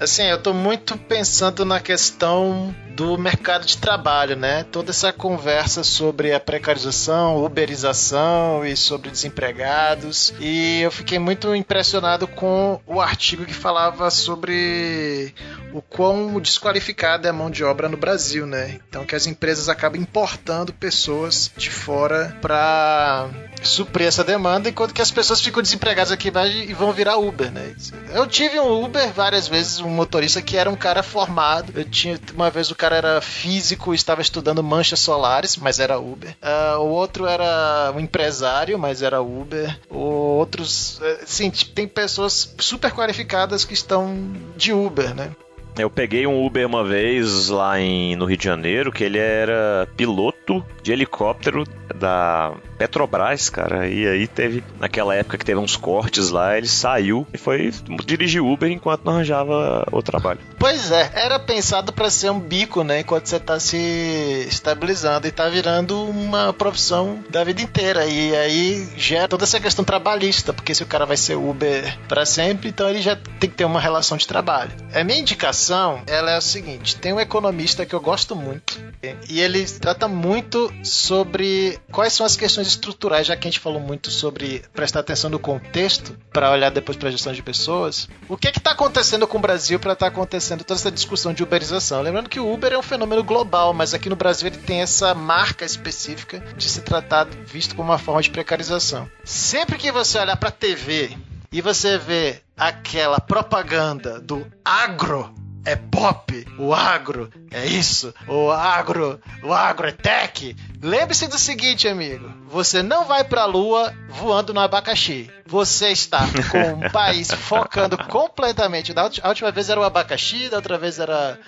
Assim, 0.02 0.24
eu 0.24 0.36
tô 0.36 0.52
muito 0.52 0.98
pensando 0.98 1.64
na 1.64 1.78
questão 1.78 2.74
do 2.96 3.16
mercado 3.16 3.64
de 3.64 3.78
trabalho, 3.78 4.34
né? 4.34 4.64
Toda 4.64 4.90
essa 4.90 5.12
conversa 5.12 5.84
sobre 5.84 6.32
a 6.34 6.40
precarização, 6.40 7.44
uberização 7.44 8.66
e 8.66 8.76
sobre 8.76 9.12
desempregados. 9.12 10.34
E 10.40 10.80
eu 10.80 10.90
fiquei 10.90 11.20
muito 11.20 11.54
impressionado 11.54 12.26
com 12.26 12.80
o 12.84 13.00
artigo 13.00 13.46
que 13.46 13.54
falava 13.54 14.10
sobre 14.10 15.32
o 15.72 15.80
quão 15.80 16.40
desqualificada 16.40 17.28
é 17.28 17.30
a 17.30 17.32
mão 17.32 17.48
de 17.48 17.62
obra 17.62 17.88
no 17.88 17.96
Brasil, 17.96 18.44
né? 18.44 18.80
Então 18.88 19.06
que 19.06 19.14
as 19.14 19.28
empresas 19.28 19.68
acabam 19.68 20.02
importando 20.02 20.72
pessoas 20.72 21.48
de 21.56 21.70
fora 21.70 22.36
para 22.40 23.28
suprir 23.62 24.06
essa 24.06 24.24
demanda, 24.24 24.68
enquanto 24.68 24.94
que 24.94 25.02
as 25.02 25.10
pessoas 25.10 25.40
ficam 25.40 25.62
desempregadas 25.62 26.12
aqui 26.12 26.32
e 26.66 26.74
vão 26.74 26.92
virar 26.92 27.16
Uber, 27.16 27.50
né? 27.50 27.74
Eu 28.12 28.26
tive 28.26 28.58
um 28.58 28.84
Uber 28.84 29.12
várias 29.12 29.48
vezes, 29.48 29.80
um 29.80 29.88
motorista 29.88 30.42
que 30.42 30.56
era 30.56 30.70
um 30.70 30.76
cara 30.76 31.02
formado. 31.02 31.72
Eu 31.74 31.84
tinha 31.84 32.18
uma 32.34 32.50
vez 32.50 32.70
o 32.70 32.74
cara 32.74 32.96
era 32.96 33.20
físico, 33.20 33.94
estava 33.94 34.20
estudando 34.20 34.62
manchas 34.62 35.00
solares, 35.00 35.56
mas 35.56 35.78
era 35.78 35.98
Uber. 35.98 36.36
Uh, 36.42 36.78
o 36.80 36.88
outro 36.88 37.26
era 37.26 37.92
um 37.94 38.00
empresário, 38.00 38.78
mas 38.78 39.02
era 39.02 39.20
Uber. 39.20 39.78
O 39.90 40.32
outros, 40.42 41.00
sim, 41.24 41.50
tem 41.50 41.86
pessoas 41.86 42.54
super 42.58 42.92
qualificadas 42.92 43.64
que 43.64 43.74
estão 43.74 44.32
de 44.56 44.72
Uber, 44.72 45.14
né? 45.14 45.30
Eu 45.78 45.88
peguei 45.88 46.26
um 46.26 46.44
Uber 46.44 46.66
uma 46.66 46.84
vez 46.84 47.48
lá 47.48 47.80
em, 47.80 48.14
no 48.14 48.26
Rio 48.26 48.36
de 48.36 48.44
Janeiro, 48.44 48.92
que 48.92 49.02
ele 49.02 49.18
era 49.18 49.88
piloto 49.96 50.41
de 50.82 50.92
helicóptero 50.92 51.64
da 51.94 52.52
Petrobras, 52.76 53.48
cara. 53.48 53.88
E 53.88 54.06
aí 54.06 54.26
teve, 54.26 54.64
naquela 54.80 55.14
época 55.14 55.38
que 55.38 55.44
teve 55.44 55.60
uns 55.60 55.76
cortes 55.76 56.30
lá, 56.30 56.56
ele 56.56 56.66
saiu 56.66 57.26
e 57.32 57.38
foi 57.38 57.72
dirigir 58.04 58.42
Uber 58.42 58.70
enquanto 58.70 59.04
não 59.04 59.14
arranjava 59.14 59.86
o 59.92 60.02
trabalho. 60.02 60.40
Pois 60.58 60.90
é, 60.90 61.10
era 61.14 61.38
pensado 61.38 61.92
para 61.92 62.10
ser 62.10 62.30
um 62.30 62.40
bico, 62.40 62.82
né? 62.82 63.00
Enquanto 63.00 63.26
você 63.26 63.38
tá 63.38 63.60
se 63.60 64.46
estabilizando 64.48 65.26
e 65.26 65.30
tá 65.30 65.48
virando 65.48 66.02
uma 66.04 66.52
profissão 66.52 67.22
da 67.30 67.44
vida 67.44 67.62
inteira. 67.62 68.04
E 68.06 68.34
aí 68.34 68.88
gera 68.96 69.28
toda 69.28 69.44
essa 69.44 69.60
questão 69.60 69.84
trabalhista, 69.84 70.52
porque 70.52 70.74
se 70.74 70.82
o 70.82 70.86
cara 70.86 71.06
vai 71.06 71.16
ser 71.16 71.36
Uber 71.36 71.98
para 72.08 72.26
sempre, 72.26 72.68
então 72.68 72.88
ele 72.88 73.00
já 73.00 73.16
tem 73.16 73.48
que 73.48 73.56
ter 73.56 73.64
uma 73.64 73.80
relação 73.80 74.16
de 74.16 74.26
trabalho. 74.26 74.72
A 74.92 75.04
minha 75.04 75.20
indicação, 75.20 76.02
ela 76.06 76.32
é 76.32 76.38
o 76.38 76.42
seguinte: 76.42 76.96
tem 76.96 77.12
um 77.12 77.20
economista 77.20 77.86
que 77.86 77.94
eu 77.94 78.00
gosto 78.00 78.34
muito 78.34 78.80
e 79.28 79.40
ele 79.40 79.64
trata 79.64 80.06
muito 80.06 80.41
sobre 80.82 81.78
quais 81.90 82.12
são 82.12 82.24
as 82.24 82.36
questões 82.36 82.66
estruturais, 82.66 83.26
já 83.26 83.36
que 83.36 83.46
a 83.46 83.50
gente 83.50 83.60
falou 83.60 83.80
muito 83.80 84.10
sobre 84.10 84.62
prestar 84.72 85.00
atenção 85.00 85.30
no 85.30 85.38
contexto 85.38 86.16
para 86.32 86.50
olhar 86.50 86.70
depois 86.70 86.96
para 86.96 87.08
a 87.08 87.12
gestão 87.12 87.32
de 87.32 87.42
pessoas. 87.42 88.08
O 88.28 88.36
que 88.36 88.48
é 88.48 88.50
está 88.50 88.72
acontecendo 88.72 89.26
com 89.26 89.38
o 89.38 89.40
Brasil 89.40 89.78
para 89.80 89.92
estar 89.92 90.06
tá 90.06 90.12
acontecendo 90.12 90.64
toda 90.64 90.78
essa 90.78 90.90
discussão 90.90 91.32
de 91.32 91.42
uberização? 91.42 92.00
Lembrando 92.00 92.28
que 92.28 92.40
o 92.40 92.52
Uber 92.52 92.72
é 92.72 92.78
um 92.78 92.82
fenômeno 92.82 93.24
global, 93.24 93.72
mas 93.74 93.92
aqui 93.92 94.08
no 94.08 94.16
Brasil 94.16 94.46
ele 94.46 94.58
tem 94.58 94.80
essa 94.80 95.14
marca 95.14 95.64
específica 95.64 96.40
de 96.56 96.68
ser 96.68 96.82
tratado, 96.82 97.36
visto 97.44 97.74
como 97.74 97.90
uma 97.90 97.98
forma 97.98 98.22
de 98.22 98.30
precarização. 98.30 99.10
Sempre 99.24 99.78
que 99.78 99.90
você 99.90 100.18
olhar 100.18 100.36
para 100.36 100.48
a 100.48 100.52
TV 100.52 101.16
e 101.50 101.60
você 101.60 101.98
vê 101.98 102.40
aquela 102.56 103.20
propaganda 103.20 104.20
do 104.20 104.46
agro 104.64 105.34
é 105.64 105.76
pop, 105.76 106.46
o 106.58 106.74
agro 106.74 107.30
é 107.50 107.66
isso, 107.66 108.12
o 108.26 108.50
agro, 108.50 109.20
o 109.42 109.52
agro 109.52 109.86
é 109.86 109.92
tech. 109.92 110.56
Lembre-se 110.82 111.28
do 111.28 111.38
seguinte, 111.38 111.86
amigo: 111.86 112.28
você 112.52 112.82
não 112.82 113.04
vai 113.04 113.24
para 113.24 113.42
a 113.42 113.46
lua 113.46 113.94
voando 114.10 114.52
no 114.52 114.60
abacaxi. 114.60 115.30
Você 115.46 115.88
está 115.88 116.26
com 116.50 116.86
um 116.86 116.88
país 116.92 117.30
focando 117.30 117.96
completamente. 118.06 118.92
Da 118.92 119.08
a 119.22 119.28
última 119.28 119.50
vez 119.50 119.68
era 119.68 119.80
o 119.80 119.84
abacaxi, 119.84 120.48
da 120.48 120.56
outra 120.56 120.78
vez 120.78 120.98
era 120.98 121.38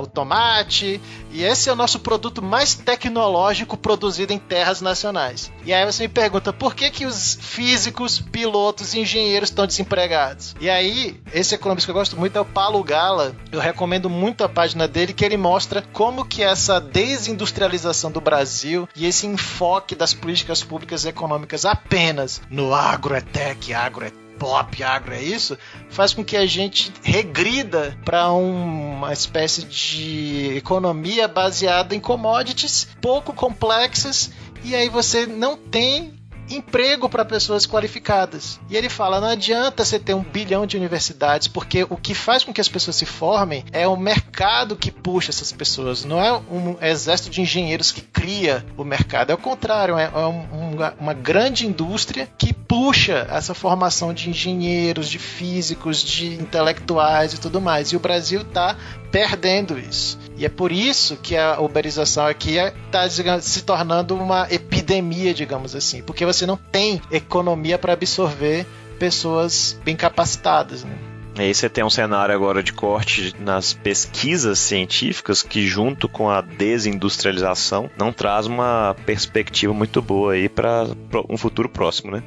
o 0.00 0.06
tomate. 0.06 1.00
E 1.30 1.42
esse 1.42 1.68
é 1.68 1.72
o 1.72 1.76
nosso 1.76 2.00
produto 2.00 2.42
mais 2.42 2.74
tecnológico 2.74 3.76
produzido 3.76 4.32
em 4.32 4.38
terras 4.38 4.80
nacionais. 4.80 5.52
E 5.64 5.72
aí 5.72 5.84
você 5.84 6.04
me 6.04 6.08
pergunta 6.08 6.52
por 6.52 6.74
que, 6.74 6.90
que 6.90 7.06
os 7.06 7.38
físicos, 7.40 8.20
pilotos 8.20 8.94
e 8.94 9.00
engenheiros 9.00 9.50
estão 9.50 9.66
desempregados? 9.66 10.54
E 10.60 10.68
aí, 10.68 11.20
esse 11.32 11.54
economista 11.54 11.86
que 11.86 11.90
eu 11.90 12.00
gosto 12.00 12.16
muito 12.16 12.36
é 12.36 12.40
o 12.40 12.44
Paulo 12.44 12.82
Gala. 12.82 13.34
Eu 13.52 13.58
recomendo 13.58 14.08
muito 14.08 14.44
a 14.44 14.48
página 14.48 14.86
dele 14.86 15.12
que 15.12 15.24
ele 15.24 15.36
mostra 15.36 15.82
como 15.92 16.24
que 16.24 16.42
essa 16.42 16.80
desindustrialização 16.80 18.10
do 18.10 18.20
Brasil 18.20 18.88
e 18.94 19.06
esse 19.06 19.26
enfoque 19.26 19.94
das 19.94 20.14
políticas 20.14 20.62
públicas 20.62 21.04
econômicas 21.04 21.64
apenas 21.64 22.40
no 22.48 22.72
agro 22.72 23.14
é 23.14 23.20
tech, 23.20 23.74
agro 23.74 24.04
é 24.04 24.12
pop, 24.38 24.82
agro 24.82 25.12
é 25.12 25.22
isso, 25.22 25.58
faz 25.90 26.14
com 26.14 26.24
que 26.24 26.36
a 26.36 26.46
gente 26.46 26.90
regrida 27.02 27.98
para 28.04 28.32
uma 28.32 29.12
espécie 29.12 29.64
de 29.64 30.56
economia 30.56 31.28
baseada 31.28 31.94
em 31.94 32.00
commodities 32.00 32.88
pouco 33.02 33.34
complexas 33.34 34.30
e 34.64 34.74
aí 34.74 34.88
você 34.88 35.26
não 35.26 35.56
tem 35.56 36.19
emprego 36.50 37.08
para 37.08 37.24
pessoas 37.24 37.66
qualificadas. 37.66 38.60
E 38.68 38.76
ele 38.76 38.88
fala: 38.88 39.20
não 39.20 39.28
adianta 39.28 39.84
você 39.84 39.98
ter 39.98 40.14
um 40.14 40.22
bilhão 40.22 40.66
de 40.66 40.76
universidades, 40.76 41.48
porque 41.48 41.86
o 41.88 41.96
que 41.96 42.14
faz 42.14 42.44
com 42.44 42.52
que 42.52 42.60
as 42.60 42.68
pessoas 42.68 42.96
se 42.96 43.06
formem 43.06 43.64
é 43.72 43.86
o 43.86 43.96
mercado 43.96 44.76
que 44.76 44.90
puxa 44.90 45.30
essas 45.30 45.52
pessoas, 45.52 46.04
não 46.04 46.20
é 46.20 46.32
um 46.32 46.76
exército 46.80 47.30
de 47.30 47.40
engenheiros 47.40 47.92
que 47.92 48.00
cria 48.00 48.64
o 48.76 48.84
mercado, 48.84 49.30
é 49.30 49.34
o 49.34 49.38
contrário, 49.38 49.98
é 49.98 50.08
uma, 50.08 50.94
uma 50.98 51.14
grande 51.14 51.66
indústria 51.66 52.28
que 52.38 52.52
puxa 52.52 53.26
essa 53.30 53.54
formação 53.54 54.12
de 54.12 54.30
engenheiros, 54.30 55.08
de 55.08 55.18
físicos, 55.18 56.02
de 56.02 56.34
intelectuais 56.34 57.32
e 57.32 57.40
tudo 57.40 57.60
mais. 57.60 57.88
E 57.88 57.96
o 57.96 58.00
Brasil 58.00 58.42
está 58.42 58.76
perdendo 59.10 59.78
isso. 59.78 60.18
E 60.40 60.46
é 60.46 60.48
por 60.48 60.72
isso 60.72 61.18
que 61.18 61.36
a 61.36 61.60
uberização 61.60 62.24
aqui 62.24 62.56
está 62.56 63.04
é, 63.04 63.40
se 63.42 63.62
tornando 63.62 64.16
uma 64.16 64.46
epidemia, 64.50 65.34
digamos 65.34 65.76
assim, 65.76 66.02
porque 66.02 66.24
você 66.24 66.46
não 66.46 66.56
tem 66.56 66.98
economia 67.10 67.78
para 67.78 67.92
absorver 67.92 68.66
pessoas 68.98 69.78
bem 69.84 69.94
capacitadas. 69.94 70.82
Né? 70.82 70.96
Aí 71.36 71.54
você 71.54 71.68
tem 71.68 71.84
um 71.84 71.90
cenário 71.90 72.34
agora 72.34 72.62
de 72.62 72.72
corte 72.72 73.34
nas 73.38 73.74
pesquisas 73.74 74.58
científicas 74.58 75.42
que, 75.42 75.66
junto 75.66 76.08
com 76.08 76.30
a 76.30 76.40
desindustrialização, 76.40 77.90
não 77.94 78.10
traz 78.10 78.46
uma 78.46 78.96
perspectiva 79.04 79.74
muito 79.74 80.00
boa 80.00 80.32
aí 80.32 80.48
para 80.48 80.86
um 81.28 81.36
futuro 81.36 81.68
próximo, 81.68 82.12
né? 82.12 82.22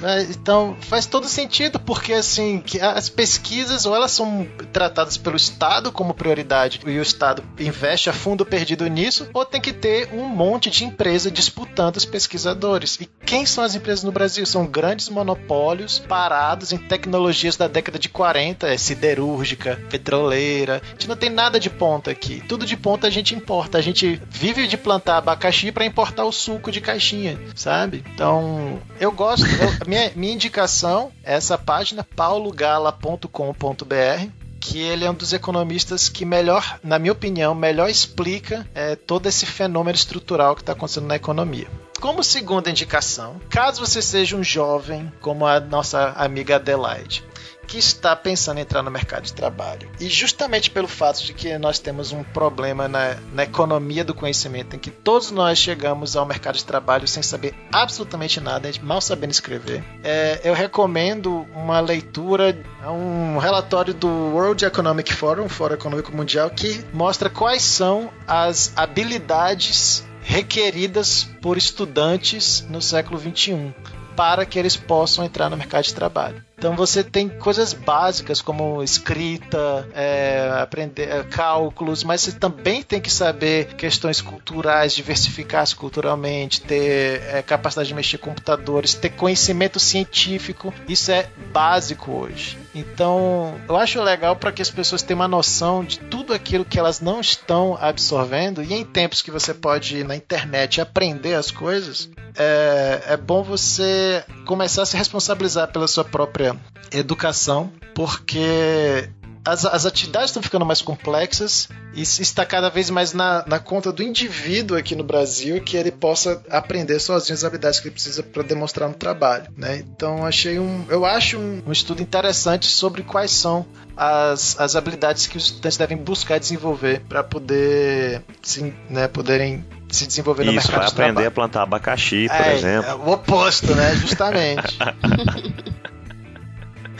Né? 0.00 0.26
Então 0.30 0.76
faz 0.80 1.06
todo 1.06 1.26
sentido, 1.26 1.78
porque 1.78 2.12
assim, 2.12 2.62
as 2.94 3.08
pesquisas 3.08 3.86
ou 3.86 3.94
elas 3.94 4.12
são 4.12 4.46
tratadas 4.72 5.16
pelo 5.16 5.36
Estado 5.36 5.90
como 5.90 6.14
prioridade 6.14 6.80
e 6.86 6.98
o 6.98 7.02
Estado 7.02 7.42
investe 7.58 8.08
a 8.08 8.12
fundo 8.12 8.44
perdido 8.44 8.86
nisso, 8.86 9.28
ou 9.32 9.44
tem 9.44 9.60
que 9.60 9.72
ter 9.72 10.08
um 10.12 10.28
monte 10.28 10.70
de 10.70 10.84
empresa 10.84 11.30
disputando 11.30 11.96
os 11.96 12.04
pesquisadores. 12.04 12.98
E 13.00 13.08
quem 13.24 13.46
são 13.46 13.64
as 13.64 13.74
empresas 13.74 14.04
no 14.04 14.12
Brasil? 14.12 14.44
São 14.46 14.66
grandes 14.66 15.08
monopólios 15.08 15.98
parados 15.98 16.72
em 16.72 16.78
tecnologias 16.78 17.56
da 17.56 17.68
década 17.68 17.98
de 17.98 18.08
40, 18.08 18.68
é 18.68 18.76
siderúrgica, 18.76 19.80
petroleira. 19.88 20.82
A 20.84 20.90
gente 20.92 21.08
não 21.08 21.16
tem 21.16 21.30
nada 21.30 21.58
de 21.58 21.70
ponta 21.70 22.10
aqui. 22.10 22.42
Tudo 22.48 22.66
de 22.66 22.76
ponta 22.76 23.06
a 23.06 23.10
gente 23.10 23.34
importa. 23.34 23.78
A 23.78 23.80
gente 23.80 24.20
vive 24.28 24.66
de 24.66 24.76
plantar 24.76 25.18
abacaxi 25.18 25.70
para 25.70 25.84
importar 25.84 26.24
o 26.24 26.32
suco 26.32 26.70
de 26.70 26.80
caixinha, 26.80 27.38
sabe? 27.54 28.04
Então, 28.14 28.80
eu 28.98 29.12
gosto 29.12 29.46
eu, 29.60 29.86
minha, 29.86 30.10
minha 30.16 30.32
indicação 30.32 31.12
é 31.22 31.34
essa 31.34 31.58
página, 31.58 32.02
paulogala.com.br 32.16 34.40
que 34.60 34.78
ele 34.78 35.06
é 35.06 35.10
um 35.10 35.14
dos 35.14 35.32
economistas 35.32 36.10
que 36.10 36.24
melhor, 36.24 36.78
na 36.84 36.98
minha 36.98 37.12
opinião, 37.12 37.54
melhor 37.54 37.88
explica 37.88 38.68
é, 38.74 38.94
todo 38.94 39.26
esse 39.26 39.46
fenômeno 39.46 39.96
estrutural 39.96 40.54
que 40.54 40.60
está 40.60 40.72
acontecendo 40.72 41.06
na 41.06 41.16
economia. 41.16 41.66
Como 41.98 42.22
segunda 42.22 42.70
indicação, 42.70 43.40
caso 43.48 43.84
você 43.84 44.02
seja 44.02 44.36
um 44.36 44.44
jovem 44.44 45.10
como 45.20 45.46
a 45.46 45.58
nossa 45.58 46.10
amiga 46.10 46.56
Adelaide, 46.56 47.24
que 47.70 47.78
está 47.78 48.16
pensando 48.16 48.58
em 48.58 48.62
entrar 48.62 48.82
no 48.82 48.90
mercado 48.90 49.22
de 49.22 49.32
trabalho. 49.32 49.88
E 50.00 50.08
justamente 50.08 50.68
pelo 50.68 50.88
fato 50.88 51.22
de 51.24 51.32
que 51.32 51.56
nós 51.56 51.78
temos 51.78 52.10
um 52.10 52.24
problema 52.24 52.88
na, 52.88 53.16
na 53.32 53.44
economia 53.44 54.04
do 54.04 54.12
conhecimento, 54.12 54.74
em 54.74 54.78
que 54.78 54.90
todos 54.90 55.30
nós 55.30 55.56
chegamos 55.56 56.16
ao 56.16 56.26
mercado 56.26 56.56
de 56.56 56.64
trabalho 56.64 57.06
sem 57.06 57.22
saber 57.22 57.54
absolutamente 57.72 58.40
nada, 58.40 58.68
mal 58.82 59.00
sabendo 59.00 59.30
escrever, 59.30 59.84
é, 60.02 60.40
eu 60.42 60.52
recomendo 60.52 61.46
uma 61.54 61.78
leitura, 61.78 62.60
um 62.88 63.38
relatório 63.38 63.94
do 63.94 64.08
World 64.08 64.64
Economic 64.64 65.14
Forum, 65.14 65.48
Fórum 65.48 65.74
Econômico 65.74 66.10
Mundial, 66.10 66.50
que 66.50 66.84
mostra 66.92 67.30
quais 67.30 67.62
são 67.62 68.10
as 68.26 68.72
habilidades 68.74 70.04
requeridas 70.22 71.28
por 71.40 71.56
estudantes 71.56 72.66
no 72.68 72.82
século 72.82 73.16
21 73.16 73.72
para 74.16 74.44
que 74.44 74.58
eles 74.58 74.76
possam 74.76 75.24
entrar 75.24 75.48
no 75.48 75.56
mercado 75.56 75.84
de 75.84 75.94
trabalho. 75.94 76.44
Então 76.60 76.76
você 76.76 77.02
tem 77.02 77.26
coisas 77.26 77.72
básicas 77.72 78.42
como 78.42 78.82
escrita, 78.82 79.88
é, 79.94 80.46
aprender 80.60 81.08
é, 81.08 81.22
cálculos, 81.22 82.04
mas 82.04 82.20
você 82.20 82.32
também 82.32 82.82
tem 82.82 83.00
que 83.00 83.10
saber 83.10 83.68
questões 83.76 84.20
culturais, 84.20 84.94
diversificar-se 84.94 85.74
culturalmente, 85.74 86.60
ter 86.60 87.22
é, 87.32 87.40
capacidade 87.40 87.88
de 87.88 87.94
mexer 87.94 88.18
com 88.18 88.28
computadores, 88.28 88.92
ter 88.92 89.08
conhecimento 89.08 89.80
científico. 89.80 90.72
Isso 90.86 91.10
é 91.10 91.30
básico 91.50 92.12
hoje. 92.12 92.58
Então, 92.74 93.58
eu 93.66 93.76
acho 93.76 94.00
legal 94.02 94.36
para 94.36 94.52
que 94.52 94.60
as 94.60 94.70
pessoas 94.70 95.02
tenham 95.02 95.20
uma 95.20 95.28
noção 95.28 95.82
de 95.82 95.98
tudo 95.98 96.34
aquilo 96.34 96.64
que 96.64 96.78
elas 96.78 97.00
não 97.00 97.20
estão 97.20 97.76
absorvendo. 97.80 98.62
E 98.62 98.74
em 98.74 98.84
tempos 98.84 99.22
que 99.22 99.30
você 99.30 99.54
pode 99.54 99.96
ir 99.96 100.04
na 100.04 100.14
internet 100.14 100.78
aprender 100.78 101.34
as 101.34 101.50
coisas, 101.50 102.08
é, 102.36 103.02
é 103.08 103.16
bom 103.16 103.42
você 103.42 104.22
começar 104.46 104.82
a 104.82 104.86
se 104.86 104.96
responsabilizar 104.96 105.72
pela 105.72 105.88
sua 105.88 106.04
própria 106.04 106.49
educação, 106.92 107.72
porque 107.94 109.08
as, 109.44 109.64
as 109.64 109.86
atividades 109.86 110.28
estão 110.30 110.42
ficando 110.42 110.66
mais 110.66 110.82
complexas 110.82 111.68
e 111.94 112.02
está 112.02 112.44
cada 112.44 112.68
vez 112.68 112.90
mais 112.90 113.12
na, 113.12 113.42
na 113.46 113.58
conta 113.58 113.90
do 113.90 114.02
indivíduo 114.02 114.76
aqui 114.76 114.94
no 114.94 115.02
Brasil 115.02 115.60
que 115.62 115.76
ele 115.76 115.90
possa 115.90 116.42
aprender 116.50 116.98
sozinho 117.00 117.34
as 117.34 117.42
habilidades 117.42 117.80
que 117.80 117.88
ele 117.88 117.94
precisa 117.94 118.22
para 118.22 118.42
demonstrar 118.42 118.88
no 118.88 118.94
trabalho. 118.94 119.46
Né? 119.56 119.78
Então 119.78 120.26
achei 120.26 120.58
um, 120.58 120.84
eu 120.88 121.04
acho 121.06 121.38
um, 121.38 121.62
um 121.66 121.72
estudo 121.72 122.02
interessante 122.02 122.66
sobre 122.66 123.02
quais 123.02 123.30
são 123.30 123.64
as, 123.96 124.58
as 124.60 124.76
habilidades 124.76 125.26
que 125.26 125.36
os 125.36 125.46
estudantes 125.46 125.78
devem 125.78 125.96
buscar 125.96 126.38
desenvolver 126.38 127.00
para 127.08 127.24
poder 127.24 128.22
sim, 128.42 128.74
né, 128.90 129.08
poderem 129.08 129.64
se 129.90 130.06
desenvolver 130.06 130.44
no 130.44 130.52
Isso, 130.52 130.68
mercado 130.70 130.80
vai 130.80 130.86
de 130.86 130.92
aprender 130.92 131.26
a 131.26 131.30
plantar 131.30 131.62
abacaxi, 131.62 132.28
por 132.28 132.36
É, 132.36 132.54
exemplo. 132.56 132.90
é 132.90 132.94
o 132.94 133.08
oposto, 133.10 133.74
né? 133.74 133.96
Justamente. 133.96 134.78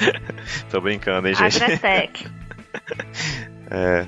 Tô 0.70 0.80
brincando, 0.80 1.28
hein, 1.28 1.34
gente? 1.34 1.62
Agretec. 1.62 2.26
É, 3.70 4.06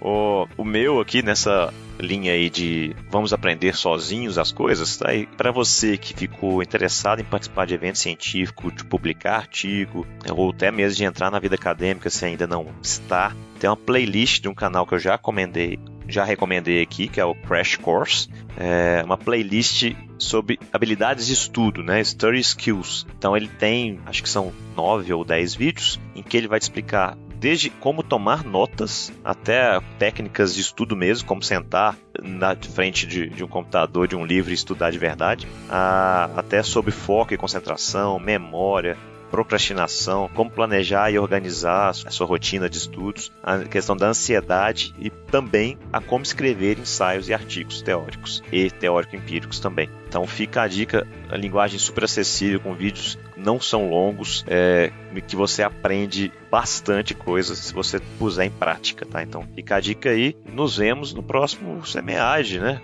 o, 0.00 0.46
o 0.56 0.64
meu 0.64 1.00
aqui 1.00 1.22
nessa 1.22 1.72
linha 2.00 2.32
aí 2.32 2.50
de 2.50 2.94
vamos 3.08 3.32
aprender 3.32 3.74
sozinhos 3.76 4.38
as 4.38 4.50
coisas, 4.50 4.96
tá 4.96 5.08
para 5.36 5.52
você 5.52 5.96
que 5.96 6.12
ficou 6.12 6.60
interessado 6.60 7.20
em 7.20 7.24
participar 7.24 7.66
de 7.66 7.74
evento 7.74 7.98
científico, 7.98 8.72
de 8.72 8.84
publicar 8.84 9.36
artigo, 9.36 10.04
ou 10.30 10.50
até 10.50 10.72
mesmo 10.72 10.96
de 10.96 11.04
entrar 11.04 11.30
na 11.30 11.38
vida 11.38 11.54
acadêmica 11.54 12.10
se 12.10 12.24
ainda 12.24 12.46
não 12.46 12.66
está, 12.82 13.32
tem 13.60 13.70
uma 13.70 13.76
playlist 13.76 14.42
de 14.42 14.48
um 14.48 14.54
canal 14.54 14.84
que 14.84 14.94
eu 14.94 14.98
já 14.98 15.12
recomendei, 15.12 15.78
já 16.08 16.24
recomendei 16.24 16.82
aqui, 16.82 17.08
que 17.08 17.20
é 17.20 17.24
o 17.24 17.34
Crash 17.34 17.76
Course, 17.76 18.28
é 18.56 19.02
uma 19.04 19.16
playlist 19.16 19.94
sobre 20.18 20.58
habilidades 20.72 21.26
de 21.26 21.32
estudo, 21.32 21.82
né, 21.82 22.02
study 22.02 22.40
skills. 22.40 23.06
Então 23.16 23.36
ele 23.36 23.48
tem, 23.48 24.00
acho 24.06 24.22
que 24.22 24.28
são 24.28 24.52
nove 24.76 25.12
ou 25.12 25.24
dez 25.24 25.54
vídeos 25.54 26.00
em 26.14 26.22
que 26.22 26.36
ele 26.36 26.48
vai 26.48 26.58
te 26.58 26.64
explicar 26.64 27.16
desde 27.44 27.68
como 27.68 28.02
tomar 28.02 28.42
notas 28.42 29.12
até 29.22 29.78
técnicas 29.98 30.54
de 30.54 30.62
estudo 30.62 30.96
mesmo, 30.96 31.28
como 31.28 31.42
sentar 31.42 31.94
na 32.22 32.56
frente 32.56 33.06
de, 33.06 33.28
de 33.28 33.44
um 33.44 33.46
computador, 33.46 34.08
de 34.08 34.16
um 34.16 34.24
livro 34.24 34.50
e 34.50 34.54
estudar 34.54 34.90
de 34.90 34.96
verdade, 34.96 35.46
a, 35.68 36.30
até 36.36 36.62
sobre 36.62 36.90
foco 36.90 37.34
e 37.34 37.36
concentração, 37.36 38.18
memória, 38.18 38.96
procrastinação, 39.30 40.30
como 40.32 40.50
planejar 40.50 41.10
e 41.10 41.18
organizar 41.18 41.90
a 41.90 42.10
sua 42.10 42.26
rotina 42.26 42.66
de 42.66 42.78
estudos, 42.78 43.30
a 43.42 43.58
questão 43.58 43.94
da 43.94 44.06
ansiedade 44.06 44.94
e 44.98 45.10
também 45.10 45.76
a 45.92 46.00
como 46.00 46.22
escrever 46.22 46.78
ensaios 46.78 47.28
e 47.28 47.34
artigos 47.34 47.82
teóricos 47.82 48.42
e 48.50 48.70
teórico-empíricos 48.70 49.58
também. 49.58 49.90
Então 50.08 50.26
fica 50.26 50.62
a 50.62 50.68
dica, 50.68 51.06
a 51.28 51.36
linguagem 51.36 51.78
super 51.78 52.04
acessível 52.04 52.58
com 52.60 52.72
vídeos 52.74 53.18
não 53.44 53.60
são 53.60 53.88
longos, 53.88 54.44
é, 54.48 54.90
que 55.28 55.36
você 55.36 55.62
aprende 55.62 56.32
bastante 56.50 57.14
coisas 57.14 57.58
se 57.58 57.72
você 57.72 58.00
puser 58.18 58.46
em 58.46 58.50
prática, 58.50 59.06
tá? 59.06 59.22
Então 59.22 59.46
fica 59.54 59.76
a 59.76 59.80
dica 59.80 60.10
aí. 60.10 60.36
Nos 60.52 60.76
vemos 60.76 61.12
no 61.12 61.22
próximo 61.22 61.84
Semeage, 61.86 62.58
né? 62.58 62.80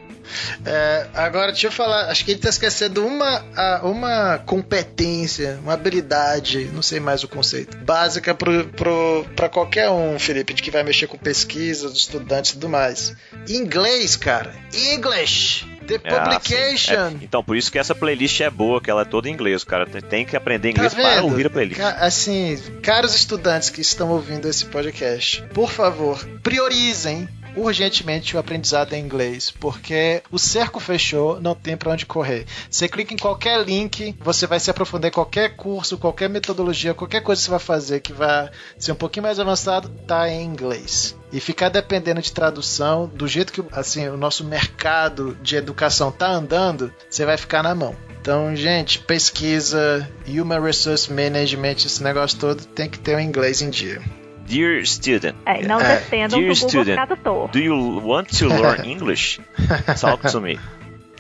É, 0.65 1.09
agora, 1.15 1.51
deixa 1.51 1.67
eu 1.67 1.73
falar, 1.73 2.09
acho 2.11 2.25
que 2.25 2.33
ele 2.33 2.41
tá 2.41 2.49
esquecendo 2.49 3.05
uma, 3.05 3.43
uma 3.83 4.39
competência, 4.39 5.59
uma 5.63 5.73
habilidade, 5.73 6.67
não 6.73 6.83
sei 6.83 7.01
mais 7.01 7.25
o 7.25 7.29
conceito, 7.29 7.77
básica 7.79 8.35
pra 8.35 9.49
qualquer 9.49 9.91
um, 9.91 10.19
Felipe, 10.19 10.55
de 10.55 10.63
que 10.63 10.71
vai 10.71 10.83
mexer 10.83 11.07
com 11.07 11.19
pesquisa, 11.19 11.89
estudantes 11.89 12.53
e 12.53 12.55
tudo 12.55 12.69
mais. 12.69 13.17
Inglês, 13.49 14.17
cara. 14.17 14.55
English! 14.73 15.80
The 15.99 16.09
É, 16.09 16.15
assim, 16.15 16.23
publication! 16.31 16.95
é, 16.95 17.13
então, 17.23 17.43
por 17.43 17.57
isso 17.57 17.71
que 17.73 17.79
essa 17.79 17.95
playlist 17.95 18.41
é 18.41 18.51
boa, 18.51 18.81
que 18.81 18.91
ela 18.91 19.03
é 19.03 19.05
toda 19.05 19.29
em 19.29 19.33
inglês. 19.33 19.63
O 19.63 19.67
cara 19.67 19.87
tem- 19.87 20.25
que 20.25 20.37
aprender 20.37 20.69
Tá 20.73 20.79
inglês 20.79 20.95
para 20.95 21.15
vendo? 21.17 21.25
ouvir 21.25 21.47
a 21.47 21.51
playlist. 21.51 21.81
Ca- 21.81 21.97
assim, 22.01 22.57
caros 22.83 23.15
estudantes 23.15 23.71
que 23.71 23.81
estão 23.81 24.11
ouvindo 24.11 24.49
esse 24.49 24.67
podcast, 24.67 25.43
por 25.55 25.71
favor, 25.71 26.25
priorizem 26.43 27.29
urgentemente 27.57 28.37
o 28.37 28.39
aprendizado 28.39 28.93
em 28.93 29.03
inglês, 29.03 29.51
porque 29.51 30.23
o 30.31 30.39
cerco 30.39 30.81
fechou, 30.81 31.41
não 31.41 31.55
tem 31.55 31.77
para 31.77 31.93
onde 31.93 32.07
correr. 32.07 32.47
Você 32.71 32.89
clica 32.89 33.15
em 33.15 33.19
qualquer 33.19 33.65
link, 33.65 34.17
você 34.21 34.47
vai 34.47 34.61
se 34.61 34.71
aprofundar 34.71 35.09
em 35.09 35.15
qualquer 35.15 35.57
curso, 35.57 35.99
qualquer 35.99 36.29
metodologia, 36.29 36.95
qualquer 36.95 37.23
coisa 37.23 37.41
que 37.41 37.45
você 37.45 37.51
vai 37.51 37.61
fazer 37.61 38.01
que 38.01 38.13
vai 38.13 38.51
ser 38.79 38.93
um 38.93 38.97
pouquinho 38.97 39.25
mais 39.25 39.39
avançado, 39.39 39.89
tá 40.07 40.29
em 40.29 40.45
inglês. 40.45 41.17
E 41.33 41.39
ficar 41.39 41.69
dependendo 41.69 42.21
de 42.21 42.33
tradução, 42.33 43.07
do 43.07 43.29
jeito 43.29 43.53
que 43.53 43.63
assim, 43.73 44.09
o 44.09 44.17
nosso 44.17 44.45
mercado 44.45 45.37
de 45.43 45.57
educação 45.57 46.11
tá 46.11 46.29
andando, 46.29 46.93
você 47.09 47.25
vai 47.25 47.37
ficar 47.37 47.63
na 47.63 47.75
mão. 47.75 47.95
Então, 48.21 48.55
gente, 48.55 48.99
pesquisa, 48.99 50.09
Human 50.29 50.61
Resource 50.61 51.11
Management, 51.11 51.87
esse 51.87 52.03
negócio 52.03 52.39
todo 52.39 52.65
tem 52.67 52.89
que 52.89 52.99
ter 52.99 53.17
o 53.17 53.21
inglês 53.21 53.63
em 53.63 53.71
dia. 53.71 54.03
Dear 54.51 54.85
student, 54.85 55.37
É, 55.47 55.65
não 55.67 55.81
É, 55.81 55.97
dependam 56.01 56.41
do 56.41 56.45
dear 56.45 56.55
Google 56.55 56.69
student, 56.69 56.95
Tradutor. 56.97 57.49
do 57.51 57.59
you 57.61 58.01
want 58.05 58.29
to 58.37 58.49
learn 58.49 58.85
English? 58.91 59.41
Talk 60.01 60.29
to 60.31 60.41
me. 60.41 60.59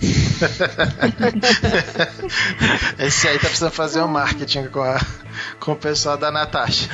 Esse 2.98 3.28
aí 3.28 3.38
tá 3.38 3.48
precisando 3.48 3.72
fazer 3.72 4.00
um 4.02 4.08
marketing 4.08 4.68
com, 4.68 4.80
a- 4.80 5.00
com 5.58 5.72
o 5.72 5.76
pessoal 5.76 6.16
da 6.16 6.30
Natasha. 6.30 6.88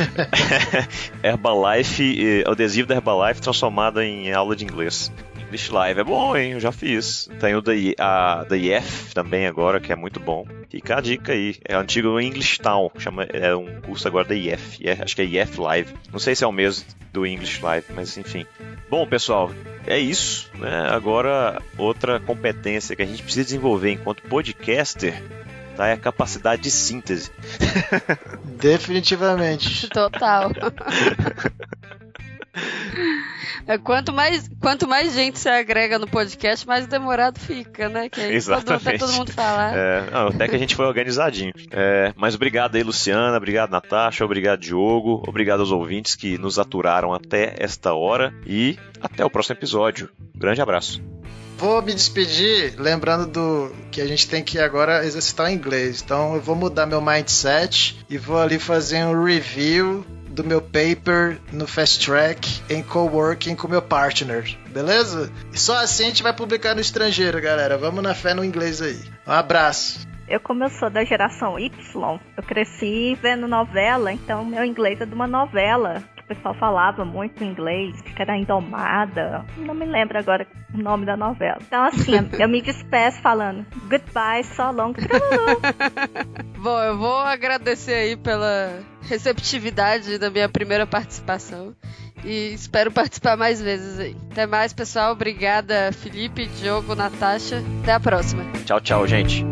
Herbalife, 1.22 2.42
eh, 2.42 2.50
adesivo 2.50 2.88
da 2.88 2.96
Herbalife 2.96 3.40
transformado 3.40 4.00
em 4.02 4.32
aula 4.32 4.56
de 4.56 4.64
inglês. 4.64 5.12
English 5.46 5.72
Live 5.72 6.00
é 6.00 6.04
bom, 6.04 6.36
hein? 6.36 6.52
Eu 6.52 6.60
já 6.60 6.72
fiz. 6.72 7.28
Tem 7.40 7.54
o 7.54 7.60
da, 7.62 7.74
I- 7.74 7.94
a, 7.98 8.44
da 8.44 8.56
IF 8.56 9.14
também 9.14 9.46
agora, 9.46 9.80
que 9.80 9.92
é 9.92 9.96
muito 9.96 10.18
bom. 10.20 10.46
Fica 10.68 10.98
a 10.98 11.00
dica 11.00 11.32
aí. 11.32 11.56
É 11.64 11.76
o 11.76 11.80
antigo 11.80 12.20
English 12.20 12.58
Town. 12.60 12.90
Chama, 12.98 13.24
é 13.24 13.54
um 13.54 13.80
curso 13.80 14.06
agora 14.08 14.26
da 14.26 14.34
IF. 14.34 14.86
é- 14.86 14.98
acho 15.02 15.14
que 15.14 15.22
é 15.22 15.24
IF 15.24 15.60
Live. 15.60 15.94
Não 16.12 16.18
sei 16.18 16.34
se 16.34 16.42
é 16.44 16.46
o 16.46 16.52
mesmo 16.52 16.84
do 17.12 17.26
English 17.26 17.62
Live, 17.62 17.86
mas 17.94 18.16
enfim. 18.18 18.44
Bom, 18.90 19.06
pessoal, 19.06 19.50
é 19.86 19.98
isso. 19.98 20.50
Né? 20.56 20.88
Agora, 20.90 21.60
outra 21.78 22.18
competência 22.20 22.94
que 22.96 23.02
a 23.02 23.06
gente 23.06 23.22
precisa 23.22 23.44
desenvolver 23.44 23.92
enquanto 23.92 24.22
podcaster 24.22 25.22
tá? 25.76 25.86
é 25.88 25.92
a 25.92 25.96
capacidade 25.96 26.62
de 26.62 26.70
síntese. 26.70 27.30
Definitivamente. 28.44 29.88
Total. 29.88 30.50
É, 33.66 33.78
quanto, 33.78 34.12
mais, 34.12 34.48
quanto 34.60 34.86
mais 34.86 35.12
gente 35.12 35.40
você 35.40 35.48
agrega 35.48 35.98
no 35.98 36.06
podcast, 36.06 36.64
mais 36.66 36.86
demorado 36.86 37.40
fica, 37.40 37.88
né? 37.88 38.08
Que 38.08 38.20
aí 38.20 38.26
todo, 38.28 38.36
Exatamente. 38.36 38.88
até 38.88 38.98
todo 38.98 39.12
mundo 39.12 39.32
falar. 39.32 39.76
É, 39.76 40.10
não, 40.10 40.28
até 40.28 40.46
que 40.46 40.54
a 40.54 40.58
gente 40.58 40.76
foi 40.76 40.86
organizadinho. 40.86 41.52
É, 41.72 42.12
mas 42.16 42.36
obrigado 42.36 42.76
aí, 42.76 42.82
Luciana. 42.84 43.36
Obrigado, 43.36 43.70
Natasha. 43.70 44.24
Obrigado, 44.24 44.60
Diogo. 44.60 45.22
Obrigado 45.26 45.60
aos 45.60 45.72
ouvintes 45.72 46.14
que 46.14 46.38
nos 46.38 46.60
aturaram 46.60 47.12
até 47.12 47.54
esta 47.58 47.92
hora. 47.92 48.32
E 48.46 48.78
até 49.00 49.24
o 49.24 49.30
próximo 49.30 49.56
episódio. 49.56 50.08
Grande 50.34 50.60
abraço. 50.60 51.02
Vou 51.58 51.80
me 51.80 51.94
despedir 51.94 52.74
lembrando 52.78 53.26
do 53.26 53.74
que 53.90 54.00
a 54.00 54.06
gente 54.06 54.28
tem 54.28 54.44
que 54.44 54.58
agora 54.58 55.04
exercitar 55.04 55.46
o 55.46 55.50
inglês. 55.50 56.02
Então 56.04 56.34
eu 56.34 56.40
vou 56.40 56.54
mudar 56.54 56.86
meu 56.86 57.00
mindset 57.00 57.98
e 58.10 58.18
vou 58.18 58.38
ali 58.38 58.58
fazer 58.58 59.04
um 59.04 59.24
review 59.24 60.04
do 60.36 60.44
meu 60.44 60.60
paper 60.60 61.38
no 61.50 61.66
Fast 61.66 62.04
Track 62.04 62.60
em 62.68 62.82
coworking 62.82 63.56
com 63.56 63.66
meu 63.66 63.80
partner, 63.80 64.54
beleza? 64.68 65.32
Só 65.52 65.82
assim 65.82 66.04
a 66.04 66.08
gente 66.08 66.22
vai 66.22 66.34
publicar 66.34 66.74
no 66.74 66.80
estrangeiro, 66.80 67.40
galera. 67.40 67.78
Vamos 67.78 68.02
na 68.02 68.14
fé 68.14 68.34
no 68.34 68.44
inglês 68.44 68.82
aí. 68.82 69.00
Um 69.26 69.32
abraço. 69.32 70.06
Eu, 70.28 70.38
como 70.38 70.62
eu 70.62 70.68
sou 70.68 70.90
da 70.90 71.04
geração 71.04 71.58
Y, 71.58 72.20
eu 72.36 72.42
cresci 72.42 73.16
vendo 73.22 73.48
novela, 73.48 74.12
então 74.12 74.44
meu 74.44 74.64
inglês 74.64 75.00
é 75.00 75.06
de 75.06 75.14
uma 75.14 75.26
novela 75.26 76.02
o 76.26 76.34
pessoal 76.34 76.54
falava 76.54 77.04
muito 77.04 77.44
inglês, 77.44 78.00
que 78.02 78.20
era 78.20 78.36
Indomada. 78.36 79.44
Não 79.56 79.74
me 79.74 79.86
lembro 79.86 80.18
agora 80.18 80.44
o 80.74 80.78
nome 80.78 81.06
da 81.06 81.16
novela. 81.16 81.58
Então, 81.64 81.84
assim, 81.84 82.14
eu 82.38 82.48
me 82.48 82.60
despeço 82.60 83.22
falando 83.22 83.64
goodbye, 83.88 84.42
so 84.42 84.72
long. 84.72 84.92
Bom, 86.58 86.82
eu 86.82 86.98
vou 86.98 87.18
agradecer 87.18 87.94
aí 87.94 88.16
pela 88.16 88.80
receptividade 89.02 90.18
da 90.18 90.28
minha 90.28 90.48
primeira 90.48 90.84
participação. 90.84 91.74
E 92.24 92.52
espero 92.54 92.90
participar 92.90 93.36
mais 93.36 93.62
vezes 93.62 94.00
aí. 94.00 94.16
Até 94.32 94.46
mais, 94.46 94.72
pessoal. 94.72 95.12
Obrigada, 95.12 95.92
Felipe, 95.92 96.46
Diogo, 96.46 96.96
Natasha. 96.96 97.62
Até 97.82 97.92
a 97.92 98.00
próxima. 98.00 98.42
Tchau, 98.64 98.80
tchau, 98.80 99.06
gente. 99.06 99.44